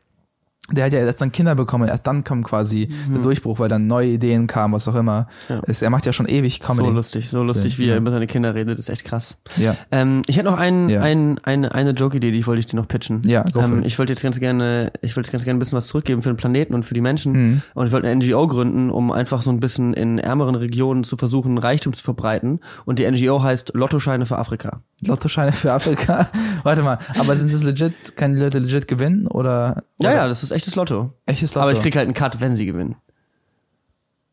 der 0.71 0.85
hat 0.85 0.93
ja 0.93 0.99
erst 0.99 1.21
dann 1.21 1.31
Kinder 1.31 1.55
bekommen, 1.55 1.87
erst 1.87 2.07
dann 2.07 2.23
kam 2.23 2.43
quasi 2.43 2.89
der 3.11 3.21
Durchbruch, 3.21 3.59
weil 3.59 3.69
dann 3.69 3.87
neue 3.87 4.07
Ideen 4.09 4.47
kamen, 4.47 4.73
was 4.73 4.87
auch 4.87 4.95
immer. 4.95 5.27
Mhm. 5.49 5.55
Ja. 5.55 5.61
Es, 5.67 5.81
er 5.81 5.89
macht 5.89 6.05
ja 6.05 6.13
schon 6.13 6.27
ewig 6.27 6.59
Comedy. 6.59 6.87
So 6.87 6.93
lustig, 6.93 7.29
so 7.29 7.43
lustig, 7.43 7.79
wie 7.79 7.85
Ja. 7.85 7.93
er 7.93 7.97
über 7.97 8.11
seine 8.11 8.27
Kinder 8.27 8.55
redet, 8.55 8.79
ist 8.79 8.89
echt 8.89 9.03
krass. 9.03 9.37
Ja. 9.57 9.75
Ähm, 9.91 10.21
ich 10.27 10.37
hätte 10.37 10.49
noch 10.49 10.57
einen, 10.57 10.89
Ja. 10.89 11.01
ein, 11.01 11.37
eine, 11.43 11.73
eine 11.73 11.91
Joke-Idee, 11.91 12.31
die 12.31 12.45
wollte 12.47 12.59
ich 12.59 12.65
dir 12.67 12.75
noch 12.77 12.87
pitchen. 12.87 13.21
Ja, 13.25 13.43
go 13.53 13.59
ähm. 13.61 13.83
Ich 13.83 13.97
wollte 13.99 14.13
jetzt 14.13 14.23
ganz 14.23 14.39
gerne, 14.39 14.91
ich 15.01 15.15
wollte 15.15 15.31
ganz 15.31 15.43
gerne 15.43 15.57
ein 15.57 15.59
bisschen 15.59 15.77
was 15.77 15.87
zurückgeben 15.87 16.21
für 16.21 16.29
den 16.29 16.37
Planeten 16.37 16.73
und 16.73 16.83
für 16.83 16.93
die 16.93 17.01
Menschen. 17.01 17.33
Mhm. 17.33 17.61
Und 17.73 17.87
ich 17.87 17.91
wollte 17.93 18.07
eine 18.07 18.15
NGO 18.23 18.47
gründen, 18.47 18.89
um 18.89 19.11
einfach 19.11 19.41
so 19.41 19.51
ein 19.51 19.59
bisschen 19.59 19.93
in 19.93 20.17
ärmeren 20.19 20.55
Regionen 20.55 21.03
zu 21.03 21.17
versuchen, 21.17 21.57
Reichtum 21.57 21.93
zu 21.93 22.03
verbreiten. 22.03 22.59
Und 22.85 22.99
die 22.99 23.09
NGO 23.09 23.41
heißt 23.43 23.71
Lottoscheine 23.73 24.25
für 24.25 24.37
Afrika. 24.37 24.81
Lottoscheine 25.05 25.51
für 25.51 25.73
Afrika. 25.73 26.29
Warte 26.63 26.83
mal, 26.83 26.99
aber 27.19 27.35
sind 27.35 27.51
das 27.51 27.63
legit, 27.63 28.15
kann 28.15 28.33
die 28.35 28.39
Leute 28.39 28.59
legit 28.59 28.87
gewinnen 28.87 29.27
oder? 29.27 29.83
Ja, 29.99 30.09
oder 30.09 30.15
ja, 30.15 30.27
das 30.27 30.43
ist 30.43 30.51
echtes 30.61 30.75
Lotto. 30.75 31.13
Echtes 31.25 31.53
Lotto. 31.55 31.63
Aber 31.63 31.73
ich 31.73 31.81
krieg 31.81 31.95
halt 31.95 32.05
einen 32.05 32.13
Cut, 32.13 32.39
wenn 32.41 32.55
sie 32.55 32.65
gewinnen. 32.65 32.95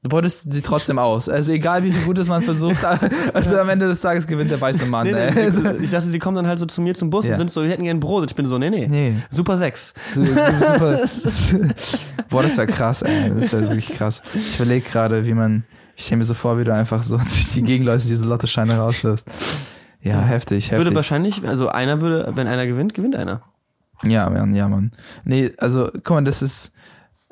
Du 0.03 0.11
beutest 0.11 0.53
sie 0.53 0.63
trotzdem 0.63 0.97
aus. 0.99 1.29
Also 1.29 1.51
egal 1.51 1.83
wie 1.83 1.91
viel 1.91 2.05
Gutes 2.05 2.29
man 2.29 2.43
versucht, 2.43 2.85
also 3.35 3.59
am 3.59 3.69
Ende 3.69 3.89
des 3.89 4.01
Tages 4.01 4.29
gewinnt 4.29 4.51
der 4.51 4.61
weiße 4.61 4.87
Mann. 4.87 5.09
Nee, 5.09 5.13
ey. 5.13 5.51
nee, 5.51 5.71
ich 5.83 5.91
dachte, 5.91 6.09
sie 6.09 6.21
kommen 6.21 6.37
dann 6.37 6.47
halt 6.47 6.61
so 6.61 6.67
zu 6.67 6.81
mir 6.81 6.95
zum 6.95 7.11
Bus 7.11 7.25
Ja. 7.27 7.33
und 7.33 7.39
sind 7.39 7.51
so, 7.51 7.63
wir 7.65 7.71
hätten 7.71 7.83
gern 7.83 7.99
Brot. 7.99 8.31
Ich 8.31 8.37
bin 8.37 8.47
so, 8.47 8.59
nee, 8.59 8.71
nee. 8.71 8.87
Nee. 8.87 9.15
Super 9.31 9.57
sechs. 9.57 9.95
So, 10.13 10.25
so, 10.25 10.31
super. 10.35 11.01
Boah, 12.31 12.43
das 12.45 12.57
wäre 12.57 12.69
krass, 12.69 13.03
ey. 13.03 13.33
Das 13.35 13.53
wäre 13.53 13.63
wirklich 13.63 13.89
krass. 13.89 14.23
Ich 14.35 14.61
überlege 14.61 14.89
gerade, 14.89 15.27
wie 15.27 15.35
man, 15.35 15.65
ich 15.97 16.05
stelle 16.05 16.19
mir 16.19 16.25
so 16.25 16.35
vor, 16.35 16.59
wie 16.61 16.65
du 16.65 16.73
einfach 16.73 17.03
so 17.03 17.17
durch 17.17 17.53
die 17.55 17.63
Gegenläufe 17.65 18.07
diese 18.07 18.25
Lottoscheine 18.25 18.77
rauswirfst. 18.79 19.27
Ja, 20.01 20.21
heftig, 20.21 20.67
heftig. 20.67 20.79
Würde 20.79 20.95
wahrscheinlich, 20.95 21.47
also 21.47 21.71
einer 21.71 22.01
würde, 22.01 22.31
wenn 22.37 22.47
einer 22.47 22.69
gewinnt, 22.69 22.95
gewinnt 22.95 23.17
einer. 23.17 23.43
Ja, 24.07 24.29
Mann, 24.31 24.55
ja, 24.55 24.69
Mann. 24.69 24.93
Nee, 25.25 25.51
also, 25.59 25.91
guck 25.93 26.11
mal, 26.11 26.25
das 26.25 26.43
ist, 26.43 26.73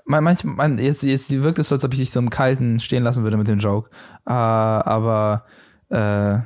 man, 0.05 0.25
manchmal, 0.25 0.55
man, 0.55 0.79
jetzt, 0.79 1.03
jetzt 1.03 1.31
wirkt 1.43 1.59
es 1.59 1.69
so, 1.69 1.75
als 1.75 1.85
ob 1.85 1.93
ich 1.93 1.99
dich 2.01 2.11
so 2.11 2.21
im 2.21 2.31
Kalten 2.31 2.79
stehen 2.79 3.03
lassen 3.05 3.23
würde 3.25 3.37
mit 3.37 3.49
dem 3.49 3.59
Joke. 3.59 3.91
Äh, 4.27 4.33
aber, 4.33 5.45
äh, 5.91 6.39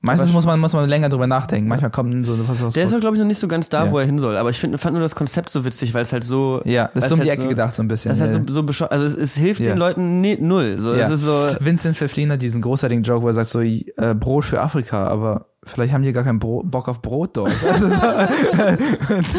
meistens 0.00 0.32
muss 0.32 0.46
man, 0.46 0.60
muss 0.60 0.74
man 0.74 0.88
länger 0.88 1.08
drüber 1.08 1.26
nachdenken. 1.26 1.68
Manchmal 1.68 1.90
kommt 1.90 2.24
so 2.26 2.38
was, 2.48 2.62
was 2.62 2.74
Der 2.74 2.84
ist 2.84 2.94
auch, 2.94 3.00
glaube 3.00 3.16
ich, 3.16 3.20
noch 3.20 3.26
nicht 3.26 3.40
so 3.40 3.48
ganz 3.48 3.68
da, 3.68 3.86
Ja. 3.86 3.90
wo 3.90 3.98
er 3.98 4.06
hin 4.06 4.18
soll. 4.18 4.36
Aber 4.36 4.50
ich 4.50 4.58
find, 4.58 4.78
fand 4.78 4.94
nur 4.94 5.02
das 5.02 5.14
Konzept 5.14 5.50
so 5.50 5.64
witzig, 5.64 5.94
weil 5.94 6.02
es 6.02 6.12
halt 6.12 6.24
so. 6.24 6.60
Ja, 6.64 6.90
das 6.94 7.04
ist 7.04 7.08
so 7.10 7.14
um 7.16 7.22
die 7.22 7.28
halt 7.30 7.38
Ecke 7.40 7.48
gedacht, 7.48 7.74
so 7.74 7.82
ein 7.82 7.88
bisschen. 7.88 8.10
Das 8.10 8.18
ist 8.20 8.32
ja. 8.32 8.38
halt 8.38 8.50
so, 8.50 8.66
so. 8.70 8.86
Also 8.86 9.06
es, 9.06 9.16
es 9.16 9.36
hilft 9.36 9.60
Ja. 9.60 9.68
den 9.68 9.78
Leuten 9.78 10.20
ne, 10.20 10.36
null. 10.40 10.76
So, 10.78 10.94
Ja. 10.94 11.06
Es 11.06 11.10
ist 11.10 11.22
so. 11.22 11.32
Vincent 11.60 11.96
Pfefflin 11.96 12.30
hat 12.30 12.42
diesen 12.42 12.62
großartigen 12.62 13.02
Joke, 13.02 13.22
wo 13.22 13.28
er 13.28 13.32
sagt 13.34 13.48
so, 13.48 13.60
äh, 13.60 13.84
Brot 14.14 14.44
für 14.44 14.60
Afrika, 14.60 15.06
aber 15.08 15.46
vielleicht 15.66 15.92
haben 15.92 16.02
die 16.02 16.12
gar 16.12 16.24
keinen 16.24 16.38
Bro 16.38 16.62
Bock 16.64 16.88
auf 16.88 17.00
Brot 17.02 17.36
dort. 17.36 17.52
Also 17.64 17.88
so, 17.88 17.96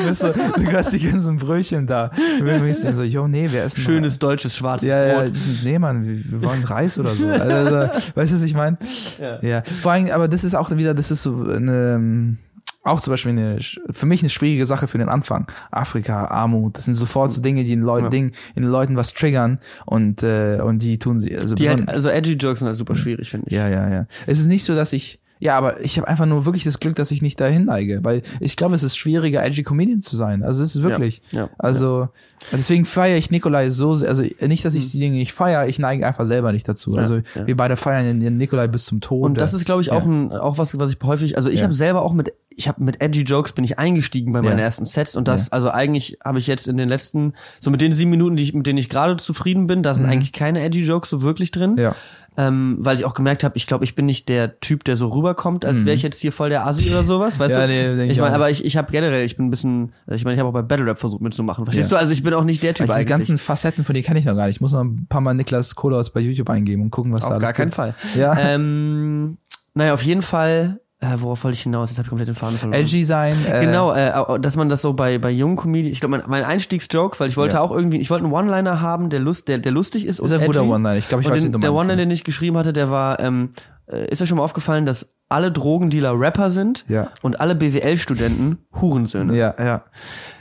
du, 0.03 0.13
so, 0.15 0.27
du 0.31 0.73
hast 0.73 0.91
die 0.93 0.99
ganzen 0.99 1.37
Brötchen 1.37 1.87
da. 1.87 2.11
Und 2.39 2.67
ich 2.67 2.77
so, 2.77 3.03
yo, 3.03 3.27
nee, 3.27 3.47
wer 3.49 3.65
ist 3.65 3.79
Schönes 3.79 4.19
deutsches 4.19 4.55
schwarzes 4.55 4.87
Ja, 4.87 5.05
ja, 5.05 5.19
Brot. 5.21 5.33
die 5.33 5.37
sind, 5.39 5.63
nee, 5.63 5.79
Mann, 5.79 6.03
wir, 6.05 6.43
wollen 6.43 6.63
Reis 6.63 6.97
oder 6.99 7.09
so. 7.09 7.27
Also, 7.27 7.75
weißt 8.15 8.31
du, 8.31 8.35
was 8.35 8.41
ich 8.43 8.53
meine? 8.55 8.77
Ja. 9.19 9.41
ja. 9.41 9.63
Vor 9.63 9.91
allem, 9.91 10.09
aber 10.11 10.27
das 10.27 10.43
ist 10.43 10.55
auch 10.55 10.69
wieder, 10.71 10.93
das 10.93 11.11
ist 11.11 11.23
so 11.23 11.43
eine, 11.49 12.37
auch 12.83 13.01
zum 13.01 13.11
Beispiel 13.11 13.31
eine, 13.31 13.59
für 13.91 14.05
mich 14.05 14.21
eine 14.21 14.29
schwierige 14.29 14.65
Sache 14.65 14.87
für 14.87 14.97
den 14.97 15.09
Anfang. 15.09 15.47
Afrika, 15.71 16.25
Armut, 16.25 16.77
das 16.77 16.85
sind 16.85 16.93
sofort 16.93 17.31
so 17.31 17.41
Dinge, 17.41 17.63
die 17.63 17.73
in, 17.73 17.81
Leuten, 17.81 18.05
Ja. 18.05 18.09
Ding, 18.09 18.31
in 18.55 18.63
den 18.63 18.71
Leuten 18.71 18.95
was 18.95 19.13
triggern 19.13 19.59
und, 19.85 20.23
äh, 20.23 20.59
und 20.61 20.79
die 20.81 20.99
tun 20.99 21.19
sie, 21.19 21.35
also 21.35 21.55
Die 21.55 21.67
halt, 21.69 21.87
also 21.89 22.09
edgy 22.09 22.33
Jokes 22.33 22.59
sind 22.59 22.67
halt 22.67 22.77
super 22.77 22.95
schwierig, 22.95 23.29
finde 23.29 23.47
ich. 23.47 23.53
ja, 23.53 23.67
ja, 23.67 23.89
ja. 23.89 24.05
Es 24.27 24.39
ist 24.39 24.47
nicht 24.47 24.63
so, 24.63 24.75
dass 24.75 24.93
ich, 24.93 25.19
ja, 25.39 25.57
aber 25.57 25.81
ich 25.83 25.97
habe 25.97 26.07
einfach 26.07 26.25
nur 26.25 26.45
wirklich 26.45 26.63
das 26.63 26.79
Glück, 26.79 26.95
dass 26.95 27.11
ich 27.11 27.21
nicht 27.21 27.39
dahin 27.41 27.65
neige, 27.65 27.99
weil 28.03 28.21
ich 28.39 28.55
glaube, 28.55 28.75
es 28.75 28.83
ist 28.83 28.95
schwieriger, 28.97 29.43
edgy 29.43 29.63
Comedian 29.63 30.01
zu 30.01 30.15
sein. 30.15 30.43
Also 30.43 30.63
es 30.63 30.75
ist 30.75 30.83
wirklich. 30.83 31.21
Ja, 31.31 31.41
ja, 31.41 31.49
also 31.57 32.09
deswegen 32.51 32.85
feiere 32.85 33.17
ich 33.17 33.31
Nikolai 33.31 33.69
so, 33.69 33.93
sehr- 33.93 34.09
also 34.09 34.23
nicht, 34.47 34.63
dass 34.65 34.75
ich 34.75 34.91
die 34.91 34.99
Dinge 34.99 35.17
nicht 35.17 35.33
feiere, 35.33 35.67
ich 35.67 35.77
neige 35.79 36.07
einfach 36.07 36.25
selber 36.25 36.51
nicht 36.51 36.67
dazu. 36.67 36.93
Ja, 36.93 36.99
also 36.99 37.17
ja. 37.17 37.45
wir 37.47 37.57
beide 37.57 37.75
feiern 37.77 38.19
den- 38.19 38.37
Nikolai 38.37 38.67
bis 38.67 38.85
zum 38.85 39.01
Tod. 39.01 39.23
Und 39.23 39.37
das 39.39 39.53
ist, 39.53 39.65
glaube 39.65 39.81
ich, 39.81 39.91
auch 39.91 40.05
Ja. 40.05 40.11
ein, 40.11 40.31
auch 40.31 40.57
was, 40.57 40.77
was 40.79 40.91
ich 40.91 40.97
häufig, 41.03 41.35
also 41.37 41.49
ich 41.49 41.59
Ja. 41.59 41.65
habe 41.65 41.73
selber 41.73 42.01
auch 42.01 42.13
mit, 42.13 42.33
ich 42.57 42.67
habe 42.69 42.81
mit 42.83 43.01
edgy 43.01 43.23
Jokes 43.23 43.51
bin 43.51 43.65
ich 43.65 43.77
eingestiegen 43.77 44.31
bei 44.31 44.41
meinen 44.41 44.57
Ja. 44.59 44.63
ersten 44.65 44.85
Sets 44.85 45.15
und 45.17 45.27
das, 45.27 45.47
Ja. 45.47 45.51
also 45.53 45.69
eigentlich 45.69 46.17
habe 46.23 46.39
ich 46.39 46.47
jetzt 46.47 46.67
in 46.67 46.77
den 46.77 46.87
letzten, 46.87 47.33
so 47.59 47.71
mit 47.71 47.81
den 47.81 47.91
sieben 47.91 48.11
Minuten, 48.11 48.35
die 48.37 48.43
ich, 48.43 48.53
mit 48.53 48.65
denen 48.67 48.77
ich 48.77 48.87
gerade 48.89 49.17
zufrieden 49.17 49.67
bin, 49.67 49.83
da 49.83 49.93
sind 49.93 50.05
eigentlich 50.05 50.31
keine 50.31 50.61
edgy 50.63 50.85
Jokes 50.85 51.09
so 51.09 51.21
wirklich 51.21 51.51
drin. 51.51 51.71
Mhm. 51.73 51.77
Ja. 51.79 51.95
Ähm, 52.37 52.75
weil 52.79 52.95
ich 52.97 53.05
auch 53.05 53.13
gemerkt 53.13 53.43
habe, 53.45 53.55
ich 53.55 53.65
glaube, 53.65 53.85
ich 53.85 53.95
bin 53.95 54.05
nicht 54.05 54.27
der 54.27 54.59
Typ, 54.59 54.83
der 54.83 54.97
so 54.97 55.07
rüberkommt, 55.07 55.63
als 55.63 55.85
wäre 55.85 55.95
ich 55.95 56.03
jetzt 56.03 56.19
hier 56.19 56.31
voll 56.33 56.49
der 56.49 56.67
Assi 56.67 56.89
oder 56.91 57.03
sowas, 57.05 57.39
weißt 57.39 57.55
Mhm. 57.55 57.61
Ja, 57.61 57.67
du? 57.67 57.73
nee, 57.73 57.95
denk 57.95 58.11
ich 58.11 58.19
meine, 58.19 58.35
aber 58.35 58.49
ich, 58.49 58.65
ich 58.65 58.75
habe 58.75 58.91
generell, 58.91 59.23
ich 59.23 59.37
bin 59.37 59.47
ein 59.47 59.49
bisschen, 59.49 59.93
also 60.05 60.15
ich 60.17 60.25
meine, 60.25 60.33
ich 60.33 60.39
habe 60.39 60.49
auch 60.49 60.53
bei 60.53 60.61
Battle 60.61 60.85
Rap 60.85 60.97
versucht 60.97 61.21
mitzumachen, 61.21 61.65
verstehst 61.65 61.91
Ja. 61.91 61.97
du? 61.97 62.01
Also 62.01 62.11
ich 62.11 62.23
bin 62.23 62.33
auch 62.33 62.43
nicht 62.43 62.61
der 62.61 62.73
Typ 62.73 62.87
diese 62.87 62.95
eigentlich. 62.97 63.07
ganzen 63.07 63.37
Facetten 63.37 63.85
von 63.85 63.95
dir 63.95 64.03
kenne 64.03 64.19
ich 64.19 64.25
noch 64.25 64.35
gar 64.35 64.47
nicht. 64.47 64.57
Ich 64.57 64.61
muss 64.61 64.73
noch 64.73 64.81
ein 64.83 65.05
paar 65.07 65.21
Mal 65.21 65.33
Niklas 65.33 65.75
Kohlhaus 65.75 66.09
bei 66.11 66.19
YouTube 66.19 66.49
eingeben 66.49 66.81
und 66.81 66.91
gucken, 66.91 67.13
was 67.13 67.21
da 67.21 67.27
Auf 67.27 67.33
alles 67.33 67.43
gar 67.43 67.53
keinen 67.53 67.65
gibt. 67.67 67.75
Fall. 67.75 67.95
Ja. 68.17 68.37
Ähm, 68.37 69.37
naja, 69.73 69.93
auf 69.93 70.01
jeden 70.03 70.21
Fall 70.21 70.79
Äh, 71.13 71.21
worauf 71.21 71.43
wollte 71.43 71.55
ich 71.55 71.61
hinaus? 71.63 71.89
Jetzt 71.89 71.97
habe 71.97 72.05
ich 72.05 72.09
komplett 72.09 72.27
den 72.27 72.35
Faden 72.35 72.57
verloren. 72.57 72.79
Edgy 72.79 73.03
sein. 73.03 73.35
Äh, 73.49 73.65
Genau, 73.65 73.91
äh, 73.93 74.39
dass 74.39 74.55
man 74.55 74.69
das 74.69 74.81
so 74.81 74.93
bei, 74.93 75.17
bei 75.17 75.29
jungen 75.31 75.55
Comedians, 75.55 75.93
ich 75.93 75.99
glaube, 75.99 76.17
mein, 76.17 76.23
mein 76.27 76.43
Einstiegsjoke, 76.43 77.19
weil 77.19 77.27
ich 77.29 77.37
wollte 77.37 77.55
Ja. 77.57 77.61
auch 77.61 77.71
irgendwie, 77.71 77.97
ich 77.99 78.09
wollte 78.09 78.25
einen 78.25 78.33
One-Liner 78.33 78.81
haben, 78.81 79.09
der, 79.09 79.19
lust, 79.19 79.47
der, 79.47 79.57
der 79.57 79.71
lustig 79.71 80.05
ist. 80.05 80.19
Ist 80.19 80.33
ein 80.33 80.45
guter. 80.45 80.63
One-Liner. 80.63 80.95
Ich 80.97 81.07
glaube, 81.07 81.21
ich 81.21 81.27
und 81.27 81.33
weiß, 81.33 81.43
den, 81.43 81.51
du 81.51 81.59
Der 81.59 81.73
One-Liner, 81.73 81.97
den 81.97 82.11
ich 82.11 82.23
geschrieben 82.23 82.57
hatte, 82.57 82.73
der 82.73 82.89
war, 82.89 83.19
ähm, 83.19 83.53
äh, 83.87 84.07
ist 84.09 84.19
ja 84.19 84.25
schon 84.25 84.37
mal 84.37 84.43
aufgefallen, 84.43 84.85
dass 84.85 85.11
alle 85.27 85.51
Drogendealer 85.51 86.19
Rapper 86.19 86.51
sind 86.51 86.85
Ja. 86.87 87.09
und 87.23 87.39
alle 87.39 87.55
BWL-Studenten 87.55 88.59
Hurensöhne. 88.79 89.35
Ja, 89.35 89.55
ja. 89.57 89.83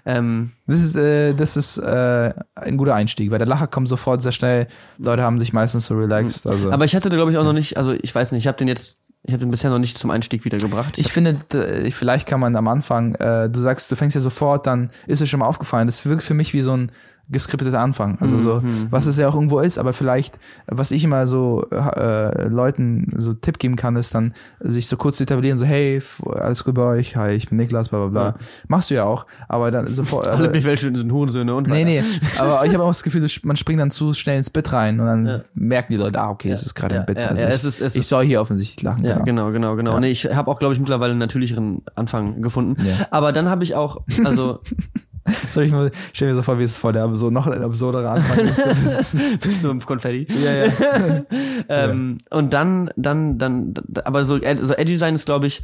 Ähm, 0.05 0.53
Das 0.67 0.83
ist, 0.83 0.95
äh, 0.97 1.33
das 1.35 1.57
ist 1.57 1.79
äh, 1.79 2.35
ein 2.55 2.77
guter 2.77 2.95
Einstieg, 2.95 3.31
weil 3.31 3.39
der 3.39 3.47
Lacher 3.47 3.67
kommt 3.67 3.89
sofort 3.89 4.21
sehr 4.23 4.33
schnell. 4.33 4.67
Leute 4.99 5.23
haben 5.23 5.39
sich 5.39 5.53
meistens 5.55 5.87
so 5.87 5.95
relaxed. 5.97 6.47
Also. 6.47 6.71
aber 6.71 6.85
ich 6.85 6.95
hatte 6.95 7.09
da, 7.09 7.17
glaube 7.17 7.31
ich, 7.31 7.39
auch 7.39 7.45
noch 7.45 7.53
nicht, 7.55 7.77
also 7.79 7.93
ich 7.93 8.15
weiß 8.15 8.33
nicht, 8.33 8.43
ich 8.43 8.47
habe 8.47 8.59
den 8.59 8.69
jetzt, 8.69 8.99
ich 9.27 9.33
habe 9.33 9.41
den 9.41 9.51
bisher 9.51 9.71
noch 9.71 9.79
nicht 9.79 9.97
zum 9.97 10.11
Einstieg 10.11 10.45
wiedergebracht. 10.45 10.99
Ich 10.99 11.11
finde, 11.11 11.35
d- 11.53 11.91
vielleicht 11.91 12.29
kann 12.29 12.41
man 12.41 12.55
am 12.57 12.69
Anfang, 12.69 13.15
äh, 13.15 13.49
du 13.49 13.59
sagst, 13.61 13.91
du 13.91 13.97
fängst 13.97 14.15
ja 14.15 14.21
sofort, 14.21 14.67
dann 14.67 14.91
ist 15.07 15.23
es 15.23 15.29
schon 15.31 15.41
mal 15.41 15.47
aufgefallen. 15.47 15.87
Das 15.87 16.05
wirkt 16.05 16.23
für 16.23 16.35
mich 16.35 16.53
wie 16.53 16.61
so 16.61 16.77
ein 16.77 16.93
geskripteter 17.31 17.81
Anfang. 17.81 18.19
Also 18.21 18.39
so, 18.39 18.63
was 18.91 19.07
es 19.07 19.17
ja 19.19 19.29
auch 19.29 19.35
irgendwo 19.35 19.61
ist, 19.61 19.79
aber 19.79 19.93
vielleicht, 19.93 20.39
was 20.67 20.91
ich 20.91 21.05
immer 21.05 21.27
so 21.27 21.67
äh, 21.71 22.49
Leuten 22.49 23.13
so 23.17 23.33
Tipp 23.35 23.59
geben 23.59 23.77
kann, 23.77 23.97
ist 23.97 24.15
dann, 24.15 24.35
sich 24.61 24.87
so 24.89 24.97
kurz 24.97 25.17
zu 25.17 25.23
etablieren, 25.23 25.57
so, 25.59 25.65
hey, 25.65 26.03
alles 26.35 26.65
gut 26.65 26.75
bei 26.75 26.83
euch, 26.83 27.17
hi, 27.17 27.31
ich 27.33 27.49
bin 27.49 27.59
Niklas, 27.59 27.89
bla 27.89 28.01
bla 28.01 28.09
bla. 28.09 28.25
Ja. 28.29 28.35
Machst 28.69 28.91
du 28.91 28.95
ja 28.95 29.05
auch, 29.05 29.27
aber 29.49 29.71
dann 29.71 29.87
sofort. 29.87 30.27
alle 30.35 30.49
äh, 30.49 30.51
BWL-Studenten 30.61 31.01
sind 31.01 31.13
Hurensöhne 31.13 31.55
und 31.55 31.67
Nee, 31.69 31.73
weiter. 31.73 31.85
nee, 31.85 32.03
aber 32.39 32.65
ich 32.67 32.75
habe 32.75 32.83
auch 32.85 32.89
das 32.89 33.03
Gefühl, 33.03 33.27
man 33.45 33.57
springt 33.57 33.81
dann 33.81 33.91
zu 33.91 34.13
schnell 34.13 34.39
ins 34.39 34.51
Bit 34.51 34.73
rein 34.73 35.01
und 35.01 35.07
dann 35.07 35.27
Ja. 35.27 35.41
merken 35.55 35.93
die 35.93 35.99
Leute, 35.99 36.21
ah, 36.21 36.31
okay, 36.31 36.51
es 36.51 36.63
ist 36.63 36.75
gerade 36.75 36.95
ja, 36.97 37.01
ein 37.01 37.07
Bit. 37.07 37.19
ja, 37.19 37.27
also 37.29 37.43
ja, 37.43 37.49
ich, 37.49 37.55
es 37.55 37.65
ist- 37.65 37.81
es 37.81 37.97
ich 37.97 38.07
soll 38.07 38.25
hier 38.25 38.41
offensichtlich 38.41 38.83
lachen. 38.83 39.05
Ja, 39.05 39.19
genau. 39.21 39.51
genau, 39.51 39.53
genau, 39.53 39.77
genau. 39.77 39.93
Ja. 39.95 40.01
Nee, 40.01 40.11
ich 40.11 40.25
habe 40.27 40.51
auch, 40.51 40.59
glaube 40.59 40.75
ich, 40.75 40.81
mittlerweile 40.81 41.13
einen 41.13 41.21
natürlicheren 41.21 41.83
Anfang 41.95 42.43
gefunden. 42.43 42.77
Ja. 42.85 43.07
Aber 43.11 43.33
dann 43.33 43.49
habe 43.49 43.65
ich 43.65 43.75
auch, 43.75 44.03
also 44.25 44.61
Soll 45.51 45.65
ich 45.65 45.73
mal, 45.73 45.91
stell 46.13 46.29
mir 46.29 46.35
so 46.35 46.43
vor, 46.43 46.59
wie 46.59 46.63
es 46.65 46.77
vor 46.79 46.93
der 46.93 47.15
so 47.15 47.31
noch 47.31 47.47
ein 47.47 47.63
absurderer 47.63 48.11
Anfang 48.13 48.41
ist. 48.41 48.59
Du 49.15 49.49
bist- 49.49 49.65
du 49.65 49.71
im 49.71 49.81
Konfetti. 49.81 50.27
ja, 50.45 50.67
ja. 50.67 51.23
Ähm, 51.69 52.19
Und 52.31 52.53
dann, 52.53 52.91
dann, 52.97 53.39
dann, 53.39 53.75
aber 54.05 54.25
so, 54.25 54.39
so 54.39 54.75
edgy 54.75 54.97
sein 54.97 55.15
ist, 55.15 55.25
glaube 55.27 55.47
ich, 55.47 55.63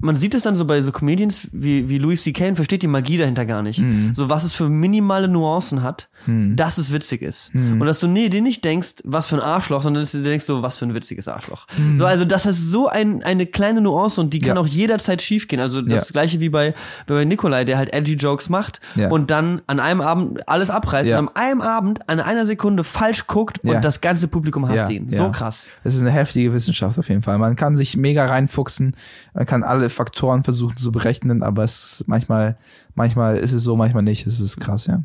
man 0.00 0.16
sieht 0.16 0.34
es 0.34 0.42
dann 0.42 0.56
so 0.56 0.64
bei 0.64 0.80
so 0.82 0.92
Comedians 0.92 1.48
wie, 1.52 1.88
wie 1.88 1.98
Louis 1.98 2.22
C.K. 2.22 2.48
und 2.48 2.56
versteht 2.56 2.82
die 2.82 2.86
Magie 2.86 3.18
dahinter 3.18 3.46
gar 3.46 3.62
nicht. 3.62 3.80
Mhm. 3.80 4.12
So 4.14 4.28
was 4.28 4.44
es 4.44 4.54
für 4.54 4.68
minimale 4.68 5.28
Nuancen 5.28 5.82
hat, 5.82 6.08
dass 6.26 6.76
es 6.78 6.92
witzig 6.92 7.22
ist. 7.22 7.54
Mhm. 7.54 7.80
Und 7.80 7.86
dass 7.86 8.00
du 8.00 8.06
nee, 8.06 8.28
dir 8.28 8.42
nicht 8.42 8.62
denkst, 8.64 8.96
was 9.04 9.28
für 9.28 9.36
ein 9.36 9.42
Arschloch, 9.42 9.80
sondern 9.82 10.02
dass 10.02 10.12
du 10.12 10.18
dir 10.18 10.24
denkst, 10.30 10.44
so 10.44 10.62
was 10.62 10.76
für 10.78 10.84
ein 10.86 10.94
witziges 10.94 11.28
Arschloch. 11.28 11.66
So, 11.94 12.04
also 12.04 12.24
das 12.26 12.44
ist 12.46 12.62
so 12.70 12.88
ein, 12.88 13.22
eine 13.22 13.46
kleine 13.46 13.80
Nuance 13.80 14.20
und 14.20 14.34
die 14.34 14.38
kann 14.38 14.50
Mhm. 14.50 14.56
Ja. 14.56 14.60
auch 14.62 14.66
jederzeit 14.66 15.22
schiefgehen. 15.22 15.60
Also 15.62 15.80
das 15.82 16.08
Ja. 16.08 16.12
gleiche 16.12 16.40
wie 16.40 16.48
bei, 16.50 16.74
bei 17.06 17.24
Nikolai, 17.24 17.64
der 17.64 17.78
halt 17.78 17.92
edgy 17.92 18.14
Jokes 18.14 18.48
macht 18.48 18.80
Ja. 18.96 19.08
und 19.08 19.30
dann 19.30 19.62
an 19.66 19.80
einem 19.80 20.00
Abend 20.00 20.48
alles 20.48 20.70
abreißt 20.70 21.10
und 21.10 21.16
an 21.16 21.28
einem 21.34 21.60
Abend 21.62 22.08
an 22.08 22.20
einer 22.20 22.46
Sekunde 22.46 22.84
falsch 22.84 23.26
guckt 23.26 23.64
und 23.64 23.82
das 23.84 24.00
ganze 24.00 24.28
Publikum 24.28 24.68
hasst 24.68 24.90
ihn. 24.90 25.08
So 25.10 25.30
krass. 25.30 25.66
Das 25.84 25.94
ist 25.94 26.00
eine 26.02 26.10
heftige 26.10 26.52
Wissenschaft 26.52 26.98
auf 26.98 27.08
jeden 27.08 27.22
Fall. 27.22 27.38
Man 27.38 27.56
kann 27.56 27.76
sich 27.76 27.96
mega 27.96 28.26
reinfuchsen, 28.26 28.94
man 29.34 29.46
kann 29.46 29.62
alle 29.62 29.88
Faktoren 29.90 30.44
versuchen 30.44 30.76
zu 30.76 30.92
berechnen, 30.92 31.42
aber 31.42 31.64
es 31.64 32.04
manchmal, 32.06 32.56
manchmal 32.94 33.36
ist 33.36 33.52
es 33.52 33.62
so, 33.62 33.76
manchmal 33.76 34.02
nicht. 34.02 34.26
Es 34.26 34.40
ist 34.40 34.58
krass, 34.58 34.86
ja. 34.86 35.02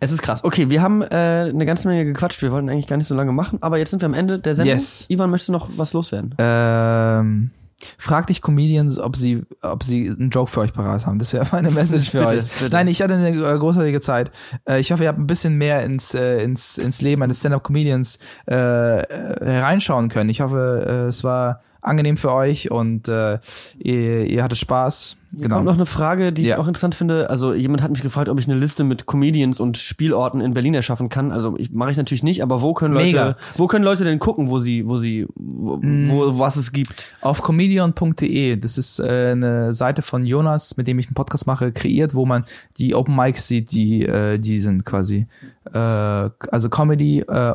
Es 0.00 0.12
ist 0.12 0.22
krass. 0.22 0.44
Okay, 0.44 0.70
wir 0.70 0.80
haben 0.82 1.02
äh, 1.02 1.06
eine 1.06 1.66
ganze 1.66 1.88
Menge 1.88 2.04
gequatscht. 2.04 2.40
Wir 2.42 2.52
wollten 2.52 2.68
eigentlich 2.68 2.86
gar 2.86 2.96
nicht 2.96 3.08
so 3.08 3.14
lange 3.14 3.32
machen, 3.32 3.58
aber 3.62 3.78
jetzt 3.78 3.90
sind 3.90 4.00
wir 4.02 4.06
am 4.06 4.14
Ende 4.14 4.38
der 4.38 4.54
Sendung. 4.54 4.74
Yes. 4.74 5.06
Ivan, 5.08 5.30
möchtest 5.30 5.48
du 5.48 5.52
noch 5.52 5.68
was 5.76 5.92
loswerden? 5.92 6.34
Ähm, 6.38 7.50
frag 7.98 8.26
dich 8.28 8.40
Comedians, 8.42 8.98
ob 8.98 9.16
sie, 9.16 9.42
ob 9.62 9.82
sie 9.82 10.08
einen 10.08 10.30
Joke 10.30 10.50
für 10.50 10.60
euch 10.60 10.72
parat 10.72 11.06
haben. 11.06 11.18
Das 11.18 11.32
wäre 11.32 11.46
meine 11.52 11.70
Message 11.70 12.10
für 12.10 12.20
Bitte, 12.26 12.42
euch. 12.44 12.52
bitte. 12.60 12.70
Nein, 12.70 12.88
ich 12.88 13.02
hatte 13.02 13.14
eine 13.14 13.28
äh, 13.28 13.58
großartige 13.58 14.00
Zeit. 14.00 14.30
Äh, 14.68 14.80
ich 14.80 14.92
hoffe, 14.92 15.02
ihr 15.02 15.08
habt 15.08 15.18
ein 15.18 15.26
bisschen 15.26 15.56
mehr 15.56 15.82
ins, 15.84 16.14
äh, 16.14 16.42
ins, 16.42 16.78
ins 16.78 17.02
Leben 17.02 17.22
eines 17.22 17.40
Stand-Up-Comedians 17.40 18.18
äh, 18.48 18.54
äh, 19.00 19.04
hereinschauen 19.44 20.08
können. 20.08 20.30
Ich 20.30 20.40
hoffe, 20.40 20.86
äh, 20.88 21.08
es 21.08 21.24
war 21.24 21.60
angenehm 21.86 22.16
für 22.16 22.32
euch 22.32 22.70
und 22.70 23.08
äh, 23.08 23.38
ihr, 23.78 24.26
ihr 24.26 24.42
hattet 24.42 24.58
Spaß. 24.58 25.16
Hier 25.38 25.48
kommt 25.50 25.66
noch 25.66 25.74
eine 25.74 25.84
Frage, 25.86 26.32
die 26.32 26.44
Ja. 26.44 26.54
ich 26.54 26.60
auch 26.60 26.66
interessant 26.68 26.94
finde. 26.94 27.28
Also 27.28 27.52
jemand 27.52 27.82
hat 27.82 27.90
mich 27.90 28.00
gefragt, 28.00 28.28
ob 28.30 28.38
ich 28.38 28.48
eine 28.48 28.58
Liste 28.58 28.84
mit 28.84 29.04
Comedians 29.06 29.60
und 29.60 29.76
Spielorten 29.76 30.40
in 30.40 30.54
Berlin 30.54 30.72
erschaffen 30.72 31.08
kann. 31.10 31.30
Also 31.30 31.56
ich 31.58 31.70
mache 31.72 31.90
ich 31.90 31.96
natürlich 31.98 32.22
nicht, 32.22 32.42
aber 32.42 32.62
wo 32.62 32.72
können 32.72 32.94
Leute, 32.94 33.06
Mega. 33.06 33.36
wo 33.56 33.66
können 33.66 33.84
Leute 33.84 34.04
denn 34.04 34.18
gucken, 34.18 34.48
wo 34.48 34.60
sie, 34.60 34.86
wo 34.86 34.96
sie, 34.96 35.26
wo, 35.34 35.78
wo 35.82 36.38
was 36.38 36.56
es 36.56 36.72
gibt? 36.72 37.12
Auf 37.20 37.42
comedian.de, 37.42 38.56
das 38.56 38.78
ist 38.78 38.98
äh, 38.98 39.32
eine 39.32 39.74
Seite 39.74 40.00
von 40.00 40.24
Jonas, 40.24 40.76
mit 40.78 40.86
dem 40.88 40.98
ich 40.98 41.06
einen 41.08 41.14
Podcast 41.14 41.46
mache, 41.46 41.70
kreiert, 41.72 42.14
wo 42.14 42.24
man 42.24 42.44
die 42.78 42.94
Open 42.94 43.14
Mics 43.14 43.46
sieht, 43.46 43.72
die, 43.72 44.04
äh, 44.06 44.38
die 44.38 44.58
sind 44.58 44.86
quasi. 44.86 45.26
Äh, 45.72 45.78
also 45.78 46.68
comedy 46.70 47.20
äh, 47.20 47.54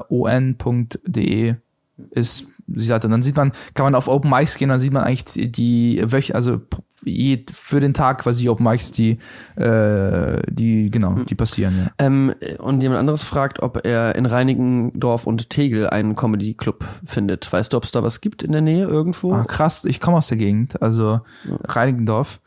ist 2.11 2.47
Seite. 2.67 3.07
Und 3.07 3.11
dann 3.11 3.21
sieht 3.21 3.35
man, 3.35 3.51
kann 3.73 3.85
man 3.85 3.95
auf 3.95 4.07
Open 4.07 4.29
Mics 4.29 4.57
gehen, 4.57 4.69
dann 4.69 4.79
sieht 4.79 4.93
man 4.93 5.03
eigentlich 5.03 5.51
die, 5.51 6.03
also 6.33 6.61
für 7.03 7.79
den 7.79 7.93
Tag 7.93 8.19
quasi 8.19 8.47
Open 8.47 8.63
Mics, 8.63 8.91
die, 8.91 9.17
äh, 9.55 10.39
die, 10.47 10.91
genau, 10.91 11.15
die 11.27 11.35
passieren, 11.35 11.73
ja. 11.77 11.91
Ähm, 11.97 12.33
und 12.59 12.81
jemand 12.81 12.99
anderes 12.99 13.23
fragt, 13.23 13.61
ob 13.61 13.85
er 13.85 14.15
in 14.15 14.25
Reinickendorf 14.25 15.25
und 15.25 15.49
Tegel 15.49 15.89
einen 15.89 16.15
Comedy 16.15 16.53
Club 16.53 16.85
findet. 17.03 17.51
Weißt 17.51 17.73
du, 17.73 17.77
ob 17.77 17.85
es 17.85 17.91
da 17.91 18.03
was 18.03 18.21
gibt 18.21 18.43
in 18.43 18.51
der 18.51 18.61
Nähe 18.61 18.85
irgendwo? 18.85 19.33
Ah, 19.33 19.45
krass, 19.45 19.85
ich 19.85 19.99
komme 19.99 20.17
aus 20.17 20.27
der 20.27 20.37
Gegend, 20.37 20.81
also 20.81 21.21
Reinickendorf. 21.63 22.39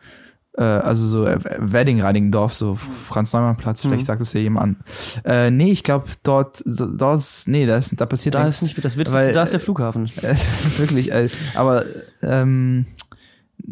Äh, 0.56 0.62
also 0.62 1.06
so 1.06 1.26
äh, 1.26 1.38
Wedding 1.58 2.00
Reinickendorf, 2.00 2.54
so 2.54 2.76
Franz-Neumann-Platz, 2.76 3.84
Mhm. 3.84 3.88
vielleicht 3.88 4.06
sagt 4.06 4.20
es 4.20 4.32
ja 4.34 4.40
jemand 4.40 4.64
an. 4.64 4.76
Äh, 5.24 5.50
nee, 5.50 5.72
ich 5.72 5.82
glaube, 5.82 6.06
dort, 6.22 6.62
dort 6.64 7.18
ist, 7.18 7.48
nee, 7.48 7.66
da, 7.66 7.76
ist, 7.76 7.92
da 8.00 8.06
passiert 8.06 8.34
da 8.36 8.46
ist 8.46 8.62
nicht 8.62 8.76
das 8.78 8.96
Witzigste, 8.96 9.12
weil- 9.14 9.32
da 9.32 9.42
ist 9.42 9.52
der 9.52 9.58
Flughafen. 9.60 10.06
Äh, 10.22 10.34
wirklich, 10.78 11.10
äh, 11.12 11.28
aber 11.56 11.84
ähm, 12.22 12.86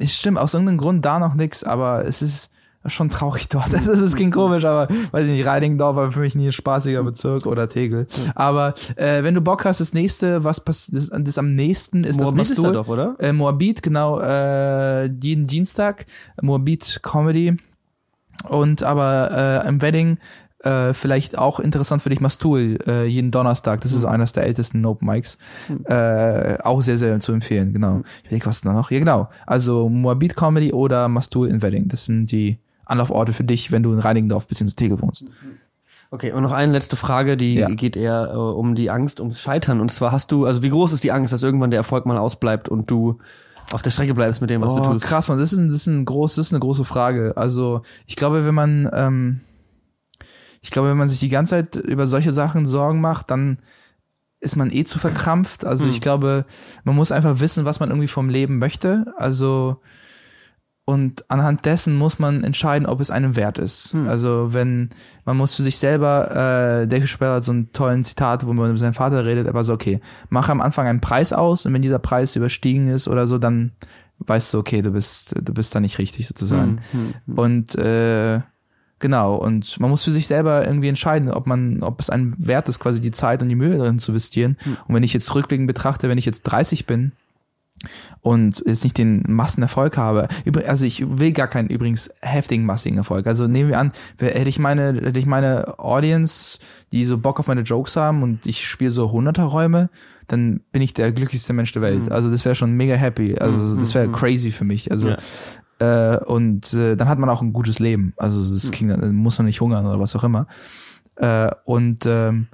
stimmt, 0.04 0.38
aus 0.38 0.54
irgendeinem 0.54 0.78
Grund 0.78 1.04
da 1.04 1.18
noch 1.18 1.34
nix, 1.34 1.62
aber 1.64 2.04
es 2.06 2.20
ist 2.22 2.50
schon 2.86 3.08
traurig 3.08 3.48
dort. 3.48 3.72
Das, 3.72 3.86
ist, 3.86 4.02
das 4.02 4.16
klingt 4.16 4.34
komisch, 4.34 4.64
aber 4.64 4.88
weiß 5.12 5.26
ich 5.26 5.32
nicht, 5.32 5.46
Reinickendorf 5.46 5.96
war 5.96 6.12
für 6.12 6.20
mich 6.20 6.34
nie 6.34 6.46
ein 6.46 6.52
spaßiger 6.52 7.02
Bezirk 7.02 7.46
oder 7.46 7.68
Tegel. 7.68 8.06
Aber 8.34 8.74
äh, 8.96 9.22
wenn 9.22 9.34
du 9.34 9.40
Bock 9.40 9.64
hast, 9.64 9.80
das 9.80 9.94
nächste, 9.94 10.44
was 10.44 10.60
passiert, 10.60 10.96
das, 10.96 11.10
das 11.12 11.38
am 11.38 11.54
nächsten 11.54 12.04
ist 12.04 12.20
Moabit 12.20 12.40
das 12.40 12.50
ist 12.50 12.58
da 12.58 12.62
Mastur. 12.62 12.82
doch, 12.82 12.88
oder? 12.88 13.16
Äh, 13.18 13.32
Moabit, 13.32 13.82
genau, 13.82 14.20
äh, 14.20 15.06
jeden 15.06 15.44
Dienstag, 15.44 16.06
Moabit 16.40 17.00
Comedy. 17.02 17.56
Und 18.48 18.82
aber 18.82 19.64
äh, 19.64 19.68
im 19.68 19.82
Wedding 19.82 20.18
äh, 20.62 20.94
vielleicht 20.94 21.36
auch 21.38 21.60
interessant 21.60 22.02
für 22.02 22.10
dich 22.10 22.20
Mastul, 22.20 22.78
äh, 22.86 23.04
jeden 23.06 23.30
Donnerstag. 23.30 23.80
Das 23.80 23.92
ist 23.92 24.04
eines 24.04 24.32
der 24.32 24.44
ältesten 24.44 24.84
Open 24.84 25.08
Mics. 25.08 25.38
Äh, 25.84 26.58
auch 26.62 26.82
sehr, 26.82 26.98
sehr 26.98 27.18
zu 27.20 27.32
empfehlen, 27.32 27.72
genau. 27.72 28.02
Ich 28.22 28.30
denke, 28.30 28.46
was 28.46 28.60
da 28.60 28.72
noch? 28.72 28.90
Ja, 28.90 28.98
genau. 28.98 29.28
Also 29.46 29.88
Moabit 29.88 30.36
Comedy 30.36 30.72
oder 30.72 31.08
Mastul 31.08 31.48
in 31.48 31.62
Wedding. 31.62 31.88
Das 31.88 32.04
sind 32.06 32.30
die 32.30 32.58
Anlauforte 32.84 33.32
für 33.32 33.44
dich, 33.44 33.70
wenn 33.72 33.82
du 33.82 33.92
in 33.92 33.98
Reinigendorf 34.00 34.46
bzw. 34.46 34.70
Tegel 34.74 35.00
wohnst. 35.00 35.24
Okay, 36.10 36.32
und 36.32 36.42
noch 36.42 36.52
eine 36.52 36.72
letzte 36.72 36.96
Frage, 36.96 37.36
die 37.38 37.54
Ja. 37.54 37.68
geht 37.70 37.96
eher 37.96 38.30
äh, 38.32 38.36
um 38.36 38.74
die 38.74 38.90
Angst, 38.90 39.18
ums 39.20 39.40
Scheitern. 39.40 39.80
Und 39.80 39.90
zwar 39.90 40.12
hast 40.12 40.30
du, 40.30 40.44
also 40.44 40.62
wie 40.62 40.68
groß 40.68 40.92
ist 40.92 41.04
die 41.04 41.12
Angst, 41.12 41.32
dass 41.32 41.42
irgendwann 41.42 41.70
der 41.70 41.78
Erfolg 41.78 42.04
mal 42.04 42.18
ausbleibt 42.18 42.68
und 42.68 42.90
du 42.90 43.18
auf 43.72 43.80
der 43.80 43.90
Strecke 43.90 44.12
bleibst 44.12 44.42
mit 44.42 44.50
dem, 44.50 44.60
was 44.60 44.74
du 44.74 44.80
Oh, 44.82 44.92
tust? 44.92 45.06
krass, 45.06 45.28
man, 45.28 45.38
das 45.38 45.52
ist, 45.54 45.58
ein, 45.58 45.68
das, 45.68 45.76
ist 45.76 45.86
ein 45.86 46.04
groß, 46.04 46.34
das 46.34 46.46
ist 46.48 46.52
eine 46.52 46.60
große 46.60 46.84
Frage. 46.84 47.32
Also, 47.36 47.80
ich 48.06 48.16
glaube, 48.16 48.44
wenn 48.44 48.54
man, 48.54 48.90
ähm, 48.92 49.40
ich 50.60 50.70
glaube, 50.70 50.90
wenn 50.90 50.98
man 50.98 51.08
sich 51.08 51.20
die 51.20 51.30
ganze 51.30 51.50
Zeit 51.56 51.76
über 51.76 52.06
solche 52.06 52.32
Sachen 52.32 52.66
Sorgen 52.66 53.00
macht, 53.00 53.30
dann 53.30 53.58
ist 54.40 54.56
man 54.56 54.70
eh 54.70 54.84
zu 54.84 54.98
verkrampft. 54.98 55.64
Also, 55.64 55.86
ich 55.86 56.00
glaube, 56.02 56.44
man 56.84 56.94
muss 56.96 57.12
einfach 57.12 57.40
wissen, 57.40 57.64
was 57.64 57.80
man 57.80 57.88
irgendwie 57.88 58.08
vom 58.08 58.28
Leben 58.28 58.58
möchte. 58.58 59.06
Also, 59.16 59.80
und 60.84 61.30
anhand 61.30 61.64
dessen 61.64 61.96
muss 61.96 62.18
man 62.18 62.42
entscheiden, 62.42 62.86
ob 62.88 63.00
es 63.00 63.10
einem 63.12 63.36
wert 63.36 63.58
ist. 63.58 63.94
Also 64.08 64.52
wenn 64.52 64.90
man 65.24 65.36
muss 65.36 65.54
für 65.54 65.62
sich 65.62 65.78
selber, 65.78 66.30
äh, 66.82 66.88
Dave 66.88 67.06
Chappelle 67.06 67.34
hat 67.34 67.44
so 67.44 67.52
einen 67.52 67.70
tollen 67.72 68.02
Zitat, 68.02 68.44
wo 68.46 68.52
man 68.52 68.70
mit 68.70 68.78
seinem 68.80 68.94
Vater 68.94 69.24
redet, 69.24 69.46
er 69.46 69.54
war 69.54 69.62
so, 69.64 69.74
okay, 69.74 70.00
mach 70.28 70.48
am 70.48 70.60
Anfang 70.60 70.88
einen 70.88 71.00
Preis 71.00 71.32
aus 71.32 71.66
und 71.66 71.72
wenn 71.72 71.82
dieser 71.82 72.00
Preis 72.00 72.34
überstiegen 72.34 72.88
ist 72.88 73.06
oder 73.06 73.28
so, 73.28 73.38
dann 73.38 73.72
weißt 74.18 74.54
du, 74.54 74.58
okay, 74.58 74.82
du 74.82 74.90
bist, 74.90 75.34
du 75.40 75.54
bist 75.54 75.74
da 75.74 75.80
nicht 75.80 75.98
richtig 75.98 76.26
sozusagen. 76.26 76.80
Hm, 76.90 77.34
Und 77.38 77.74
äh, 77.76 78.40
genau, 78.98 79.36
und 79.36 79.78
man 79.80 79.90
muss 79.90 80.04
für 80.04 80.12
sich 80.12 80.26
selber 80.26 80.66
irgendwie 80.66 80.88
entscheiden, 80.88 81.30
ob 81.30 81.46
man, 81.46 81.82
ob 81.82 82.00
es 82.00 82.10
einem 82.10 82.34
wert 82.38 82.68
ist, 82.68 82.80
quasi 82.80 83.00
die 83.00 83.10
Zeit 83.12 83.40
und 83.42 83.48
die 83.48 83.54
Mühe 83.56 83.78
darin 83.78 83.98
zu 84.00 84.10
investieren. 84.12 84.56
Und 84.88 84.94
wenn 84.94 85.02
ich 85.04 85.12
jetzt 85.12 85.32
rückblickend 85.34 85.66
betrachte, 85.68 86.08
wenn 86.08 86.18
ich 86.18 86.26
jetzt 86.26 86.42
30 86.42 86.86
bin, 86.86 87.12
und 88.20 88.62
jetzt 88.66 88.84
nicht 88.84 88.98
den 88.98 89.22
Massenerfolg 89.26 89.96
habe. 89.96 90.28
Also 90.66 90.86
ich 90.86 91.04
will 91.18 91.32
gar 91.32 91.48
keinen 91.48 91.68
übrigens 91.68 92.10
heftigen 92.20 92.64
massigen 92.64 92.96
Erfolg. 92.98 93.26
Also 93.26 93.46
nehmen 93.46 93.70
wir 93.70 93.78
an, 93.78 93.92
hätte 94.18 94.48
ich 94.48 94.58
meine, 94.58 94.94
hätte 94.94 95.18
ich 95.18 95.26
meine 95.26 95.78
Audience, 95.78 96.58
die 96.92 97.04
so 97.04 97.18
Bock 97.18 97.40
auf 97.40 97.48
meine 97.48 97.62
Jokes 97.62 97.96
haben 97.96 98.22
und 98.22 98.46
ich 98.46 98.66
spiele 98.66 98.90
so 98.90 99.06
100er 99.10 99.42
Räume, 99.42 99.90
dann 100.28 100.60
bin 100.72 100.82
ich 100.82 100.94
der 100.94 101.12
glücklichste 101.12 101.52
Mensch 101.52 101.72
der 101.72 101.82
Welt. 101.82 102.10
Also 102.12 102.30
das 102.30 102.44
wäre 102.44 102.54
schon 102.54 102.72
mega 102.72 102.94
happy. 102.94 103.36
Also 103.38 103.76
das 103.76 103.94
wäre 103.94 104.10
crazy 104.10 104.50
für 104.50 104.64
mich. 104.64 104.90
Also 104.90 105.10
Ja. 105.80 106.14
äh, 106.14 106.24
und 106.24 106.72
äh, 106.74 106.96
dann 106.96 107.08
hat 107.08 107.18
man 107.18 107.28
auch 107.28 107.42
ein 107.42 107.52
gutes 107.52 107.78
Leben. 107.80 108.12
Also 108.16 108.40
das 108.52 108.70
klingt, 108.70 108.92
dann 108.92 109.14
muss 109.14 109.38
man 109.38 109.46
nicht 109.46 109.60
hungern 109.60 109.84
oder 109.84 109.98
was 110.00 110.14
auch 110.16 110.24
immer. 110.24 110.46
Äh, 111.16 111.50
und 111.64 112.06
ähm, 112.06 112.46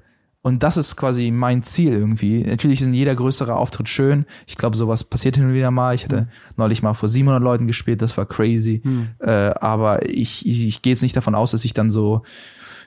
und 0.43 0.63
das 0.63 0.77
ist 0.77 0.97
quasi 0.97 1.31
mein 1.31 1.63
Ziel 1.63 1.93
irgendwie. 1.93 2.43
Natürlich 2.43 2.81
ist 2.81 2.89
jeder 2.89 3.15
größere 3.15 3.57
Auftritt 3.57 3.89
schön. 3.89 4.25
Ich 4.47 4.57
glaube, 4.57 4.77
sowas 4.77 5.03
passiert 5.05 5.37
hin 5.37 5.47
und 5.47 5.55
wieder 5.55 5.71
mal. 5.71 5.95
Ich 5.95 6.05
hatte 6.05 6.29
neulich 6.57 6.83
mal 6.83 6.95
vor 6.95 7.09
700 7.09 7.43
Leuten 7.43 7.67
gespielt, 7.67 8.03
das 8.03 8.17
war 8.17 8.25
crazy. 8.25 8.81
Äh, 9.19 9.55
aber 9.61 10.09
ich, 10.09 10.47
ich, 10.47 10.67
ich 10.67 10.83
gehe 10.83 10.93
jetzt 10.93 11.03
nicht 11.03 11.17
davon 11.17 11.35
aus, 11.35 11.51
dass 11.51 11.65
ich 11.65 11.75
dann 11.75 11.91
so 11.91 12.23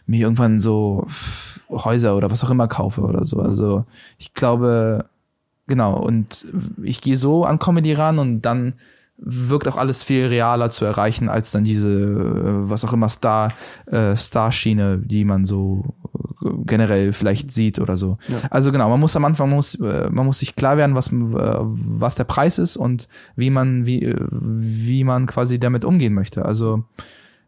mir 0.06 0.22
irgendwann 0.22 0.60
so 0.60 1.07
Häuser 1.69 2.15
oder 2.15 2.32
was 2.32 2.44
auch 2.44 2.49
immer 2.49 2.68
kaufe 2.68 3.02
oder 3.02 3.26
so. 3.26 3.40
Also 3.40 3.86
ich 4.18 4.34
glaube, 4.34 5.10
genau. 5.68 5.99
Und 5.99 6.45
ich 6.82 7.02
gehe 7.02 7.18
so 7.18 7.44
an 7.44 7.60
Comedy 7.60 7.94
ran 7.94 8.18
und 8.18 8.41
dann 8.41 8.73
wirkt 9.23 9.68
auch 9.68 9.77
alles 9.77 10.02
viel 10.02 10.26
realer 10.26 10.72
zu 10.72 10.84
erreichen 10.84 11.30
als 11.30 11.52
dann 11.52 11.64
diese, 11.64 11.89
äh, 11.89 12.69
was 12.69 12.84
auch 12.84 12.93
immer, 12.93 13.07
Star, 13.07 13.53
äh, 13.85 14.15
Star-Schiene, 14.15 14.98
die 14.98 15.23
man 15.23 15.45
so 15.45 15.93
äh, 16.43 16.49
generell 16.65 17.14
vielleicht 17.14 17.52
sieht 17.52 17.80
oder 17.80 17.98
so. 17.98 18.18
Also 18.49 18.72
genau, 18.72 18.89
man 18.89 18.99
muss 18.99 19.15
am 19.15 19.26
Anfang, 19.26 19.49
man 19.49 19.57
muss, 19.57 19.76
äh, 19.76 20.10
man 20.10 20.26
muss 20.26 20.39
sich 20.39 20.56
klar 20.56 20.77
werden, 20.77 20.95
was, 20.95 21.10
was 21.11 22.15
der 22.15 22.23
Preis 22.23 22.57
ist 22.57 22.77
und 22.77 23.07
wie 23.35 23.52
man, 23.52 23.85
wie, 23.85 24.14
wie 24.31 25.03
man 25.03 25.27
quasi 25.27 25.60
damit 25.60 25.85
umgehen 25.85 26.14
möchte. 26.14 26.43
Also 26.43 26.84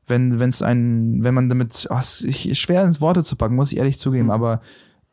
wenn, 0.05 0.39
wenn 0.39 0.49
es 0.49 0.61
ein, 0.61 1.23
wenn 1.23 1.33
man 1.33 1.49
damit, 1.49 1.87
ach, 1.89 2.01
es 2.01 2.21
ist 2.21 2.59
schwer 2.59 2.83
ins 2.83 3.01
Worte 3.01 3.23
zu 3.23 3.35
packen, 3.35 3.55
muss 3.55 3.71
ich 3.71 3.77
ehrlich 3.79 3.97
zugeben, 3.97 4.29
aber 4.29 4.61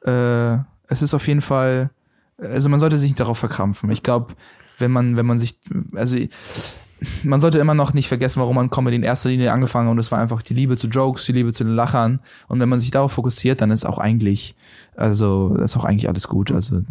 äh, 0.05 0.59
es 0.89 1.01
ist 1.01 1.15
auf 1.15 1.27
jeden 1.27 1.41
Fall, 1.41 1.91
also 2.39 2.69
man 2.69 2.81
sollte 2.81 2.99
sich 2.99 3.11
nicht 3.11 3.21
darauf 3.21 3.39
verkrampfen. 3.39 3.91
Ich 3.91 4.03
glaube, 4.03 4.35
wenn 4.81 4.91
man, 4.91 5.17
wenn 5.17 5.27
man 5.27 5.39
sich, 5.39 5.57
also 5.95 6.17
man 7.23 7.41
sollte 7.41 7.59
immer 7.59 7.73
noch 7.73 7.95
nicht 7.95 8.09
vergessen, 8.09 8.41
warum 8.41 8.57
man 8.57 8.69
Comedy 8.69 8.97
in 8.97 9.03
erster 9.03 9.31
Linie 9.31 9.53
angefangen 9.53 9.87
hat 9.87 9.93
und 9.93 9.97
das 9.97 10.13
war 10.13 10.19
einfach 10.19 10.43
die 10.43 10.53
Liebe 10.53 10.77
zu 10.77 10.87
Jokes, 10.89 11.25
die 11.25 11.33
Liebe 11.33 11.51
zu 11.51 11.65
den 11.65 11.75
Lachern 11.75 12.21
und 12.49 12.61
wenn 12.61 12.69
man 12.69 12.79
sich 12.79 12.91
darauf 12.91 13.13
fokussiert, 13.13 13.63
dann 13.63 13.71
ist 13.71 13.87
auch 13.87 13.97
eigentlich, 13.99 14.55
also 14.97 15.57
ist 15.57 15.79
auch 15.79 15.87
eigentlich 15.87 16.11
alles 16.11 16.29
gut. 16.29 16.53
Also 16.53 16.83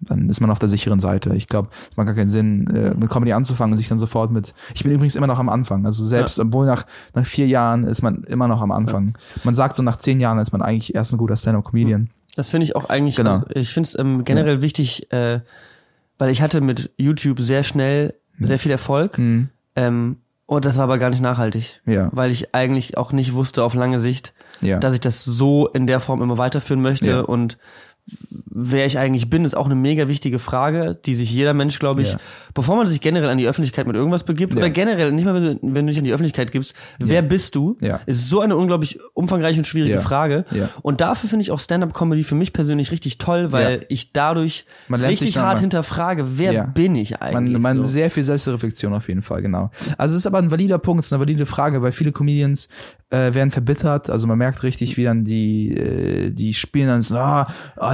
dann 0.00 0.28
ist 0.28 0.40
man 0.40 0.52
auf 0.52 0.60
der 0.60 0.68
sicheren 0.68 1.00
Seite. 1.00 1.34
Ich 1.34 1.48
glaube, 1.48 1.70
es 1.90 1.96
macht 1.96 2.06
gar 2.06 2.14
keinen 2.14 2.28
Sinn, 2.28 2.68
äh, 2.68 2.94
mit 2.94 3.10
Comedy 3.10 3.32
anzufangen 3.32 3.72
und 3.72 3.78
sich 3.78 3.88
dann 3.88 3.98
sofort 3.98 4.30
mit. 4.30 4.54
Ich 4.76 4.84
bin 4.84 4.92
übrigens 4.92 5.16
immer 5.16 5.26
noch 5.26 5.40
am 5.40 5.48
Anfang. 5.48 5.84
Also 5.86 6.04
selbst, 6.04 6.38
obwohl 6.38 6.64
nach 6.66 6.86
nach 7.14 7.26
vier 7.26 7.48
Jahren 7.48 7.82
ist 7.82 8.02
man 8.02 8.22
immer 8.24 8.46
noch 8.46 8.60
am 8.60 8.70
Anfang. 8.70 9.18
Man 9.42 9.54
sagt 9.54 9.74
so 9.74 9.82
nach 9.82 9.96
zehn 9.96 10.20
Jahren 10.20 10.38
ist 10.38 10.52
man 10.52 10.62
eigentlich 10.62 10.94
erst 10.94 11.12
ein 11.12 11.18
guter 11.18 11.36
Stand-up-Comedian. 11.36 12.10
Das 12.36 12.50
finde 12.50 12.64
ich 12.66 12.76
auch 12.76 12.88
eigentlich, 12.88 13.16
Genau. 13.16 13.38
also 13.38 13.46
ich 13.56 13.70
finde 13.70 13.88
es 13.88 13.98
ähm, 13.98 14.22
generell 14.24 14.62
wichtig, 14.62 15.10
äh, 15.12 15.40
weil 16.18 16.30
ich 16.30 16.42
hatte 16.42 16.60
mit 16.60 16.90
YouTube 16.96 17.40
sehr 17.40 17.62
schnell 17.62 18.14
sehr 18.40 18.58
viel 18.58 18.70
Erfolg. 18.72 19.18
Mhm. 19.18 19.48
Ähm, 19.76 20.16
und 20.46 20.64
das 20.64 20.76
war 20.76 20.84
aber 20.84 20.98
gar 20.98 21.10
nicht 21.10 21.20
nachhaltig. 21.20 21.80
Ja. 21.86 22.08
Weil 22.12 22.30
ich 22.30 22.54
eigentlich 22.54 22.96
auch 22.96 23.12
nicht 23.12 23.34
wusste 23.34 23.62
auf 23.62 23.74
lange 23.74 24.00
Sicht, 24.00 24.32
Ja. 24.62 24.78
dass 24.78 24.94
ich 24.94 25.00
das 25.00 25.24
so 25.24 25.68
in 25.68 25.86
der 25.86 26.00
Form 26.00 26.22
immer 26.22 26.38
weiterführen 26.38 26.80
möchte. 26.80 27.06
Ja. 27.10 27.20
Und 27.20 27.58
wer 28.50 28.86
ich 28.86 28.98
eigentlich 28.98 29.30
bin, 29.30 29.44
ist 29.44 29.56
auch 29.56 29.66
eine 29.66 29.74
mega 29.74 30.08
wichtige 30.08 30.38
Frage, 30.38 30.98
die 31.06 31.14
sich 31.14 31.30
jeder 31.32 31.54
Mensch, 31.54 31.78
glaube 31.78 32.02
ich, 32.02 32.12
Ja. 32.12 32.18
bevor 32.54 32.76
man 32.76 32.86
sich 32.86 33.00
generell 33.00 33.28
an 33.28 33.38
die 33.38 33.46
Öffentlichkeit 33.46 33.86
mit 33.86 33.94
irgendwas 33.96 34.24
begibt, 34.24 34.54
Ja. 34.54 34.58
oder 34.60 34.70
generell, 34.70 35.12
nicht 35.12 35.24
mal 35.24 35.34
wenn 35.34 35.42
du, 35.42 35.58
wenn 35.62 35.86
du 35.86 35.90
dich 35.90 35.98
an 35.98 36.04
die 36.04 36.12
Öffentlichkeit 36.12 36.50
gibst, 36.50 36.74
wer 36.98 37.22
bist 37.22 37.54
du, 37.54 37.76
Ja. 37.80 38.00
ist 38.06 38.28
so 38.28 38.40
eine 38.40 38.56
unglaublich 38.56 38.98
umfangreiche 39.14 39.58
und 39.60 39.64
schwierige 39.66 39.94
Ja. 39.94 40.00
Frage. 40.00 40.44
Ja. 40.50 40.68
Und 40.82 41.00
dafür 41.00 41.28
finde 41.28 41.42
ich 41.42 41.50
auch 41.50 41.60
Stand-up-Comedy 41.60 42.24
für 42.24 42.34
mich 42.34 42.52
persönlich 42.52 42.90
richtig 42.90 43.18
toll, 43.18 43.52
weil 43.52 43.78
Ja. 43.80 43.86
ich 43.88 44.12
dadurch 44.12 44.64
richtig 44.90 45.36
hart 45.38 45.60
hinterfrage, 45.60 46.38
wer 46.38 46.52
Ja. 46.52 46.64
bin 46.64 46.94
ich 46.96 47.20
eigentlich? 47.20 47.52
Man, 47.54 47.62
man 47.62 47.76
so. 47.78 47.82
sehr 47.90 48.10
viel 48.10 48.22
Selbstreflexion 48.22 48.92
auf 48.94 49.08
jeden 49.08 49.22
Fall, 49.22 49.42
genau. 49.42 49.70
Also 49.98 50.14
es 50.14 50.22
ist 50.22 50.26
aber 50.26 50.38
ein 50.38 50.50
valider 50.50 50.78
Punkt, 50.78 51.00
es 51.00 51.06
ist 51.06 51.12
eine 51.12 51.20
valide 51.20 51.46
Frage, 51.46 51.82
weil 51.82 51.92
viele 51.92 52.12
Comedians 52.12 52.68
äh, 53.10 53.32
werden 53.34 53.50
verbittert. 53.50 54.10
Also 54.10 54.26
man 54.26 54.36
merkt 54.36 54.62
richtig, 54.62 54.96
wie 54.98 55.04
dann 55.04 55.24
die 55.24 55.74
äh, 55.74 56.30
die 56.30 56.52
spielen 56.52 56.88
dann 56.88 57.00
so, 57.02 57.16
ah, 57.16 57.46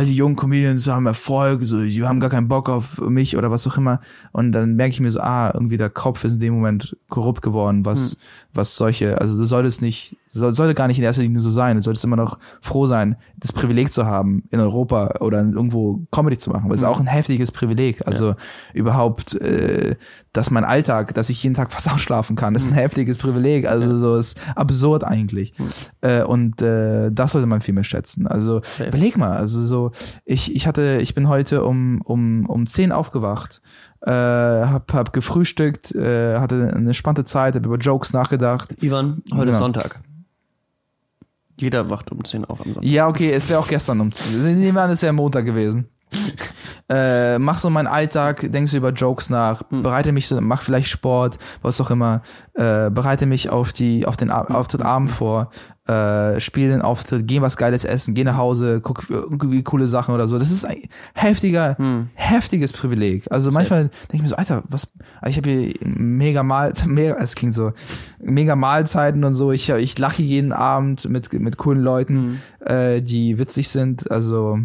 all 0.05 0.07
die 0.07 0.17
jungen 0.17 0.37
Comedians 0.37 0.87
haben 0.87 1.07
Erfolg, 1.07 1.63
so 1.63 1.81
die 1.83 2.03
haben 2.05 2.21
gar 2.21 2.31
keinen 2.31 2.49
Bock 2.49 2.69
auf 2.69 3.01
mich 3.01 3.37
oder 3.37 3.51
was 3.51 3.67
auch 3.67 3.77
immer. 3.79 4.01
Und 4.33 4.53
dann 4.53 4.77
merke 4.77 4.93
ich 4.93 5.01
mir 5.01 5.11
so, 5.11 5.21
ah, 5.21 5.51
irgendwie 5.53 5.79
der 5.79 5.91
Kopf 5.91 6.25
ist 6.25 6.35
in 6.35 6.41
dem 6.41 6.55
Moment 6.55 6.97
korrupt 7.09 7.43
geworden, 7.43 7.85
was 7.85 8.19
was 8.53 8.77
solche, 8.77 9.21
also 9.21 9.37
du 9.37 9.45
solltest 9.47 9.83
nicht, 9.83 10.17
soll, 10.39 10.55
sollte 10.55 10.75
gar 10.75 10.89
nicht 10.89 10.99
in 10.99 11.05
erster 11.05 11.23
Linie 11.23 11.41
so 11.41 11.51
sein. 11.51 11.77
Du 11.77 11.83
solltest 11.83 12.05
immer 12.05 12.17
noch 12.17 12.39
froh 12.61 12.87
sein, 12.87 13.17
das 13.37 13.53
Privileg 13.53 13.93
zu 13.93 14.07
haben, 14.07 14.45
in 14.51 14.61
Europa 14.61 15.15
oder 15.21 15.39
irgendwo 15.39 16.01
Comedy 16.11 16.37
zu 16.39 16.51
machen. 16.51 16.65
Weil 16.69 16.75
es 16.75 16.83
ist 16.83 16.89
auch 16.89 17.01
ein 17.01 17.07
heftiges 17.07 17.53
Privileg. 17.53 18.07
Also 18.07 18.35
überhaupt, 18.73 19.35
äh, 19.41 19.97
dass 20.33 20.51
mein 20.51 20.65
Alltag, 20.65 21.15
dass 21.15 21.31
ich 21.31 21.43
jeden 21.43 21.55
Tag 21.55 21.73
fast 21.73 21.91
ausschlafen 21.91 22.37
kann, 22.37 22.55
ist 22.55 22.67
ein 22.67 22.75
heftiges 22.75 23.19
Privileg. 23.19 23.69
Also 23.69 23.97
so 23.99 24.17
ist 24.17 24.39
absurd 24.57 25.05
eigentlich. 25.05 25.55
Äh, 26.01 26.23
und 26.23 26.61
äh, 26.63 27.11
das 27.13 27.33
sollte 27.33 27.47
man 27.47 27.61
viel 27.61 27.75
mehr 27.75 27.85
schätzen. 27.85 28.27
Also 28.27 28.61
überleg 28.79 29.17
mal, 29.17 29.33
also 29.37 29.61
so, 29.61 29.93
ich, 30.25 30.55
ich 30.55 30.67
hatte, 30.67 30.99
ich 31.01 31.15
bin 31.15 31.29
heute 31.29 31.65
um, 31.65 32.01
um, 32.03 32.47
um 32.47 32.67
10 32.67 32.93
aufgewacht 32.93 33.63
äh, 34.07 34.11
hab, 34.11 34.93
hab 34.93 35.13
gefrühstückt, 35.13 35.95
äh, 35.95 36.39
hatte 36.39 36.73
eine 36.75 36.95
spannende 36.95 37.25
Zeit, 37.25 37.55
hab 37.55 37.65
über 37.65 37.77
Jokes 37.79 38.13
nachgedacht. 38.13 38.83
Ivan, 38.83 39.23
heute 39.33 39.47
Genau. 39.47 39.53
ist 39.53 39.59
Sonntag. 39.59 40.01
Jeder 41.59 41.89
wacht 41.91 42.11
um 42.11 42.25
10 42.25 42.45
auf 42.45 42.61
am 42.61 42.75
Sonntag. 42.75 42.85
Ja, 42.85 43.09
okay, 43.09 43.33
es 43.33 43.49
wäre 43.49 43.61
auch 43.61 43.69
gestern 43.69 44.01
um 44.01 44.11
Nehmen 44.33 44.75
wir 44.75 44.83
an, 44.83 44.91
es 44.91 45.03
wäre 45.03 45.13
Montag 45.13 45.45
gewesen. 45.45 45.89
äh, 46.89 47.39
mach 47.39 47.59
so 47.59 47.71
meinen 47.71 47.87
Alltag, 47.87 48.51
denkst 48.51 48.73
du 48.73 48.79
über 48.79 48.91
Jokes 48.91 49.31
nach, 49.31 49.63
bereite 49.71 50.13
mich 50.13 50.27
so, 50.27 50.41
mach 50.41 50.63
vielleicht 50.63 50.89
Sport, 50.89 51.39
was 51.63 51.81
auch 51.81 51.91
immer, 51.91 52.23
äh, 52.55 52.91
bereite 52.91 53.27
mich 53.27 53.51
auf 53.51 53.73
die, 53.73 54.07
auf 54.07 54.17
den 54.17 54.31
A 54.31 54.43
Auftritt 54.45 54.83
Abend 54.83 55.11
vor, 55.11 55.51
äh, 55.87 56.41
spiel 56.41 56.71
den 56.71 56.81
Auftritt, 56.81 57.27
geh 57.27 57.43
was 57.43 57.57
Geiles 57.57 57.85
essen, 57.85 58.15
geh 58.15 58.25
nach 58.25 58.37
Hause, 58.37 58.81
guck 58.81 59.05
irgendwie 59.11 59.63
coole 59.63 59.87
Sachen 59.87 60.15
oder 60.15 60.29
so. 60.29 60.39
Das 60.39 60.51
ist 60.51 60.65
ein 60.65 60.89
heftiger, 61.15 61.77
heftiges 62.15 62.73
Privileg. 62.73 63.31
Also 63.31 63.51
manchmal 63.51 63.91
denke 64.11 64.17
ich 64.17 64.23
mir 64.23 64.29
so, 64.29 64.37
Alter, 64.37 64.63
was, 64.69 64.91
also 65.21 65.31
ich 65.31 65.37
habe 65.37 65.51
hier 65.51 65.75
mega 65.83 66.43
Mahl, 66.43 66.73
mega, 66.87 67.17
es 67.17 67.35
klingt 67.35 67.55
so, 67.55 67.73
mega 68.19 68.57
Mahlzeiten 68.57 69.25
und 69.25 69.35
so. 69.35 69.53
Ich, 69.53 69.69
ich 69.69 69.99
lache 69.99 70.23
jeden 70.23 70.53
Abend 70.53 71.09
mit, 71.09 71.33
mit 71.33 71.59
coolen 71.59 71.83
Leuten, 71.83 72.41
äh, 72.61 73.03
die 73.03 73.39
witzig 73.39 73.69
sind. 73.69 74.11
Also, 74.11 74.61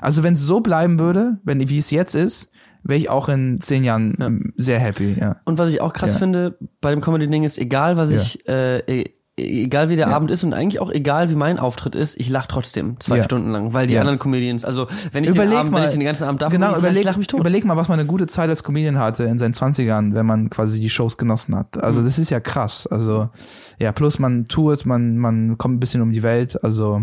also 0.00 0.22
wenn 0.22 0.34
es 0.34 0.40
so 0.42 0.60
bleiben 0.60 0.98
würde, 0.98 1.38
wenn 1.44 1.68
wie 1.68 1.78
es 1.78 1.90
jetzt 1.90 2.14
ist, 2.14 2.50
wäre 2.82 2.98
ich 2.98 3.10
auch 3.10 3.28
in 3.28 3.60
zehn 3.60 3.84
Jahren 3.84 4.16
ähm, 4.20 4.52
sehr 4.56 4.78
happy. 4.78 5.16
Ja. 5.20 5.36
Und 5.44 5.58
was 5.58 5.70
ich 5.72 5.80
auch 5.80 5.92
krass 5.92 6.12
Ja. 6.14 6.18
finde 6.18 6.56
bei 6.80 6.90
dem 6.90 7.00
Comedy-Ding 7.00 7.44
ist, 7.44 7.58
egal 7.58 7.96
was 7.98 8.10
Ja. 8.10 8.20
ich, 8.20 8.48
äh, 8.48 8.78
e- 8.78 9.10
egal 9.36 9.88
wie 9.88 9.96
der 9.96 10.08
Ja. 10.08 10.14
Abend 10.16 10.30
ist 10.30 10.44
und 10.44 10.52
eigentlich 10.52 10.80
auch 10.80 10.90
egal 10.90 11.30
wie 11.30 11.34
mein 11.34 11.58
Auftritt 11.58 11.94
ist, 11.94 12.18
ich 12.20 12.28
lache 12.28 12.48
trotzdem 12.48 12.98
zwei 13.00 13.18
Ja. 13.18 13.24
Stunden 13.24 13.50
lang, 13.52 13.72
weil 13.72 13.86
die 13.86 13.94
Ja. 13.94 14.00
anderen 14.00 14.18
Comedians, 14.18 14.64
also 14.66 14.86
wenn 15.12 15.24
ich 15.24 15.30
den 15.30 15.36
Überleg 15.36 15.58
Abend, 15.58 15.72
mal, 15.72 15.78
wenn 15.78 15.84
ich 15.88 15.92
den 15.94 16.04
ganzen 16.04 16.24
Abend 16.24 16.42
darf, 16.42 16.52
genau, 16.52 16.72
ich, 16.72 16.78
überleg, 16.78 16.98
ich 17.00 17.04
lach 17.04 17.16
mich 17.16 17.26
tot. 17.26 17.40
überleg 17.40 17.64
mal, 17.64 17.76
was 17.76 17.88
man 17.88 17.98
eine 17.98 18.06
gute 18.08 18.26
Zeit 18.26 18.48
als 18.50 18.64
Comedian 18.64 18.98
hatte 18.98 19.24
in 19.24 19.38
seinen 19.38 19.54
20ern, 19.54 20.14
wenn 20.14 20.26
man 20.26 20.50
quasi 20.50 20.78
die 20.80 20.90
Shows 20.90 21.16
genossen 21.18 21.54
hat. 21.56 21.76
Mhm. 21.76 21.82
Also 21.82 22.02
das 22.02 22.18
ist 22.18 22.28
ja 22.30 22.40
krass. 22.40 22.86
Also 22.86 23.30
ja, 23.78 23.92
plus 23.92 24.18
man 24.18 24.46
tourt, 24.46 24.84
man, 24.84 25.16
man 25.18 25.56
kommt 25.58 25.76
ein 25.76 25.80
bisschen 25.80 26.02
um 26.02 26.12
die 26.12 26.22
Welt. 26.22 26.62
Also 26.62 27.02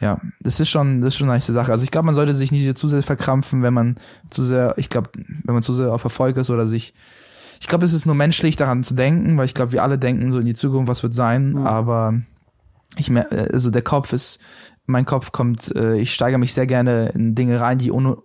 ja, 0.00 0.20
das 0.40 0.60
ist 0.60 0.70
schon, 0.70 1.00
das 1.00 1.08
ist 1.08 1.18
schon 1.18 1.28
eine 1.28 1.36
nice 1.36 1.46
Sache. 1.46 1.72
Also 1.72 1.84
ich 1.84 1.90
glaube, 1.90 2.06
man 2.06 2.14
sollte 2.14 2.34
sich 2.34 2.52
nicht 2.52 2.78
zu 2.78 2.86
sehr 2.88 3.02
verkrampfen, 3.02 3.62
wenn 3.62 3.74
man 3.74 3.96
zu 4.30 4.42
sehr, 4.42 4.74
ich 4.78 4.88
glaube, 4.88 5.10
wenn 5.44 5.54
man 5.54 5.62
zu 5.62 5.72
sehr 5.72 5.92
auf 5.92 6.04
Erfolg 6.04 6.36
ist 6.36 6.50
oder 6.50 6.66
sich 6.66 6.94
ich 7.60 7.68
glaube, 7.68 7.84
es 7.84 7.92
ist 7.92 8.06
nur 8.06 8.14
menschlich 8.14 8.56
daran 8.56 8.82
zu 8.82 8.94
denken, 8.94 9.36
weil 9.36 9.44
ich 9.44 9.54
glaube, 9.54 9.72
wir 9.72 9.82
alle 9.82 9.98
denken 9.98 10.30
so 10.30 10.38
in 10.38 10.46
die 10.46 10.54
Zukunft, 10.54 10.88
was 10.88 11.02
wird 11.02 11.12
sein, 11.12 11.58
aber 11.58 12.14
ich 12.96 13.12
also 13.14 13.70
der 13.70 13.82
Kopf 13.82 14.14
ist, 14.14 14.40
mein 14.86 15.04
Kopf 15.04 15.30
kommt, 15.30 15.74
äh, 15.76 15.98
ich 15.98 16.14
steigere 16.14 16.38
mich 16.38 16.54
sehr 16.54 16.66
gerne 16.66 17.10
in 17.10 17.34
Dinge 17.34 17.60
rein, 17.60 17.78
die 17.78 17.92
ohne, 17.92 18.16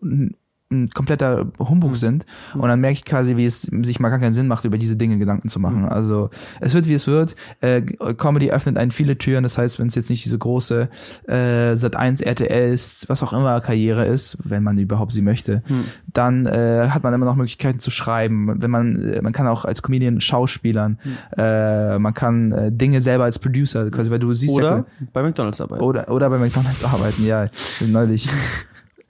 ein, 0.71 0.89
kompletter 0.89 1.47
Humbug 1.59 1.97
sind. 1.97 2.25
Und 2.53 2.67
dann 2.67 2.79
merke 2.79 2.93
ich 2.93 3.05
quasi, 3.05 3.37
wie 3.37 3.45
es 3.45 3.63
sich 3.63 3.99
mal 3.99 4.09
gar 4.09 4.19
keinen 4.19 4.33
Sinn 4.33 4.47
macht, 4.47 4.65
über 4.65 4.77
diese 4.77 4.95
Dinge 4.95 5.17
Gedanken 5.17 5.49
zu 5.49 5.59
machen. 5.59 5.85
Also 5.85 6.29
es 6.59 6.73
wird, 6.73 6.87
wie 6.87 6.93
es 6.93 7.07
wird. 7.07 7.35
Äh, 7.61 7.81
Comedy 7.81 8.51
öffnet 8.51 8.77
einen 8.77 8.91
viele 8.91 9.17
Türen. 9.17 9.43
Das 9.43 9.57
heißt, 9.57 9.79
wenn 9.79 9.87
es 9.87 9.95
jetzt 9.95 10.09
nicht 10.09 10.25
diese 10.25 10.37
große 10.37 10.89
äh, 11.27 11.33
Sat1, 11.73 12.23
RTLs, 12.23 13.05
was 13.07 13.23
auch 13.23 13.33
immer 13.33 13.61
Karriere 13.61 14.05
ist, 14.05 14.37
wenn 14.43 14.63
man 14.63 14.77
überhaupt 14.77 15.13
sie 15.13 15.21
möchte, 15.21 15.63
dann 16.11 16.45
äh, 16.45 16.89
hat 16.89 17.03
man 17.03 17.13
immer 17.13 17.25
noch 17.25 17.35
Möglichkeiten 17.35 17.79
zu 17.79 17.91
schreiben. 17.91 18.61
Wenn 18.61 18.71
man, 18.71 18.95
äh, 18.95 19.21
man 19.21 19.33
kann 19.33 19.47
auch 19.47 19.65
als 19.65 19.81
Comedian 19.81 20.21
Schauspielern, 20.21 20.99
äh, 21.37 21.99
man 21.99 22.13
kann 22.13 22.51
äh, 22.51 22.71
Dinge 22.71 23.01
selber 23.01 23.25
als 23.25 23.39
Producer, 23.39 23.89
quasi, 23.91 24.09
weil 24.11 24.19
du 24.19 24.33
siehst 24.33 24.57
ja 24.57 24.63
Oder 24.63 24.85
bei 25.13 25.23
McDonalds 25.23 25.61
arbeiten. 25.61 25.83
oder, 25.83 26.09
oder 26.09 26.29
bei 26.29 26.37
McDonalds 26.37 26.83
arbeiten, 26.83 27.25
ja. 27.25 27.47
Neulich. 27.81 28.29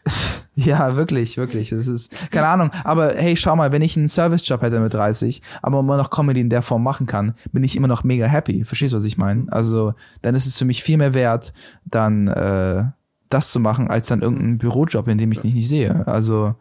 Ja, 0.65 0.95
wirklich, 0.95 1.37
wirklich. 1.37 1.69
Das 1.71 1.87
ist, 1.87 2.31
keine 2.31 2.47
Ahnung. 2.47 2.71
Aber 2.85 3.13
hey, 3.13 3.35
schau 3.35 3.55
mal, 3.55 3.73
wenn 3.73 3.81
ich 3.81 3.97
einen 3.97 4.07
Service-Job 4.07 4.61
hätte 4.61 4.79
mit 4.79 4.93
30, 4.93 5.41
aber 5.61 5.79
immer 5.79 5.97
noch 5.97 6.09
Comedy 6.09 6.39
in 6.39 6.49
der 6.49 6.61
Form 6.61 6.81
machen 6.81 7.07
kann, 7.07 7.33
bin 7.51 7.63
ich 7.63 7.75
immer 7.75 7.89
noch 7.89 8.03
mega 8.05 8.25
happy. 8.25 8.63
Verstehst 8.63 8.93
du, 8.93 8.97
was 8.97 9.03
ich 9.03 9.17
meine? 9.17 9.51
Also, 9.51 9.93
dann 10.21 10.33
ist 10.33 10.45
es 10.45 10.57
für 10.57 10.65
mich 10.65 10.81
viel 10.81 10.97
mehr 10.97 11.13
wert, 11.13 11.53
dann 11.83 12.27
äh, 12.27 12.85
das 13.29 13.51
zu 13.51 13.59
machen, 13.59 13.89
als 13.89 14.07
dann 14.07 14.21
irgendeinen 14.21 14.57
Bürojob, 14.57 15.07
in 15.09 15.17
dem 15.17 15.31
ich 15.33 15.43
mich 15.43 15.53
nicht 15.53 15.67
sehe. 15.67 16.07
Also, 16.07 16.55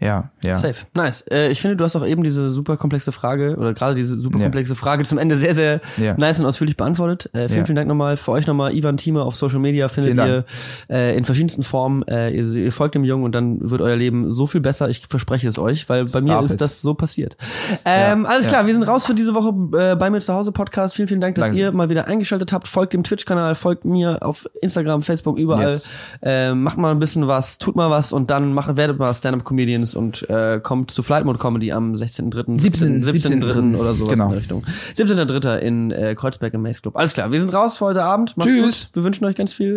ja, 0.00 0.30
ja. 0.42 0.54
Safe. 0.54 0.74
Nice. 0.94 1.22
Äh, 1.30 1.48
ich 1.50 1.60
finde, 1.60 1.76
du 1.76 1.84
hast 1.84 1.94
auch 1.96 2.06
eben 2.06 2.22
diese 2.22 2.50
super 2.50 2.76
komplexe 2.76 3.12
Frage 3.12 3.56
oder 3.56 3.74
gerade 3.74 3.94
diese 3.94 4.18
super 4.18 4.38
komplexe 4.38 4.74
Frage 4.74 5.04
zum 5.04 5.18
Ende 5.18 5.36
sehr, 5.36 5.54
sehr 5.54 5.80
Ja. 5.98 6.14
nice 6.16 6.40
und 6.40 6.46
ausführlich 6.46 6.76
beantwortet. 6.76 7.30
Äh, 7.34 7.48
vielen, 7.48 7.58
Ja. 7.60 7.64
vielen 7.66 7.76
Dank 7.76 7.88
nochmal. 7.88 8.16
Für 8.16 8.32
euch 8.32 8.46
nochmal 8.46 8.74
Ivan 8.74 8.96
Thieme 8.96 9.22
auf 9.22 9.34
Social 9.36 9.58
Media 9.58 9.88
findet 9.88 10.16
ihr 10.16 10.44
äh, 10.88 11.16
in 11.16 11.24
verschiedensten 11.24 11.62
Formen. 11.62 12.02
Äh, 12.08 12.30
ihr, 12.30 12.44
ihr 12.64 12.72
folgt 12.72 12.94
dem 12.94 13.04
Jungen 13.04 13.24
und 13.24 13.34
dann 13.34 13.70
wird 13.70 13.80
euer 13.82 13.96
Leben 13.96 14.30
so 14.30 14.46
viel 14.46 14.60
besser. 14.60 14.88
Ich 14.88 15.06
verspreche 15.06 15.46
es 15.48 15.58
euch, 15.58 15.88
weil 15.88 16.06
bei 16.06 16.20
mir 16.22 16.32
Stop 16.32 16.44
ist 16.44 16.52
it. 16.52 16.60
das 16.60 16.80
so 16.80 16.94
passiert. 16.94 17.36
Ähm, 17.84 18.24
Ja. 18.24 18.30
alles 18.30 18.44
Ja. 18.44 18.48
klar, 18.50 18.66
wir 18.66 18.74
sind 18.74 18.84
raus 18.84 19.04
für 19.06 19.14
diese 19.14 19.34
Woche 19.34 19.50
äh, 19.78 19.96
bei 19.96 20.08
mir 20.10 20.20
zu 20.20 20.32
Hause 20.32 20.52
Podcast. 20.52 20.96
Vielen, 20.96 21.08
vielen 21.08 21.20
Dank, 21.20 21.34
dass 21.36 21.44
Danke. 21.44 21.58
ihr 21.58 21.72
mal 21.72 21.90
wieder 21.90 22.06
eingeschaltet 22.08 22.52
habt. 22.52 22.68
Folgt 22.68 22.94
dem 22.94 23.04
Twitch-Kanal, 23.04 23.54
folgt 23.54 23.84
mir 23.84 24.18
auf 24.22 24.48
Instagram, 24.62 25.02
Facebook, 25.02 25.38
überall. 25.38 25.68
Yes. 25.68 25.90
Äh, 26.22 26.54
macht 26.54 26.78
mal 26.78 26.90
ein 26.90 26.98
bisschen 26.98 27.28
was, 27.28 27.58
tut 27.58 27.76
mal 27.76 27.90
was 27.90 28.12
und 28.12 28.30
dann 28.30 28.52
macht, 28.54 28.76
werdet 28.76 28.98
mal 28.98 29.12
Stand-Up-Comedians 29.12 29.89
und 29.94 30.28
äh, 30.30 30.60
kommt 30.62 30.90
zu 30.90 31.02
Flight 31.02 31.24
Mode 31.24 31.38
Comedy 31.38 31.72
am 31.72 31.94
16.3. 31.94 32.60
17. 32.60 33.02
17.3. 33.02 33.76
oder 33.76 33.94
sowas 33.94 34.08
Genau. 34.12 34.24
in 34.26 34.30
der 34.32 34.40
Richtung. 34.40 34.64
17.3. 34.96 35.56
in 35.58 35.90
äh, 35.90 36.14
Kreuzberg 36.14 36.54
im 36.54 36.62
Mace 36.62 36.82
Club. 36.82 36.96
Alles 36.96 37.12
klar, 37.12 37.32
wir 37.32 37.40
sind 37.40 37.52
raus 37.54 37.78
für 37.78 37.86
heute 37.86 38.02
Abend. 38.02 38.36
Macht's 38.36 38.52
Tschüss. 38.52 38.86
Gut. 38.86 38.96
Wir 38.96 39.04
wünschen 39.04 39.24
euch 39.24 39.36
ganz 39.36 39.52
viel 39.52 39.76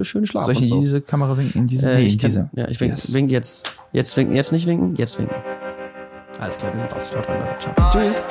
äh, 0.00 0.04
schönen 0.04 0.26
Schlaf. 0.26 0.46
Soll 0.46 0.54
ich 0.54 0.68
so. 0.68 0.80
diese 0.80 1.00
Kamera 1.00 1.36
winken? 1.36 1.62
In 1.62 1.66
diese? 1.68 1.90
Äh, 1.90 1.94
nee, 1.94 2.02
ich 2.06 2.14
in 2.14 2.18
kann, 2.20 2.28
diese. 2.28 2.50
Ja, 2.54 2.68
ich 2.68 2.80
wink, 2.80 2.92
Yes. 2.92 3.14
wink 3.14 3.30
jetzt. 3.30 3.76
Jetzt 3.92 4.16
winken, 4.16 4.34
jetzt 4.36 4.52
nicht 4.52 4.66
winken, 4.66 4.96
jetzt 4.96 5.18
winken. 5.18 5.36
Alles 6.40 6.56
klar, 6.56 6.72
wir 6.72 6.80
sind 6.80 6.94
raus. 6.94 7.12
Leute. 7.14 7.28
Ciao. 7.60 7.90
Tschüss. 7.90 8.24